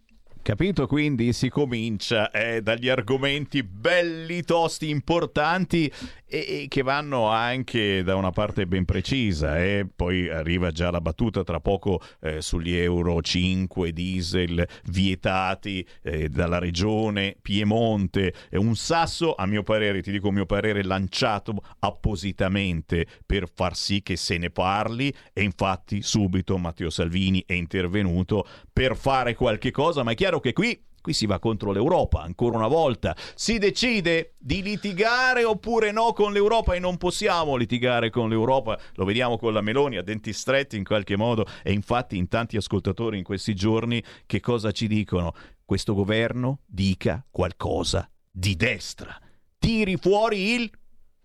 Capito? 0.46 0.86
Quindi 0.86 1.32
si 1.32 1.48
comincia 1.48 2.30
eh, 2.30 2.62
dagli 2.62 2.88
argomenti 2.88 3.64
belli, 3.64 4.44
tosti, 4.44 4.88
importanti 4.88 5.92
e, 6.36 6.62
e 6.62 6.68
che 6.68 6.82
vanno 6.82 7.28
anche 7.28 8.02
da 8.02 8.14
una 8.16 8.30
parte 8.30 8.66
ben 8.66 8.84
precisa. 8.84 9.58
E 9.62 9.86
poi 9.94 10.28
arriva 10.28 10.70
già 10.70 10.90
la 10.90 11.00
battuta 11.00 11.42
tra 11.42 11.60
poco 11.60 12.00
eh, 12.20 12.42
sugli 12.42 12.74
Euro 12.74 13.22
5 13.22 13.92
diesel 13.92 14.66
vietati 14.84 15.86
eh, 16.02 16.28
dalla 16.28 16.58
regione 16.58 17.36
Piemonte. 17.40 18.34
È 18.50 18.56
un 18.56 18.76
sasso, 18.76 19.34
a 19.34 19.46
mio 19.46 19.62
parere, 19.62 20.02
ti 20.02 20.10
dico 20.10 20.28
il 20.28 20.34
mio 20.34 20.46
parere, 20.46 20.84
lanciato 20.84 21.54
appositamente 21.78 23.06
per 23.24 23.48
far 23.52 23.74
sì 23.74 24.02
che 24.02 24.16
se 24.16 24.36
ne 24.36 24.50
parli 24.50 25.12
e 25.32 25.42
infatti 25.42 26.02
subito 26.02 26.58
Matteo 26.58 26.90
Salvini 26.90 27.42
è 27.46 27.54
intervenuto 27.54 28.46
per 28.72 28.96
fare 28.96 29.34
qualche 29.34 29.70
cosa, 29.70 30.02
ma 30.02 30.12
è 30.12 30.14
chiaro 30.14 30.40
che 30.40 30.52
qui 30.52 30.78
Qui 31.07 31.15
si 31.15 31.27
va 31.27 31.39
contro 31.39 31.70
l'Europa, 31.70 32.23
ancora 32.23 32.57
una 32.57 32.66
volta. 32.66 33.15
Si 33.37 33.59
decide 33.59 34.35
di 34.39 34.61
litigare 34.61 35.45
oppure 35.45 35.93
no 35.93 36.12
con 36.12 36.33
l'Europa 36.33 36.74
e 36.74 36.81
non 36.81 36.97
possiamo 36.97 37.55
litigare 37.55 38.11
con 38.11 38.28
l'Europa. 38.28 38.77
Lo 38.95 39.05
vediamo 39.05 39.39
con 39.39 39.53
la 39.53 39.61
Meloni 39.61 39.99
a 39.99 40.03
denti 40.03 40.33
stretti 40.33 40.77
in 40.77 40.83
qualche 40.83 41.16
modo 41.16 41.47
e 41.62 41.70
infatti 41.70 42.16
in 42.16 42.27
tanti 42.27 42.57
ascoltatori 42.57 43.19
in 43.19 43.23
questi 43.23 43.55
giorni 43.55 44.03
che 44.27 44.41
cosa 44.41 44.73
ci 44.73 44.89
dicono? 44.89 45.33
Questo 45.65 45.95
governo 45.95 46.62
dica 46.66 47.24
qualcosa 47.31 48.11
di 48.28 48.57
destra. 48.57 49.16
Tiri 49.61 49.97
fuori 49.99 50.55
il 50.55 50.69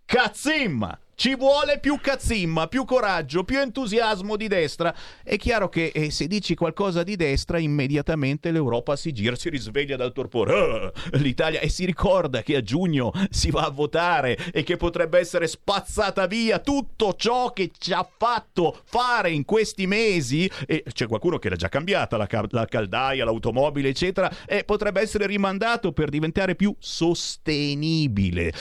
cazzimma. 0.06 0.96
Ci 1.22 1.36
vuole 1.36 1.78
più 1.78 2.00
cazzimma, 2.02 2.66
più 2.66 2.84
coraggio, 2.84 3.44
più 3.44 3.60
entusiasmo 3.60 4.36
di 4.36 4.48
destra. 4.48 4.92
È 5.24 5.38
chiaro 5.38 5.70
che 5.70 5.92
eh, 5.94 6.10
se 6.10 6.26
dici 6.26 6.56
qualcosa 6.56 7.04
di 7.04 7.16
destra, 7.16 7.60
immediatamente 7.60 8.50
l'Europa 8.50 8.96
si 8.96 9.12
gira, 9.12 9.36
si 9.36 9.50
risveglia 9.50 9.96
dal 9.96 10.14
torpore. 10.14 10.52
Ah, 10.52 10.92
L'Italia 11.20 11.60
e 11.60 11.70
si 11.70 11.86
ricorda 11.86 12.42
che 12.42 12.56
a 12.56 12.64
giugno 12.64 13.12
si 13.30 13.52
va 13.52 13.66
a 13.66 13.70
votare 13.70 14.36
e 14.52 14.64
che 14.64 14.78
potrebbe 14.78 15.20
essere 15.20 15.46
spazzata 15.46 16.26
via 16.26 16.58
tutto 16.58 17.14
ciò 17.16 17.54
che 17.54 17.70
ci 17.78 17.94
ha 17.94 18.10
fatto 18.18 18.82
fare 18.84 19.30
in 19.30 19.46
questi 19.46 19.86
mesi. 19.86 20.50
E 20.66 20.84
c'è 20.92 21.06
qualcuno 21.06 21.38
che 21.38 21.50
l'ha 21.50 21.56
già 21.56 21.70
cambiata, 21.70 22.18
la, 22.18 22.26
ca- 22.26 22.48
la 22.50 22.66
caldaia, 22.66 23.26
l'automobile, 23.26 23.90
eccetera, 23.90 24.48
e 24.48 24.64
potrebbe 24.64 25.02
essere 25.02 25.28
rimandato 25.28 25.92
per 25.92 26.10
diventare 26.10 26.56
più 26.56 26.76
sostenibile. 26.80 28.52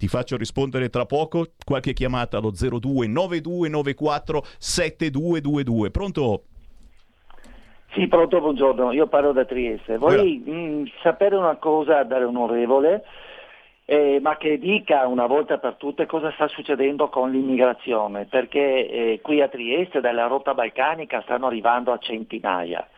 Ti 0.00 0.08
faccio 0.08 0.38
rispondere 0.38 0.88
tra 0.88 1.04
poco. 1.04 1.48
Qualche 1.62 1.92
chiamata 1.92 2.38
allo 2.38 2.52
02 2.52 3.06
9294 3.06 4.42
7222. 4.56 5.90
Pronto? 5.90 6.42
Sì, 7.92 8.08
pronto, 8.08 8.40
buongiorno, 8.40 8.92
io 8.92 9.08
parlo 9.08 9.32
da 9.32 9.44
Trieste. 9.44 9.98
Vorrei 9.98 10.38
mh, 10.38 10.84
sapere 11.02 11.36
una 11.36 11.56
cosa 11.56 12.02
dall'onorevole, 12.04 13.04
eh, 13.84 14.20
ma 14.22 14.38
che 14.38 14.58
dica 14.58 15.06
una 15.06 15.26
volta 15.26 15.58
per 15.58 15.74
tutte 15.74 16.06
cosa 16.06 16.32
sta 16.32 16.48
succedendo 16.48 17.10
con 17.10 17.30
l'immigrazione, 17.30 18.24
perché 18.24 18.88
eh, 18.88 19.20
qui 19.20 19.42
a 19.42 19.48
Trieste 19.48 20.00
dalla 20.00 20.28
rotta 20.28 20.54
balcanica 20.54 21.20
stanno 21.24 21.46
arrivando 21.48 21.92
a 21.92 21.98
centinaia. 21.98 22.88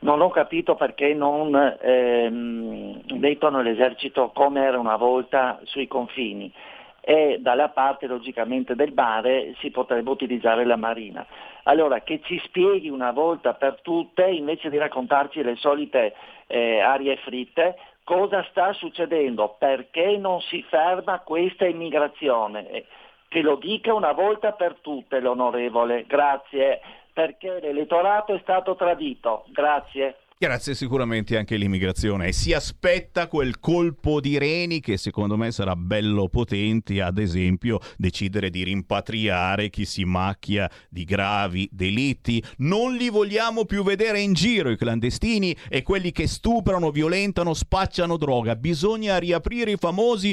Non 0.00 0.20
ho 0.20 0.30
capito 0.30 0.76
perché 0.76 1.12
non 1.12 1.54
ehm, 1.80 3.02
mettono 3.14 3.62
l'esercito 3.62 4.30
come 4.32 4.62
era 4.62 4.78
una 4.78 4.96
volta 4.96 5.58
sui 5.64 5.88
confini 5.88 6.52
e 7.00 7.38
dalla 7.40 7.70
parte 7.70 8.06
logicamente 8.06 8.74
del 8.74 8.92
mare 8.94 9.54
si 9.58 9.70
potrebbe 9.70 10.10
utilizzare 10.10 10.64
la 10.64 10.76
marina. 10.76 11.26
Allora 11.64 12.00
che 12.00 12.20
ci 12.22 12.38
spieghi 12.44 12.88
una 12.88 13.12
volta 13.12 13.54
per 13.54 13.80
tutte, 13.82 14.24
invece 14.24 14.70
di 14.70 14.78
raccontarci 14.78 15.42
le 15.42 15.56
solite 15.56 16.14
eh, 16.46 16.80
arie 16.80 17.16
fritte, 17.16 17.76
cosa 18.04 18.44
sta 18.50 18.72
succedendo, 18.74 19.56
perché 19.58 20.16
non 20.16 20.40
si 20.42 20.62
ferma 20.62 21.20
questa 21.20 21.66
immigrazione. 21.66 22.70
Eh, 22.70 22.84
Che 23.28 23.42
lo 23.42 23.56
dica 23.56 23.92
una 23.92 24.12
volta 24.12 24.52
per 24.52 24.76
tutte 24.80 25.20
l'onorevole, 25.20 26.04
grazie, 26.06 26.80
perché 27.18 27.58
l'elettorato 27.60 28.32
è 28.32 28.38
stato 28.42 28.76
tradito, 28.76 29.44
grazie. 29.48 30.18
Grazie 30.38 30.76
sicuramente 30.76 31.36
anche 31.36 31.56
l'immigrazione 31.56 32.28
e 32.28 32.32
si 32.32 32.52
aspetta 32.52 33.26
quel 33.26 33.58
colpo 33.58 34.20
di 34.20 34.38
reni 34.38 34.78
che 34.78 34.96
secondo 34.96 35.36
me 35.36 35.50
sarà 35.50 35.74
bello 35.74 36.28
potente, 36.28 37.02
ad 37.02 37.18
esempio 37.18 37.80
decidere 37.96 38.50
di 38.50 38.62
rimpatriare 38.62 39.68
chi 39.68 39.84
si 39.84 40.04
macchia 40.04 40.70
di 40.88 41.02
gravi 41.02 41.68
delitti. 41.72 42.40
Non 42.58 42.94
li 42.94 43.08
vogliamo 43.08 43.64
più 43.64 43.82
vedere 43.82 44.20
in 44.20 44.32
giro 44.32 44.70
i 44.70 44.76
clandestini 44.76 45.56
e 45.68 45.82
quelli 45.82 46.12
che 46.12 46.28
stuprano, 46.28 46.92
violentano, 46.92 47.52
spacciano 47.52 48.16
droga. 48.16 48.54
Bisogna 48.54 49.18
riaprire 49.18 49.72
i 49.72 49.76
famosi 49.76 50.32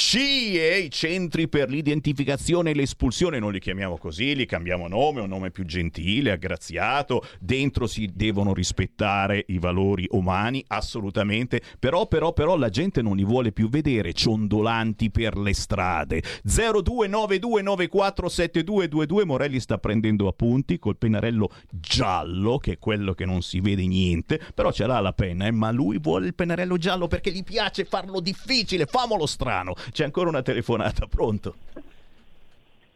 CIE, 0.00 0.78
i 0.78 0.92
centri 0.92 1.48
per 1.48 1.68
l'identificazione 1.68 2.70
e 2.70 2.74
l'espulsione, 2.74 3.40
non 3.40 3.50
li 3.50 3.58
chiamiamo 3.58 3.98
così, 3.98 4.36
li 4.36 4.46
cambiamo 4.46 4.86
nome, 4.86 5.22
un 5.22 5.28
nome 5.28 5.50
più 5.50 5.64
gentile, 5.64 6.30
aggraziato, 6.30 7.26
dentro 7.40 7.88
si 7.88 8.08
devono 8.14 8.54
rispettare 8.54 9.44
i 9.48 9.58
valori 9.58 10.06
umani, 10.10 10.62
assolutamente, 10.68 11.60
però 11.80 12.06
però 12.06 12.32
però 12.32 12.56
la 12.56 12.68
gente 12.68 13.02
non 13.02 13.16
li 13.16 13.24
vuole 13.24 13.50
più 13.50 13.68
vedere 13.68 14.12
ciondolanti 14.12 15.10
per 15.10 15.36
le 15.36 15.52
strade. 15.52 16.22
0292947222 16.46 19.24
Morelli 19.24 19.58
sta 19.58 19.78
prendendo 19.78 20.28
appunti 20.28 20.78
col 20.78 20.96
pennarello 20.96 21.50
giallo, 21.72 22.58
che 22.58 22.74
è 22.74 22.78
quello 22.78 23.14
che 23.14 23.24
non 23.24 23.42
si 23.42 23.58
vede 23.58 23.84
niente, 23.84 24.40
però 24.54 24.70
ce 24.70 24.86
l'ha 24.86 25.00
la 25.00 25.12
penna, 25.12 25.46
eh, 25.46 25.50
ma 25.50 25.72
lui 25.72 25.98
vuole 25.98 26.28
il 26.28 26.36
pennarello 26.36 26.76
giallo 26.76 27.08
perché 27.08 27.32
gli 27.32 27.42
piace 27.42 27.84
farlo 27.84 28.20
difficile, 28.20 28.86
famolo 28.86 29.26
strano. 29.26 29.74
C'è 29.90 30.04
ancora 30.04 30.28
una 30.28 30.42
telefonata, 30.42 31.06
pronto? 31.06 31.54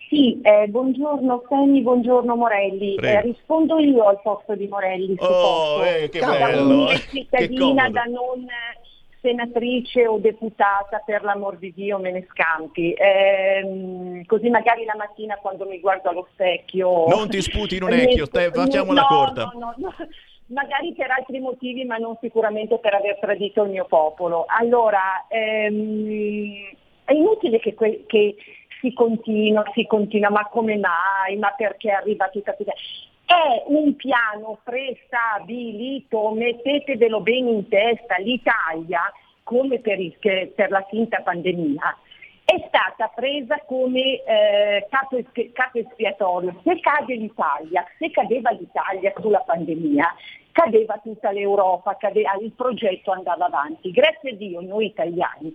Sì, 0.09 0.39
eh, 0.43 0.67
buongiorno 0.69 1.45
Sammy, 1.49 1.81
buongiorno 1.81 2.37
Morelli. 2.37 2.97
Eh, 2.97 3.23
rispondo 3.23 3.79
io 3.79 4.09
al 4.09 4.21
posto 4.21 4.55
di 4.55 4.69
Morelli. 4.69 5.15
Oh, 5.19 5.83
eh, 5.85 6.11
che 6.11 6.21
Da 6.21 6.33
bello, 6.33 6.87
che 6.87 6.99
cittadina 7.11 7.89
da 7.89 8.03
non 8.05 8.47
senatrice 9.23 10.07
o 10.07 10.19
deputata, 10.19 10.99
per 10.99 11.23
l'amor 11.23 11.57
di 11.57 11.73
Dio 11.75 11.99
me 11.99 12.11
ne 12.11 12.27
scampi. 12.29 12.93
Ehm, 12.95 14.25
così 14.27 14.51
magari 14.51 14.85
la 14.85 14.97
mattina 14.99 15.37
quando 15.37 15.65
mi 15.65 15.81
guardo 15.81 16.11
allo 16.11 16.29
specchio... 16.33 17.07
Non 17.07 17.31
ti 17.31 17.41
sputi 17.41 17.77
in 17.77 17.85
un 17.85 17.93
ecchio, 17.95 18.27
te, 18.27 18.51
facciamola 18.53 19.01
no, 19.01 19.07
corta. 19.07 19.51
No, 19.55 19.59
no, 19.59 19.75
no, 19.79 19.95
magari 20.47 20.93
per 20.93 21.11
altri 21.11 21.39
motivi, 21.39 21.85
ma 21.85 21.97
non 21.97 22.19
sicuramente 22.21 22.79
per 22.79 22.95
aver 22.95 23.19
tradito 23.19 23.63
il 23.63 23.71
mio 23.71 23.87
popolo. 23.87 24.45
Allora, 24.47 25.25
ehm, 25.29 26.81
è 27.05 27.13
inutile 27.13 27.59
che, 27.59 27.75
que- 27.75 28.05
che 28.07 28.37
si 28.81 28.93
continua, 28.93 29.65
si 29.75 29.87
continua, 29.87 30.31
ma 30.31 30.47
come 30.49 30.77
mai? 30.77 31.37
Ma 31.37 31.51
perché 31.57 31.91
arriva 31.91 32.29
tutta 32.29 32.55
questa... 32.55 32.73
È 33.25 33.63
un 33.67 33.95
piano 33.97 34.59
prestabilito, 34.63 36.31
mettetevelo 36.33 37.21
bene 37.21 37.51
in 37.51 37.69
testa, 37.69 38.17
l'Italia, 38.19 39.01
come 39.43 39.79
per, 39.79 40.01
il- 40.01 40.17
per 40.19 40.71
la 40.71 40.85
finta 40.91 41.21
pandemia, 41.23 41.99
è 42.45 42.57
stata 42.67 43.11
presa 43.15 43.63
come 43.65 44.23
eh, 44.25 44.87
capo, 44.91 45.23
capo 45.53 45.79
espiatorio. 45.79 46.61
Se 46.65 46.79
cade 46.81 47.15
l'Italia, 47.15 47.85
se 47.99 48.11
cadeva 48.11 48.51
l'Italia 48.51 49.13
sulla 49.21 49.41
pandemia, 49.41 50.15
cadeva 50.51 51.01
tutta 51.03 51.31
l'Europa, 51.31 51.97
cadeva- 51.97 52.37
il 52.41 52.53
progetto 52.53 53.13
andava 53.13 53.47
avanti. 53.47 53.91
Grazie 53.93 54.31
a 54.31 54.35
Dio 54.35 54.61
noi 54.61 54.87
italiani 54.87 55.55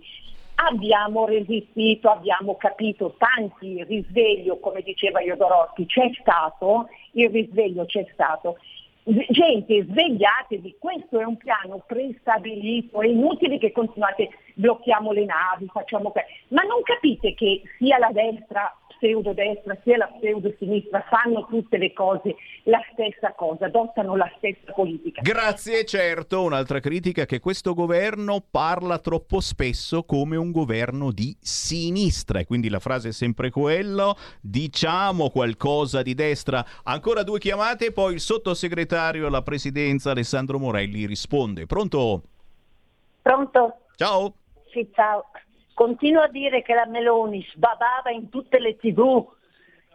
abbiamo 0.60 1.26
resistito, 1.26 2.10
abbiamo 2.10 2.56
capito 2.56 3.14
tanti 3.16 3.82
risveglio, 3.84 4.58
come 4.58 4.82
diceva 4.82 5.20
Jodorowsky, 5.20 5.86
c'è 5.86 6.10
stato, 6.20 6.88
il 7.12 7.30
risveglio 7.30 7.84
c'è 7.86 8.06
stato. 8.12 8.58
Gente, 9.04 9.84
svegliatevi, 9.84 10.76
questo 10.78 11.18
è 11.18 11.24
un 11.24 11.36
piano 11.38 11.82
prestabilito, 11.86 13.00
è 13.00 13.06
inutile 13.06 13.58
che 13.58 13.72
continuate, 13.72 14.28
blocchiamo 14.54 15.12
le 15.12 15.24
navi, 15.24 15.66
facciamo 15.72 16.10
que- 16.10 16.26
ma 16.48 16.62
non 16.62 16.82
capite 16.82 17.32
che 17.34 17.62
sia 17.78 17.98
la 17.98 18.10
destra, 18.12 18.70
pseudo-destra, 18.98 19.76
sia 19.82 19.96
la 19.96 20.06
pseudo-sinistra 20.06 21.04
fanno 21.08 21.46
tutte 21.46 21.78
le 21.78 21.92
cose 21.92 22.36
la 22.64 22.80
stessa 22.92 23.32
cosa, 23.32 23.66
adottano 23.66 24.16
la 24.16 24.30
stessa 24.36 24.72
politica. 24.72 25.20
Grazie, 25.22 25.84
certo, 25.84 26.42
un'altra 26.42 26.80
critica 26.80 27.22
è 27.22 27.26
che 27.26 27.40
questo 27.40 27.74
governo 27.74 28.42
parla 28.50 28.98
troppo 28.98 29.40
spesso 29.40 30.04
come 30.04 30.36
un 30.36 30.50
governo 30.50 31.10
di 31.10 31.36
sinistra 31.40 32.40
e 32.40 32.46
quindi 32.46 32.68
la 32.68 32.80
frase 32.80 33.08
è 33.08 33.12
sempre 33.12 33.50
quella, 33.50 34.14
diciamo 34.40 35.30
qualcosa 35.30 36.02
di 36.02 36.14
destra. 36.14 36.64
Ancora 36.84 37.22
due 37.22 37.38
chiamate, 37.38 37.92
poi 37.92 38.14
il 38.14 38.20
sottosegretario 38.20 39.26
alla 39.26 39.42
presidenza 39.42 40.10
Alessandro 40.10 40.58
Morelli 40.58 41.06
risponde. 41.06 41.66
Pronto? 41.66 42.22
Pronto? 43.22 43.78
Ciao. 43.96 44.34
Sì, 44.70 44.88
ciao. 44.94 45.30
Continuo 45.78 46.22
a 46.22 46.28
dire 46.28 46.62
che 46.62 46.74
la 46.74 46.86
Meloni 46.86 47.40
sbavava 47.52 48.10
in 48.10 48.30
tutte 48.30 48.58
le 48.58 48.74
tv 48.74 49.24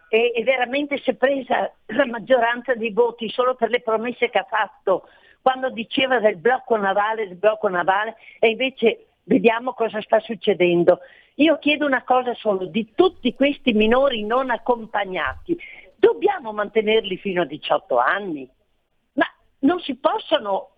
e, 0.08 0.32
e 0.34 0.42
veramente 0.44 0.98
si 1.00 1.10
è 1.10 1.14
presa 1.16 1.74
la 1.88 2.06
maggioranza 2.06 2.74
dei 2.74 2.94
voti 2.94 3.28
solo 3.28 3.56
per 3.56 3.70
le 3.70 3.82
promesse 3.82 4.30
che 4.30 4.38
ha 4.38 4.48
fatto 4.50 5.10
quando 5.42 5.70
diceva 5.72 6.22
del 6.22 6.38
blocco 6.38 6.78
navale, 6.78 7.28
del 7.28 7.36
blocco 7.36 7.68
navale 7.68 8.16
e 8.40 8.52
invece 8.52 9.08
vediamo 9.24 9.74
cosa 9.74 10.00
sta 10.00 10.22
succedendo. 10.22 11.00
Io 11.36 11.60
chiedo 11.60 11.86
una 11.86 12.06
cosa 12.06 12.34
solo, 12.34 12.68
di 12.68 12.94
tutti 12.96 13.34
questi 13.34 13.74
minori 13.74 14.24
non 14.24 14.52
accompagnati, 14.52 15.60
dobbiamo 15.98 16.54
mantenerli 16.54 17.18
fino 17.18 17.42
a 17.42 17.46
18 17.46 17.98
anni? 17.98 18.50
Ma 19.16 19.26
non 19.60 19.82
si 19.82 19.98
possono 19.98 20.73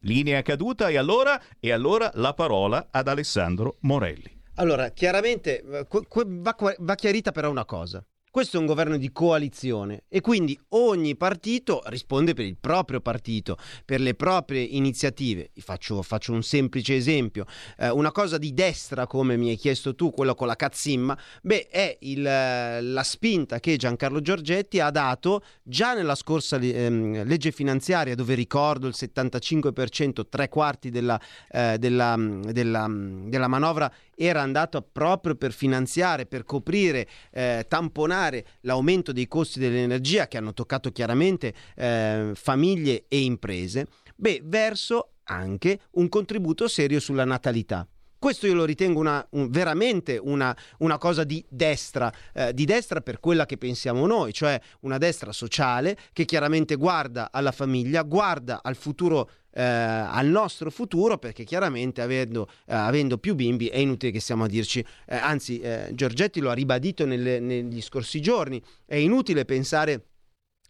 Linea 0.00 0.42
caduta 0.42 0.88
e 0.88 0.98
allora? 0.98 1.40
E 1.58 1.72
allora 1.72 2.10
la 2.14 2.34
parola 2.34 2.88
ad 2.90 3.08
Alessandro 3.08 3.76
Morelli. 3.80 4.42
Allora, 4.56 4.90
chiaramente 4.90 5.62
eh, 5.62 5.86
va, 6.26 6.54
va 6.78 6.94
chiarita 6.94 7.32
però 7.32 7.50
una 7.50 7.64
cosa. 7.64 8.04
Questo 8.34 8.56
è 8.56 8.58
un 8.58 8.66
governo 8.66 8.96
di 8.96 9.12
coalizione 9.12 10.06
e 10.08 10.20
quindi 10.20 10.58
ogni 10.70 11.14
partito 11.14 11.82
risponde 11.86 12.34
per 12.34 12.44
il 12.44 12.56
proprio 12.58 13.00
partito, 13.00 13.56
per 13.84 14.00
le 14.00 14.14
proprie 14.14 14.60
iniziative. 14.60 15.52
Faccio, 15.58 16.02
faccio 16.02 16.32
un 16.32 16.42
semplice 16.42 16.96
esempio. 16.96 17.44
Eh, 17.78 17.90
una 17.90 18.10
cosa 18.10 18.36
di 18.36 18.52
destra, 18.52 19.06
come 19.06 19.36
mi 19.36 19.50
hai 19.50 19.56
chiesto 19.56 19.94
tu, 19.94 20.10
quello 20.10 20.34
con 20.34 20.48
la 20.48 20.56
cazzimma, 20.56 21.16
beh, 21.42 21.68
è 21.68 21.96
il, 22.00 22.22
la 22.22 23.02
spinta 23.04 23.60
che 23.60 23.76
Giancarlo 23.76 24.20
Giorgetti 24.20 24.80
ha 24.80 24.90
dato 24.90 25.44
già 25.62 25.94
nella 25.94 26.16
scorsa 26.16 26.56
ehm, 26.56 27.22
legge 27.22 27.52
finanziaria, 27.52 28.16
dove 28.16 28.34
ricordo 28.34 28.88
il 28.88 28.94
75%, 28.98 30.22
tre 30.28 30.48
quarti 30.48 30.90
della, 30.90 31.20
eh, 31.52 31.78
della, 31.78 32.16
della, 32.18 32.88
della 32.90 33.46
manovra 33.46 33.88
era 34.16 34.42
andato 34.42 34.82
proprio 34.82 35.34
per 35.34 35.52
finanziare, 35.52 36.26
per 36.26 36.44
coprire, 36.44 37.08
eh, 37.30 37.64
tamponare 37.68 38.46
l'aumento 38.60 39.12
dei 39.12 39.28
costi 39.28 39.58
dell'energia 39.58 40.28
che 40.28 40.36
hanno 40.36 40.52
toccato 40.52 40.90
chiaramente 40.90 41.54
eh, 41.76 42.32
famiglie 42.34 43.04
e 43.08 43.22
imprese, 43.22 43.86
beh, 44.16 44.42
verso 44.44 45.14
anche 45.24 45.80
un 45.92 46.08
contributo 46.08 46.68
serio 46.68 47.00
sulla 47.00 47.24
natalità. 47.24 47.86
Questo 48.24 48.46
io 48.46 48.54
lo 48.54 48.64
ritengo 48.64 49.00
una, 49.00 49.26
un, 49.32 49.50
veramente 49.50 50.16
una, 50.16 50.56
una, 50.78 50.96
cosa 50.96 51.24
di 51.24 51.44
destra, 51.46 52.10
eh, 52.32 52.54
di 52.54 52.64
destra 52.64 53.02
per 53.02 53.20
quella 53.20 53.44
che 53.44 53.58
pensiamo 53.58 54.06
noi, 54.06 54.32
cioè 54.32 54.58
una 54.80 54.96
destra 54.96 55.30
sociale 55.30 55.94
che 56.14 56.24
chiaramente 56.24 56.76
guarda 56.76 57.28
alla 57.30 57.52
famiglia, 57.52 58.00
guarda 58.00 58.62
al 58.62 58.76
futuro 58.76 59.28
eh, 59.50 59.62
al 59.62 60.26
nostro 60.26 60.70
futuro 60.70 61.18
perché 61.18 61.44
chiaramente 61.44 62.00
avendo, 62.00 62.48
eh, 62.66 62.72
avendo, 62.74 63.18
più 63.18 63.34
bimbi 63.34 63.66
è 63.66 63.76
inutile 63.76 64.10
che 64.10 64.20
stiamo 64.20 64.44
a 64.44 64.48
dirci, 64.48 64.80
eh, 64.80 65.16
anzi 65.16 65.60
eh, 65.60 65.90
Giorgetti 65.92 66.40
lo 66.40 66.48
ha 66.48 66.54
ribadito 66.54 67.04
nelle, 67.04 67.40
negli 67.40 67.82
scorsi 67.82 68.22
giorni, 68.22 68.62
è 68.86 68.96
inutile 68.96 69.44
pensare 69.44 70.13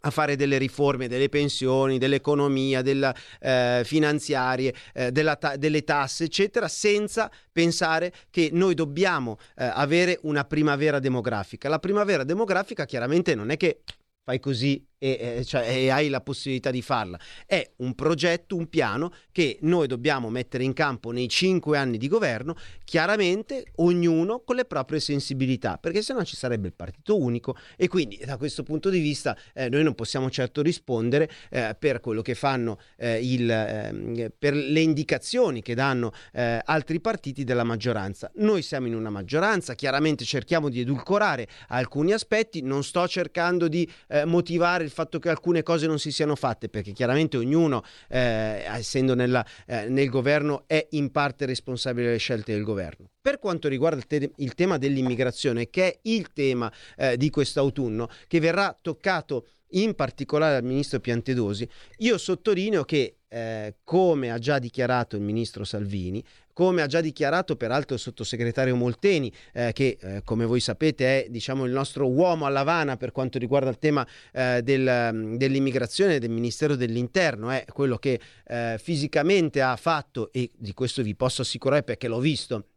a 0.05 0.11
fare 0.11 0.37
delle 0.37 0.59
riforme 0.59 1.09
delle 1.09 1.29
pensioni, 1.29 1.99
dell'economia, 1.99 2.83
della, 2.83 3.15
eh, 3.41 3.83
finanziarie, 3.85 4.75
eh, 4.93 5.11
della 5.13 5.37
ta- 5.37 5.57
delle 5.57 5.83
tasse, 5.83 6.25
eccetera, 6.25 6.69
senza 6.69 7.31
pensare 7.53 8.13
che 8.31 8.51
noi 8.53 8.75
dobbiamo 8.75 9.39
eh, 9.57 9.65
avere 9.65 10.19
una 10.23 10.45
primavera 10.45 10.99
demografica. 10.99 11.69
La 11.69 11.79
primavera 11.79 12.25
demografica 12.25 12.85
chiaramente 12.85 13.35
non 13.35 13.51
è 13.51 13.57
che 13.57 13.81
fai 14.23 14.41
così 14.41 14.83
e, 15.13 15.45
cioè, 15.45 15.69
e, 15.69 15.91
hai 15.91 16.09
la 16.09 16.21
possibilità 16.21 16.71
di 16.71 16.83
farla. 16.83 17.19
È 17.47 17.73
un 17.77 17.95
progetto, 17.95 18.57
un 18.57 18.69
piano 18.69 19.13
che 19.31 19.59
noi 19.63 19.87
dobbiamo 19.87 20.31
mettere 20.31 20.65
in 20.65 20.73
campo 20.73 21.11
nei 21.11 21.29
cinque 21.29 21.77
anni 21.77 21.99
di 21.99 22.09
governo, 22.09 22.57
chiaramente 22.85 23.67
ognuno 23.77 24.41
con 24.41 24.57
le 24.57 24.65
proprie 24.65 25.01
sensibilità, 25.01 25.77
perché 25.79 26.03
sennò 26.03 26.23
ci 26.23 26.37
sarebbe 26.37 26.69
il 26.69 26.75
partito 26.75 27.19
unico 27.19 27.57
e 27.77 27.89
quindi 27.89 28.21
da 28.25 28.37
questo 28.37 28.63
punto 28.63 28.89
di 28.89 29.01
vista 29.01 29.37
eh, 29.53 29.69
noi 29.69 29.83
non 29.83 29.95
possiamo 29.95 30.31
certo 30.31 30.63
rispondere 30.63 31.31
eh, 31.51 31.77
per 31.79 32.01
quello 32.01 32.23
che 32.23 32.35
fanno 32.35 32.79
eh, 32.97 33.19
il, 33.21 34.33
per 34.39 34.55
le 34.55 34.81
indicazioni 34.81 35.63
che 35.63 35.75
danno 35.75 36.13
eh, 36.33 36.61
altri 36.65 37.01
partiti 37.01 37.45
della 37.45 37.65
maggioranza. 37.65 38.31
Noi 38.37 38.63
siamo 38.63 38.87
in 38.87 38.95
una 38.95 39.11
maggioranza, 39.11 39.75
chiaramente 39.75 40.25
cerchiamo 40.25 40.69
di 40.69 40.81
edulcorare 40.81 41.49
alcuni 41.69 42.13
aspetti, 42.13 42.63
non 42.63 42.83
sto 42.85 43.07
cercando 43.07 43.69
di 43.69 43.89
eh, 44.09 44.25
motivare 44.25 44.85
il 44.85 44.91
fatto 44.95 45.19
che 45.19 45.29
alcune 45.29 45.63
cose 45.63 45.87
non 45.87 45.99
si 45.99 46.11
siano 46.11 46.35
fatte, 46.35 46.71
perché 46.71 46.93
chiaramente 46.93 47.37
ognuno, 47.37 47.85
eh, 48.09 48.65
essendo 48.67 49.15
nella, 49.15 49.45
eh, 49.67 49.89
nel 49.89 50.09
governo, 50.09 50.65
è 50.67 50.87
in 50.93 51.11
parte 51.11 51.45
responsabile 51.45 52.07
delle 52.07 52.19
scelte 52.19 52.55
del 52.55 52.63
governo. 52.63 53.11
Per 53.21 53.39
quanto 53.39 53.69
riguarda 53.69 53.99
il, 53.99 54.07
te- 54.07 54.33
il 54.37 54.55
tema 54.55 54.79
dell'immigrazione, 54.79 55.69
che 55.69 55.87
è 55.87 55.99
il 56.03 56.33
tema 56.33 56.73
eh, 56.97 57.19
di 57.19 57.29
quest'autunno, 57.29 58.09
che 58.27 58.41
verrà 58.41 58.77
toccato 58.81 59.47
in 59.75 59.95
particolare 59.95 60.55
dal 60.55 60.65
ministro 60.65 61.01
Piantedosi, 61.01 61.69
io 61.99 62.17
sottolineo 62.17 62.85
che, 62.85 63.17
eh, 63.29 63.77
come 63.83 64.31
ha 64.31 64.39
già 64.39 64.59
dichiarato 64.59 65.17
il 65.17 65.23
ministro 65.23 65.65
Salvini, 65.65 66.25
come 66.55 66.81
ha 66.81 66.87
già 66.87 67.03
dichiarato 67.03 67.57
peraltro 67.57 67.95
il 67.95 68.01
sottosegretario 68.01 68.75
Molteni, 68.75 69.31
eh, 69.53 69.73
che 69.75 69.99
eh, 70.01 70.23
come 70.25 70.47
voi 70.47 70.61
sapete 70.61 71.25
è 71.25 71.29
diciamo, 71.29 71.67
il 71.67 71.73
nostro 71.73 72.09
uomo 72.09 72.47
a 72.47 72.49
Lavana 72.49 72.97
per 72.97 73.13
quanto 73.13 73.39
riguarda 73.39 73.69
il 73.69 73.79
tema 73.79 74.07
eh, 74.33 74.63
del, 74.63 75.35
dell'immigrazione 75.37 76.19
del 76.19 76.31
Ministero 76.31 76.77
dell'Interno, 76.77 77.51
è 77.51 77.65
quello 77.71 77.99
che 77.99 78.19
eh, 78.47 78.77
fisicamente 78.81 79.61
ha 79.61 79.77
fatto, 79.77 80.33
e 80.33 80.51
di 80.57 80.73
questo 80.73 81.03
vi 81.03 81.15
posso 81.15 81.43
assicurare 81.43 81.83
perché 81.83 82.09
l'ho 82.09 82.21
visto, 82.21 82.69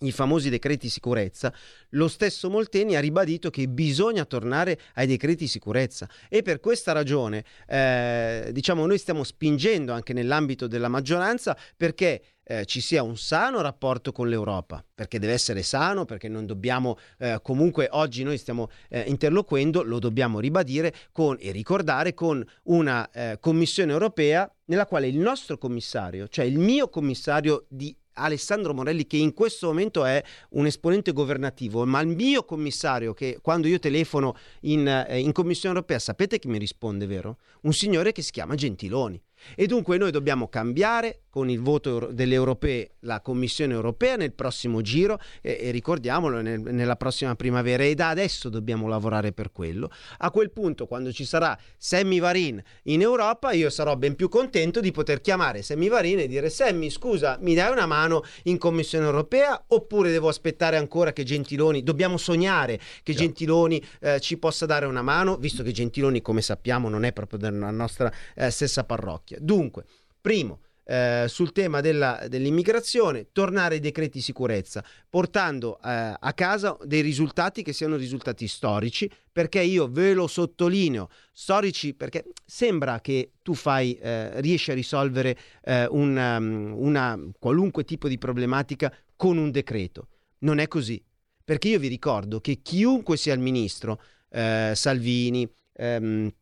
i 0.00 0.12
famosi 0.12 0.50
decreti 0.50 0.88
sicurezza, 0.88 1.52
lo 1.90 2.08
stesso 2.08 2.50
Molteni 2.50 2.96
ha 2.96 3.00
ribadito 3.00 3.50
che 3.50 3.68
bisogna 3.68 4.24
tornare 4.24 4.78
ai 4.94 5.06
decreti 5.06 5.46
sicurezza. 5.46 6.08
E 6.28 6.42
per 6.42 6.60
questa 6.60 6.92
ragione 6.92 7.44
eh, 7.66 8.50
diciamo 8.52 8.86
noi 8.86 8.98
stiamo 8.98 9.24
spingendo 9.24 9.92
anche 9.92 10.12
nell'ambito 10.12 10.66
della 10.66 10.88
maggioranza 10.88 11.56
perché 11.76 12.22
eh, 12.46 12.66
ci 12.66 12.80
sia 12.80 13.02
un 13.02 13.16
sano 13.16 13.62
rapporto 13.62 14.12
con 14.12 14.28
l'Europa, 14.28 14.84
perché 14.94 15.18
deve 15.18 15.32
essere 15.32 15.62
sano, 15.62 16.04
perché 16.04 16.28
non 16.28 16.44
dobbiamo, 16.44 16.98
eh, 17.18 17.38
comunque 17.42 17.88
oggi 17.90 18.22
noi 18.22 18.36
stiamo 18.36 18.68
eh, 18.90 19.00
interloquendo, 19.06 19.82
lo 19.82 19.98
dobbiamo 19.98 20.40
ribadire 20.40 20.92
con, 21.10 21.36
e 21.40 21.52
ricordare 21.52 22.12
con 22.12 22.44
una 22.64 23.08
eh, 23.10 23.38
Commissione 23.40 23.92
europea 23.92 24.50
nella 24.66 24.86
quale 24.86 25.08
il 25.08 25.18
nostro 25.18 25.56
commissario, 25.56 26.28
cioè 26.28 26.44
il 26.44 26.58
mio 26.58 26.88
commissario 26.88 27.64
di 27.68 27.96
Alessandro 28.14 28.74
Morelli 28.74 29.06
che 29.06 29.16
in 29.16 29.34
questo 29.34 29.66
momento 29.68 30.04
è 30.04 30.22
un 30.50 30.66
esponente 30.66 31.12
governativo, 31.12 31.84
ma 31.84 32.00
il 32.00 32.08
mio 32.08 32.44
commissario 32.44 33.12
che 33.12 33.38
quando 33.40 33.66
io 33.66 33.78
telefono 33.78 34.36
in, 34.62 34.86
eh, 34.86 35.18
in 35.18 35.32
Commissione 35.32 35.74
europea 35.74 35.98
sapete 35.98 36.38
che 36.38 36.48
mi 36.48 36.58
risponde, 36.58 37.06
vero? 37.06 37.38
Un 37.62 37.72
signore 37.72 38.12
che 38.12 38.22
si 38.22 38.30
chiama 38.30 38.54
Gentiloni. 38.54 39.20
E 39.54 39.66
dunque 39.66 39.98
noi 39.98 40.10
dobbiamo 40.10 40.48
cambiare 40.48 41.23
con 41.34 41.50
il 41.50 41.58
voto 41.60 42.10
delle 42.12 42.34
europee 42.34 42.92
la 43.00 43.20
Commissione 43.20 43.74
europea 43.74 44.14
nel 44.14 44.32
prossimo 44.32 44.82
giro 44.82 45.18
e, 45.40 45.58
e 45.62 45.70
ricordiamolo 45.72 46.40
nel, 46.40 46.60
nella 46.60 46.94
prossima 46.94 47.34
primavera 47.34 47.82
e 47.82 47.96
da 47.96 48.10
adesso 48.10 48.48
dobbiamo 48.48 48.86
lavorare 48.86 49.32
per 49.32 49.50
quello. 49.50 49.90
A 50.18 50.30
quel 50.30 50.52
punto 50.52 50.86
quando 50.86 51.10
ci 51.10 51.24
sarà 51.24 51.58
Sammy 51.76 52.20
Varin 52.20 52.62
in 52.84 53.00
Europa 53.00 53.50
io 53.50 53.68
sarò 53.68 53.96
ben 53.96 54.14
più 54.14 54.28
contento 54.28 54.78
di 54.78 54.92
poter 54.92 55.20
chiamare 55.20 55.62
Sammy 55.62 55.88
Varin 55.88 56.20
e 56.20 56.28
dire 56.28 56.50
Sammy 56.50 56.88
scusa 56.88 57.36
mi 57.40 57.54
dai 57.54 57.72
una 57.72 57.86
mano 57.86 58.22
in 58.44 58.56
Commissione 58.56 59.04
europea 59.04 59.60
oppure 59.66 60.12
devo 60.12 60.28
aspettare 60.28 60.76
ancora 60.76 61.12
che 61.12 61.24
Gentiloni, 61.24 61.82
dobbiamo 61.82 62.16
sognare 62.16 62.78
che 63.02 63.10
yeah. 63.10 63.22
Gentiloni 63.22 63.84
eh, 63.98 64.20
ci 64.20 64.38
possa 64.38 64.66
dare 64.66 64.86
una 64.86 65.02
mano 65.02 65.36
visto 65.36 65.64
che 65.64 65.72
Gentiloni 65.72 66.22
come 66.22 66.42
sappiamo 66.42 66.88
non 66.88 67.02
è 67.02 67.12
proprio 67.12 67.40
della 67.40 67.72
nostra 67.72 68.12
eh, 68.36 68.50
stessa 68.50 68.84
parrocchia. 68.84 69.38
Dunque, 69.40 69.84
primo, 70.20 70.60
eh, 70.84 71.24
sul 71.28 71.52
tema 71.52 71.80
della, 71.80 72.26
dell'immigrazione, 72.28 73.28
tornare 73.32 73.74
ai 73.74 73.80
decreti 73.80 74.20
sicurezza, 74.20 74.84
portando 75.08 75.78
eh, 75.78 76.14
a 76.18 76.32
casa 76.34 76.76
dei 76.84 77.00
risultati 77.00 77.62
che 77.62 77.72
siano 77.72 77.96
risultati 77.96 78.46
storici, 78.46 79.10
perché 79.32 79.60
io 79.60 79.88
ve 79.88 80.14
lo 80.14 80.26
sottolineo, 80.26 81.08
storici 81.32 81.94
perché 81.94 82.26
sembra 82.44 83.00
che 83.00 83.32
tu 83.42 83.54
fai, 83.54 83.94
eh, 83.94 84.40
riesci 84.40 84.70
a 84.70 84.74
risolvere 84.74 85.36
eh, 85.62 85.86
una, 85.86 86.36
um, 86.36 86.74
una 86.76 87.18
qualunque 87.38 87.84
tipo 87.84 88.08
di 88.08 88.18
problematica 88.18 88.92
con 89.16 89.38
un 89.38 89.50
decreto. 89.50 90.08
Non 90.40 90.58
è 90.58 90.68
così, 90.68 91.02
perché 91.42 91.68
io 91.68 91.78
vi 91.78 91.88
ricordo 91.88 92.40
che 92.40 92.60
chiunque 92.62 93.16
sia 93.16 93.34
il 93.34 93.40
ministro, 93.40 94.00
eh, 94.30 94.72
Salvini, 94.74 95.50
ehm, 95.72 96.32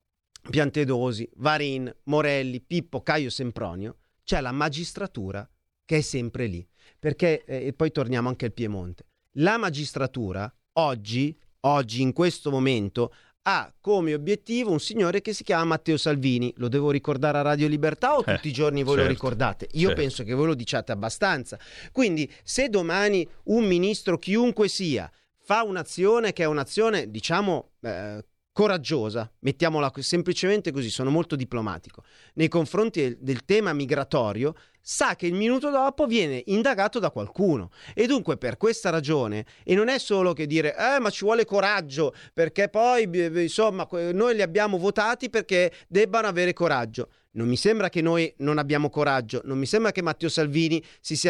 Piantedosi, 0.51 1.31
Varin, 1.37 1.95
Morelli, 2.05 2.61
Pippo, 2.61 3.03
Caio 3.03 3.31
Sempronio, 3.31 3.99
c'è 4.25 4.41
la 4.41 4.53
magistratura 4.53 5.49
che 5.85 5.99
è 5.99 6.01
sempre 6.01 6.47
lì. 6.47 6.67
Perché, 6.99 7.45
eh, 7.45 7.67
e 7.67 7.73
poi 7.73 7.91
torniamo 7.91 8.29
anche 8.29 8.47
al 8.47 8.53
Piemonte, 8.53 9.05
la 9.37 9.57
magistratura 9.57 10.53
oggi, 10.75 11.37
oggi 11.61 12.01
in 12.01 12.13
questo 12.13 12.51
momento, 12.51 13.13
ha 13.43 13.75
come 13.81 14.15
obiettivo 14.15 14.71
un 14.71 14.79
signore 14.79 15.21
che 15.21 15.33
si 15.33 15.43
chiama 15.43 15.65
Matteo 15.65 15.97
Salvini. 15.97 16.53
Lo 16.59 16.69
devo 16.69 16.91
ricordare 16.91 17.39
a 17.39 17.43
Radio 17.43 17.67
Libertà 17.67 18.17
o 18.17 18.23
eh, 18.25 18.35
tutti 18.35 18.49
i 18.49 18.53
giorni 18.53 18.83
voi 18.83 18.95
certo, 18.95 19.09
lo 19.09 19.15
ricordate? 19.15 19.69
Io 19.73 19.89
certo. 19.89 20.01
penso 20.01 20.25
che 20.25 20.35
voi 20.35 20.47
lo 20.47 20.55
diciate 20.55 20.93
abbastanza. 20.93 21.59
Quindi, 21.91 22.31
se 22.45 22.69
domani 22.69 23.27
un 23.45 23.65
ministro, 23.65 24.19
chiunque 24.19 24.69
sia, 24.69 25.11
fa 25.41 25.65
un'azione 25.65 26.33
che 26.33 26.45
è 26.45 26.47
un'azione, 26.47 27.11
diciamo, 27.11 27.73
eh, 27.81 28.25
coraggiosa, 28.53 29.31
mettiamola 29.41 29.91
semplicemente 29.97 30.71
così, 30.71 30.91
sono 30.91 31.11
molto 31.11 31.37
diplomatico, 31.37 32.05
nei 32.35 32.49
confronti 32.49 33.17
del, 33.19 33.45
tema 33.45 33.73
migratorio, 33.73 34.55
sa 34.81 35.17
che 35.17 35.27
il 35.27 35.35
minuto 35.35 35.71
dopo 35.71 36.07
viene 36.07 36.43
indagato 36.47 36.99
da 36.99 37.11
qualcuno. 37.11 37.71
E 37.95 38.07
dunque 38.07 38.37
per 38.37 38.59
questa 38.59 38.91
ragione, 38.91 39.47
e 39.65 39.75
non 39.75 39.89
è 39.89 39.99
solo 39.99 40.35
che 40.35 40.47
dire, 40.47 40.77
eh 40.77 41.01
ma 41.01 41.09
ci 41.09 41.25
vuole 41.25 41.45
coraggio, 41.45 42.15
perché 42.35 42.69
poi, 42.69 43.09
insomma, 43.43 43.89
noi 43.91 44.35
li 44.35 44.43
abbiamo 44.43 44.77
votati 44.77 45.31
perché 45.31 45.73
debbano 45.89 46.27
avere 46.27 46.53
coraggio. 46.53 47.09
Non 47.35 47.49
mi 47.49 47.57
sembra 47.57 47.89
che 47.89 48.03
noi 48.03 48.31
non 48.39 48.59
abbiamo 48.59 48.91
coraggio, 48.91 49.41
non 49.45 49.59
mi 49.59 49.65
sembra 49.65 49.91
che 49.91 50.03
Matteo 50.03 50.29
Salvini 50.29 50.83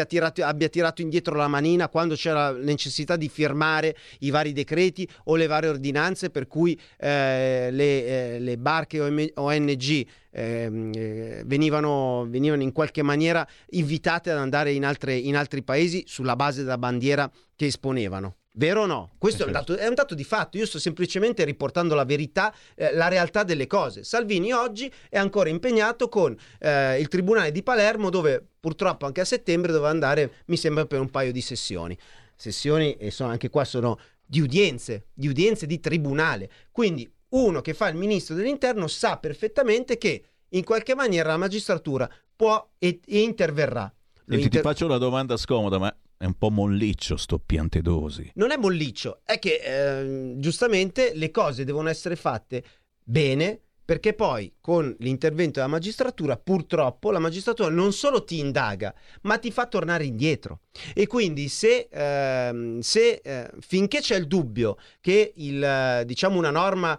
tirato, 0.05 0.43
abbia 0.43 0.67
tirato 0.67 1.01
indietro 1.01 1.35
la 1.35 1.47
manina 1.47 1.87
quando 1.87 2.15
c'era 2.15 2.51
la 2.51 2.57
necessità 2.57 3.15
di 3.15 3.29
firmare 3.29 3.95
i 4.19 4.29
vari 4.29 4.51
decreti 4.51 5.07
o 5.25 5.37
le 5.37 5.47
varie 5.47 5.69
ordinanze 5.69 6.29
per 6.29 6.47
cui 6.47 6.77
eh, 6.97 7.69
le, 7.71 8.05
eh, 8.35 8.39
le, 8.39 8.57
barche 8.57 8.99
ONG 9.33 10.07
ehm, 10.31 10.91
eh, 10.93 11.43
venivano, 11.45 12.27
venivano, 12.27 12.63
in 12.63 12.73
qualche 12.73 13.01
maniera 13.01 13.47
invitate 13.69 14.29
ad 14.29 14.39
andare 14.39 14.73
in, 14.73 14.83
altre, 14.83 15.15
in 15.15 15.37
altri 15.37 15.63
paesi 15.63 16.03
sulla 16.05 16.35
base 16.35 16.63
della 16.63 16.77
bandiera 16.77 17.31
che 17.55 17.67
esponevano. 17.67 18.35
Vero 18.55 18.81
o 18.83 18.85
no? 18.85 19.09
Questo 19.17 19.43
è 19.43 19.45
un, 19.47 19.51
dato, 19.51 19.75
è 19.75 19.87
un, 19.87 19.95
dato, 19.95 20.13
di 20.13 20.23
fatto. 20.23 20.57
Io 20.57 20.67
sto 20.67 20.77
semplicemente 20.77 21.43
riportando 21.43 21.95
la 21.95 22.05
verità, 22.05 22.53
eh, 22.75 22.93
la 22.93 23.07
realtà 23.07 23.43
delle 23.43 23.65
cose. 23.65 24.03
Salvini 24.03 24.51
oggi 24.51 24.91
è 25.09 25.17
ancora 25.17 25.49
impegnato 25.49 26.07
con 26.07 26.35
eh, 26.59 26.99
il 26.99 27.07
Tribunale 27.07 27.51
di 27.51 27.63
Palermo, 27.63 28.11
dove 28.11 28.45
purtroppo 28.59 29.07
anche 29.07 29.21
a 29.21 29.25
settembre 29.25 29.71
doveva 29.71 29.89
andare, 29.89 30.33
mi 30.45 30.57
sembra, 30.57 30.85
per 30.85 30.99
un 30.99 31.09
paio 31.09 31.31
di 31.31 31.41
sessioni. 31.41 31.97
Sessioni, 32.35 32.95
e 32.97 33.09
sono, 33.09 33.31
anche 33.31 33.49
qua 33.49 33.63
sono 33.65 33.99
di 34.23 34.39
udienze, 34.39 35.07
di 35.13 35.27
udienze 35.27 35.65
di 35.65 35.79
tribunale. 35.79 36.49
Quindi 36.71 37.11
uno 37.29 37.61
che 37.61 37.73
fa 37.73 37.87
il 37.87 37.95
ministro 37.95 38.35
dell'interno 38.35 38.87
sa 38.87 39.17
perfettamente 39.17 39.97
che 39.97 40.23
in 40.49 40.63
qualche 40.63 40.93
maniera 40.93 41.29
la 41.29 41.37
magistratura 41.37 42.07
può 42.35 42.69
e, 42.77 42.99
e 43.03 43.21
interverrà. 43.21 43.91
Senti, 44.27 44.43
inter... 44.43 44.61
ti 44.61 44.67
faccio 44.67 44.85
una 44.85 44.97
domanda 44.97 45.37
scomoda, 45.37 45.79
ma 45.79 45.95
è 46.23 46.25
un 46.25 46.37
po' 46.37 46.49
molliccio 46.49 47.17
sto 47.17 47.37
Piantedosi. 47.37 48.31
Non 48.35 48.51
è 48.51 48.55
molliccio, 48.55 49.19
è 49.25 49.39
che 49.39 49.59
eh, 49.61 50.33
giustamente 50.37 51.11
le 51.15 51.31
cose 51.31 51.65
devono 51.65 51.89
essere 51.89 52.15
fatte 52.15 52.63
bene 53.03 53.59
perché 53.83 54.13
poi 54.13 54.53
con 54.61 54.95
l'intervento 54.99 55.59
della 55.59 55.67
magistratura 55.67 56.37
purtroppo 56.37 57.11
la 57.11 57.19
magistratura 57.19 57.67
non 57.67 57.91
solo 57.91 58.23
ti 58.23 58.39
indaga 58.39 58.95
ma 59.23 59.37
ti 59.37 59.51
fa 59.51 59.67
tornare 59.67 60.05
indietro 60.05 60.61
e 60.93 61.05
quindi 61.05 61.49
se, 61.49 61.89
ehm, 61.91 62.79
se 62.79 63.19
eh, 63.21 63.49
finché 63.59 63.99
c'è 63.99 64.15
il 64.15 64.27
dubbio 64.27 64.77
che 65.01 65.33
il, 65.35 66.03
diciamo 66.05 66.37
una 66.37 66.51
norma 66.51 66.97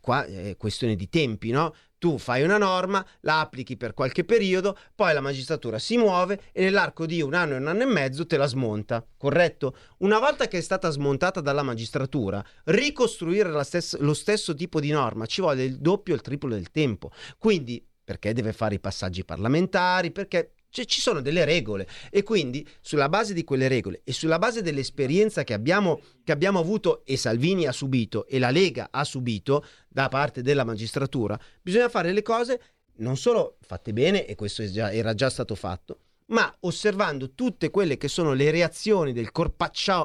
qua 0.00 0.24
è 0.24 0.56
questione 0.56 0.94
di 0.94 1.08
tempi, 1.08 1.50
no? 1.50 1.74
Tu 2.02 2.18
fai 2.18 2.42
una 2.42 2.58
norma, 2.58 3.06
la 3.20 3.38
applichi 3.38 3.76
per 3.76 3.94
qualche 3.94 4.24
periodo, 4.24 4.76
poi 4.92 5.14
la 5.14 5.20
magistratura 5.20 5.78
si 5.78 5.96
muove 5.96 6.40
e 6.50 6.64
nell'arco 6.64 7.06
di 7.06 7.22
un 7.22 7.32
anno 7.32 7.54
e 7.54 7.58
un 7.58 7.68
anno 7.68 7.82
e 7.82 7.86
mezzo 7.86 8.26
te 8.26 8.36
la 8.36 8.48
smonta, 8.48 9.06
corretto? 9.16 9.76
Una 9.98 10.18
volta 10.18 10.48
che 10.48 10.58
è 10.58 10.60
stata 10.60 10.90
smontata 10.90 11.40
dalla 11.40 11.62
magistratura, 11.62 12.44
ricostruire 12.64 13.52
stessa, 13.62 13.98
lo 14.00 14.14
stesso 14.14 14.52
tipo 14.52 14.80
di 14.80 14.90
norma 14.90 15.26
ci 15.26 15.42
vuole 15.42 15.62
il 15.62 15.78
doppio 15.78 16.14
o 16.14 16.16
il 16.16 16.22
triplo 16.22 16.48
del 16.48 16.72
tempo. 16.72 17.12
Quindi 17.38 17.86
perché 18.02 18.32
deve 18.32 18.52
fare 18.52 18.74
i 18.74 18.80
passaggi 18.80 19.24
parlamentari, 19.24 20.10
perché 20.10 20.54
cioè, 20.72 20.84
ci 20.86 21.00
sono 21.00 21.20
delle 21.20 21.44
regole. 21.44 21.86
E 22.10 22.24
quindi 22.24 22.66
sulla 22.80 23.08
base 23.08 23.34
di 23.34 23.44
quelle 23.44 23.68
regole 23.68 24.00
e 24.02 24.12
sulla 24.12 24.38
base 24.38 24.62
dell'esperienza 24.62 25.44
che 25.44 25.52
abbiamo, 25.52 26.00
che 26.24 26.32
abbiamo 26.32 26.58
avuto 26.58 27.04
e 27.04 27.16
Salvini 27.16 27.66
ha 27.66 27.72
subito 27.72 28.26
e 28.26 28.38
la 28.40 28.50
Lega 28.50 28.88
ha 28.90 29.04
subito 29.04 29.64
da 29.88 30.08
parte 30.08 30.42
della 30.42 30.64
magistratura, 30.64 31.38
bisogna 31.60 31.88
fare 31.88 32.12
le 32.12 32.22
cose 32.22 32.60
non 32.96 33.16
solo 33.16 33.56
fatte 33.60 33.92
bene, 33.92 34.26
e 34.26 34.34
questo 34.34 34.64
già, 34.70 34.92
era 34.92 35.14
già 35.14 35.30
stato 35.30 35.54
fatto, 35.54 35.98
ma 36.26 36.54
osservando 36.60 37.32
tutte 37.32 37.70
quelle 37.70 37.96
che 37.96 38.08
sono 38.08 38.32
le 38.32 38.50
reazioni 38.50 39.12
del, 39.12 39.30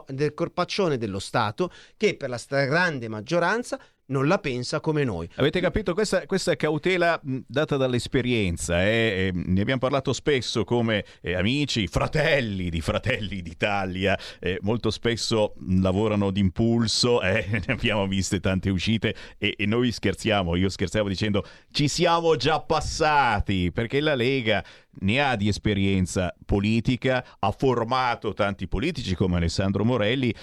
del 0.08 0.34
corpaccione 0.34 0.98
dello 0.98 1.20
Stato, 1.20 1.72
che 1.96 2.16
per 2.16 2.30
la 2.30 2.38
stragrande 2.38 3.08
maggioranza 3.08 3.80
non 4.08 4.28
la 4.28 4.38
pensa 4.40 4.80
come 4.80 5.04
noi. 5.04 5.28
Avete 5.36 5.60
capito? 5.60 5.94
Questa, 5.94 6.26
questa 6.26 6.56
cautela 6.56 7.20
data 7.24 7.78
dall'esperienza, 7.78 8.84
eh? 8.84 9.32
ne 9.34 9.62
abbiamo 9.62 9.80
parlato 9.80 10.14
spesso 10.14 10.64
come 10.64 11.04
eh, 11.22 11.34
amici, 11.34 11.88
fratelli 11.88 12.70
di 12.70 12.82
Fratelli 12.82 13.42
d'Italia, 13.42 14.18
eh, 14.40 14.60
molto 14.62 14.92
spesso 14.92 15.56
lavorano 15.70 16.32
d'impulso, 16.32 17.22
eh, 17.24 17.46
ne 17.50 17.74
abbiamo 17.74 18.08
viste 18.08 18.40
tante 18.40 18.70
uscite 18.70 19.16
e, 19.38 19.56
e 19.58 19.66
noi 19.66 19.92
scherziamo, 19.92 20.56
io 20.56 20.70
scherzavo 20.70 21.08
dicendo 21.08 21.46
ci 21.72 21.88
siamo 21.88 22.36
già 22.36 22.60
passati, 22.60 23.72
perché 23.72 24.00
la 24.00 24.16
Lega 24.16 24.64
ne 25.00 25.22
ha 25.22 25.36
di 25.36 25.48
esperienza 25.48 26.34
politica, 26.46 27.24
ha 27.40 27.52
formato 27.52 28.34
tanti 28.34 28.68
politici 28.68 29.16
come 29.16 29.38
Alessandro 29.38 29.84
Morelli 29.84 30.34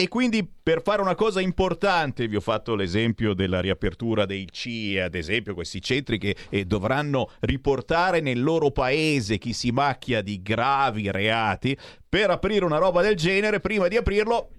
E 0.00 0.06
quindi 0.06 0.48
per 0.62 0.80
fare 0.80 1.02
una 1.02 1.16
cosa 1.16 1.40
importante, 1.40 2.28
vi 2.28 2.36
ho 2.36 2.40
fatto 2.40 2.76
l'esempio 2.76 3.34
della 3.34 3.60
riapertura 3.60 4.26
dei 4.26 4.46
CIE, 4.48 5.02
ad 5.02 5.16
esempio 5.16 5.54
questi 5.54 5.82
centri 5.82 6.18
che 6.18 6.36
eh, 6.50 6.64
dovranno 6.66 7.32
riportare 7.40 8.20
nel 8.20 8.40
loro 8.40 8.70
paese 8.70 9.38
chi 9.38 9.52
si 9.52 9.72
macchia 9.72 10.22
di 10.22 10.40
gravi 10.40 11.10
reati, 11.10 11.76
per 12.08 12.30
aprire 12.30 12.64
una 12.64 12.78
roba 12.78 13.02
del 13.02 13.16
genere, 13.16 13.58
prima 13.58 13.88
di 13.88 13.96
aprirlo 13.96 14.50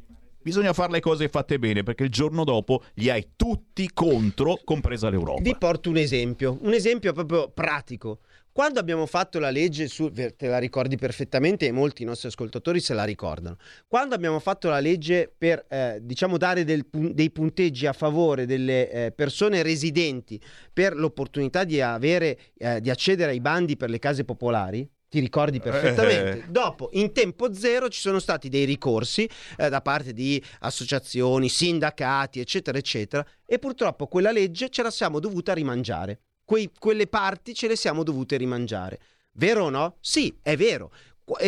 bisogna 0.41 0.73
fare 0.73 0.91
le 0.91 0.99
cose 0.99 1.29
fatte 1.29 1.57
bene 1.57 1.83
perché 1.83 2.03
il 2.03 2.09
giorno 2.09 2.43
dopo 2.43 2.83
li 2.95 3.09
hai 3.09 3.29
tutti 3.37 3.89
contro, 3.93 4.59
compresa 4.65 5.09
l'Europa. 5.09 5.41
Vi 5.41 5.55
porto 5.57 5.89
un 5.89 5.97
esempio, 5.97 6.57
un 6.63 6.73
esempio 6.73 7.13
proprio 7.13 7.49
pratico. 7.49 8.19
Quando 8.51 8.79
abbiamo 8.79 9.05
fatto 9.05 9.39
la 9.39 9.51
legge 9.51 9.87
su, 9.87 10.11
te 10.11 10.35
la 10.39 10.57
ricordi 10.57 10.97
perfettamente 10.97 11.67
e 11.67 11.71
molti 11.71 12.03
nostri 12.03 12.27
ascoltatori 12.27 12.79
se 12.79 12.93
la 12.93 13.03
ricordano. 13.03 13.57
Quando 13.87 14.15
abbiamo 14.15 14.39
fatto 14.39 14.69
la 14.69 14.79
legge 14.79 15.31
per 15.35 15.65
eh, 15.69 15.99
diciamo 16.01 16.37
dare 16.37 16.63
del, 16.63 16.85
dei 16.89 17.31
punteggi 17.31 17.85
a 17.85 17.93
favore 17.93 18.45
delle 18.45 18.89
eh, 18.89 19.11
persone 19.11 19.61
residenti 19.61 20.41
per 20.73 20.95
l'opportunità 20.95 21.63
di, 21.63 21.79
avere, 21.79 22.37
eh, 22.57 22.81
di 22.81 22.89
accedere 22.89 23.31
ai 23.31 23.39
bandi 23.39 23.77
per 23.77 23.89
le 23.89 23.99
case 23.99 24.25
popolari, 24.25 24.89
ti 25.09 25.19
ricordi 25.19 25.59
perfettamente. 25.59 26.45
Eh. 26.45 26.49
Dopo, 26.49 26.89
in 26.93 27.11
tempo 27.13 27.53
zero, 27.53 27.89
ci 27.89 27.99
sono 27.99 28.19
stati 28.19 28.49
dei 28.49 28.65
ricorsi 28.65 29.29
eh, 29.57 29.69
da 29.69 29.81
parte 29.81 30.13
di 30.13 30.41
associazioni, 30.59 31.49
sindacati, 31.49 32.39
eccetera, 32.39 32.77
eccetera, 32.77 33.25
e 33.45 33.57
purtroppo 33.57 34.07
quella 34.07 34.31
legge 34.31 34.69
ce 34.69 34.83
la 34.83 34.91
siamo 34.91 35.19
dovuta 35.19 35.53
rimangiare. 35.53 36.21
Quei- 36.49 36.71
quelle 36.79 37.05
parti 37.05 37.53
ce 37.53 37.67
le 37.67 37.75
siamo 37.75 38.01
dovute 38.01 38.35
rimangiare. 38.35 38.99
Vero 39.33 39.65
o 39.65 39.69
no? 39.69 39.97
Sì, 39.99 40.35
è 40.41 40.57
vero. 40.57 40.91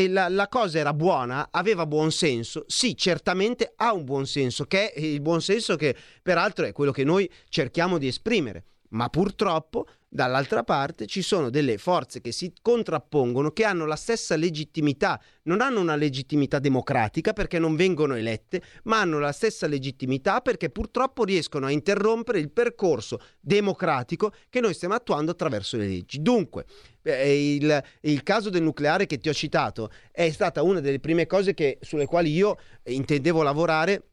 La, 0.09 0.29
la 0.29 0.47
cosa 0.47 0.77
era 0.77 0.93
buona, 0.93 1.47
aveva 1.49 1.87
buon 1.87 2.11
senso. 2.11 2.65
Sì, 2.67 2.95
certamente 2.95 3.73
ha 3.77 3.93
un 3.93 4.03
buon 4.03 4.27
senso, 4.27 4.65
che 4.65 4.91
è 4.93 4.99
il 4.99 5.19
buon 5.19 5.41
senso 5.41 5.75
che 5.75 5.95
peraltro 6.21 6.65
è 6.65 6.71
quello 6.71 6.91
che 6.91 7.03
noi 7.03 7.27
cerchiamo 7.49 7.97
di 7.97 8.05
esprimere. 8.05 8.65
Ma 8.91 9.09
purtroppo 9.09 9.88
dall'altra 10.13 10.63
parte 10.63 11.05
ci 11.05 11.22
sono 11.22 11.49
delle 11.49 11.77
forze 11.77 12.19
che 12.19 12.34
si 12.34 12.51
contrappongono, 12.61 13.51
che 13.51 13.63
hanno 13.63 13.85
la 13.85 13.95
stessa 13.95 14.35
legittimità, 14.35 15.22
non 15.43 15.61
hanno 15.61 15.80
una 15.80 15.95
legittimità 15.95 16.59
democratica 16.59 17.31
perché 17.31 17.59
non 17.59 17.77
vengono 17.77 18.15
elette, 18.15 18.61
ma 18.84 18.99
hanno 18.99 19.19
la 19.19 19.31
stessa 19.31 19.68
legittimità 19.68 20.41
perché 20.41 20.69
purtroppo 20.69 21.23
riescono 21.23 21.68
a 21.68 21.72
interrompere 21.72 22.39
il 22.39 22.51
percorso 22.51 23.19
democratico 23.39 24.34
che 24.49 24.59
noi 24.59 24.73
stiamo 24.73 24.95
attuando 24.95 25.31
attraverso 25.31 25.77
le 25.77 25.88
leggi. 25.88 26.22
Dunque, 26.22 26.65
eh, 27.03 27.55
il, 27.55 27.84
il 28.01 28.23
caso 28.23 28.49
del 28.49 28.63
nucleare 28.63 29.05
che 29.05 29.18
ti 29.18 29.30
ho 29.30 29.34
citato 29.34 29.89
è 30.11 30.30
stata 30.31 30.61
una 30.63 30.81
delle 30.81 30.99
prime 30.99 31.26
cose 31.27 31.53
che- 31.53 31.77
sulle 31.81 32.05
quali 32.05 32.31
io 32.31 32.57
intendevo 32.84 33.41
lavorare 33.41 34.07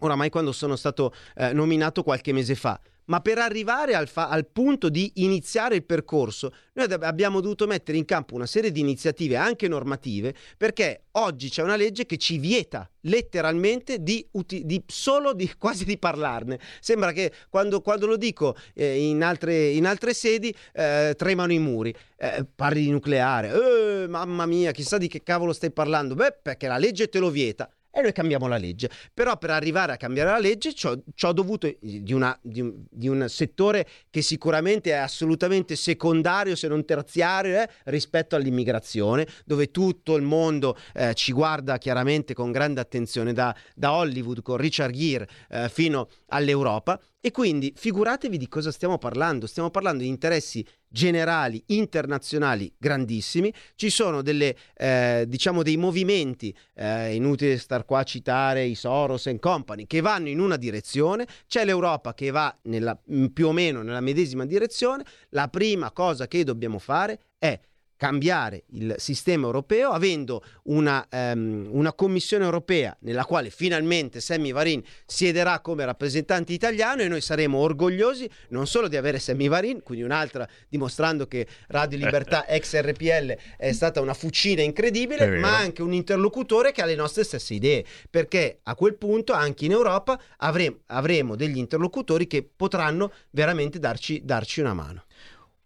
oramai 0.00 0.28
quando 0.30 0.52
sono 0.52 0.76
stato 0.76 1.12
eh, 1.36 1.52
nominato 1.52 2.02
qualche 2.02 2.32
mese 2.32 2.54
fa. 2.54 2.78
Ma 3.10 3.20
per 3.20 3.38
arrivare 3.38 3.94
al, 3.94 4.06
fa- 4.06 4.28
al 4.28 4.46
punto 4.46 4.88
di 4.88 5.10
iniziare 5.16 5.74
il 5.74 5.84
percorso, 5.84 6.54
noi 6.74 6.86
abbiamo 6.92 7.40
dovuto 7.40 7.66
mettere 7.66 7.98
in 7.98 8.04
campo 8.04 8.36
una 8.36 8.46
serie 8.46 8.70
di 8.70 8.78
iniziative 8.78 9.34
anche 9.34 9.66
normative, 9.66 10.32
perché 10.56 11.06
oggi 11.12 11.48
c'è 11.48 11.62
una 11.62 11.74
legge 11.74 12.06
che 12.06 12.18
ci 12.18 12.38
vieta 12.38 12.88
letteralmente 13.00 14.00
di, 14.00 14.24
uti- 14.32 14.64
di 14.64 14.80
solo 14.86 15.32
di 15.32 15.52
quasi 15.58 15.84
di 15.84 15.98
parlarne. 15.98 16.60
Sembra 16.78 17.10
che 17.10 17.32
quando, 17.48 17.80
quando 17.80 18.06
lo 18.06 18.16
dico 18.16 18.56
eh, 18.74 19.08
in, 19.08 19.24
altre, 19.24 19.70
in 19.70 19.86
altre 19.86 20.14
sedi 20.14 20.54
eh, 20.72 21.14
tremano 21.16 21.52
i 21.52 21.58
muri. 21.58 21.92
Eh, 22.16 22.46
parli 22.54 22.82
di 22.82 22.90
nucleare, 22.90 24.04
eh, 24.04 24.06
mamma 24.06 24.46
mia, 24.46 24.70
chissà 24.70 24.98
di 24.98 25.08
che 25.08 25.24
cavolo 25.24 25.52
stai 25.52 25.72
parlando. 25.72 26.14
Beh, 26.14 26.38
perché 26.40 26.68
la 26.68 26.78
legge 26.78 27.08
te 27.08 27.18
lo 27.18 27.30
vieta 27.30 27.68
e 27.90 28.00
noi 28.00 28.12
cambiamo 28.12 28.46
la 28.46 28.56
legge. 28.56 28.90
Però 29.12 29.36
per 29.36 29.50
arrivare 29.50 29.92
a 29.92 29.96
cambiare 29.96 30.30
la 30.30 30.38
legge 30.38 30.72
ci 30.74 30.86
ho, 30.86 31.32
dovuto 31.32 31.72
di, 31.80 32.12
una- 32.12 32.36
di 32.40 32.60
un, 32.60 32.84
di 32.88 33.08
un 33.08 33.26
settore 33.28 33.86
che 34.10 34.22
sicuramente 34.22 34.90
è 34.90 34.94
assolutamente 34.94 35.76
secondario, 35.76 36.54
se 36.56 36.68
non 36.68 36.84
terziario, 36.84 37.60
eh, 37.62 37.68
rispetto 37.84 38.36
all'immigrazione, 38.36 39.26
dove 39.44 39.70
tutto 39.70 40.16
il 40.16 40.22
mondo 40.22 40.76
eh, 40.94 41.14
ci 41.14 41.32
guarda 41.32 41.78
chiaramente 41.78 42.34
con 42.34 42.52
grande 42.52 42.80
attenzione, 42.80 43.32
da, 43.32 43.54
da 43.74 43.92
Hollywood 43.92 44.42
con 44.42 44.56
Richard 44.56 44.94
Gere 44.94 45.28
eh, 45.48 45.68
fino 45.68 46.08
all'Europa. 46.28 47.00
E 47.22 47.32
quindi 47.32 47.70
figuratevi 47.76 48.38
di 48.38 48.48
cosa 48.48 48.72
stiamo 48.72 48.96
parlando. 48.96 49.46
Stiamo 49.46 49.68
parlando 49.68 50.02
di 50.02 50.08
interessi 50.08 50.66
generali 50.88 51.62
internazionali 51.66 52.72
grandissimi. 52.78 53.52
Ci 53.74 53.90
sono 53.90 54.22
delle, 54.22 54.56
eh, 54.74 55.26
diciamo 55.28 55.62
dei 55.62 55.76
movimenti, 55.76 56.56
eh, 56.74 57.14
inutile 57.14 57.58
star 57.58 57.84
qua 57.84 57.98
a 57.98 58.04
citare 58.04 58.64
i 58.64 58.74
Soros 58.74 59.26
and 59.26 59.38
Company, 59.38 59.86
che 59.86 60.00
vanno 60.00 60.28
in 60.28 60.40
una 60.40 60.56
direzione. 60.56 61.26
C'è 61.46 61.66
l'Europa 61.66 62.14
che 62.14 62.30
va 62.30 62.56
nella, 62.62 62.98
più 63.34 63.48
o 63.48 63.52
meno 63.52 63.82
nella 63.82 64.00
medesima 64.00 64.46
direzione. 64.46 65.04
La 65.30 65.48
prima 65.48 65.90
cosa 65.90 66.26
che 66.26 66.42
dobbiamo 66.42 66.78
fare 66.78 67.20
è 67.36 67.60
cambiare 68.00 68.62
il 68.70 68.94
sistema 68.96 69.44
europeo 69.44 69.90
avendo 69.90 70.42
una, 70.64 71.06
ehm, 71.10 71.68
una 71.70 71.92
commissione 71.92 72.44
europea 72.46 72.96
nella 73.00 73.26
quale 73.26 73.50
finalmente 73.50 74.20
Sammy 74.20 74.52
Varin 74.52 74.82
siederà 75.04 75.60
come 75.60 75.84
rappresentante 75.84 76.54
italiano 76.54 77.02
e 77.02 77.08
noi 77.08 77.20
saremo 77.20 77.58
orgogliosi 77.58 78.26
non 78.48 78.66
solo 78.66 78.88
di 78.88 78.96
avere 78.96 79.18
Sammy 79.18 79.48
Varin, 79.48 79.82
quindi 79.82 80.02
un'altra 80.02 80.48
dimostrando 80.70 81.26
che 81.26 81.46
Radio 81.68 81.98
Libertà 81.98 82.46
ex 82.48 82.74
RPL 82.74 83.36
è 83.58 83.72
stata 83.72 84.00
una 84.00 84.14
fucina 84.14 84.62
incredibile, 84.62 85.36
ma 85.36 85.58
anche 85.58 85.82
un 85.82 85.92
interlocutore 85.92 86.72
che 86.72 86.80
ha 86.80 86.86
le 86.86 86.94
nostre 86.94 87.22
stesse 87.22 87.52
idee, 87.52 87.84
perché 88.08 88.60
a 88.62 88.74
quel 88.76 88.94
punto 88.94 89.34
anche 89.34 89.66
in 89.66 89.72
Europa 89.72 90.18
avremo, 90.38 90.78
avremo 90.86 91.36
degli 91.36 91.58
interlocutori 91.58 92.26
che 92.26 92.48
potranno 92.56 93.12
veramente 93.32 93.78
darci, 93.78 94.22
darci 94.24 94.60
una 94.60 94.72
mano. 94.72 95.04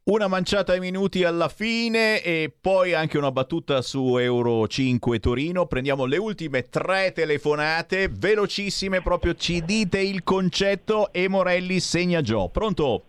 Una 0.07 0.29
manciata 0.29 0.73
ai 0.73 0.81
minuti 0.81 1.25
alla 1.25 1.49
fine 1.49 2.21
e 2.23 2.53
poi 2.61 2.93
anche 2.93 3.17
una 3.17 3.33
battuta 3.33 3.81
su 3.81 4.19
Euro 4.19 4.69
5 4.69 5.19
Torino. 5.19 5.65
Prendiamo 5.65 6.05
le 6.05 6.19
ultime 6.19 6.65
tre 6.65 7.13
telefonate, 7.13 8.11
velocissime, 8.11 9.01
proprio 9.01 9.33
ci 9.33 9.65
dite 9.65 10.01
il 10.01 10.23
concetto 10.23 11.11
e 11.11 11.27
Morelli 11.27 11.81
segna 11.81 12.21
Gio. 12.21 12.51
Pronto? 12.51 13.05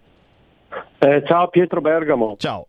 Eh, 0.99 1.21
ciao 1.25 1.49
Pietro 1.49 1.81
Bergamo. 1.81 2.37
Ciao. 2.37 2.67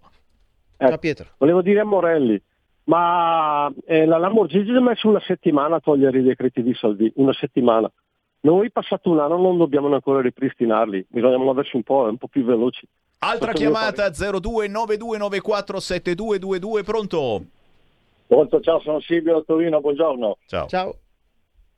Ciao 0.77 0.99
Pietro. 0.99 1.27
Volevo 1.39 1.63
dire 1.63 1.79
a 1.79 1.85
Morelli, 1.85 2.43
ma 2.87 3.73
eh, 3.87 4.07
la 4.07 4.19
Lamborghini 4.19 4.75
ha 4.75 4.81
messo 4.81 5.09
una 5.09 5.23
settimana 5.25 5.77
a 5.77 5.81
togliere 5.81 6.19
i 6.19 6.25
decreti 6.25 6.65
di 6.65 6.75
Salvini, 6.75 7.13
una 7.15 7.33
settimana. 7.33 7.89
Noi 8.41 8.73
passato 8.73 9.09
un 9.09 9.21
anno 9.21 9.37
non 9.37 9.57
dobbiamo 9.57 9.87
ancora 9.95 10.21
ripristinarli, 10.21 11.07
bisogna 11.11 11.39
muoversi 11.39 11.77
un 11.77 11.85
po', 11.85 12.09
un 12.09 12.17
po' 12.17 12.27
più 12.27 12.45
veloci. 12.45 12.89
Altra 13.19 13.53
chiamata 13.53 14.09
0292947222, 14.09 16.85
pronto? 16.85 17.45
Pronto, 18.27 18.61
ciao, 18.61 18.81
sono 18.81 19.01
Silvio 19.01 19.35
da 19.35 19.43
Torino, 19.43 19.81
buongiorno. 19.81 20.39
Ciao. 20.47 20.67
Ciao. 20.67 20.97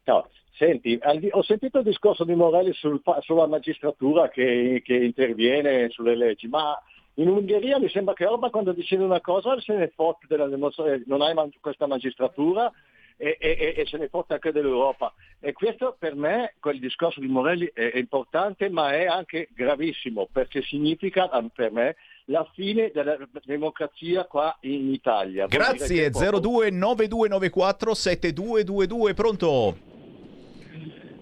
Ciao. 0.05 0.29
Senti, 0.57 0.99
ho 1.31 1.43
sentito 1.43 1.79
il 1.79 1.85
discorso 1.85 2.25
di 2.25 2.35
Morelli 2.35 2.73
sul 2.73 3.01
fa- 3.05 3.21
sulla 3.21 3.47
magistratura 3.47 4.29
che, 4.29 4.83
che 4.85 4.97
interviene 4.97 5.89
sulle 5.91 6.17
leggi, 6.17 6.49
ma 6.49 6.77
in 7.15 7.29
Ungheria 7.29 7.79
mi 7.79 7.89
sembra 7.89 8.15
che 8.15 8.27
Orban 8.27 8.51
quando 8.51 8.73
decide 8.73 9.05
una 9.05 9.21
cosa 9.21 9.61
se 9.61 9.75
ne 9.75 9.93
fotte 9.95 10.27
della 10.29 10.49
dimostrazione, 10.49 11.05
non 11.07 11.23
hai 11.23 11.35
man- 11.35 11.53
questa 11.61 11.87
magistratura 11.87 12.73
e, 13.19 13.37
e- 13.41 13.75
e- 13.77 13.87
se 13.87 13.99
ne 13.99 14.09
fotte 14.09 14.35
anche 14.35 14.53
dell'Europa. 14.53 15.13
E 15.41 15.53
questo 15.53 15.97
per 15.99 16.15
me, 16.15 16.55
quel 16.61 16.79
discorso 16.79 17.19
di 17.21 17.27
Morelli 17.27 17.69
è, 17.75 17.91
è 17.91 17.99
importante 17.99 18.69
ma 18.71 18.93
è 18.93 19.07
anche 19.07 19.49
gravissimo 19.55 20.29
perché 20.33 20.63
significa 20.63 21.29
per 21.53 21.73
me 21.73 21.97
la 22.27 22.49
fine 22.55 22.91
della 22.95 23.17
democrazia 23.45 24.25
qua 24.25 24.57
in 24.61 24.93
Italia. 24.93 25.47
Vuol 25.47 25.61
Grazie, 25.61 26.11
che 26.11 26.11
proprio- 26.11 26.41
0292947222, 26.71 29.15
pronto? 29.15 29.77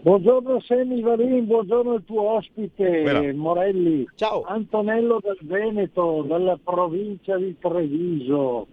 Buongiorno 0.03 0.61
Sammy 0.61 1.01
Varin, 1.01 1.47
buongiorno 1.47 1.95
il 1.95 2.05
tuo 2.05 2.37
ospite 2.37 3.03
Quella. 3.03 3.33
Morelli. 3.35 4.07
Ciao. 4.15 4.43
Antonello 4.43 5.19
del 5.21 5.39
Veneto, 5.41 6.23
dalla 6.23 6.57
provincia 6.63 7.37
di 7.37 7.57
Treviso. 7.59 8.69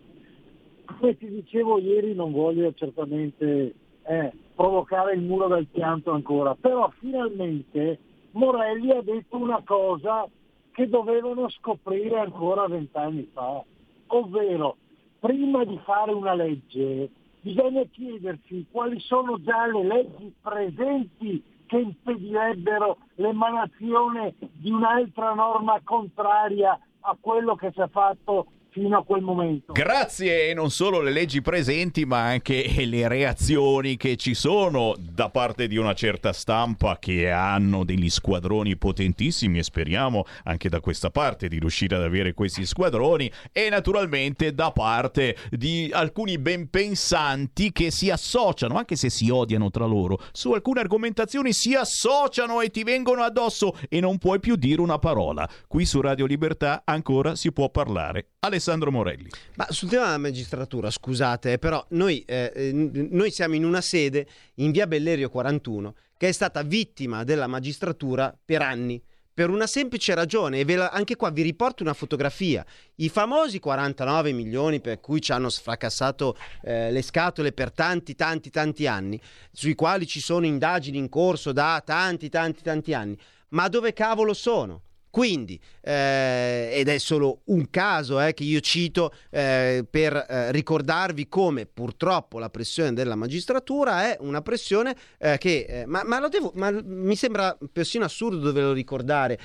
Come 0.86 1.18
ti 1.18 1.28
dicevo 1.28 1.80
ieri 1.80 2.14
non 2.14 2.32
voglio 2.32 2.74
certamente 2.74 3.74
eh, 4.04 4.32
provocare 4.56 5.14
il 5.14 5.22
muro 5.22 5.48
del 5.48 5.68
pianto 5.68 6.12
ancora, 6.12 6.56
però 6.56 6.92
finalmente 7.00 8.00
Morelli 8.32 8.92
ha 8.92 9.02
detto 9.02 9.38
una 9.38 9.62
cosa 9.64 10.28
che 10.72 10.90
dovevano 10.90 11.50
scoprire 11.50 12.20
ancora 12.20 12.68
vent'anni 12.68 13.30
fa, 13.32 13.64
ovvero 14.08 14.78
prima 15.20 15.64
di 15.64 15.80
fare 15.84 16.12
una 16.12 16.34
legge 16.34 17.10
bisogna 17.44 17.84
chiedersi 17.92 18.66
quali 18.72 19.00
sono 19.02 19.40
già 19.42 19.68
le 19.68 19.84
leggi 19.84 20.34
presenti 20.42 21.44
che 21.66 21.78
impedirebbero 21.78 22.98
l'emanazione 23.16 24.36
di 24.40 24.72
un'altra 24.72 25.34
norma 25.34 25.80
contraria 25.84 26.80
a 27.02 27.18
quello 27.20 27.56
che 27.56 27.72
si 27.74 27.82
è 27.82 27.88
fatto 27.90 28.48
fino 28.74 28.98
a 28.98 29.04
quel 29.04 29.22
momento. 29.22 29.72
Grazie 29.72 30.50
e 30.50 30.54
non 30.54 30.72
solo 30.72 31.00
le 31.00 31.12
leggi 31.12 31.42
presenti, 31.42 32.06
ma 32.06 32.24
anche 32.24 32.66
le 32.86 33.08
reazioni 33.08 33.96
che 33.96 34.18
ci 34.18 34.34
sono 34.34 34.96
da 34.98 35.30
parte 35.30 35.68
di 35.68 35.78
una 35.78 35.94
certa 35.94 36.34
stampa 36.34 36.98
che 37.00 37.30
hanno 37.30 37.86
degli 37.86 38.10
squadroni 38.10 38.76
potentissimi 38.76 39.60
e 39.60 39.64
speriamo 39.64 40.26
anche 40.46 40.70
da 40.70 40.80
questa 40.80 41.12
parte 41.12 41.48
di 41.48 41.60
riuscire 41.60 41.96
ad 41.96 42.02
avere 42.02 42.34
questi 42.34 42.66
squadroni 42.66 43.32
e 43.52 43.70
naturalmente 43.70 44.54
da 44.54 44.72
parte 44.72 45.38
di 45.52 45.90
alcuni 45.94 46.40
ben 46.40 46.70
pensanti 46.70 47.72
che 47.72 47.92
si 47.92 48.10
associano, 48.10 48.76
anche 48.76 48.96
se 48.96 49.10
si 49.10 49.30
odiano 49.30 49.70
tra 49.70 49.86
loro, 49.86 50.20
su 50.32 50.52
alcune 50.52 50.80
argomentazioni 50.80 51.54
si 51.54 51.76
associano 51.76 52.62
e 52.62 52.70
ti 52.70 52.84
vengono 52.84 53.22
addosso 53.22 53.78
e 53.88 54.00
non 54.00 54.18
puoi 54.18 54.40
più 54.40 54.56
dire 54.56 54.82
una 54.82 54.98
parola. 54.98 55.48
Qui 55.68 55.86
su 55.86 56.02
Radio 56.02 56.26
Libertà 56.26 56.82
ancora 56.86 57.36
si 57.36 57.52
può 57.52 57.70
parlare. 57.70 58.30
Alessandro 58.40 58.63
Morelli. 58.72 59.30
Ma 59.56 59.68
sul 59.70 59.90
tema 59.90 60.06
della 60.06 60.18
magistratura, 60.18 60.90
scusate, 60.90 61.58
però 61.58 61.86
noi, 61.90 62.24
eh, 62.26 62.52
eh, 62.56 62.72
noi 62.72 63.32
siamo 63.32 63.56
in 63.56 63.66
una 63.66 63.82
sede 63.82 64.28
in 64.56 64.72
via 64.72 64.88
Bellerio 64.88 65.30
41 65.30 65.96
che 66.18 66.30
è 66.30 66.32
stata 66.32 66.62
vittima 66.62 67.24
della 67.24 67.48
magistratura 67.48 68.34
per 68.46 68.62
anni. 68.62 69.02
Per 69.34 69.50
una 69.50 69.66
semplice 69.66 70.14
ragione, 70.14 70.60
e 70.60 70.76
la- 70.76 70.90
anche 70.90 71.16
qua 71.16 71.32
vi 71.32 71.42
riporto 71.42 71.82
una 71.82 71.94
fotografia. 71.94 72.64
I 72.96 73.10
famosi 73.10 73.60
49 73.60 74.32
milioni 74.32 74.80
per 74.80 75.00
cui 75.00 75.20
ci 75.20 75.32
hanno 75.32 75.50
sfracassato 75.50 76.38
eh, 76.62 76.92
le 76.92 77.02
scatole 77.02 77.52
per 77.52 77.72
tanti, 77.72 78.16
tanti, 78.16 78.52
tanti 78.52 78.86
anni, 78.86 79.20
sui 79.52 79.74
quali 79.74 80.06
ci 80.06 80.22
sono 80.22 80.46
indagini 80.46 81.00
in 81.00 81.10
corso 81.10 81.52
da 81.52 81.82
tanti, 81.84 82.30
tanti, 82.30 82.62
tanti 82.62 82.94
anni. 82.94 83.18
Ma 83.50 83.68
dove 83.68 83.92
cavolo 83.92 84.34
sono? 84.34 84.84
Quindi, 85.14 85.62
eh, 85.82 86.72
ed 86.74 86.88
è 86.88 86.98
solo 86.98 87.42
un 87.46 87.70
caso 87.70 88.20
eh, 88.20 88.34
che 88.34 88.46
io 88.46 88.60
cito 88.62 89.14
eh, 89.30 89.86
per 89.88 90.16
eh, 90.16 90.52
ricordarvi 90.52 91.30
come 91.30 91.68
purtroppo 91.68 92.40
la 92.40 92.50
pressione 92.50 92.94
della 92.94 93.14
magistratura 93.14 94.06
è 94.06 94.18
una 94.22 94.42
pressione 94.42 94.96
eh, 95.20 95.38
che, 95.38 95.66
eh, 95.70 95.86
ma, 95.86 96.02
ma 96.04 96.28
devo, 96.30 96.52
ma 96.56 96.72
mi 96.72 97.16
sembra 97.16 97.56
persino 97.72 98.06
assurdo 98.06 98.38
doverlo 98.38 98.74
ricordare, 98.74 99.40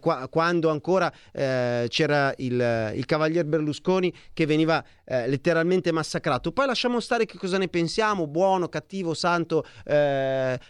qua- 0.00 0.26
quando 0.28 0.70
ancora 0.70 1.12
c'era 1.32 2.34
il, 2.38 2.92
il 2.96 3.04
cavalier 3.06 3.44
Berlusconi 3.44 4.12
che 4.32 4.44
veniva 4.44 4.84
letteralmente 5.04 5.92
massacrato. 5.92 6.50
Poi 6.50 6.66
lasciamo 6.66 6.98
stare 6.98 7.26
che 7.26 7.38
cosa 7.38 7.58
ne 7.58 7.68
pensiamo, 7.68 8.26
buono, 8.26 8.68
cattivo, 8.68 9.14
santo, 9.14 9.64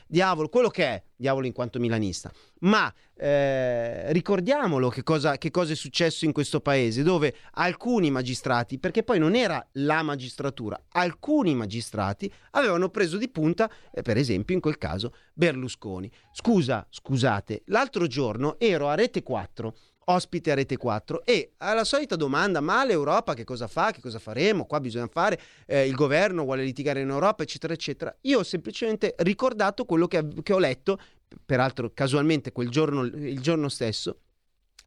diavolo, 0.06 0.48
quello 0.48 0.68
che 0.68 0.84
è, 0.84 1.02
diavolo 1.23 1.47
in 1.47 1.53
quanto 1.53 1.78
milanista. 1.78 2.31
Ma 2.61 2.93
eh, 3.16 4.12
ricordiamolo 4.12 4.89
che 4.89 5.03
cosa, 5.03 5.39
che 5.39 5.51
cosa 5.51 5.73
è 5.73 5.77
successo 5.77 6.24
in 6.24 6.32
questo 6.32 6.61
paese, 6.61 7.03
dove 7.03 7.35
alcuni 7.53 8.11
magistrati, 8.11 8.78
perché 8.78 9.05
poi 9.05 9.19
non 9.19 9.35
era 9.35 9.65
la 9.74 10.03
magistratura, 10.03 10.78
alcuni 10.90 11.55
magistrati 11.55 12.31
avevano 12.51 12.90
preso 12.90 13.16
di 13.16 13.31
punta, 13.31 13.70
eh, 13.93 14.03
per 14.03 14.16
esempio 14.16 14.55
in 14.55 14.61
quel 14.61 14.77
caso, 14.77 15.15
Berlusconi. 15.32 16.11
Scusa, 16.32 16.85
scusate, 16.90 17.62
l'altro 17.66 18.07
giorno 18.07 18.59
ero 18.59 18.89
a 18.89 18.94
Rete 18.94 19.23
4 19.23 19.74
ospite 20.06 20.50
a 20.50 20.54
Rete 20.54 20.76
4 20.76 21.24
e 21.24 21.52
alla 21.58 21.84
solita 21.84 22.16
domanda 22.16 22.60
ma 22.60 22.84
l'Europa 22.84 23.34
che 23.34 23.44
cosa 23.44 23.68
fa, 23.68 23.92
che 23.92 24.00
cosa 24.00 24.18
faremo, 24.18 24.66
qua 24.66 24.80
bisogna 24.80 25.08
fare, 25.08 25.40
eh, 25.66 25.86
il 25.86 25.94
governo 25.94 26.44
vuole 26.44 26.64
litigare 26.64 27.00
in 27.00 27.10
Europa 27.10 27.42
eccetera 27.42 27.72
eccetera, 27.72 28.14
io 28.22 28.40
ho 28.40 28.42
semplicemente 28.42 29.14
ricordato 29.18 29.84
quello 29.84 30.06
che, 30.06 30.26
che 30.42 30.52
ho 30.52 30.58
letto, 30.58 30.98
peraltro 31.44 31.92
casualmente 31.94 32.52
quel 32.52 32.68
giorno, 32.68 33.02
il 33.04 33.40
giorno 33.40 33.68
stesso, 33.68 34.18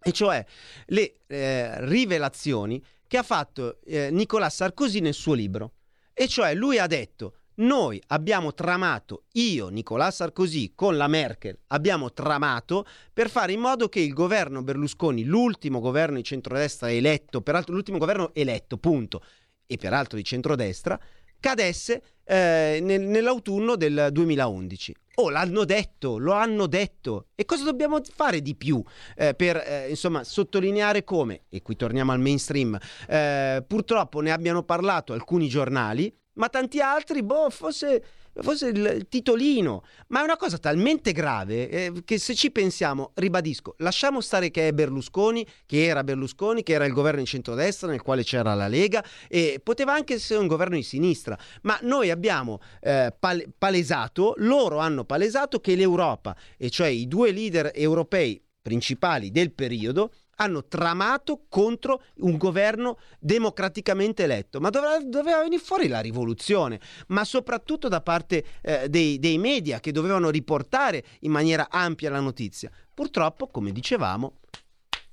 e 0.02 0.12
cioè 0.12 0.46
le 0.88 1.16
eh, 1.28 1.86
rivelazioni 1.86 2.84
che 3.08 3.18
ha 3.18 3.24
fatto 3.24 3.80
eh, 3.86 4.10
Nicolas 4.12 4.56
Sarkozy 4.56 5.00
nel 5.00 5.14
suo 5.14 5.34
libro. 5.34 5.74
E 6.14 6.28
cioè 6.28 6.54
lui 6.54 6.78
ha 6.78 6.88
detto, 6.88 7.36
noi 7.56 8.02
abbiamo 8.08 8.54
tramato, 8.54 9.24
io, 9.34 9.70
Nicolas 9.70 10.16
Sarkozy, 10.16 10.74
con 10.76 10.98
la 10.98 11.08
Merkel, 11.08 11.58
abbiamo 11.68 12.12
tramato 12.12 12.86
per 13.14 13.30
fare 13.30 13.54
in 13.54 13.62
modo 13.62 13.88
che 13.88 14.02
il 14.02 14.14
governo 14.14 14.62
Berlusconi, 14.62 15.24
l'ultimo 15.24 15.80
governo 15.80 16.18
di 16.18 16.24
centrodestra 16.24 16.92
eletto, 16.92 17.42
peraltro 17.42 17.74
l'ultimo 17.74 17.98
governo 17.98 18.34
eletto, 18.34 18.78
punto, 18.78 19.24
e 19.66 19.78
peraltro 19.78 20.18
di 20.18 20.24
centrodestra, 20.24 21.00
cadesse 21.40 22.02
eh, 22.26 22.80
nel- 22.82 23.02
nell'autunno 23.02 23.76
del 23.76 24.10
2011. 24.12 24.96
Oh, 25.18 25.30
l'hanno 25.30 25.64
detto, 25.64 26.18
lo 26.18 26.34
hanno 26.34 26.68
detto. 26.68 27.28
E 27.36 27.46
cosa 27.46 27.64
dobbiamo 27.64 28.02
fare 28.04 28.42
di 28.42 28.56
più 28.56 28.84
eh, 29.16 29.34
per 29.34 29.58
eh, 29.66 29.88
insomma 29.90 30.26
sottolineare 30.26 31.06
come, 31.06 31.44
e 31.50 31.62
qui 31.62 31.78
torniamo 31.78 32.12
al 32.12 32.20
mainstream, 32.20 32.78
eh, 33.08 33.64
purtroppo 33.66 34.20
ne 34.20 34.32
abbiano 34.32 34.64
parlato 34.64 35.14
alcuni 35.14 35.48
giornali, 35.48 36.14
ma 36.36 36.50
tanti 36.50 36.80
altri, 36.80 37.24
boh, 37.24 37.50
forse, 37.50 38.04
forse 38.34 38.68
il, 38.68 39.06
titolino. 39.10 39.84
Ma 40.08 40.22
è 40.22 40.24
una 40.24 40.38
cosa 40.38 40.58
talmente 40.58 41.12
grave 41.12 41.70
eh, 41.70 41.92
che 42.06 42.18
se 42.18 42.36
ci 42.36 42.52
pensiamo, 42.52 43.12
ribadisco, 43.16 43.76
lasciamo 43.80 44.22
stare 44.22 44.52
che 44.52 44.70
è 44.70 44.74
Berlusconi, 44.74 45.46
che 45.66 45.86
era 45.86 46.04
Berlusconi, 46.04 46.64
che 46.64 46.74
era 46.74 46.86
il 46.86 46.94
governo 46.94 47.20
in 47.20 47.26
centrodestra 47.26 47.90
nel 47.90 48.02
quale 48.02 48.24
c'era 48.24 48.54
la 48.54 48.68
Lega 48.68 49.04
e 49.28 49.60
poteva 49.64 49.94
anche 49.94 50.16
essere 50.16 50.40
un 50.40 50.48
governo 50.48 50.76
di 50.76 50.84
sinistra, 50.84 51.38
ma 51.64 51.78
noi 51.82 52.12
abbiamo 52.12 52.60
eh, 52.82 53.14
pal- 53.18 53.46
palesato, 53.58 54.34
loro 54.38 54.78
hanno 54.78 55.06
palesato 55.06 55.60
che 55.60 55.76
l'Europa, 55.76 56.36
e 56.58 56.70
cioè 56.70 56.88
i 56.88 57.08
due 57.08 57.32
leader 57.32 57.72
europei 57.74 58.42
principali 58.62 59.30
del 59.30 59.52
periodo, 59.52 60.12
hanno 60.36 60.66
tramato 60.66 61.46
contro 61.50 62.02
un 62.18 62.38
governo 62.38 62.98
democraticamente 63.20 64.24
eletto. 64.24 64.60
Ma 64.60 64.70
doveva, 64.70 65.00
doveva 65.00 65.42
venire 65.42 65.62
fuori 65.62 65.88
la 65.88 66.00
rivoluzione, 66.00 66.80
ma 67.08 67.24
soprattutto 67.24 67.88
da 67.88 68.02
parte 68.02 68.44
eh, 68.62 68.90
dei, 68.90 69.20
dei 69.20 69.38
media 69.38 69.80
che 69.80 69.92
dovevano 69.92 70.30
riportare 70.30 71.04
in 71.22 71.32
maniera 71.32 71.68
ampia 71.70 72.10
la 72.10 72.20
notizia. 72.20 72.72
Purtroppo, 72.94 73.48
come 73.48 73.72
dicevamo, 73.72 74.40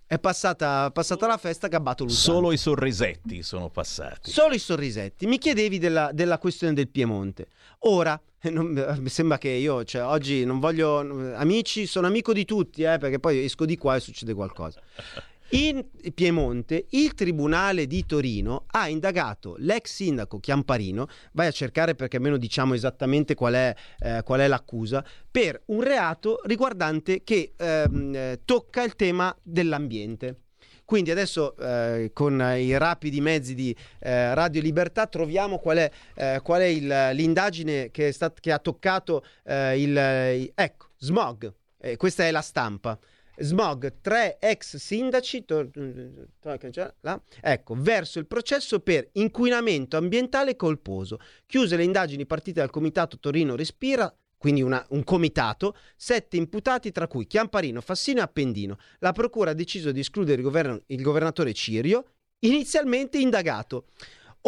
è 0.07 0.19
passata, 0.19 0.91
passata 0.91 1.27
la 1.27 1.39
festa 1.39 1.69
gabbato 1.69 2.05
Lusano. 2.05 2.37
Solo 2.37 2.53
i 2.53 2.59
sorrisetti 2.59 3.43
sono 3.43 3.71
passati. 3.71 4.31
Solo 4.31 4.55
i 4.55 4.59
sorrisetti. 4.59 5.27
Mi 5.27 5.39
chiedevi 5.39 5.79
della, 5.79 6.11
della 6.13 6.39
questione 6.39 6.75
del 6.75 6.89
Piemonte. 6.89 7.49
Ora, 7.81 8.21
non- 8.51 8.99
mi 8.99 9.09
sembra 9.09 9.39
che 9.39 9.49
io, 9.49 9.85
cioè, 9.85 10.03
oggi 10.03 10.45
non 10.45 10.59
voglio... 10.59 10.99
Amici, 11.35 11.87
sono 11.87 12.07
amico 12.07 12.33
di 12.33 12.45
tutti, 12.45 12.83
eh, 12.83 12.99
perché 12.99 13.21
poi 13.21 13.45
esco 13.45 13.65
di 13.65 13.77
qua 13.77 13.97
e 13.97 14.01
succede 14.01 14.35
qualcosa. 14.35 14.81
In 15.51 15.85
Piemonte 16.15 16.87
il 16.91 17.13
Tribunale 17.13 17.87
di 17.87 18.07
Torino 18.07 18.65
ha 18.69 18.89
indagato 18.89 19.55
l'ex 19.59 19.93
sindaco 19.93 20.41
Chiamparino, 20.41 21.07
vai 21.33 21.47
a 21.47 21.51
cercare 21.51 21.95
perché 21.95 22.17
almeno 22.17 22.39
diciamo 22.39 22.73
esattamente 22.73 23.35
qual 23.35 23.53
è, 23.53 23.75
eh, 23.99 24.23
qual 24.25 24.41
è 24.41 24.49
l'accusa, 24.49 25.05
per 25.31 25.61
un 25.67 25.83
reato 25.83 26.41
riguardante 26.45 27.23
che 27.23 27.53
ehm, 27.55 28.15
eh, 28.15 28.41
tocca 28.47 28.83
il 28.83 28.97
tema 28.97 29.37
dell'ambiente. 29.43 30.39
Quindi 30.85 31.11
adesso 31.11 31.57
eh, 31.57 32.11
con 32.13 32.41
i 32.57 32.77
rapidi 32.77 33.21
mezzi 33.21 33.55
di 33.55 33.75
eh, 34.01 34.35
Radio 34.35 34.61
Libertà 34.61 35.07
troviamo 35.07 35.59
qual 35.59 35.79
è, 35.79 35.91
eh, 36.15 36.41
qual 36.43 36.61
è 36.61 36.67
il- 36.67 37.11
l'indagine 37.15 37.91
che, 37.91 38.13
stat- 38.13 38.41
che 38.41 38.53
ha 38.53 38.59
toccato 38.59 39.25
eh, 39.45 39.81
il... 39.81 39.97
ecco, 40.55 40.87
smog. 40.99 41.53
Eh, 41.81 41.97
questa 41.97 42.25
è 42.25 42.31
la 42.31 42.43
stampa. 42.43 42.99
Smog, 43.35 43.95
tre 44.03 44.37
ex 44.39 44.77
sindaci, 44.77 45.45
to- 45.47 45.71
to- 45.71 46.59
là, 47.01 47.21
ecco, 47.41 47.75
verso 47.77 48.19
il 48.19 48.27
processo 48.27 48.81
per 48.81 49.09
inquinamento 49.13 49.97
ambientale 49.97 50.55
colposo. 50.55 51.19
Chiuse 51.47 51.77
le 51.77 51.85
indagini 51.85 52.27
partite 52.27 52.61
dal 52.61 52.71
comitato 52.71 53.19
Torino 53.19 53.57
Respira, 53.57 54.15
quindi 54.43 54.61
una- 54.61 54.85
un 54.89 55.05
comitato, 55.05 55.77
sette 55.95 56.37
imputati 56.37 56.91
tra 56.91 57.07
cui 57.07 57.29
Chiamparino, 57.29 57.81
Fassino 57.81 58.19
e 58.19 58.23
Appendino. 58.23 58.77
La 58.99 59.13
procura 59.13 59.53
ha 59.53 59.55
deciso 59.55 59.93
di 59.93 60.01
escludere 60.01 60.39
il, 60.39 60.43
governo- 60.43 60.83
il 60.87 61.01
governatore 61.01 61.53
Cirio, 61.53 62.07
inizialmente 62.41 63.19
indagato. 63.19 63.85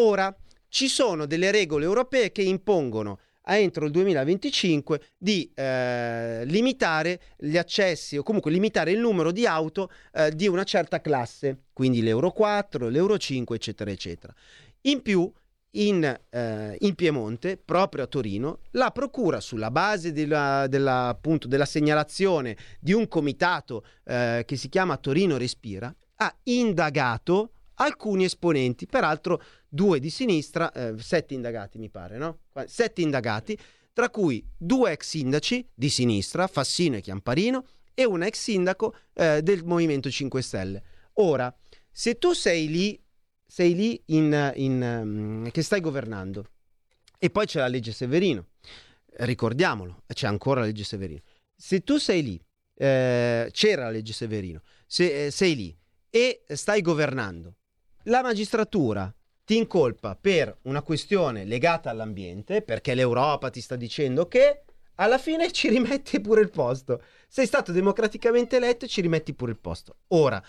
Ora, 0.01 0.37
ci 0.66 0.89
sono 0.89 1.27
delle 1.27 1.53
regole 1.53 1.85
europee 1.85 2.33
che 2.33 2.43
impongono 2.43 3.21
entro 3.47 3.85
il 3.85 3.93
2025 3.93 5.01
di 5.16 5.49
eh, 5.55 6.45
limitare 6.45 7.21
gli 7.37 7.57
accessi 7.57 8.16
o 8.16 8.25
comunque 8.25 8.51
limitare 8.51 8.91
il 8.91 8.99
numero 8.99 9.31
di 9.31 9.47
auto 9.47 9.93
eh, 10.12 10.35
di 10.35 10.49
una 10.49 10.65
certa 10.65 11.01
classe, 11.01 11.66
quindi 11.73 12.03
l'Euro 12.03 12.33
4, 12.33 12.89
l'Euro 12.89 13.16
5, 13.16 13.55
eccetera, 13.55 13.93
eccetera. 13.93 14.35
In 14.87 15.03
più, 15.03 15.33
in, 15.75 16.05
eh, 16.31 16.77
in 16.81 16.95
Piemonte, 16.95 17.57
proprio 17.57 18.05
a 18.05 18.07
Torino, 18.07 18.61
la 18.73 18.91
procura, 18.91 19.41
sulla 19.41 19.71
base 19.71 20.13
della, 20.13 20.67
della, 20.69 21.09
appunto, 21.09 21.49
della 21.49 21.65
segnalazione 21.65 22.57
di 22.81 22.93
un 22.93 23.09
comitato 23.09 23.85
eh, 24.05 24.43
che 24.47 24.57
si 24.57 24.69
chiama 24.69 24.97
Torino 24.97 25.37
Respira, 25.37 25.95
ha 26.17 26.37
indagato 26.45 27.53
alcuni 27.75 28.25
esponenti, 28.25 28.87
peraltro 28.87 29.43
due 29.69 29.99
di 29.99 30.11
sinistra, 30.11 30.71
eh, 30.73 30.95
sette 30.99 31.35
indagati 31.35 31.79
mi 31.79 31.91
pare, 31.91 32.19
no? 32.19 32.41
Sette 32.67 33.01
indagati, 33.01 33.59
tra 33.93 34.11
cui 34.11 34.45
due 34.57 34.93
ex 34.93 35.09
sindaci 35.09 35.69
di 35.75 35.89
sinistra, 35.89 36.47
Fassino 36.47 36.97
e 36.97 37.01
Chiamparino, 37.01 37.65
e 37.95 38.05
un 38.05 38.23
ex 38.23 38.39
sindaco 38.39 38.95
eh, 39.15 39.43
del 39.43 39.65
Movimento 39.65 40.11
5 40.11 40.43
Stelle. 40.43 40.83
Ora, 41.15 41.55
se 41.91 42.19
tu 42.19 42.33
sei 42.33 42.69
lì 42.69 43.01
sei 43.55 43.76
lì 43.76 44.02
in, 44.06 44.52
in, 44.56 44.82
um, 44.82 45.51
che 45.52 45.62
stai 45.62 45.81
governando. 45.81 46.44
E 47.20 47.31
poi 47.31 47.47
c'è 47.47 47.60
la 47.60 47.68
legge 47.68 47.93
Severino, 47.93 48.47
ricordiamolo, 49.18 50.02
c'è 50.12 50.26
ancora 50.26 50.59
la 50.59 50.66
legge 50.66 50.82
Severino. 50.82 51.20
Se 51.55 51.85
tu 51.85 51.98
sei 51.98 52.24
lì, 52.24 52.44
eh, 52.74 53.48
c'era 53.52 53.85
la 53.85 53.90
legge 53.90 54.12
Severino, 54.12 54.60
se, 54.89 55.26
eh, 55.26 55.31
sei 55.31 55.55
lì 55.55 55.78
e 56.10 56.43
stai 56.48 56.82
governando, 56.82 57.59
la 58.06 58.22
magistratura 58.22 59.14
ti 59.44 59.56
incolpa 59.56 60.16
per 60.20 60.59
una 60.62 60.82
questione 60.82 61.44
legata 61.44 61.90
all'ambiente, 61.90 62.60
perché 62.60 62.97
l'Europa 62.97 63.51
ti 63.51 63.60
sta 63.60 63.76
dicendo 63.76 64.26
che 64.26 64.64
alla 64.97 65.18
fine 65.18 65.52
ci 65.52 65.68
rimetti 65.68 66.20
pure 66.20 66.40
il 66.40 66.51
posto. 66.51 67.01
Sei 67.28 67.47
stato 67.47 67.70
democraticamente 67.70 68.56
eletto 68.56 68.86
e 68.86 68.89
ci 68.89 69.01
rimetti 69.01 69.32
pure 69.32 69.52
il 69.52 69.59
posto. 69.59 69.98
Ora, 70.09 70.43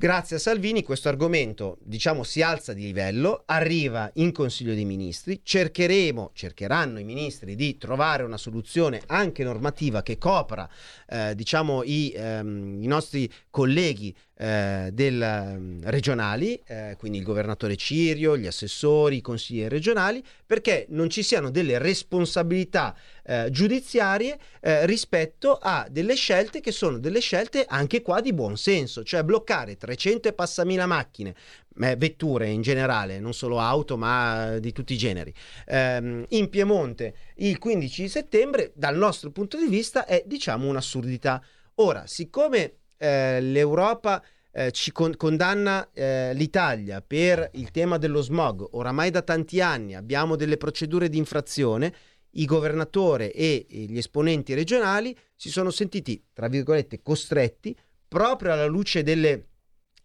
Grazie 0.00 0.36
a 0.36 0.38
Salvini 0.38 0.84
questo 0.84 1.08
argomento, 1.08 1.78
diciamo, 1.82 2.22
si 2.22 2.40
alza 2.40 2.72
di 2.72 2.82
livello, 2.82 3.42
arriva 3.46 4.08
in 4.14 4.30
Consiglio 4.30 4.72
dei 4.72 4.84
Ministri, 4.84 5.40
cercheremo, 5.42 6.30
cercheranno 6.34 7.00
i 7.00 7.04
ministri 7.04 7.56
di 7.56 7.76
trovare 7.78 8.22
una 8.22 8.36
soluzione 8.36 9.02
anche 9.06 9.42
normativa 9.42 10.02
che 10.02 10.16
copra, 10.16 10.70
eh, 11.08 11.34
diciamo, 11.34 11.82
i, 11.82 12.12
ehm, 12.14 12.80
i, 12.80 12.86
nostri 12.86 13.28
colleghi 13.50 14.14
eh, 14.40 14.90
del, 14.92 15.20
ehm, 15.20 15.80
regionali, 15.90 16.60
eh, 16.64 16.94
quindi 16.96 17.18
il 17.18 17.24
governatore 17.24 17.74
Cirio, 17.74 18.36
gli 18.36 18.46
assessori, 18.46 19.16
i 19.16 19.20
consiglieri 19.20 19.68
regionali, 19.68 20.22
perché 20.46 20.86
non 20.90 21.10
ci 21.10 21.24
siano 21.24 21.50
delle 21.50 21.78
responsabilità 21.78 22.94
eh, 23.24 23.48
giudiziarie 23.50 24.38
eh, 24.60 24.86
rispetto 24.86 25.58
a 25.60 25.88
delle 25.90 26.14
scelte 26.14 26.60
che 26.60 26.70
sono 26.70 26.98
delle 26.98 27.18
scelte 27.18 27.64
anche 27.66 28.00
qua 28.00 28.20
di 28.20 28.32
buon 28.32 28.56
senso, 28.56 29.02
cioè 29.02 29.24
bloccare 29.24 29.76
300 29.76 30.28
e 30.28 30.32
passamila 30.32 30.86
macchine, 30.86 31.34
eh, 31.80 31.96
vetture 31.96 32.48
in 32.48 32.62
generale, 32.62 33.18
non 33.18 33.34
solo 33.34 33.58
auto 33.58 33.96
ma 33.96 34.58
di 34.60 34.70
tutti 34.70 34.92
i 34.92 34.98
generi, 34.98 35.34
ehm, 35.66 36.26
in 36.28 36.48
Piemonte 36.48 37.14
il 37.38 37.58
15 37.58 38.08
settembre, 38.08 38.70
dal 38.76 38.96
nostro 38.96 39.30
punto 39.32 39.58
di 39.58 39.66
vista 39.66 40.06
è 40.06 40.22
diciamo 40.24 40.68
un'assurdità. 40.68 41.42
Ora, 41.80 42.06
siccome 42.06 42.77
eh, 42.98 43.40
l'Europa 43.40 44.22
eh, 44.52 44.72
ci 44.72 44.92
con- 44.92 45.16
condanna 45.16 45.88
eh, 45.92 46.34
l'Italia 46.34 47.00
per 47.00 47.50
il 47.54 47.70
tema 47.70 47.96
dello 47.96 48.20
smog, 48.20 48.66
oramai 48.72 49.10
da 49.10 49.22
tanti 49.22 49.60
anni 49.60 49.94
abbiamo 49.94 50.36
delle 50.36 50.56
procedure 50.56 51.08
di 51.08 51.16
infrazione, 51.16 51.94
il 52.32 52.44
governatore 52.44 53.32
e 53.32 53.66
gli 53.68 53.96
esponenti 53.96 54.54
regionali 54.54 55.16
si 55.34 55.48
sono 55.50 55.70
sentiti, 55.70 56.22
tra 56.32 56.48
virgolette, 56.48 57.00
costretti, 57.02 57.76
proprio 58.06 58.52
alla 58.52 58.66
luce 58.66 59.02
delle 59.02 59.46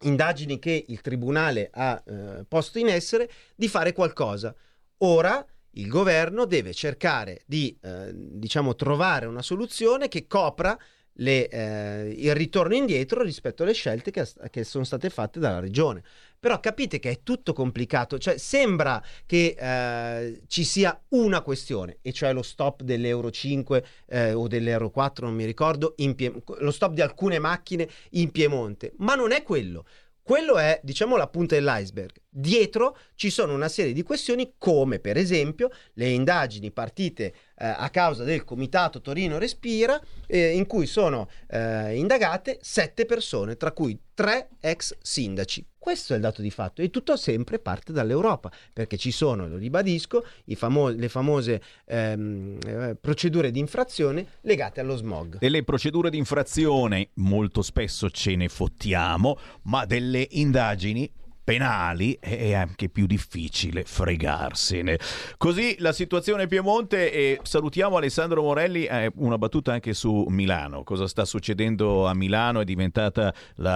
indagini 0.02 0.60
che 0.60 0.86
il 0.88 1.02
Tribunale 1.02 1.70
ha 1.72 2.02
eh, 2.06 2.46
posto 2.48 2.80
in 2.80 2.88
essere, 2.88 3.30
di 3.56 3.68
fare 3.68 3.94
qualcosa. 3.94 4.56
Ora 5.00 5.46
il 5.72 5.88
governo 5.88 6.46
deve 6.46 6.74
cercare 6.74 7.42
di, 7.46 7.78
eh, 7.82 8.12
diciamo, 8.14 8.76
trovare 8.76 9.26
una 9.26 9.42
soluzione 9.42 10.08
che 10.08 10.28
copra 10.28 10.78
le, 11.18 11.48
eh, 11.48 12.16
il 12.18 12.34
ritorno 12.34 12.76
indietro 12.76 13.22
rispetto 13.22 13.64
alle 13.64 13.74
scelte 13.74 14.12
che, 14.12 14.28
che, 14.50 14.64
sono 14.64 14.84
state 14.84 15.10
fatte 15.10 15.40
dalla 15.40 15.60
regione. 15.60 16.04
Però 16.40 16.60
capite 16.60 17.00
che 17.00 17.10
è 17.10 17.20
tutto 17.24 17.54
complicato, 17.54 18.18
cioè 18.18 18.38
sembra 18.38 19.02
che 19.26 19.56
eh, 19.58 20.42
ci 20.48 20.64
sia 20.66 21.00
una 21.10 21.42
questione, 21.42 22.00
e 22.02 22.12
cioè 22.12 22.34
lo 22.34 22.42
stop 22.42 22.82
dell'Euro 22.82 23.32
5 23.32 23.86
eh, 24.08 24.34
o 24.34 24.48
dell'Euro 24.48 24.90
4, 24.90 25.26
non 25.26 25.36
mi 25.36 25.46
ricordo, 25.46 25.96
Pie- 26.16 26.44
lo 26.58 26.72
stop 26.72 26.94
di 26.94 27.02
alcune 27.02 27.40
macchine 27.40 27.88
in 28.12 28.32
Piemonte, 28.32 28.92
ma 28.98 29.16
non 29.16 29.32
è 29.32 29.44
quello. 29.44 29.86
Quello 30.24 30.58
è, 30.58 30.80
diciamo, 30.82 31.18
la 31.18 31.28
punta 31.28 31.56
dell'iceberg. 31.56 32.14
Dietro 32.30 32.98
ci 33.14 33.30
sono 33.30 33.54
una 33.54 33.68
serie 33.68 33.92
di 33.92 34.04
questioni 34.04 34.54
come, 34.58 35.00
per 35.00 35.18
esempio, 35.18 35.70
le 35.96 36.08
indagini 36.08 36.72
partite 36.72 37.34
eh, 37.56 37.66
a 37.66 37.90
causa 37.90 38.24
del 38.24 38.44
Comitato 38.44 39.02
Torino 39.02 39.38
Respira, 39.38 40.02
eh, 40.28 40.56
in 40.56 40.66
cui 40.66 40.86
sono 40.86 41.30
eh, 41.48 41.96
indagate 41.96 42.60
sette 42.62 43.06
persone, 43.06 43.58
tra 43.58 43.72
cui 43.72 44.00
tre 44.14 44.50
ex 44.60 44.96
sindaci. 45.02 45.66
Questo 45.78 46.14
è 46.14 46.16
il 46.16 46.22
dato 46.22 46.42
di 46.42 46.50
fatto 46.50 46.82
e 46.82 46.90
tutto 46.90 47.18
sempre 47.18 47.60
parte 47.60 47.92
dall'Europa, 47.92 48.50
perché 48.72 48.96
ci 48.96 49.12
sono, 49.12 49.48
lo 49.50 49.58
ribadisco, 49.58 50.26
famo- 50.56 50.88
le 50.88 51.10
famose 51.10 51.62
ehm, 51.86 52.58
eh, 52.66 52.96
procedure 52.96 53.52
di 53.52 53.60
infrazione 53.60 54.26
legate 54.42 54.80
allo 54.80 54.96
smog. 54.96 55.40
Delle 55.40 55.64
procedure 55.64 56.10
di 56.10 56.18
infrazione 56.18 57.10
molto 57.16 57.62
spesso 57.62 58.10
ce 58.10 58.36
ne 58.38 58.48
fottiamo, 58.48 59.38
ma 59.64 59.86
delle 59.86 60.26
indagini 60.32 61.12
penali 61.44 62.18
è 62.20 62.54
anche 62.54 62.90
più 62.90 63.06
difficile 63.06 63.84
fregarsene. 63.84 64.98
Così 65.38 65.76
la 65.80 65.92
situazione 65.92 66.48
Piemonte 66.48 67.12
e 67.12 67.40
salutiamo 67.44 67.98
Alessandro 67.98 68.42
Morelli, 68.42 68.86
eh, 68.86 69.12
una 69.16 69.38
battuta 69.38 69.74
anche 69.74 69.94
su 69.94 70.26
Milano. 70.30 70.84
Cosa 70.84 71.08
sta 71.08 71.26
succedendo 71.26 72.08
a 72.08 72.14
Milano? 72.14 72.62
È 72.62 72.64
diventata 72.64 73.34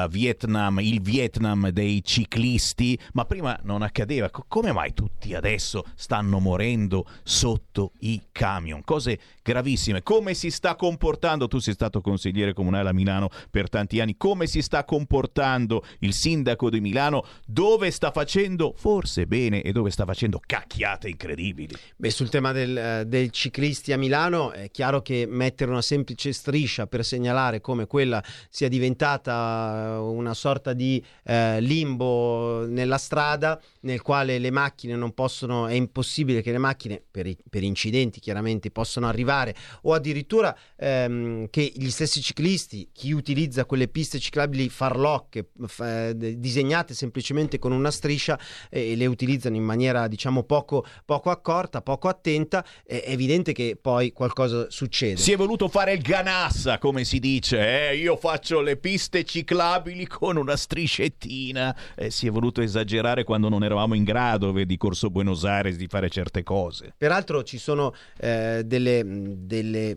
Vietnam, 0.10 0.80
il 0.80 1.02
Vietnam 1.02 1.70
dei 1.70 2.04
ciclisti, 2.04 2.98
ma 3.14 3.26
prima 3.26 3.58
non 3.64 3.82
accadeva. 3.82 4.30
come 4.30 4.72
mai 4.72 4.94
tutti 4.94 5.34
adesso 5.34 5.84
stanno 5.96 6.40
morendo 6.40 7.06
sotto 7.24 7.92
i 8.00 8.22
camion? 8.32 8.84
Cose 8.84 9.20
gravissime. 9.44 10.04
Come 10.04 10.34
si 10.34 10.50
sta 10.52 10.76
comportando? 10.76 11.48
Tu 11.48 11.60
sei 11.60 11.74
stato 11.74 12.02
consigliere 12.02 12.54
comunale 12.54 12.90
a 12.90 12.94
Milano 12.94 13.30
per 13.50 13.70
tanti 13.70 14.00
anni. 14.00 14.16
Come 14.18 14.48
si 14.48 14.62
sta 14.62 14.84
comportando 14.84 15.84
il 16.00 16.14
sindaco 16.14 16.70
di 16.70 16.80
Milano? 16.80 17.26
Dove 17.58 17.90
sta 17.90 18.12
facendo 18.12 18.76
forse 18.78 19.26
bene 19.26 19.64
e 19.64 19.72
dove 19.72 19.90
sta 19.90 20.06
facendo 20.06 20.40
cacchiate 20.46 21.10
incredibili. 21.10 21.74
Beh, 21.96 22.12
sul 22.12 22.30
tema 22.30 22.52
del, 22.52 22.78
eh, 22.78 23.06
del 23.08 23.32
ciclisti 23.32 23.92
a 23.92 23.98
Milano 23.98 24.52
è 24.52 24.70
chiaro 24.70 25.02
che 25.02 25.26
mettere 25.28 25.72
una 25.72 25.82
semplice 25.82 26.34
striscia 26.34 26.86
per 26.86 27.04
segnalare 27.04 27.60
come 27.60 27.88
quella 27.88 28.24
sia 28.52 28.68
diventata 28.68 30.00
una 30.00 30.36
sorta 30.36 30.74
di 30.74 31.04
eh, 31.24 31.60
limbo 31.60 32.68
nella 32.68 33.00
strada 33.00 33.60
nel 33.80 34.04
quale 34.04 34.38
le 34.38 34.52
macchine 34.52 34.96
non 34.96 35.16
possono, 35.16 35.66
è 35.66 35.74
impossibile 35.74 36.44
che 36.44 36.52
le 36.52 36.60
macchine, 36.60 37.02
per, 37.10 37.28
per 37.50 37.64
incidenti 37.64 38.20
chiaramente, 38.20 38.70
possano 38.70 39.08
arrivare 39.08 39.56
o 39.84 39.94
addirittura 39.94 40.56
ehm, 40.76 41.48
che 41.50 41.72
gli 41.74 41.90
stessi 41.90 42.22
ciclisti, 42.22 42.90
chi 42.92 43.14
utilizza 43.14 43.66
quelle 43.66 43.88
piste 43.88 44.20
ciclabili 44.20 44.70
farlocche 44.70 45.50
f- 45.66 45.80
eh, 45.80 46.14
disegnate 46.38 46.94
semplicemente 46.94 47.47
semplicemente 47.48 47.60
con 47.60 47.72
una 47.72 47.92
striscia 47.92 48.38
eh, 48.70 48.92
e 48.92 48.96
le 48.96 49.06
utilizzano 49.06 49.56
in 49.56 49.64
maniera 49.64 50.08
diciamo 50.08 50.44
poco, 50.44 50.86
poco 51.06 51.30
accorta, 51.30 51.82
poco 51.82 52.10
attenta, 52.10 52.64
è 52.86 53.04
evidente 53.08 53.54
che 53.54 53.78
poi 53.82 54.12
qualcosa 54.12 54.70
succede. 54.70 55.18
Si 55.18 55.32
è 55.32 55.38
voluto 55.38 55.68
fare 55.70 55.94
il 55.94 56.02
ganassa, 56.02 56.78
come 56.78 57.06
si 57.06 57.20
dice, 57.20 57.90
eh? 57.90 57.96
io 57.96 58.18
faccio 58.18 58.62
le 58.62 58.76
piste 58.76 59.24
ciclabili 59.24 60.06
con 60.06 60.38
una 60.38 60.56
striscettina, 60.56 61.76
eh, 61.96 62.12
si 62.12 62.28
è 62.28 62.32
voluto 62.32 62.62
esagerare 62.62 63.24
quando 63.24 63.50
non 63.50 63.64
eravamo 63.64 63.96
in 63.96 64.04
grado, 64.04 64.52
vedi 64.52 64.78
Corso 64.78 65.10
Buenos 65.10 65.46
Aires, 65.46 65.78
di 65.78 65.88
fare 65.88 66.10
certe 66.10 66.44
cose. 66.44 66.94
Peraltro 66.98 67.44
ci 67.44 67.58
sono 67.58 67.94
eh, 68.20 68.64
delle, 68.66 69.02
delle, 69.06 69.96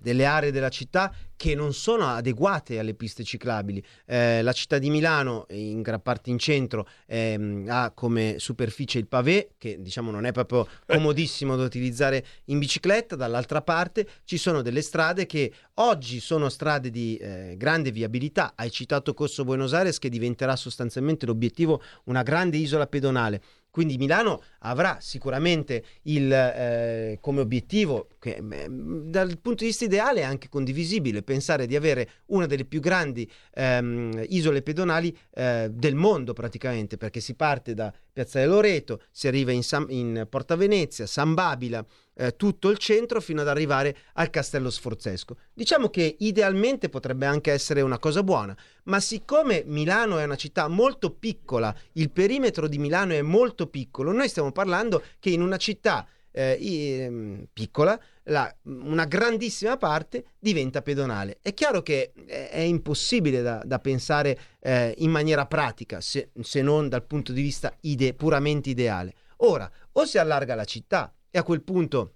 delle 0.00 0.24
aree 0.24 0.52
della 0.52 0.68
città 0.68 1.12
che 1.36 1.54
non 1.54 1.74
sono 1.74 2.06
adeguate 2.06 2.78
alle 2.78 2.94
piste 2.94 3.24
ciclabili. 3.24 3.82
Eh, 4.06 4.42
la 4.42 4.52
città 4.52 4.78
di 4.78 4.88
Milano, 4.88 5.46
in 5.50 5.82
gran 5.82 6.00
parte 6.00 6.30
in 6.30 6.38
centro, 6.38 6.83
ehm, 7.06 7.66
ha 7.68 7.92
come 7.94 8.36
superficie 8.38 8.98
il 8.98 9.06
pavé, 9.06 9.50
che 9.58 9.80
diciamo 9.80 10.10
non 10.10 10.24
è 10.24 10.32
proprio 10.32 10.66
comodissimo 10.86 11.56
da 11.56 11.64
utilizzare 11.64 12.24
in 12.46 12.58
bicicletta. 12.58 13.16
Dall'altra 13.16 13.62
parte 13.62 14.06
ci 14.24 14.36
sono 14.38 14.62
delle 14.62 14.82
strade 14.82 15.26
che 15.26 15.52
oggi 15.74 16.20
sono 16.20 16.48
strade 16.48 16.90
di 16.90 17.16
eh, 17.16 17.54
grande 17.56 17.90
viabilità. 17.90 18.52
Hai 18.54 18.70
citato 18.70 19.14
Corso 19.14 19.44
Buenos 19.44 19.74
Aires, 19.74 19.98
che 19.98 20.08
diventerà 20.08 20.56
sostanzialmente 20.56 21.26
l'obiettivo 21.26 21.82
una 22.04 22.22
grande 22.22 22.56
isola 22.56 22.86
pedonale. 22.86 23.42
Quindi 23.74 23.96
Milano 23.96 24.40
avrà 24.60 24.98
sicuramente 25.00 25.82
il, 26.02 26.32
eh, 26.32 27.18
come 27.20 27.40
obiettivo, 27.40 28.06
che 28.20 28.40
dal 28.40 29.36
punto 29.40 29.64
di 29.64 29.70
vista 29.70 29.84
ideale 29.84 30.20
è 30.20 30.22
anche 30.22 30.48
condivisibile, 30.48 31.24
pensare 31.24 31.66
di 31.66 31.74
avere 31.74 32.08
una 32.26 32.46
delle 32.46 32.66
più 32.66 32.78
grandi 32.78 33.28
ehm, 33.52 34.26
isole 34.28 34.62
pedonali 34.62 35.12
eh, 35.32 35.68
del 35.72 35.96
mondo 35.96 36.34
praticamente, 36.34 36.96
perché 36.96 37.18
si 37.18 37.34
parte 37.34 37.74
da 37.74 37.92
Piazzale 38.12 38.46
Loreto, 38.46 39.02
si 39.10 39.26
arriva 39.26 39.50
in, 39.50 39.64
San, 39.64 39.86
in 39.88 40.24
Porta 40.30 40.54
Venezia, 40.54 41.04
San 41.08 41.34
Babila, 41.34 41.84
eh, 42.14 42.36
tutto 42.36 42.70
il 42.70 42.78
centro 42.78 43.20
fino 43.20 43.40
ad 43.40 43.48
arrivare 43.48 43.96
al 44.14 44.30
Castello 44.30 44.70
Sforzesco. 44.70 45.36
Diciamo 45.52 45.88
che 45.88 46.16
idealmente 46.20 46.88
potrebbe 46.88 47.26
anche 47.26 47.52
essere 47.52 47.80
una 47.80 47.98
cosa 47.98 48.22
buona, 48.22 48.56
ma 48.84 49.00
siccome 49.00 49.62
Milano 49.66 50.18
è 50.18 50.24
una 50.24 50.36
città 50.36 50.68
molto 50.68 51.10
piccola, 51.10 51.74
il 51.92 52.10
perimetro 52.10 52.68
di 52.68 52.78
Milano 52.78 53.12
è 53.12 53.22
molto 53.22 53.66
piccolo, 53.66 54.12
noi 54.12 54.28
stiamo 54.28 54.52
parlando 54.52 55.02
che 55.18 55.30
in 55.30 55.42
una 55.42 55.56
città 55.56 56.06
eh, 56.36 56.58
ehm, 56.60 57.46
piccola, 57.52 57.98
la- 58.24 58.52
una 58.62 59.04
grandissima 59.04 59.76
parte 59.76 60.24
diventa 60.38 60.82
pedonale. 60.82 61.38
È 61.40 61.54
chiaro 61.54 61.82
che 61.82 62.12
è, 62.26 62.48
è 62.50 62.58
impossibile 62.58 63.40
da, 63.40 63.62
da 63.64 63.78
pensare 63.78 64.38
eh, 64.58 64.94
in 64.98 65.10
maniera 65.10 65.46
pratica, 65.46 66.00
se, 66.00 66.30
se 66.40 66.60
non 66.60 66.88
dal 66.88 67.04
punto 67.04 67.32
di 67.32 67.40
vista 67.40 67.72
ide- 67.82 68.14
puramente 68.14 68.70
ideale. 68.70 69.14
Ora, 69.38 69.70
o 69.92 70.04
si 70.04 70.18
allarga 70.18 70.56
la 70.56 70.64
città 70.64 71.13
e 71.34 71.38
a 71.38 71.42
quel 71.42 71.62
punto 71.62 72.12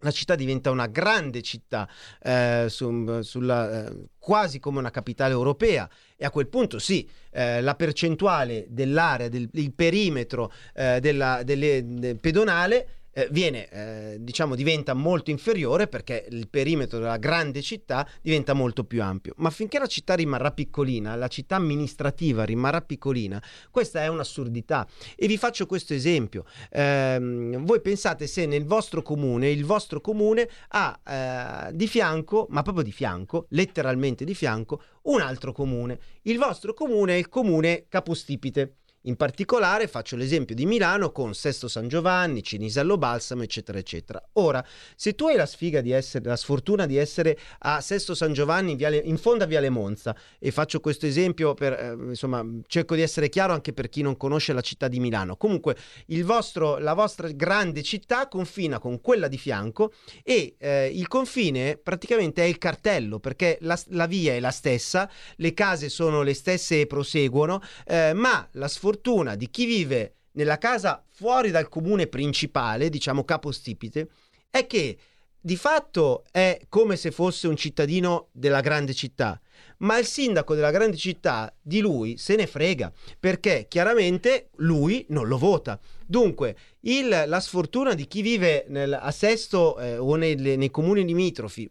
la 0.00 0.10
città 0.10 0.34
diventa 0.34 0.70
una 0.70 0.86
grande 0.86 1.42
città, 1.42 1.86
eh, 2.22 2.66
su- 2.70 3.20
sulla, 3.20 3.86
eh, 3.86 4.04
quasi 4.18 4.58
come 4.58 4.78
una 4.78 4.90
capitale 4.90 5.32
europea. 5.34 5.86
E 6.16 6.24
a 6.24 6.30
quel 6.30 6.48
punto 6.48 6.78
sì, 6.78 7.06
eh, 7.32 7.60
la 7.60 7.74
percentuale 7.74 8.64
dell'area, 8.70 9.28
del 9.28 9.50
perimetro 9.74 10.50
eh, 10.74 11.00
della- 11.00 11.42
delle- 11.42 11.84
del 11.84 12.18
pedonale 12.18 12.88
eh, 13.16 13.28
viene, 13.30 13.68
eh, 13.70 14.16
diciamo, 14.20 14.54
diventa 14.54 14.92
molto 14.92 15.30
inferiore 15.30 15.88
perché 15.88 16.26
il 16.30 16.48
perimetro 16.48 16.98
della 16.98 17.16
grande 17.16 17.62
città 17.62 18.06
diventa 18.20 18.52
molto 18.52 18.84
più 18.84 19.02
ampio. 19.02 19.32
Ma 19.38 19.48
finché 19.48 19.78
la 19.78 19.86
città 19.86 20.14
rimarrà 20.14 20.52
piccolina, 20.52 21.14
la 21.14 21.28
città 21.28 21.56
amministrativa 21.56 22.44
rimarrà 22.44 22.82
piccolina, 22.82 23.42
questa 23.70 24.02
è 24.02 24.08
un'assurdità. 24.08 24.86
E 25.16 25.26
vi 25.26 25.38
faccio 25.38 25.64
questo 25.64 25.94
esempio. 25.94 26.44
Ehm, 26.70 27.64
voi 27.64 27.80
pensate 27.80 28.26
se 28.26 28.44
nel 28.44 28.66
vostro 28.66 29.00
comune, 29.00 29.48
il 29.48 29.64
vostro 29.64 30.02
comune 30.02 30.46
ha 30.68 31.00
eh, 31.02 31.74
di 31.74 31.86
fianco, 31.86 32.46
ma 32.50 32.60
proprio 32.60 32.84
di 32.84 32.92
fianco, 32.92 33.46
letteralmente 33.50 34.26
di 34.26 34.34
fianco, 34.34 34.82
un 35.04 35.22
altro 35.22 35.52
comune. 35.52 35.98
Il 36.22 36.36
vostro 36.36 36.74
comune 36.74 37.14
è 37.14 37.16
il 37.16 37.30
comune 37.30 37.86
capostipite. 37.88 38.74
In 39.06 39.14
particolare 39.14 39.86
faccio 39.86 40.16
l'esempio 40.16 40.56
di 40.56 40.66
Milano 40.66 41.12
con 41.12 41.32
Sesto 41.32 41.68
San 41.68 41.86
Giovanni, 41.86 42.42
Cinisello 42.42 42.98
Balsamo, 42.98 43.44
eccetera, 43.44 43.78
eccetera. 43.78 44.20
Ora, 44.32 44.64
se 44.96 45.14
tu 45.14 45.28
hai 45.28 45.36
la 45.36 45.46
sfiga 45.46 45.80
di 45.80 45.92
essere, 45.92 46.24
la 46.24 46.34
sfortuna 46.34 46.86
di 46.86 46.96
essere 46.96 47.38
a 47.60 47.80
Sesto 47.80 48.16
San 48.16 48.32
Giovanni 48.32 48.72
in, 48.72 48.76
Viale- 48.76 48.96
in 48.96 49.16
fondo 49.16 49.44
a 49.44 49.46
Viale 49.46 49.70
Monza, 49.70 50.16
e 50.40 50.50
faccio 50.50 50.80
questo 50.80 51.06
esempio 51.06 51.54
per, 51.54 51.72
eh, 51.74 51.96
insomma, 52.08 52.44
cerco 52.66 52.96
di 52.96 53.02
essere 53.02 53.28
chiaro 53.28 53.52
anche 53.52 53.72
per 53.72 53.88
chi 53.88 54.02
non 54.02 54.16
conosce 54.16 54.52
la 54.52 54.60
città 54.60 54.88
di 54.88 54.98
Milano. 54.98 55.36
Comunque, 55.36 55.76
vostro, 56.24 56.78
la 56.78 56.94
vostra 56.94 57.28
grande 57.28 57.84
città 57.84 58.26
confina 58.26 58.80
con 58.80 59.00
quella 59.00 59.28
di 59.28 59.38
fianco 59.38 59.92
e 60.24 60.56
eh, 60.58 60.90
il 60.92 61.06
confine 61.06 61.76
praticamente 61.76 62.42
è 62.42 62.46
il 62.46 62.58
cartello 62.58 63.20
perché 63.20 63.58
la, 63.60 63.78
la 63.90 64.06
via 64.06 64.32
è 64.32 64.40
la 64.40 64.50
stessa, 64.50 65.08
le 65.36 65.54
case 65.54 65.90
sono 65.90 66.22
le 66.22 66.34
stesse 66.34 66.80
e 66.80 66.86
proseguono, 66.88 67.62
eh, 67.86 68.12
ma 68.12 68.48
la 68.54 68.66
sfortuna 68.66 68.94
di 69.36 69.50
chi 69.50 69.66
vive 69.66 70.14
nella 70.32 70.58
casa 70.58 71.02
fuori 71.10 71.50
dal 71.50 71.68
comune 71.68 72.06
principale, 72.06 72.88
diciamo 72.88 73.24
capostipite, 73.24 74.08
è 74.50 74.66
che 74.66 74.98
di 75.40 75.56
fatto 75.56 76.24
è 76.32 76.60
come 76.68 76.96
se 76.96 77.12
fosse 77.12 77.46
un 77.46 77.56
cittadino 77.56 78.28
della 78.32 78.60
grande 78.60 78.92
città, 78.94 79.40
ma 79.78 79.96
il 79.96 80.04
sindaco 80.04 80.54
della 80.56 80.72
grande 80.72 80.96
città 80.96 81.54
di 81.62 81.80
lui 81.80 82.16
se 82.16 82.34
ne 82.34 82.48
frega 82.48 82.92
perché 83.20 83.66
chiaramente 83.68 84.50
lui 84.56 85.06
non 85.10 85.28
lo 85.28 85.38
vota. 85.38 85.78
Dunque, 86.04 86.56
il- 86.80 87.24
la 87.26 87.40
sfortuna 87.40 87.94
di 87.94 88.06
chi 88.08 88.22
vive 88.22 88.64
nel, 88.68 88.92
a 88.92 89.10
Sesto 89.12 89.78
eh, 89.78 89.96
o 89.98 90.16
nelle- 90.16 90.56
nei 90.56 90.70
comuni 90.70 91.04
limitrofi 91.04 91.70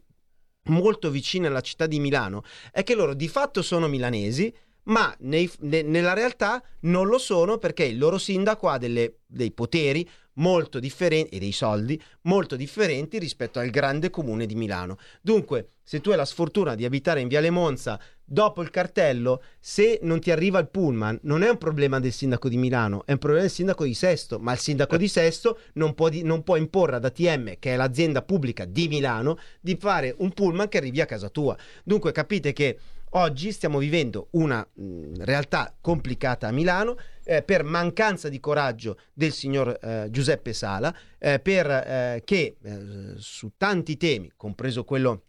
molto 0.67 1.11
vicini 1.11 1.45
alla 1.45 1.61
città 1.61 1.85
di 1.85 1.99
Milano 1.99 2.43
è 2.71 2.81
che 2.83 2.95
loro 2.95 3.13
di 3.13 3.27
fatto 3.27 3.61
sono 3.61 3.87
milanesi, 3.87 4.51
ma 4.85 5.15
nei- 5.19 5.51
ne- 5.59 5.81
nella 5.83 6.13
realtà 6.13 6.63
non 6.81 7.07
lo 7.07 7.17
sono 7.17 7.57
perché 7.57 7.85
il 7.85 7.97
loro 7.97 8.17
sindaco 8.17 8.69
ha 8.69 8.77
delle- 8.77 9.19
dei 9.25 9.51
poteri 9.51 10.07
molto 10.37 10.79
differenti 10.79 11.35
e 11.35 11.39
dei 11.39 11.53
soldi 11.53 12.01
molto 12.23 12.57
differenti 12.57 13.19
rispetto 13.19 13.59
al 13.59 13.69
grande 13.69 14.09
comune 14.09 14.45
di 14.45 14.55
Milano. 14.55 14.97
Dunque, 15.21 15.69
se 15.81 16.01
tu 16.01 16.09
hai 16.09 16.17
la 16.17 16.25
sfortuna 16.25 16.75
di 16.75 16.83
abitare 16.83 17.21
in 17.21 17.29
Viale 17.29 17.49
Monza 17.51 17.97
dopo 18.21 18.61
il 18.61 18.69
cartello, 18.69 19.41
se 19.59 19.99
non 20.01 20.19
ti 20.19 20.31
arriva 20.31 20.59
il 20.59 20.67
pullman, 20.67 21.19
non 21.23 21.41
è 21.43 21.49
un 21.49 21.57
problema 21.57 21.99
del 21.99 22.11
sindaco 22.11 22.49
di 22.49 22.57
Milano, 22.57 23.05
è 23.05 23.11
un 23.13 23.17
problema 23.19 23.43
del 23.43 23.51
sindaco 23.51 23.85
di 23.85 23.93
Sesto, 23.93 24.39
ma 24.39 24.51
il 24.51 24.59
sindaco 24.59 24.97
di 24.97 25.07
Sesto 25.07 25.59
non 25.73 25.93
può, 25.93 26.09
di- 26.09 26.23
non 26.23 26.43
può 26.43 26.55
imporre 26.57 26.95
ad 26.97 27.05
ATM, 27.05 27.55
che 27.59 27.73
è 27.73 27.75
l'azienda 27.77 28.23
pubblica 28.23 28.65
di 28.65 28.87
Milano, 28.87 29.37
di 29.61 29.77
fare 29.79 30.15
un 30.17 30.31
pullman 30.31 30.67
che 30.67 30.79
arrivi 30.79 30.99
a 31.01 31.05
casa 31.05 31.29
tua. 31.29 31.55
Dunque 31.83 32.11
capite 32.11 32.51
che 32.51 32.77
oggi 33.17 33.51
stiamo 33.51 33.79
vivendo 33.79 34.27
una 34.31 34.65
mh, 34.73 35.23
realtà 35.23 35.75
complicata 35.79 36.47
a 36.47 36.51
Milano 36.51 36.97
eh, 37.23 37.41
per 37.41 37.63
mancanza 37.63 38.29
di 38.29 38.39
coraggio 38.39 38.99
del 39.13 39.31
signor 39.31 39.77
eh, 39.81 40.07
Giuseppe 40.09 40.53
Sala, 40.53 40.93
eh, 41.17 41.39
per 41.39 41.69
eh, 41.69 42.21
che 42.23 42.57
eh, 42.61 42.79
su 43.17 43.51
tanti 43.57 43.97
temi, 43.97 44.31
compreso 44.35 44.83
quello 44.83 45.23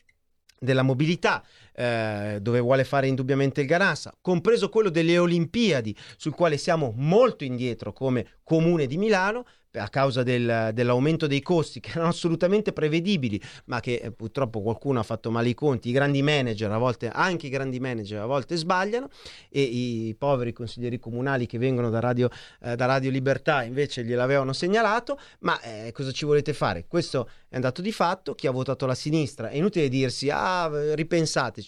della 0.59 0.83
mobilità, 0.83 1.45
eh, 1.77 2.39
dove 2.40 2.61
vuole 2.61 2.85
fare 2.85 3.07
indubbiamente 3.07 3.61
il 3.61 3.66
Ganassa, 3.66 4.16
compreso 4.20 4.69
quello 4.70 4.89
delle 4.89 5.19
Olimpiadi, 5.19 5.94
sul 6.16 6.35
quale 6.35 6.57
siamo 6.57 6.93
molto 6.97 7.44
indietro 7.44 7.93
come 7.93 8.27
comune 8.43 8.86
di 8.86 8.97
Milano 8.97 9.44
a 9.78 9.89
causa 9.89 10.23
del- 10.23 10.70
dell'aumento 10.73 11.27
dei 11.27 11.43
costi 11.43 11.81
che 11.81 11.90
erano 11.90 12.09
assolutamente 12.09 12.73
prevedibili, 12.73 13.40
ma 13.66 13.81
che 13.81 13.94
eh, 13.97 14.11
purtroppo 14.12 14.62
qualcuno 14.62 15.01
ha 15.01 15.03
fatto 15.03 15.31
male 15.31 15.48
i 15.48 15.55
conti. 15.55 15.89
I 15.89 15.93
grandi 15.93 16.23
manager, 16.23 16.70
a 16.70 16.78
volte 16.78 17.09
anche 17.09 17.47
i 17.47 17.51
grandi 17.51 17.81
manager, 17.81 18.20
a 18.20 18.27
volte 18.27 18.57
sbagliano, 18.57 19.09
e 19.48 19.61
i 19.62 20.15
poveri 20.16 20.53
consiglieri 20.53 20.98
comunali 20.98 21.47
che 21.47 21.59
vengono 21.59 21.90
da 21.90 22.01
Radio, 22.01 22.31
eh, 22.62 22.77
da 22.77 22.86
Radio 22.86 23.11
Libertà 23.11 23.62
invece 23.62 24.05
gliel'avevano 24.05 24.53
segnalato. 24.53 25.19
Ma 25.40 25.61
eh, 25.61 25.93
cosa 25.93 26.12
ci 26.12 26.24
volete 26.24 26.53
fare? 26.53 26.86
Questo 26.86 27.28
è 27.48 27.55
andato 27.55 27.82
di 27.82 27.93
fatto. 27.93 28.35
Chi 28.35 28.47
ha 28.47 28.51
votato 28.51 28.86
la 28.86 28.94
sinistra 28.94 29.48
è 29.48 29.57
inutile 29.57 29.89
dirsi, 29.89 30.28
ah, 30.31 30.94
ripensateci. 30.94 31.65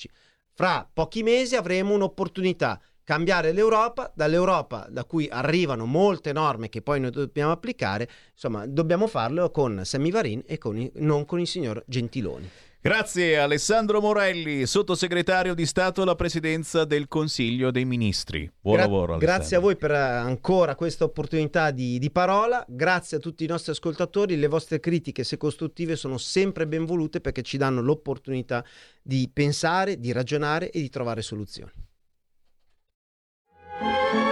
Fra 0.53 0.89
pochi 0.93 1.23
mesi 1.23 1.57
avremo 1.57 1.95
un'opportunità. 1.95 2.81
Cambiare 3.03 3.53
l'Europa, 3.53 4.13
dall'Europa 4.15 4.87
da 4.91 5.05
cui 5.05 5.27
arrivano 5.31 5.87
molte 5.87 6.33
norme 6.33 6.69
che 6.69 6.83
poi 6.83 7.01
noi 7.01 7.11
dobbiamo 7.11 7.53
applicare, 7.53 8.07
insomma, 8.33 8.67
dobbiamo 8.67 9.07
farlo 9.07 9.51
con 9.51 9.81
Sammy 9.83 10.11
Varin 10.11 10.43
e 10.47 10.59
con 10.59 10.77
i- 10.77 10.93
non 10.97 11.25
con 11.25 11.41
il 11.41 11.47
signor 11.47 11.83
Gentiloni. 11.87 12.51
Grazie 12.81 13.39
Alessandro 13.39 14.01
Morelli, 14.01 14.65
sottosegretario 14.65 15.53
di 15.53 15.67
Stato 15.67 16.03
alla 16.03 16.15
presidenza 16.15 16.85
del 16.85 17.09
Consiglio 17.09 17.73
dei 17.73 17.85
Ministri. 17.85 18.49
Buon 18.61 18.77
Gra- 18.77 18.85
lavoro. 18.85 19.15
Alessandro. 19.15 19.37
Grazie 19.37 19.57
a 19.57 19.61
voi 19.61 19.77
per 19.77 19.91
eh, 19.91 19.97
ancora 19.97 20.77
questa 20.77 21.03
opportunità 21.03 21.73
di, 21.73 21.99
di 21.99 22.11
parola. 22.13 22.65
Grazie 22.69 23.17
a 23.17 23.21
tutti 23.21 23.43
i 23.43 23.49
nostri 23.49 23.73
ascoltatori. 23.73 24.37
Le 24.37 24.47
vostre 24.47 24.79
critiche, 24.79 25.25
se 25.25 25.37
costruttive, 25.37 25.97
sono 25.97 26.19
sempre 26.19 26.69
ben 26.69 26.85
volute 26.85 27.21
perché 27.21 27.43
ci 27.43 27.57
danno 27.57 27.83
l'opportunità 27.83 28.65
di 29.03 29.29
pensare, 29.33 29.99
di 29.99 30.13
ragionare 30.13 30.71
e 30.71 30.81
di 30.81 30.89
trovare 30.89 31.21
soluzioni. 31.21 31.73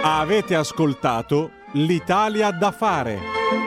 Avete 0.03 0.55
ascoltato 0.55 1.51
l'Italia 1.73 2.51
da 2.51 2.71
fare. 2.71 3.66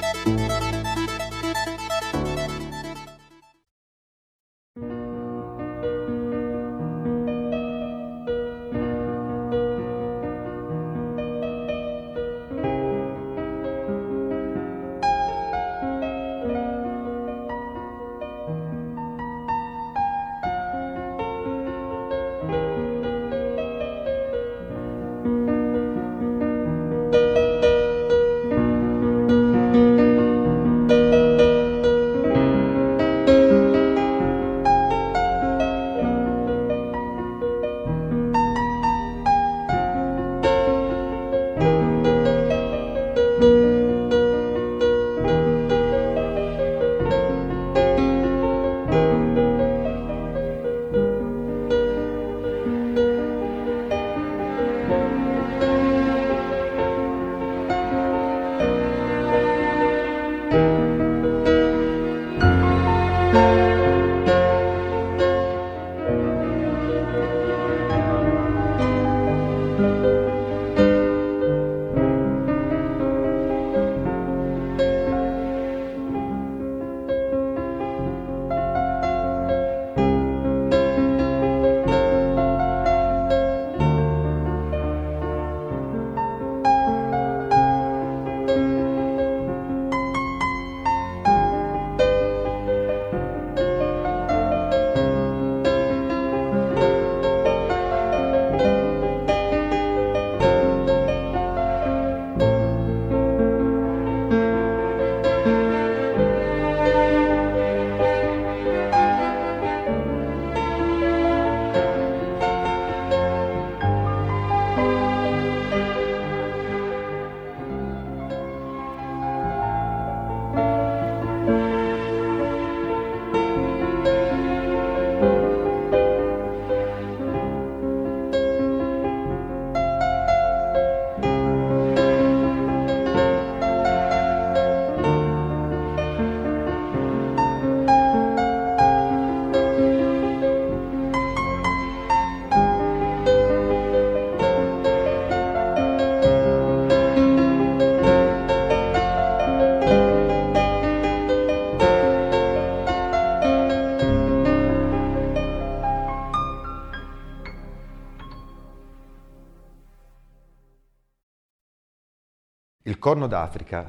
Corno 163.01 163.25
d'Africa. 163.25 163.87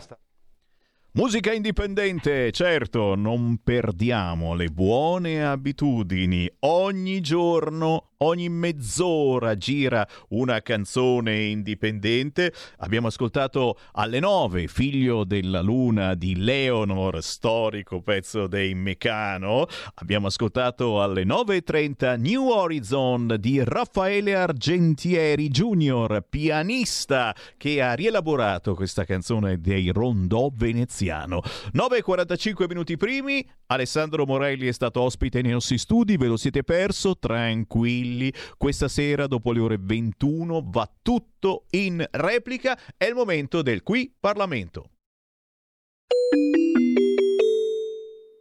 Musica 1.12 1.52
indipendente, 1.52 2.50
certo, 2.50 3.14
non 3.14 3.58
perdiamo 3.62 4.54
le 4.54 4.68
buone 4.68 5.44
abitudini. 5.44 6.50
Ogni 6.60 7.20
giorno, 7.20 8.01
ogni 8.22 8.48
mezz'ora 8.48 9.56
gira 9.56 10.06
una 10.28 10.60
canzone 10.60 11.42
indipendente. 11.42 12.52
Abbiamo 12.78 13.08
ascoltato 13.08 13.78
alle 13.92 14.20
nove 14.20 14.68
Figlio 14.68 15.24
della 15.24 15.60
Luna 15.60 16.14
di 16.14 16.36
Leonor, 16.36 17.22
storico 17.22 18.00
pezzo 18.00 18.46
dei 18.46 18.74
Mecano. 18.74 19.66
Abbiamo 19.94 20.28
ascoltato 20.28 21.02
alle 21.02 21.24
9.30 21.24 22.20
New 22.20 22.48
Horizon 22.48 23.36
di 23.38 23.62
Raffaele 23.62 24.34
Argentieri 24.34 25.48
Jr., 25.48 26.24
pianista 26.28 27.34
che 27.56 27.82
ha 27.82 27.94
rielaborato 27.94 28.74
questa 28.74 29.04
canzone 29.04 29.60
dei 29.60 29.90
rondò 29.90 30.50
veneziano. 30.52 31.42
9.45 31.74 32.66
minuti 32.68 32.96
primi, 32.96 33.46
Alessandro 33.66 34.26
Morelli 34.26 34.66
è 34.66 34.72
stato 34.72 35.00
ospite 35.00 35.42
nei 35.42 35.52
nostri 35.52 35.78
studi, 35.78 36.16
ve 36.16 36.26
lo 36.26 36.36
siete 36.36 36.62
perso, 36.62 37.18
tranquilli. 37.18 38.11
Questa 38.56 38.88
sera, 38.88 39.26
dopo 39.26 39.52
le 39.52 39.60
ore 39.60 39.76
21, 39.80 40.62
va 40.66 40.90
tutto 41.02 41.64
in 41.70 42.04
replica. 42.10 42.78
È 42.96 43.04
il 43.04 43.14
momento 43.14 43.62
del 43.62 43.82
Qui 43.82 44.14
Parlamento. 44.18 44.90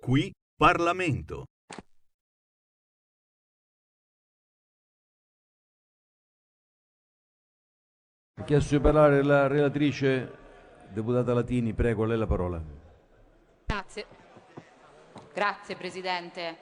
Qui 0.02 0.32
Parlamento. 0.58 1.46
Ha 8.40 8.44
chiesto 8.44 8.76
di 8.76 8.82
parlare 8.82 9.24
la 9.24 9.46
relatrice 9.46 10.40
deputata 10.90 11.34
Latini, 11.34 11.74
prego, 11.74 12.04
a 12.04 12.08
lei 12.08 12.18
la 12.18 12.26
parola. 12.26 12.62
Grazie. 13.66 14.06
Grazie 15.34 15.76
Presidente. 15.76 16.58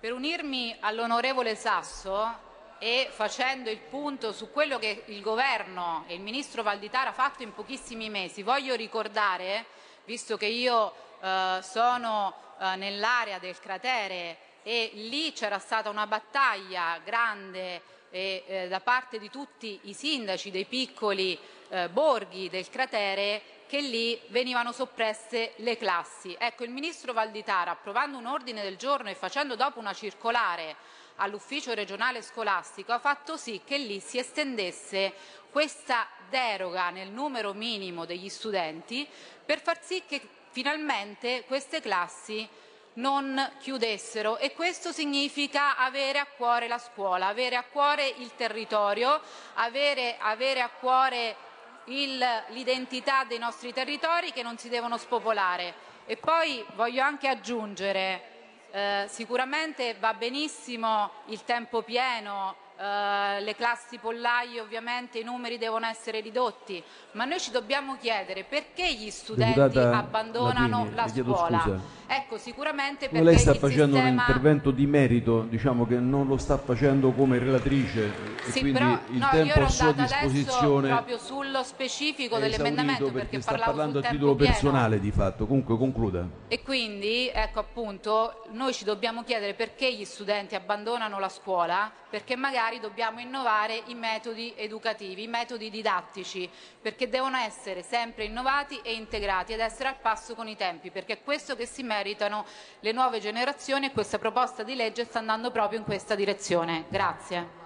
Per 0.00 0.12
unirmi 0.12 0.76
all'onorevole 0.80 1.54
Sasso 1.54 2.48
e 2.82 3.08
facendo 3.10 3.68
il 3.68 3.78
punto 3.78 4.32
su 4.32 4.50
quello 4.50 4.78
che 4.78 5.02
il 5.06 5.20
Governo 5.20 6.04
e 6.06 6.14
il 6.14 6.22
Ministro 6.22 6.62
Valditara 6.62 7.10
ha 7.10 7.12
fatto 7.12 7.42
in 7.42 7.52
pochissimi 7.52 8.08
mesi, 8.08 8.42
voglio 8.42 8.74
ricordare, 8.74 9.66
visto 10.06 10.38
che 10.38 10.46
io 10.46 10.94
eh, 11.20 11.58
sono 11.62 12.34
eh, 12.58 12.76
nell'area 12.76 13.38
del 13.38 13.58
cratere 13.60 14.38
e 14.62 14.92
lì 14.94 15.32
c'era 15.34 15.58
stata 15.58 15.90
una 15.90 16.06
battaglia 16.06 16.98
grande 17.04 17.82
e, 18.10 18.44
eh, 18.46 18.68
da 18.68 18.80
parte 18.80 19.18
di 19.18 19.28
tutti 19.28 19.78
i 19.84 19.92
sindaci 19.92 20.50
dei 20.50 20.64
piccoli 20.64 21.38
eh, 21.68 21.90
borghi 21.90 22.48
del 22.48 22.68
cratere 22.70 23.42
che 23.66 23.80
lì 23.82 24.18
venivano 24.28 24.72
soppresse 24.72 25.52
le 25.56 25.76
classi. 25.76 26.34
Ecco, 26.38 26.64
il 26.64 26.70
ministro 26.70 27.12
Valditara, 27.12 27.72
approvando 27.72 28.16
un 28.16 28.26
ordine 28.26 28.62
del 28.62 28.76
giorno 28.76 29.10
e 29.10 29.14
facendo 29.14 29.54
dopo 29.54 29.78
una 29.78 29.92
circolare 29.92 30.76
all'ufficio 31.20 31.74
regionale 31.74 32.22
scolastico, 32.22 32.92
ha 32.92 32.98
fatto 32.98 33.36
sì 33.36 33.60
che 33.64 33.78
lì 33.78 34.00
si 34.00 34.18
estendesse 34.18 35.12
questa 35.50 36.06
deroga 36.28 36.90
nel 36.90 37.08
numero 37.08 37.52
minimo 37.52 38.04
degli 38.04 38.28
studenti 38.28 39.06
per 39.44 39.60
far 39.60 39.82
sì 39.82 40.02
che 40.06 40.20
finalmente 40.50 41.44
queste 41.46 41.80
classi 41.80 42.48
non 42.94 43.52
chiudessero 43.58 44.38
e 44.38 44.52
questo 44.52 44.92
significa 44.92 45.76
avere 45.76 46.18
a 46.18 46.26
cuore 46.26 46.68
la 46.68 46.78
scuola, 46.78 47.28
avere 47.28 47.56
a 47.56 47.64
cuore 47.64 48.06
il 48.18 48.34
territorio, 48.34 49.20
avere, 49.54 50.16
avere 50.18 50.60
a 50.60 50.68
cuore 50.68 51.36
l'identità 51.84 53.24
dei 53.24 53.38
nostri 53.38 53.72
territori 53.72 54.32
che 54.32 54.42
non 54.42 54.58
si 54.58 54.68
devono 54.68 54.96
spopolare. 54.96 55.88
E 56.06 56.16
poi 56.16 56.64
voglio 56.74 57.02
anche 57.02 57.28
aggiungere, 57.28 58.29
eh, 58.70 59.06
sicuramente 59.08 59.94
va 59.98 60.14
benissimo 60.14 61.10
il 61.26 61.44
tempo 61.44 61.82
pieno, 61.82 62.54
eh, 62.80 63.42
le 63.42 63.54
classi 63.56 63.98
pollaio 63.98 64.62
ovviamente 64.62 65.18
i 65.18 65.22
numeri 65.22 65.58
devono 65.58 65.84
essere 65.84 66.20
ridotti, 66.20 66.82
ma 67.12 67.26
noi 67.26 67.38
ci 67.38 67.50
dobbiamo 67.50 67.98
chiedere 68.00 68.44
perché 68.44 68.94
gli 68.94 69.10
studenti 69.10 69.58
Deputata 69.58 69.98
abbandonano 69.98 70.88
Latini, 70.94 70.94
la 70.94 71.34
scuola. 71.34 71.60
scusa. 71.60 71.98
Ecco, 72.06 72.38
sicuramente 72.38 73.08
perché 73.08 73.22
lei 73.24 73.38
sta 73.38 73.54
facendo 73.54 73.96
un 73.96 74.02
sistema... 74.02 74.22
intervento 74.22 74.70
di 74.70 74.86
merito, 74.86 75.42
diciamo 75.42 75.86
che 75.86 75.96
non 75.96 76.26
lo 76.26 76.38
sta 76.38 76.56
facendo 76.58 77.12
come 77.12 77.38
relatrice 77.38 78.12
Sì, 78.46 78.60
quindi 78.60 78.78
però 78.78 78.98
il 79.10 79.18
no, 79.18 79.26
io 79.26 79.30
tempo 79.30 79.60
a 79.60 79.68
sua 79.68 79.92
disposizione 79.92 80.88
proprio 80.88 81.18
sullo 81.18 81.62
specifico 81.62 82.38
dell'emendamento 82.38 83.04
perché, 83.04 83.18
perché 83.18 83.40
sta 83.42 83.58
parlando 83.58 83.98
a 83.98 84.02
titolo 84.02 84.34
pieno. 84.34 84.52
personale 84.52 84.98
di 84.98 85.10
fatto. 85.12 85.46
Comunque 85.46 85.76
concluda. 85.76 86.26
E 86.48 86.62
quindi, 86.62 87.30
ecco 87.32 87.60
appunto, 87.60 88.44
noi 88.52 88.72
ci 88.72 88.84
dobbiamo 88.84 89.22
chiedere 89.22 89.54
perché 89.54 89.94
gli 89.94 90.04
studenti 90.04 90.54
abbandonano 90.54 91.18
la 91.18 91.28
scuola, 91.28 91.92
perché 92.10 92.34
magari 92.70 92.78
dobbiamo 92.78 93.18
innovare 93.18 93.82
i 93.86 93.94
metodi 93.94 94.52
educativi, 94.56 95.24
i 95.24 95.26
metodi 95.26 95.70
didattici, 95.70 96.48
perché 96.80 97.08
devono 97.08 97.36
essere 97.36 97.82
sempre 97.82 98.24
innovati 98.24 98.80
e 98.84 98.94
integrati 98.94 99.52
ed 99.52 99.60
essere 99.60 99.88
al 99.88 99.98
passo 100.00 100.36
con 100.36 100.46
i 100.46 100.56
tempi, 100.56 100.90
perché 100.90 101.14
è 101.14 101.22
questo 101.22 101.56
che 101.56 101.66
si 101.66 101.82
meritano 101.82 102.44
le 102.78 102.92
nuove 102.92 103.18
generazioni 103.18 103.86
e 103.86 103.90
questa 103.90 104.18
proposta 104.18 104.62
di 104.62 104.76
legge 104.76 105.04
sta 105.04 105.18
andando 105.18 105.50
proprio 105.50 105.80
in 105.80 105.84
questa 105.84 106.14
direzione. 106.14 106.84
Grazie. 106.88 107.58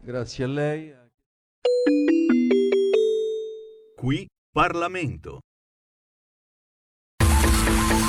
Grazie 0.00 0.44
a 0.44 0.48
lei. 0.48 0.94
Qui 3.96 4.28
Parlamento. 4.52 5.40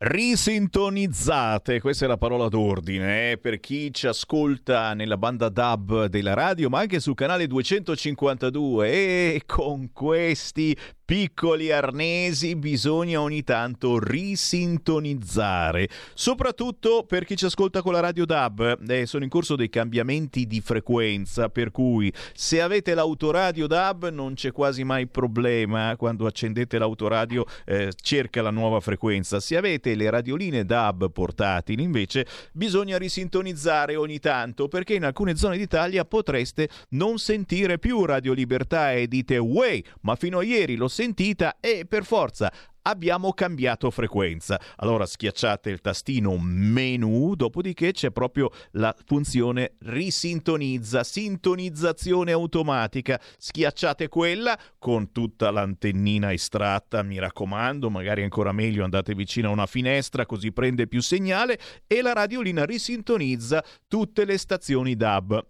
Risintonizzate, 0.00 1.80
questa 1.80 2.04
è 2.04 2.08
la 2.08 2.16
parola 2.16 2.46
d'ordine 2.46 3.32
eh, 3.32 3.36
per 3.36 3.58
chi 3.58 3.92
ci 3.92 4.06
ascolta 4.06 4.94
nella 4.94 5.16
banda 5.16 5.48
DAB 5.48 6.04
della 6.04 6.34
radio, 6.34 6.68
ma 6.68 6.78
anche 6.78 7.00
sul 7.00 7.16
canale 7.16 7.48
252 7.48 8.88
e 9.34 9.42
con 9.44 9.90
questi 9.90 10.76
piccoli 11.08 11.72
arnesi 11.72 12.54
bisogna 12.54 13.22
ogni 13.22 13.42
tanto 13.42 13.98
risintonizzare, 13.98 15.88
soprattutto 16.12 17.06
per 17.08 17.24
chi 17.24 17.34
ci 17.34 17.46
ascolta 17.46 17.80
con 17.80 17.94
la 17.94 18.00
radio 18.00 18.26
DAB. 18.26 18.82
Eh, 18.86 19.06
sono 19.06 19.24
in 19.24 19.30
corso 19.30 19.56
dei 19.56 19.70
cambiamenti 19.70 20.46
di 20.46 20.60
frequenza, 20.60 21.48
per 21.48 21.70
cui 21.70 22.12
se 22.34 22.60
avete 22.60 22.92
l'autoradio 22.92 23.66
DAB 23.66 24.10
non 24.10 24.34
c'è 24.34 24.52
quasi 24.52 24.84
mai 24.84 25.06
problema 25.06 25.96
quando 25.96 26.26
accendete 26.26 26.76
l'autoradio 26.76 27.46
eh, 27.64 27.90
cerca 27.98 28.42
la 28.42 28.50
nuova 28.50 28.80
frequenza. 28.80 29.40
Se 29.40 29.56
avete 29.56 29.94
le 29.94 30.10
radioline 30.10 30.66
DAB 30.66 31.10
portatili 31.10 31.82
invece 31.82 32.26
bisogna 32.52 32.98
risintonizzare 32.98 33.96
ogni 33.96 34.18
tanto 34.18 34.68
perché 34.68 34.92
in 34.92 35.06
alcune 35.06 35.36
zone 35.36 35.56
d'Italia 35.56 36.04
potreste 36.04 36.68
non 36.90 37.16
sentire 37.16 37.78
più 37.78 38.04
Radio 38.04 38.34
Libertà 38.34 38.92
e 38.92 39.08
dite 39.08 39.38
"Way, 39.38 39.82
ma 40.02 40.14
fino 40.14 40.40
a 40.40 40.42
ieri 40.42 40.76
lo 40.76 40.96
sentita 40.98 41.58
e 41.60 41.86
per 41.86 42.04
forza 42.04 42.52
abbiamo 42.82 43.32
cambiato 43.32 43.88
frequenza. 43.92 44.60
Allora 44.78 45.06
schiacciate 45.06 45.70
il 45.70 45.80
tastino 45.80 46.36
menu, 46.40 47.36
dopodiché 47.36 47.92
c'è 47.92 48.10
proprio 48.10 48.50
la 48.72 48.92
funzione 49.04 49.74
risintonizza, 49.82 51.04
sintonizzazione 51.04 52.32
automatica. 52.32 53.20
Schiacciate 53.38 54.08
quella 54.08 54.58
con 54.76 55.12
tutta 55.12 55.52
l'antennina 55.52 56.32
estratta, 56.32 57.04
mi 57.04 57.20
raccomando, 57.20 57.90
magari 57.90 58.24
ancora 58.24 58.50
meglio 58.50 58.82
andate 58.82 59.14
vicino 59.14 59.50
a 59.50 59.52
una 59.52 59.66
finestra 59.66 60.26
così 60.26 60.50
prende 60.50 60.88
più 60.88 61.00
segnale 61.00 61.60
e 61.86 62.02
la 62.02 62.12
radiolina 62.12 62.64
risintonizza 62.64 63.62
tutte 63.86 64.24
le 64.24 64.36
stazioni 64.36 64.96
DAB. 64.96 65.46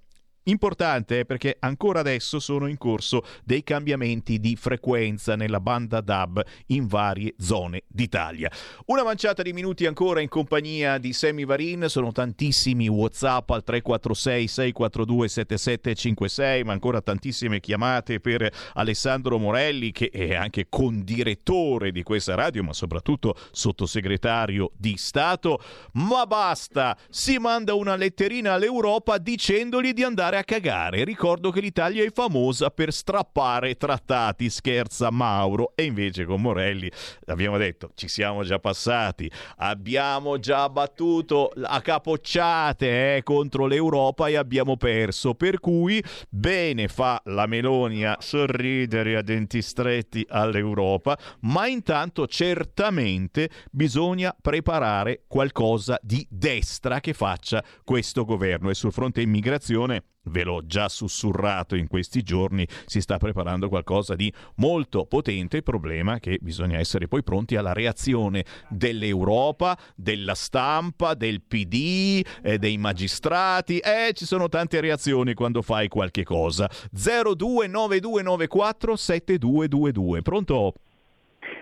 Importante 0.49 1.27
perché 1.27 1.57
ancora 1.61 2.01
adesso 2.01 2.41
sono 2.41 2.69
in 2.69 2.79
corso 2.79 3.23
dei 3.45 3.63
cambiamenti 3.63 4.41
di 4.41 4.57
frequenza 4.57 5.37
nella 5.37 5.61
banda 5.61 6.01
DAB 6.01 6.43
in 6.69 6.87
varie 6.87 7.35
zone 7.37 7.83
d'Italia. 7.87 8.51
Una 8.87 9.05
manciata 9.05 9.43
di 9.43 9.53
minuti 9.53 9.85
ancora 9.85 10.23
in 10.23 10.29
compagnia 10.29 10.97
di 10.97 11.13
Semi 11.13 11.45
Varin, 11.45 11.85
sono 11.89 12.13
tantissimi 12.13 12.89
WhatsApp 12.89 13.51
al 13.51 13.63
346 13.63 14.49
642 14.49 15.29
7756, 15.29 16.65
ma 16.65 16.73
ancora 16.73 17.03
tantissime 17.03 17.61
chiamate 17.61 18.19
per 18.19 18.51
Alessandro 18.73 19.39
Morelli 19.39 19.93
che 19.93 20.09
è 20.09 20.35
anche 20.35 20.69
condirettore 20.71 21.93
di 21.93 22.03
questa 22.03 22.35
radio, 22.35 22.63
ma 22.63 22.73
soprattutto 22.73 23.37
sottosegretario 23.51 24.71
di 24.79 24.97
Stato. 24.97 25.61
Ma 25.93 26.25
basta, 26.25 26.97
si 27.11 27.37
manda 27.37 27.75
una 27.75 27.97
letterina 27.97 28.55
all'Europa 28.55 29.19
dicendogli 29.19 29.93
di 29.93 30.05
andare 30.05 30.37
a 30.38 30.38
cagare. 30.45 31.05
Ricordo 31.05 31.51
che 31.51 31.61
l'Italia 31.61 32.05
è 32.05 32.11
famosa 32.13 32.71
per 32.71 32.93
strappare 32.93 33.77
trattati, 33.77 34.51
scherza 34.51 35.11
Mauro. 35.11 35.73
E 35.75 35.85
invece 35.85 36.25
con 36.25 36.41
Morelli 36.41 36.91
abbiamo 37.27 37.57
detto 37.59 37.91
ci 37.95 38.09
siamo 38.09 38.43
già 38.43 38.59
passati, 38.59 39.31
abbiamo 39.57 40.39
già 40.39 40.69
battuto 40.69 41.51
a 41.63 41.81
capocciate 41.81 43.17
eh, 43.17 43.23
contro 43.23 43.67
l'Europa 43.67 44.29
e 44.29 44.37
abbiamo 44.37 44.77
perso. 44.77 45.35
Per 45.35 45.61
cui 45.61 46.03
bene 46.29 46.89
fa 46.89 47.21
la 47.25 47.47
Meloni 47.47 48.05
a 48.05 48.17
sorridere 48.21 49.17
a 49.17 49.23
denti 49.23 49.63
stretti 49.63 50.25
all'Europa, 50.29 51.19
ma 51.41 51.67
intanto 51.67 52.27
certamente 52.27 53.51
bisogna 53.71 54.35
preparare 54.41 55.25
qualcosa 55.27 55.99
di 56.03 56.27
destra 56.31 57.01
che 57.01 57.13
faccia 57.13 57.63
questo 57.85 58.25
governo 58.25 58.71
e 58.71 58.75
sul 58.75 58.93
fronte 58.93 59.21
immigrazione 59.21 60.03
ve 60.29 60.45
l'ho 60.45 60.67
già 60.67 60.89
sussurrato 60.89 61.77
in 61.77 61.87
questi 61.87 62.23
giorni, 62.23 62.67
si 62.87 63.01
sta 63.01 63.19
preparando 63.19 63.69
qualcosa 63.69 64.15
di 64.15 64.33
molto 64.57 65.07
potente. 65.07 65.63
Problema 65.63 66.19
che 66.19 66.39
bisogna 66.41 66.79
essere 66.79 67.07
poi 67.09 67.23
pronti 67.23 67.57
alla 67.57 67.73
reazione 67.73 68.45
dell'Europa, 68.69 69.79
della 69.95 70.35
stampa, 70.35 71.15
del 71.15 71.43
PD, 71.43 72.25
eh, 72.43 72.59
dei 72.59 72.77
magistrati. 72.79 73.79
Eh, 73.79 74.13
ci 74.15 74.27
sono 74.27 74.49
tante 74.49 74.81
reazioni 74.81 75.35
quando 75.35 75.63
fai 75.63 75.89
qualche 75.89 76.25
cosa. 76.25 76.69
029294 76.93 78.97
7222. 78.97 80.23
Pronto? 80.23 80.75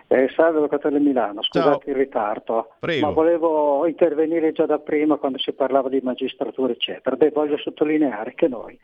Eh, 0.08 0.28
salve 0.36 0.60
Locatelli 0.60 1.00
Milano, 1.00 1.42
scusate 1.42 1.84
Ciao. 1.84 1.90
il 1.90 1.94
ritardo, 1.96 2.74
Prego. 2.78 3.06
ma 3.06 3.12
volevo 3.12 3.86
intervenire 3.86 4.52
già 4.52 4.64
da 4.64 4.78
prima 4.78 5.16
quando 5.16 5.38
si 5.38 5.52
parlava 5.52 5.88
di 5.88 6.00
magistratura 6.00 6.72
eccetera. 6.72 7.16
Beh, 7.16 7.30
voglio 7.30 7.58
sottolineare 7.58 8.34
che 8.34 8.46
noi 8.46 8.78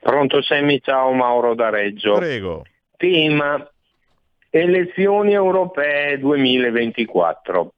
Pronto 0.01 0.43
Semi, 0.43 0.81
ciao 0.83 1.13
Mauro 1.13 1.55
da 1.55 1.71
Reggio. 1.71 2.15
Prego. 2.15 2.65
Tema 2.97 3.65
elezioni 4.51 5.33
europee 5.33 6.19
2024. 6.19 7.73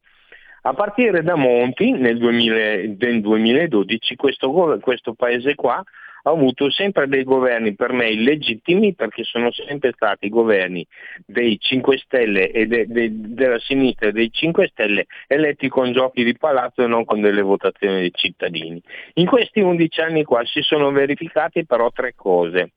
A 0.63 0.75
partire 0.75 1.23
da 1.23 1.37
Monti 1.37 1.93
nel, 1.93 2.19
2000 2.19 2.55
nel 2.99 3.21
2012 3.23 4.17
questo, 4.17 4.79
questo 4.81 5.15
paese 5.15 5.55
qua 5.55 5.81
ha 6.29 6.33
avuto 6.33 6.71
sempre 6.71 7.09
dei 7.09 7.25
governi 7.25 7.75
per 7.75 7.93
me 7.93 8.11
illegittimi 8.11 8.95
perché 8.95 9.25
sono 9.25 9.51
sempre 9.51 9.93
stati 9.95 10.29
governi 10.29 10.87
dei 11.27 11.59
5 11.59 11.99
Stelle 11.99 12.51
e 12.51 12.67
de- 12.67 12.87
de- 12.87 13.11
della 13.13 13.59
sinistra 13.59 14.11
dei 14.11 14.31
5 14.31 14.69
Stelle 14.69 15.07
eletti 15.27 15.69
con 15.69 15.93
giochi 15.93 16.25
di 16.25 16.37
palazzo 16.37 16.83
e 16.83 16.87
non 16.87 17.05
con 17.05 17.21
delle 17.21 17.43
votazioni 17.43 18.01
dei 18.01 18.13
cittadini. 18.13 18.81
In 19.15 19.27
questi 19.27 19.61
11 19.61 20.01
anni 20.01 20.25
qua 20.25 20.45
si 20.45 20.61
sono 20.63 20.91
verificate 20.91 21.65
però 21.65 21.91
tre 21.91 22.13
cose. 22.15 22.73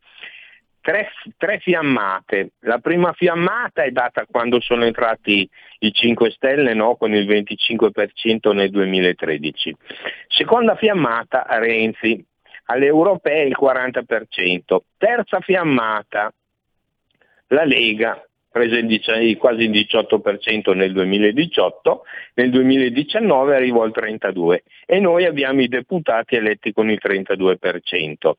Tre, 0.82 1.10
tre, 1.38 1.60
fiammate. 1.60 2.54
La 2.62 2.80
prima 2.80 3.14
fiammata 3.14 3.84
è 3.84 3.92
data 3.92 4.26
quando 4.26 4.60
sono 4.60 4.84
entrati 4.84 5.48
i 5.80 5.92
5 5.94 6.32
Stelle 6.32 6.74
no? 6.74 6.96
con 6.96 7.14
il 7.14 7.28
25% 7.28 8.52
nel 8.52 8.72
2013. 8.72 9.76
Seconda 10.28 10.76
fiammata 10.76 11.46
Renzi, 11.48 12.26
alle 12.66 12.86
europee 12.86 13.46
il 13.46 13.58
40%. 13.60 14.78
Terza 14.98 15.40
fiammata 15.40 16.34
la 17.48 17.66
Lega, 17.66 18.24
presa 18.50 18.78
il 18.78 19.38
quasi 19.38 19.64
il 19.64 19.72
18% 19.72 20.76
nel 20.76 20.92
2018, 20.92 22.04
nel 22.36 22.50
2019 22.50 23.56
arrivò 23.56 23.84
al 23.84 23.94
32% 23.96 24.60
e 24.86 25.00
noi 25.00 25.26
abbiamo 25.26 25.62
i 25.62 25.68
deputati 25.68 26.36
eletti 26.36 26.74
con 26.74 26.90
il 26.90 27.00
32%. 27.02 28.34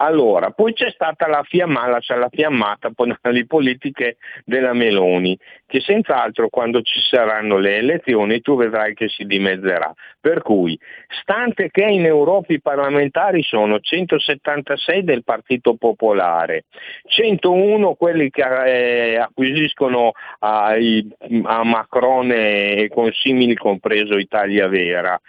Allora, 0.00 0.50
poi 0.50 0.74
c'è 0.74 0.90
stata 0.90 1.26
la 1.26 1.42
fiammata, 1.42 1.98
cioè 2.00 2.18
la 2.18 2.28
fiammata 2.30 2.90
le 3.30 3.46
politiche 3.46 4.16
della 4.44 4.72
Meloni, 4.72 5.36
che 5.66 5.80
senz'altro 5.80 6.48
quando 6.48 6.82
ci 6.82 7.00
saranno 7.00 7.58
le 7.58 7.76
elezioni 7.76 8.40
tu 8.40 8.56
vedrai 8.56 8.94
che 8.94 9.08
si 9.08 9.24
dimezzerà. 9.24 9.92
Per 10.20 10.42
cui, 10.42 10.78
stante 11.20 11.70
che 11.70 11.84
in 11.84 12.04
Europa 12.04 12.52
i 12.52 12.60
parlamentari 12.60 13.42
sono 13.42 13.80
176 13.80 15.02
del 15.02 15.24
Partito 15.24 15.74
Popolare, 15.74 16.64
101 17.06 17.94
quelli 17.94 18.30
che 18.30 18.42
eh, 18.42 19.16
acquisiscono 19.16 20.12
a, 20.40 20.74
a 20.74 21.64
Macron 21.64 22.30
e 22.30 22.88
consimili 22.92 23.56
compreso 23.56 24.16
Italia 24.16 24.68
Vera, 24.68 25.20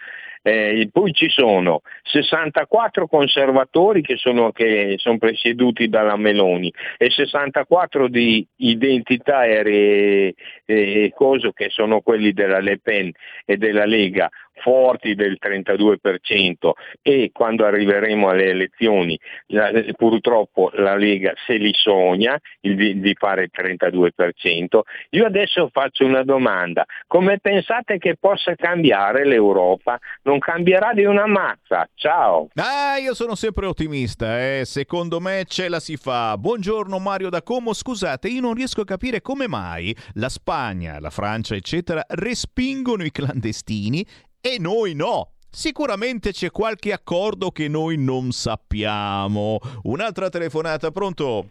eh, 0.42 0.88
poi 0.90 1.12
ci 1.12 1.28
sono 1.28 1.82
64 2.02 3.06
conservatori 3.06 4.00
che 4.00 4.16
sono, 4.16 4.52
che 4.52 4.94
sono, 4.96 5.18
presieduti 5.18 5.88
dalla 5.88 6.16
Meloni 6.16 6.72
e 6.96 7.10
64 7.10 8.08
di 8.08 8.46
identità 8.56 9.44
e, 9.44 10.34
e, 10.64 11.12
e 11.14 11.52
che 11.52 11.68
sono 11.68 12.00
quelli 12.00 12.32
della 12.32 12.60
Le 12.60 12.78
Pen 12.78 13.10
e 13.44 13.56
della 13.56 13.84
Lega 13.84 14.30
forti 14.60 15.14
del 15.14 15.38
32% 15.40 16.70
e 17.02 17.30
quando 17.32 17.64
arriveremo 17.64 18.28
alle 18.28 18.46
elezioni 18.46 19.18
la, 19.48 19.70
purtroppo 19.96 20.70
la 20.74 20.96
Lega 20.96 21.32
se 21.46 21.54
li 21.54 21.72
sogna 21.74 22.38
il, 22.60 23.00
di 23.00 23.14
fare 23.18 23.44
il 23.44 23.50
32%. 23.52 24.80
Io 25.10 25.26
adesso 25.26 25.68
faccio 25.72 26.04
una 26.04 26.22
domanda, 26.22 26.84
come 27.06 27.38
pensate 27.38 27.98
che 27.98 28.16
possa 28.18 28.54
cambiare 28.54 29.26
l'Europa? 29.26 29.98
Non 30.22 30.38
cambierà 30.38 30.92
di 30.92 31.04
una 31.04 31.26
mazza, 31.26 31.88
ciao! 31.94 32.48
Ah, 32.54 32.98
io 32.98 33.14
sono 33.14 33.34
sempre 33.34 33.66
ottimista, 33.66 34.40
eh. 34.40 34.62
secondo 34.64 35.20
me 35.20 35.44
ce 35.46 35.68
la 35.68 35.80
si 35.80 35.96
fa. 35.96 36.36
Buongiorno 36.36 36.98
Mario 36.98 37.30
da 37.30 37.42
Como, 37.42 37.72
scusate, 37.72 38.28
io 38.28 38.40
non 38.40 38.54
riesco 38.54 38.82
a 38.82 38.84
capire 38.84 39.20
come 39.20 39.48
mai 39.48 39.94
la 40.14 40.28
Spagna, 40.28 40.98
la 41.00 41.10
Francia, 41.10 41.54
eccetera, 41.54 42.04
respingono 42.08 43.04
i 43.04 43.10
clandestini 43.10 44.04
e 44.40 44.56
noi 44.58 44.94
no. 44.94 45.32
Sicuramente 45.50 46.30
c'è 46.30 46.50
qualche 46.50 46.92
accordo 46.92 47.50
che 47.50 47.68
noi 47.68 47.96
non 47.98 48.30
sappiamo. 48.30 49.58
Un'altra 49.82 50.28
telefonata, 50.28 50.90
pronto? 50.90 51.46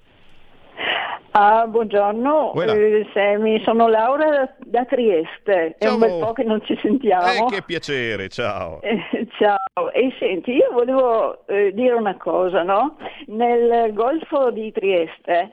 Ah, 1.32 1.68
buongiorno, 1.68 2.53
eh, 2.53 3.08
Semi, 3.14 3.61
sono 3.64 3.88
Laura 3.88 4.30
da, 4.30 4.56
da 4.66 4.85
Trieste, 4.85 5.76
ciao. 5.77 5.90
è 5.90 5.93
un 5.93 6.00
bel 6.00 6.19
po' 6.19 6.34
che 6.34 6.43
non 6.43 6.59
ci 6.66 6.77
sentiamo. 6.82 7.48
Eh, 7.48 7.51
che 7.51 7.61
piacere, 7.61 8.30
ciao. 8.30 8.82
Eh, 8.82 9.27
ciao, 9.38 9.92
e 9.92 10.11
senti, 10.18 10.53
io 10.53 10.72
volevo 10.72 11.45
eh, 11.48 11.72
dire 11.74 11.93
una 11.93 12.18
cosa, 12.18 12.64
no? 12.64 12.98
Nel 13.27 13.93
Golfo 13.93 14.50
di 14.50 14.72
Trieste 14.72 15.51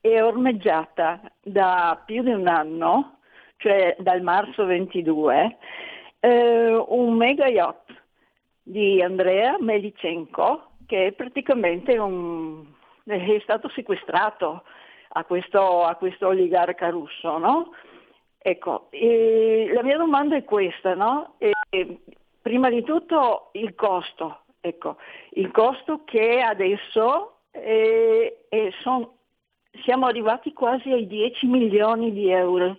è 0.00 0.22
ormeggiata 0.22 1.20
da 1.42 2.00
più 2.06 2.22
di 2.22 2.30
un 2.30 2.46
anno, 2.46 3.18
cioè 3.56 3.96
dal 3.98 4.22
marzo 4.22 4.64
22, 4.64 5.56
eh, 6.26 6.84
un 6.88 7.14
mega 7.14 7.46
yacht 7.46 7.94
di 8.62 9.00
Andrea 9.00 9.56
Melichenko 9.60 10.70
che 10.86 11.08
è 11.08 11.12
praticamente 11.12 11.98
un, 11.98 12.64
è 13.04 13.40
stato 13.42 13.68
sequestrato 13.70 14.62
a 15.10 15.24
questo, 15.24 15.84
a 15.84 15.94
questo 15.96 16.28
oligarca 16.28 16.90
russo, 16.90 17.38
no? 17.38 17.70
Ecco, 18.38 18.88
la 18.92 19.82
mia 19.82 19.96
domanda 19.96 20.36
è 20.36 20.44
questa, 20.44 20.94
no? 20.94 21.34
E, 21.38 21.52
prima 22.40 22.70
di 22.70 22.84
tutto 22.84 23.50
il 23.52 23.74
costo, 23.74 24.42
ecco, 24.60 24.96
il 25.30 25.50
costo 25.50 26.02
che 26.04 26.40
adesso 26.40 27.38
è, 27.50 28.32
è 28.48 28.68
son, 28.82 29.08
siamo 29.82 30.06
arrivati 30.06 30.52
quasi 30.52 30.92
ai 30.92 31.08
10 31.08 31.46
milioni 31.46 32.12
di 32.12 32.30
euro. 32.30 32.78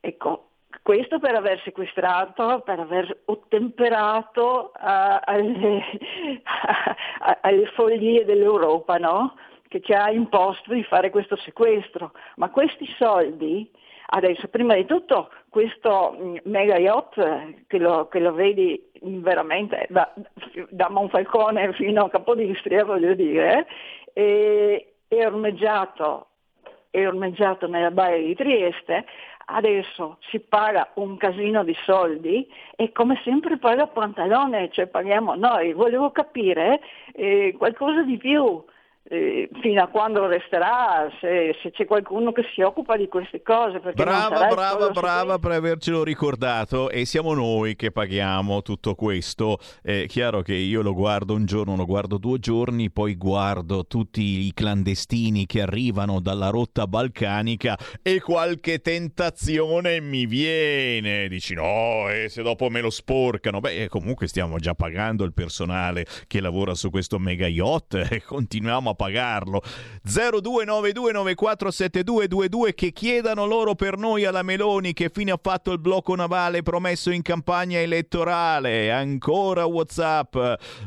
Ecco, 0.00 0.49
questo 0.82 1.18
per 1.18 1.34
aver 1.34 1.60
sequestrato, 1.62 2.62
per 2.64 2.80
aver 2.80 3.22
ottemperato 3.26 4.72
a, 4.78 5.20
alle, 5.20 5.82
alle, 7.42 7.66
follie 7.74 8.24
dell'Europa, 8.24 8.96
no? 8.96 9.34
che 9.68 9.80
ci 9.80 9.92
ha 9.92 10.10
imposto 10.10 10.72
di 10.72 10.82
fare 10.84 11.10
questo 11.10 11.36
sequestro. 11.36 12.12
Ma 12.36 12.50
questi 12.50 12.86
soldi, 12.98 13.70
adesso 14.08 14.48
prima 14.48 14.74
di 14.74 14.84
tutto 14.84 15.30
questo 15.48 16.16
mm, 16.18 16.36
mega 16.44 16.76
yacht 16.76 17.66
che 17.66 17.78
lo, 17.78 18.08
che 18.08 18.18
lo 18.18 18.32
vedi 18.32 18.90
veramente 19.02 19.86
da, 19.88 20.12
da, 20.70 20.88
Monfalcone 20.90 21.72
fino 21.74 22.04
a 22.04 22.10
Capodistria, 22.10 22.84
voglio 22.84 23.14
dire, 23.14 23.66
è, 24.12 24.86
è 25.06 25.26
ormeggiato 25.26 26.26
è 26.90 27.06
ormeggiato 27.06 27.68
nella 27.68 27.92
baia 27.92 28.18
di 28.18 28.34
Trieste, 28.34 29.04
adesso 29.52 30.18
si 30.28 30.40
paga 30.40 30.90
un 30.94 31.16
casino 31.16 31.64
di 31.64 31.76
soldi 31.84 32.48
e 32.76 32.92
come 32.92 33.20
sempre 33.24 33.58
paga 33.58 33.86
pantalone, 33.86 34.70
cioè 34.70 34.86
paghiamo 34.86 35.34
noi. 35.34 35.72
Volevo 35.72 36.10
capire 36.10 36.80
eh, 37.12 37.54
qualcosa 37.56 38.02
di 38.02 38.16
più 38.16 38.62
eh, 39.12 39.48
fino 39.60 39.82
a 39.82 39.88
quando 39.88 40.28
resterà, 40.28 41.10
se, 41.20 41.56
se, 41.60 41.72
c'è 41.72 41.84
qualcuno 41.84 42.30
che 42.30 42.44
si 42.54 42.62
occupa 42.62 42.96
di 42.96 43.08
queste 43.08 43.42
cose. 43.42 43.80
Brava, 43.80 44.46
brava, 44.46 44.90
brava 44.90 45.38
per 45.40 45.50
avercelo 45.50 46.04
ricordato 46.04 46.88
e 46.90 47.04
siamo 47.04 47.34
noi 47.34 47.74
che 47.74 47.90
paghiamo 47.90 48.62
tutto 48.62 48.94
questo. 48.94 49.58
È 49.82 50.06
chiaro 50.06 50.42
che 50.42 50.54
io 50.54 50.80
lo 50.82 50.94
guardo 50.94 51.34
un 51.34 51.44
giorno, 51.44 51.74
lo 51.74 51.86
guardo 51.86 52.18
due 52.18 52.38
giorni, 52.38 52.92
poi 52.92 53.16
guardo 53.16 53.84
tutti 53.84 54.46
i 54.46 54.52
clandestini 54.54 55.44
che 55.44 55.62
arrivano 55.62 56.20
dalla 56.20 56.50
rotta 56.50 56.86
balcanica 56.86 57.76
e 58.02 58.20
qualche 58.20 58.78
tentazione 58.78 60.00
mi 60.00 60.24
viene. 60.26 61.26
Dici 61.26 61.54
no, 61.54 62.08
e 62.08 62.28
se 62.28 62.44
dopo 62.44 62.68
me 62.68 62.80
lo 62.80 62.90
sporcano. 62.90 63.58
Beh, 63.58 63.88
comunque 63.88 64.28
stiamo 64.28 64.58
già 64.58 64.74
pagando 64.74 65.24
il 65.24 65.32
personale 65.32 66.06
che 66.28 66.40
lavora 66.40 66.74
su 66.74 66.90
questo 66.90 67.18
mega 67.18 67.48
yacht 67.48 68.06
e 68.08 68.22
continuiamo 68.22 68.90
a 68.90 68.98
pagarlo. 69.00 69.62
0292947222 70.06 72.74
che 72.74 72.92
chiedano 72.92 73.46
loro 73.46 73.74
per 73.74 73.96
noi 73.96 74.26
alla 74.26 74.42
Meloni 74.42 74.92
che 74.92 75.08
fine 75.08 75.30
ha 75.30 75.38
fatto 75.40 75.72
il 75.72 75.78
blocco 75.78 76.14
navale 76.14 76.62
promesso 76.62 77.10
in 77.10 77.22
campagna 77.22 77.78
elettorale. 77.78 78.92
Ancora 78.92 79.64
WhatsApp. 79.64 80.36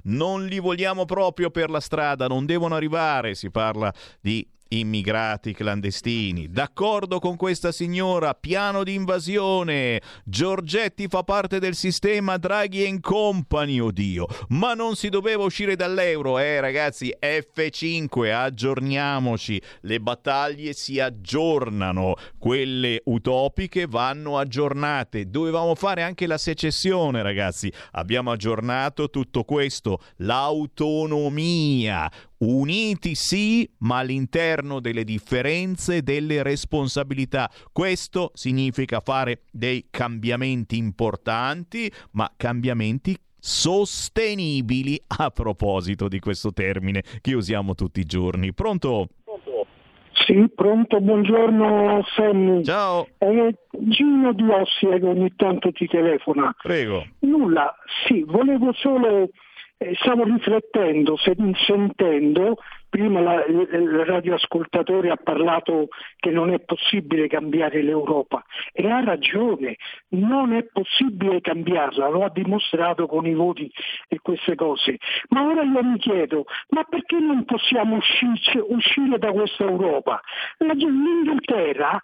Non 0.03 0.45
li 0.45 0.59
vogliamo 0.59 1.06
proprio 1.06 1.50
per 1.50 1.72
la 1.72 1.80
strada, 1.80 2.27
non 2.27 2.45
devono 2.45 2.75
arrivare. 2.75 3.33
Si 3.33 3.50
parla 3.50 3.92
di 4.22 4.48
immigrati 4.69 5.53
clandestini. 5.53 6.50
D'accordo 6.50 7.19
con 7.19 7.35
questa 7.35 7.72
signora, 7.72 8.33
piano 8.33 8.83
di 8.83 8.93
invasione. 8.93 10.01
Giorgetti 10.24 11.08
fa 11.08 11.24
parte 11.24 11.59
del 11.59 11.75
sistema 11.75 12.38
Draghi 12.38 12.85
and 12.85 13.00
Company, 13.01 13.80
oddio. 13.80 14.27
Ma 14.50 14.74
non 14.74 14.95
si 14.95 15.09
doveva 15.09 15.43
uscire 15.43 15.75
dall'euro, 15.75 16.40
eh 16.40 16.59
ragazzi, 16.59 17.14
F5, 17.19 18.33
aggiorniamoci. 18.33 19.61
Le 19.82 20.00
battaglie 20.00 20.74
si 20.74 21.00
aggiornano, 21.00 22.16
quelle 22.38 23.01
utopiche 23.06 23.85
vanno 23.88 24.38
aggiornate. 24.38 25.30
Dovevamo 25.30 25.75
fare 25.75 26.03
anche 26.03 26.27
la 26.27 26.38
secessione, 26.38 27.22
ragazzi. 27.22 27.72
Abbiamo 27.92 28.32
aggiornato 28.32 29.09
tutto 29.09 29.43
questo, 29.43 30.00
l'autonomia 30.17 32.09
Uniti 32.45 33.15
sì, 33.15 33.69
ma 33.80 33.99
all'interno 33.99 34.81
delle 34.81 35.05
differenze 35.05 35.97
e 35.97 36.01
delle 36.01 36.43
responsabilità. 36.43 37.49
Questo 37.72 38.31
significa 38.33 38.99
fare 38.99 39.43
dei 39.49 39.88
cambiamenti 39.89 40.75
importanti, 40.75 41.89
ma 42.11 42.30
cambiamenti 42.35 43.15
sostenibili 43.39 45.01
a 45.19 45.30
proposito 45.30 46.09
di 46.09 46.19
questo 46.19 46.51
termine 46.51 47.03
che 47.22 47.33
usiamo 47.33 47.75
tutti 47.75 48.01
i 48.01 48.05
giorni. 48.05 48.53
Pronto? 48.53 49.07
Sì, 50.25 50.49
pronto, 50.53 50.99
buongiorno 50.99 52.03
Sammy. 52.13 52.61
Ciao. 52.63 53.07
È 53.17 53.53
Gino 53.72 54.33
di 54.33 54.43
Ossia 54.49 54.97
che 54.99 55.05
ogni 55.05 55.33
tanto 55.38 55.72
ti 55.72 55.88
telefona. 55.88 56.53
Prego. 56.61 57.05
Nulla, 57.19 57.73
sì, 58.05 58.23
volevo 58.23 58.73
solo 58.73 59.30
eh, 59.83 59.95
stavo 59.95 60.23
riflettendo, 60.23 61.17
sentendo, 61.17 62.57
prima 62.89 63.19
la, 63.21 63.43
il 63.45 64.05
radioascoltatore 64.05 65.09
ha 65.09 65.15
parlato 65.15 65.87
che 66.17 66.29
non 66.29 66.53
è 66.53 66.59
possibile 66.59 67.27
cambiare 67.27 67.81
l'Europa 67.81 68.43
e 68.71 68.87
ha 68.87 69.03
ragione, 69.03 69.77
non 70.09 70.53
è 70.53 70.63
possibile 70.71 71.41
cambiarla, 71.41 72.07
lo 72.09 72.23
ha 72.23 72.29
dimostrato 72.29 73.07
con 73.07 73.25
i 73.25 73.33
voti 73.33 73.69
e 74.07 74.19
queste 74.21 74.55
cose. 74.55 74.99
Ma 75.29 75.43
ora 75.43 75.63
io 75.63 75.83
mi 75.83 75.97
chiedo, 75.97 76.45
ma 76.69 76.83
perché 76.83 77.17
non 77.19 77.45
possiamo 77.45 77.95
uscirci, 77.95 78.59
uscire 78.63 79.17
da 79.17 79.31
questa 79.31 79.63
Europa? 79.63 80.21
L'Inghilterra 80.59 81.99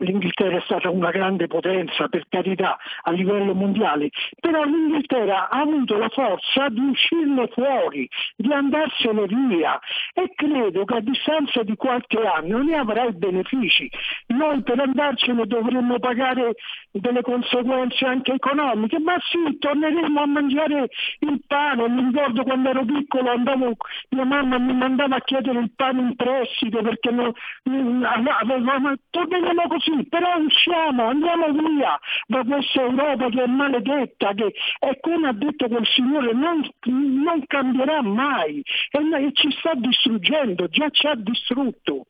l'Inghilterra 0.00 0.58
è 0.58 0.62
stata 0.62 0.90
una 0.90 1.10
grande 1.10 1.46
potenza, 1.46 2.08
per 2.08 2.26
carità, 2.28 2.76
a 3.02 3.10
livello 3.10 3.54
mondiale, 3.54 4.10
però 4.40 4.62
l'Inghilterra 4.64 5.48
ha 5.48 5.60
avuto 5.60 5.96
la 5.96 6.08
forza 6.08 6.68
di 6.68 6.80
uscirne 6.80 7.48
fuori, 7.48 8.08
di 8.36 8.52
andarsene 8.52 9.26
via 9.26 9.78
e 10.12 10.32
credo 10.34 10.84
che 10.84 10.94
a 10.94 11.00
distanza 11.00 11.62
di 11.62 11.76
qualche 11.76 12.18
anno 12.18 12.62
ne 12.62 12.76
avrà 12.76 13.04
i 13.04 13.12
benefici. 13.12 13.90
Noi 14.28 14.62
per 14.62 14.80
andarcene 14.80 15.46
dovremmo 15.46 15.98
pagare 15.98 16.54
delle 16.90 17.22
conseguenze 17.22 18.04
anche 18.04 18.32
economiche, 18.32 18.98
ma 18.98 19.16
sì, 19.30 19.58
torneremo 19.58 20.20
a 20.20 20.26
mangiare 20.26 20.88
il 21.20 21.40
pane, 21.46 21.88
mi 21.88 22.04
ricordo 22.10 22.42
quando 22.42 22.70
ero 22.70 22.84
piccolo 22.84 23.30
andavo, 23.30 23.76
mia 24.10 24.24
mamma 24.24 24.58
mi 24.58 24.74
mandava 24.74 25.16
a 25.16 25.20
chiedere 25.20 25.58
il 25.60 25.72
pane 25.74 26.00
in 26.00 26.16
prestito 26.16 26.82
perché 26.82 27.10
non, 27.10 27.32
avevamo, 28.04 28.94
torneremo 29.10 29.37
così, 29.68 30.06
però 30.08 30.36
usciamo, 30.38 31.06
andiamo 31.08 31.52
via 31.52 31.98
da 32.26 32.42
questa 32.44 32.82
Europa 32.82 33.28
che 33.28 33.42
è 33.42 33.46
maledetta, 33.46 34.32
che 34.34 34.52
è 34.78 34.98
come 35.00 35.28
ha 35.28 35.32
detto 35.32 35.68
quel 35.68 35.86
Signore, 35.86 36.32
non, 36.32 36.68
non 36.84 37.42
cambierà 37.46 38.02
mai. 38.02 38.62
E, 38.90 38.98
e 38.98 39.32
ci 39.32 39.50
sta 39.58 39.72
distruggendo, 39.74 40.68
già 40.68 40.88
ci 40.90 41.06
ha 41.06 41.14
distrutto 41.14 42.06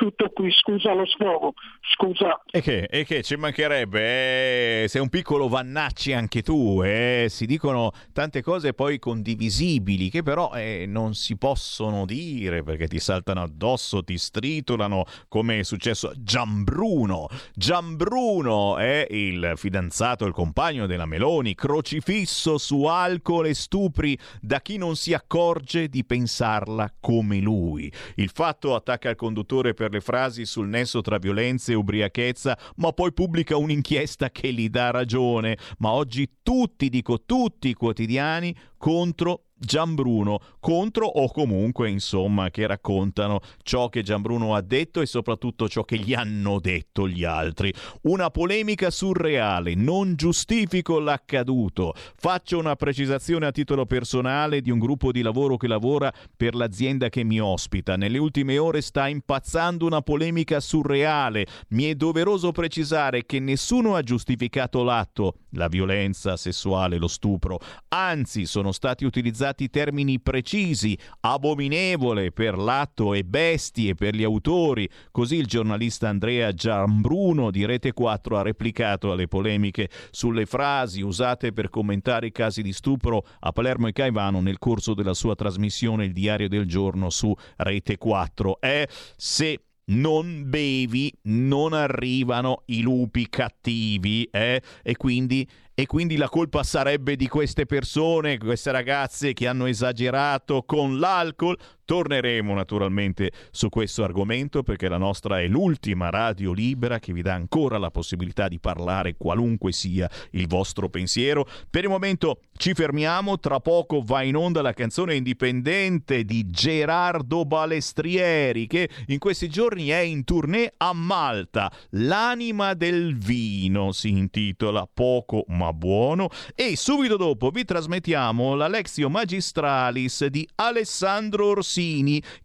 tutto 0.00 0.30
qui, 0.30 0.50
scusa 0.50 0.94
lo 0.94 1.04
sfogo, 1.04 1.52
scusa. 1.92 2.40
E 2.50 2.62
che, 2.62 2.84
e 2.84 3.04
che 3.04 3.22
ci 3.22 3.36
mancherebbe, 3.36 4.84
eh, 4.84 4.88
sei 4.88 5.02
un 5.02 5.10
piccolo 5.10 5.46
Vannacci 5.46 6.14
anche 6.14 6.40
tu, 6.40 6.80
eh? 6.82 7.26
si 7.28 7.44
dicono 7.44 7.92
tante 8.14 8.40
cose 8.40 8.72
poi 8.72 8.98
condivisibili 8.98 10.08
che 10.08 10.22
però 10.22 10.54
eh, 10.54 10.86
non 10.88 11.12
si 11.12 11.36
possono 11.36 12.06
dire 12.06 12.62
perché 12.62 12.88
ti 12.88 12.98
saltano 12.98 13.42
addosso, 13.42 14.02
ti 14.02 14.16
stritolano 14.16 15.04
come 15.28 15.58
è 15.58 15.62
successo 15.64 16.08
a 16.08 16.14
Gianbruno. 16.16 17.28
Gianbruno 17.54 18.78
è 18.78 19.06
il 19.10 19.52
fidanzato, 19.56 20.24
il 20.24 20.32
compagno 20.32 20.86
della 20.86 21.04
Meloni, 21.04 21.54
crocifisso 21.54 22.56
su 22.56 22.84
alcol 22.84 23.48
e 23.48 23.54
stupri 23.54 24.16
da 24.40 24.62
chi 24.62 24.78
non 24.78 24.96
si 24.96 25.12
accorge 25.12 25.90
di 25.90 26.06
pensarla 26.06 26.90
come 27.00 27.36
lui. 27.40 27.92
Il 28.14 28.30
fatto 28.30 28.74
attacca 28.74 29.10
il 29.10 29.16
conduttore 29.16 29.74
per 29.74 29.88
le 29.90 30.00
frasi 30.00 30.46
sul 30.46 30.68
nesso 30.68 31.00
tra 31.00 31.18
violenza 31.18 31.72
e 31.72 31.74
ubriachezza, 31.74 32.58
ma 32.76 32.92
poi 32.92 33.12
pubblica 33.12 33.56
un'inchiesta 33.56 34.30
che 34.30 34.52
gli 34.52 34.68
dà 34.68 34.90
ragione. 34.90 35.58
Ma 35.78 35.90
oggi 35.90 36.28
tutti, 36.42 36.88
dico 36.88 37.24
tutti 37.24 37.68
i 37.68 37.74
quotidiani, 37.74 38.56
contro 38.78 39.49
Gianbruno 39.62 40.40
contro 40.58 41.06
o 41.06 41.30
comunque 41.30 41.90
insomma 41.90 42.48
che 42.48 42.66
raccontano 42.66 43.40
ciò 43.62 43.90
che 43.90 44.02
Gianbruno 44.02 44.54
ha 44.54 44.62
detto 44.62 45.02
e 45.02 45.06
soprattutto 45.06 45.68
ciò 45.68 45.84
che 45.84 45.98
gli 45.98 46.14
hanno 46.14 46.58
detto 46.60 47.06
gli 47.06 47.24
altri. 47.24 47.72
Una 48.02 48.30
polemica 48.30 48.90
surreale, 48.90 49.74
non 49.74 50.14
giustifico 50.14 50.98
l'accaduto. 50.98 51.92
Faccio 52.16 52.58
una 52.58 52.74
precisazione 52.74 53.44
a 53.46 53.52
titolo 53.52 53.84
personale 53.84 54.62
di 54.62 54.70
un 54.70 54.78
gruppo 54.78 55.12
di 55.12 55.20
lavoro 55.20 55.58
che 55.58 55.68
lavora 55.68 56.10
per 56.34 56.54
l'azienda 56.54 57.10
che 57.10 57.22
mi 57.22 57.38
ospita. 57.38 57.96
Nelle 57.96 58.16
ultime 58.16 58.56
ore 58.56 58.80
sta 58.80 59.08
impazzando 59.08 59.84
una 59.84 60.00
polemica 60.00 60.58
surreale. 60.58 61.46
Mi 61.68 61.84
è 61.84 61.94
doveroso 61.94 62.50
precisare 62.50 63.26
che 63.26 63.40
nessuno 63.40 63.94
ha 63.94 64.02
giustificato 64.02 64.82
l'atto, 64.82 65.34
la 65.52 65.68
violenza 65.68 66.36
sessuale, 66.36 66.98
lo 66.98 67.08
stupro. 67.08 67.58
Anzi, 67.88 68.46
sono 68.46 68.72
stati 68.72 69.04
utilizzati 69.04 69.68
termini 69.68 70.20
precisi, 70.20 70.98
abominevole 71.20 72.32
per 72.32 72.56
l'atto 72.56 73.14
e 73.14 73.24
bestie 73.24 73.94
per 73.94 74.14
gli 74.14 74.24
autori. 74.24 74.88
Così 75.10 75.36
il 75.36 75.46
giornalista 75.46 76.08
Andrea 76.08 76.52
Giambruno 76.52 77.50
di 77.50 77.64
Rete 77.64 77.92
4 77.92 78.38
ha 78.38 78.42
replicato 78.42 79.12
alle 79.12 79.28
polemiche 79.28 79.88
sulle 80.10 80.46
frasi 80.46 81.00
usate 81.00 81.52
per 81.52 81.68
commentare 81.68 82.26
i 82.26 82.32
casi 82.32 82.62
di 82.62 82.72
stupro 82.72 83.24
a 83.40 83.52
Palermo 83.52 83.86
e 83.86 83.92
Caivano 83.92 84.40
nel 84.40 84.58
corso 84.58 84.94
della 84.94 85.14
sua 85.14 85.34
trasmissione 85.34 86.04
Il 86.04 86.12
Diario 86.12 86.48
del 86.48 86.66
Giorno 86.66 87.10
su 87.10 87.34
Rete 87.56 87.96
4. 87.96 88.60
È 88.60 88.86
se 89.16 89.64
non 89.90 90.48
bevi, 90.48 91.12
non 91.22 91.72
arrivano 91.72 92.62
i 92.66 92.82
lupi 92.82 93.28
cattivi, 93.28 94.24
eh? 94.30 94.60
E 94.82 94.96
quindi 94.96 95.48
e 95.80 95.86
quindi 95.86 96.16
la 96.16 96.28
colpa 96.28 96.62
sarebbe 96.62 97.16
di 97.16 97.26
queste 97.26 97.64
persone, 97.64 98.36
queste 98.36 98.70
ragazze 98.70 99.32
che 99.32 99.46
hanno 99.46 99.64
esagerato 99.64 100.62
con 100.64 100.98
l'alcol. 100.98 101.56
Torneremo 101.90 102.54
naturalmente 102.54 103.32
su 103.50 103.68
questo 103.68 104.04
argomento 104.04 104.62
perché 104.62 104.88
la 104.88 104.96
nostra 104.96 105.40
è 105.40 105.48
l'ultima 105.48 106.08
radio 106.08 106.52
libera 106.52 107.00
che 107.00 107.12
vi 107.12 107.20
dà 107.20 107.34
ancora 107.34 107.78
la 107.78 107.90
possibilità 107.90 108.46
di 108.46 108.60
parlare 108.60 109.16
qualunque 109.16 109.72
sia 109.72 110.08
il 110.30 110.46
vostro 110.46 110.88
pensiero. 110.88 111.48
Per 111.68 111.82
il 111.82 111.90
momento 111.90 112.42
ci 112.56 112.74
fermiamo, 112.74 113.40
tra 113.40 113.58
poco 113.58 114.02
va 114.04 114.22
in 114.22 114.36
onda 114.36 114.62
la 114.62 114.72
canzone 114.72 115.16
indipendente 115.16 116.22
di 116.22 116.46
Gerardo 116.46 117.44
Balestrieri 117.44 118.68
che 118.68 118.88
in 119.06 119.18
questi 119.18 119.48
giorni 119.48 119.88
è 119.88 119.98
in 119.98 120.22
tournée 120.22 120.72
a 120.76 120.92
Malta. 120.92 121.72
L'anima 121.94 122.74
del 122.74 123.18
vino 123.18 123.90
si 123.90 124.10
intitola 124.10 124.86
poco 124.86 125.42
ma 125.48 125.72
buono 125.72 126.28
e 126.54 126.76
subito 126.76 127.16
dopo 127.16 127.50
vi 127.50 127.64
trasmettiamo 127.64 128.54
la 128.54 128.68
Lexio 128.68 129.10
Magistralis 129.10 130.26
di 130.26 130.48
Alessandro 130.54 131.46
Orsini 131.46 131.78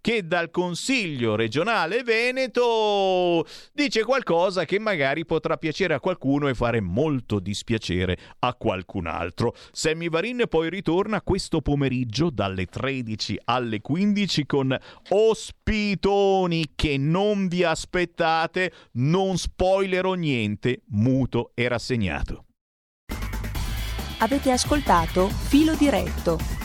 che 0.01 0.25
dal 0.25 0.49
Consiglio 0.49 1.35
regionale 1.35 2.03
Veneto 2.03 3.45
dice 3.73 4.03
qualcosa 4.03 4.65
che 4.65 4.79
magari 4.79 5.25
potrà 5.25 5.57
piacere 5.57 5.93
a 5.93 5.99
qualcuno 5.99 6.47
e 6.47 6.53
fare 6.53 6.79
molto 6.79 7.39
dispiacere 7.39 8.17
a 8.39 8.53
qualcun 8.53 9.07
altro. 9.07 9.53
Sammy 9.71 10.09
Varin 10.09 10.43
poi 10.47 10.69
ritorna 10.69 11.21
questo 11.21 11.61
pomeriggio 11.61 12.29
dalle 12.29 12.65
13 12.65 13.39
alle 13.45 13.81
15 13.81 14.45
con 14.45 14.77
ospitoni 15.09 16.71
che 16.75 16.97
non 16.97 17.47
vi 17.47 17.63
aspettate, 17.63 18.71
non 18.93 19.37
spoilerò 19.37 20.13
niente, 20.13 20.81
muto 20.89 21.51
e 21.53 21.67
rassegnato. 21.67 22.45
Avete 24.19 24.51
ascoltato 24.51 25.27
Filo 25.27 25.75
Diretto. 25.75 26.64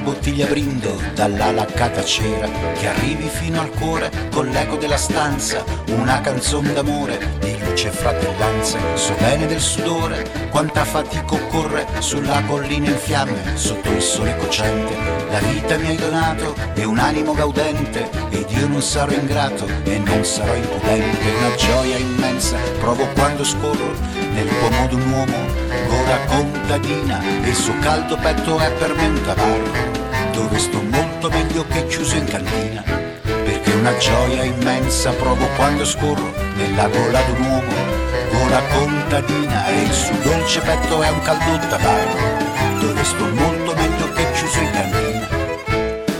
Bottiglia 0.00 0.46
brindo 0.46 1.00
dalla 1.14 1.52
laccata 1.52 2.04
cera 2.04 2.48
che 2.74 2.88
arrivi 2.88 3.28
fino 3.28 3.60
al 3.60 3.70
cuore 3.70 4.10
con 4.30 4.48
l'eco 4.48 4.76
della 4.76 4.96
stanza 4.96 5.64
una 5.88 6.20
canzone 6.20 6.72
d'amore 6.72 7.36
di 7.40 7.58
luce 7.58 7.88
e 7.88 7.92
fratellanza 7.92 8.78
so 8.94 9.14
bene 9.18 9.46
del 9.46 9.60
sudore 9.60 10.48
quanta 10.50 10.84
fatica 10.84 11.34
occorre 11.34 11.86
sulla 11.98 12.42
collina 12.46 12.88
in 12.88 12.96
fiamme 12.96 13.56
sotto 13.56 13.90
il 13.90 14.02
sole 14.02 14.36
cocente. 14.36 14.96
La 15.30 15.38
vita 15.38 15.76
mi 15.76 15.86
hai 15.88 15.96
donato 15.96 16.54
e 16.74 16.84
un 16.84 16.98
animo 16.98 17.34
gaudente 17.34 18.10
ed 18.30 18.46
io 18.50 18.66
non 18.66 18.82
sarò 18.82 19.12
ingrato 19.12 19.66
e 19.84 19.98
non 19.98 20.24
sarò 20.24 20.54
impudente 20.54 21.30
una 21.38 21.54
gioia 21.54 21.96
immensa 21.96 22.56
provo 22.80 23.06
quando 23.14 23.44
scorro 23.44 23.92
nel 24.32 24.48
pomo 24.60 24.86
d'un 24.88 25.10
uomo 25.12 25.59
gola 25.90 26.18
contadina 26.26 27.20
e 27.42 27.48
il 27.48 27.54
suo 27.54 27.76
caldo 27.80 28.16
petto 28.16 28.58
è 28.58 28.70
per 28.72 28.94
me 28.94 29.06
un 29.06 29.20
tabarro 29.22 29.72
dove 30.32 30.58
sto 30.58 30.80
molto 30.80 31.28
meglio 31.28 31.66
che 31.66 31.86
chiuso 31.86 32.16
in 32.16 32.24
cantina 32.24 32.82
perché 33.26 33.72
una 33.72 33.96
gioia 33.96 34.44
immensa 34.44 35.10
provo 35.10 35.46
quando 35.56 35.84
scorro 35.84 36.32
nella 36.54 36.86
gola 36.88 37.20
d'un 37.22 37.46
uomo 37.46 38.00
gola 38.30 38.62
contadina 38.72 39.66
e 39.66 39.82
il 39.82 39.92
suo 39.92 40.16
dolce 40.22 40.60
petto 40.60 41.02
è 41.02 41.08
un 41.10 41.20
caldo 41.22 41.66
tabarro 41.68 42.40
dove 42.80 43.04
sto 43.04 43.26
molto 43.26 43.74
meglio 43.74 44.12
che 44.12 44.30
chiuso 44.32 44.58
in 44.60 44.70
cantina. 44.70 45.28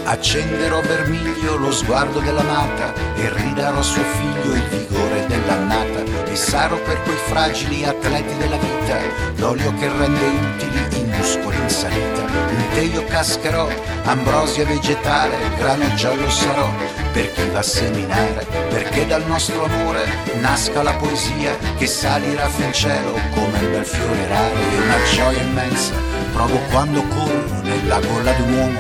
Accenderò 0.05 0.81
vermiglio 0.83 1.57
lo 1.57 1.73
sguardo 1.73 2.21
dell'amata 2.21 2.93
e 3.15 3.33
ridarò 3.33 3.79
a 3.79 3.83
suo 3.83 4.03
figlio 4.03 4.55
il 4.55 4.69
vigore 4.69 5.20
dell'annata 5.51 6.31
e 6.31 6.37
sarò 6.37 6.77
per 6.77 7.03
quei 7.03 7.17
fragili 7.17 7.85
atleti 7.85 8.37
della 8.37 8.57
vita 8.57 8.99
l'olio 9.37 9.73
che 9.75 9.89
rende 9.89 10.27
utili 10.27 11.01
i 11.01 11.05
muscoli 11.05 11.57
in 11.57 11.69
salita. 11.69 12.21
In 12.51 12.69
te 12.73 12.81
io 12.83 13.05
cascherò 13.05 13.69
ambrosia 14.05 14.65
vegetale 14.65 15.37
grano 15.57 15.93
giallo 15.95 16.29
sarò 16.31 16.69
per 17.13 17.33
chi 17.33 17.49
va 17.49 17.59
a 17.59 17.63
seminare 17.63 18.47
perché 18.69 19.07
dal 19.07 19.25
nostro 19.27 19.65
amore 19.65 20.05
nasca 20.41 20.83
la 20.83 20.95
poesia 20.95 21.57
che 21.77 21.87
salirà 21.87 22.49
fin 22.49 22.67
in 22.67 22.73
cielo 22.73 23.13
come 23.35 23.59
il 23.59 23.69
bel 23.69 23.85
fiore 23.85 24.29
raro. 24.29 24.55
E 24.55 24.83
una 24.83 24.97
gioia 25.13 25.43
immensa 25.43 25.95
provo 26.33 26.59
quando 26.71 27.03
corro 27.03 27.61
nella 27.63 27.99
gola 27.99 28.33
d'un 28.33 28.53
uomo 28.53 28.79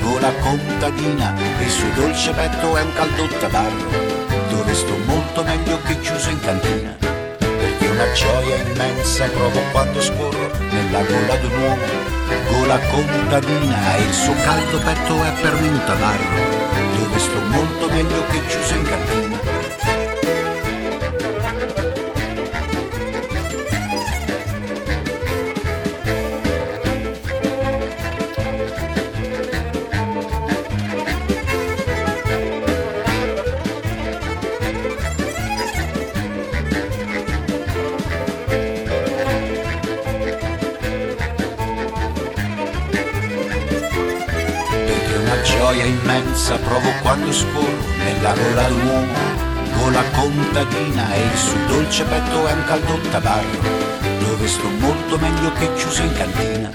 gola 0.00 0.30
contadina 0.40 1.34
il 1.58 1.70
suo 1.70 1.88
dolce 1.94 2.30
petto 2.32 2.76
è 2.76 2.82
un 2.82 2.92
caldo 2.92 3.26
tabarro 3.40 4.23
dove 4.64 4.74
sto 4.74 4.96
molto 5.04 5.44
meglio 5.44 5.78
che 5.82 5.98
chiuso 6.00 6.30
in 6.30 6.40
cantina 6.40 6.96
perché 6.98 7.86
una 7.86 8.10
gioia 8.12 8.56
immensa 8.56 9.26
provo 9.26 9.60
quando 9.72 10.00
scorro 10.00 10.50
nella 10.70 11.02
gola 11.02 11.36
d'un 11.36 11.60
uomo 11.60 11.84
gola 12.48 12.78
contadina 12.78 13.96
e 13.96 14.02
il 14.02 14.12
suo 14.12 14.34
caldo 14.42 14.78
petto 14.78 15.22
è 15.22 15.32
per 15.42 15.52
me 15.60 15.68
un 15.68 15.80
tabarro 15.84 16.38
dove 16.96 17.18
sto 17.18 17.40
molto 17.40 17.88
meglio 17.90 18.24
che 18.30 18.46
chiuso 18.46 18.74
in 18.74 18.82
cantina 18.84 19.53
immensa 46.04 46.58
provo 46.58 46.90
quando 47.00 47.32
scorro 47.32 47.88
nella 47.96 48.34
gola 48.34 48.68
d'un 48.68 48.86
uomo, 48.86 49.12
gola 49.78 50.02
contadina 50.10 51.14
e 51.14 51.20
il 51.22 51.36
suo 51.36 51.58
dolce 51.66 52.04
petto 52.04 52.46
è 52.46 52.52
un 52.52 52.64
caldo 52.64 52.98
tabarro, 53.10 53.60
dove 54.20 54.46
sto 54.46 54.68
molto 54.78 55.18
meglio 55.18 55.50
che 55.52 55.72
chiuso 55.72 56.02
in 56.02 56.12
cantina, 56.12 56.70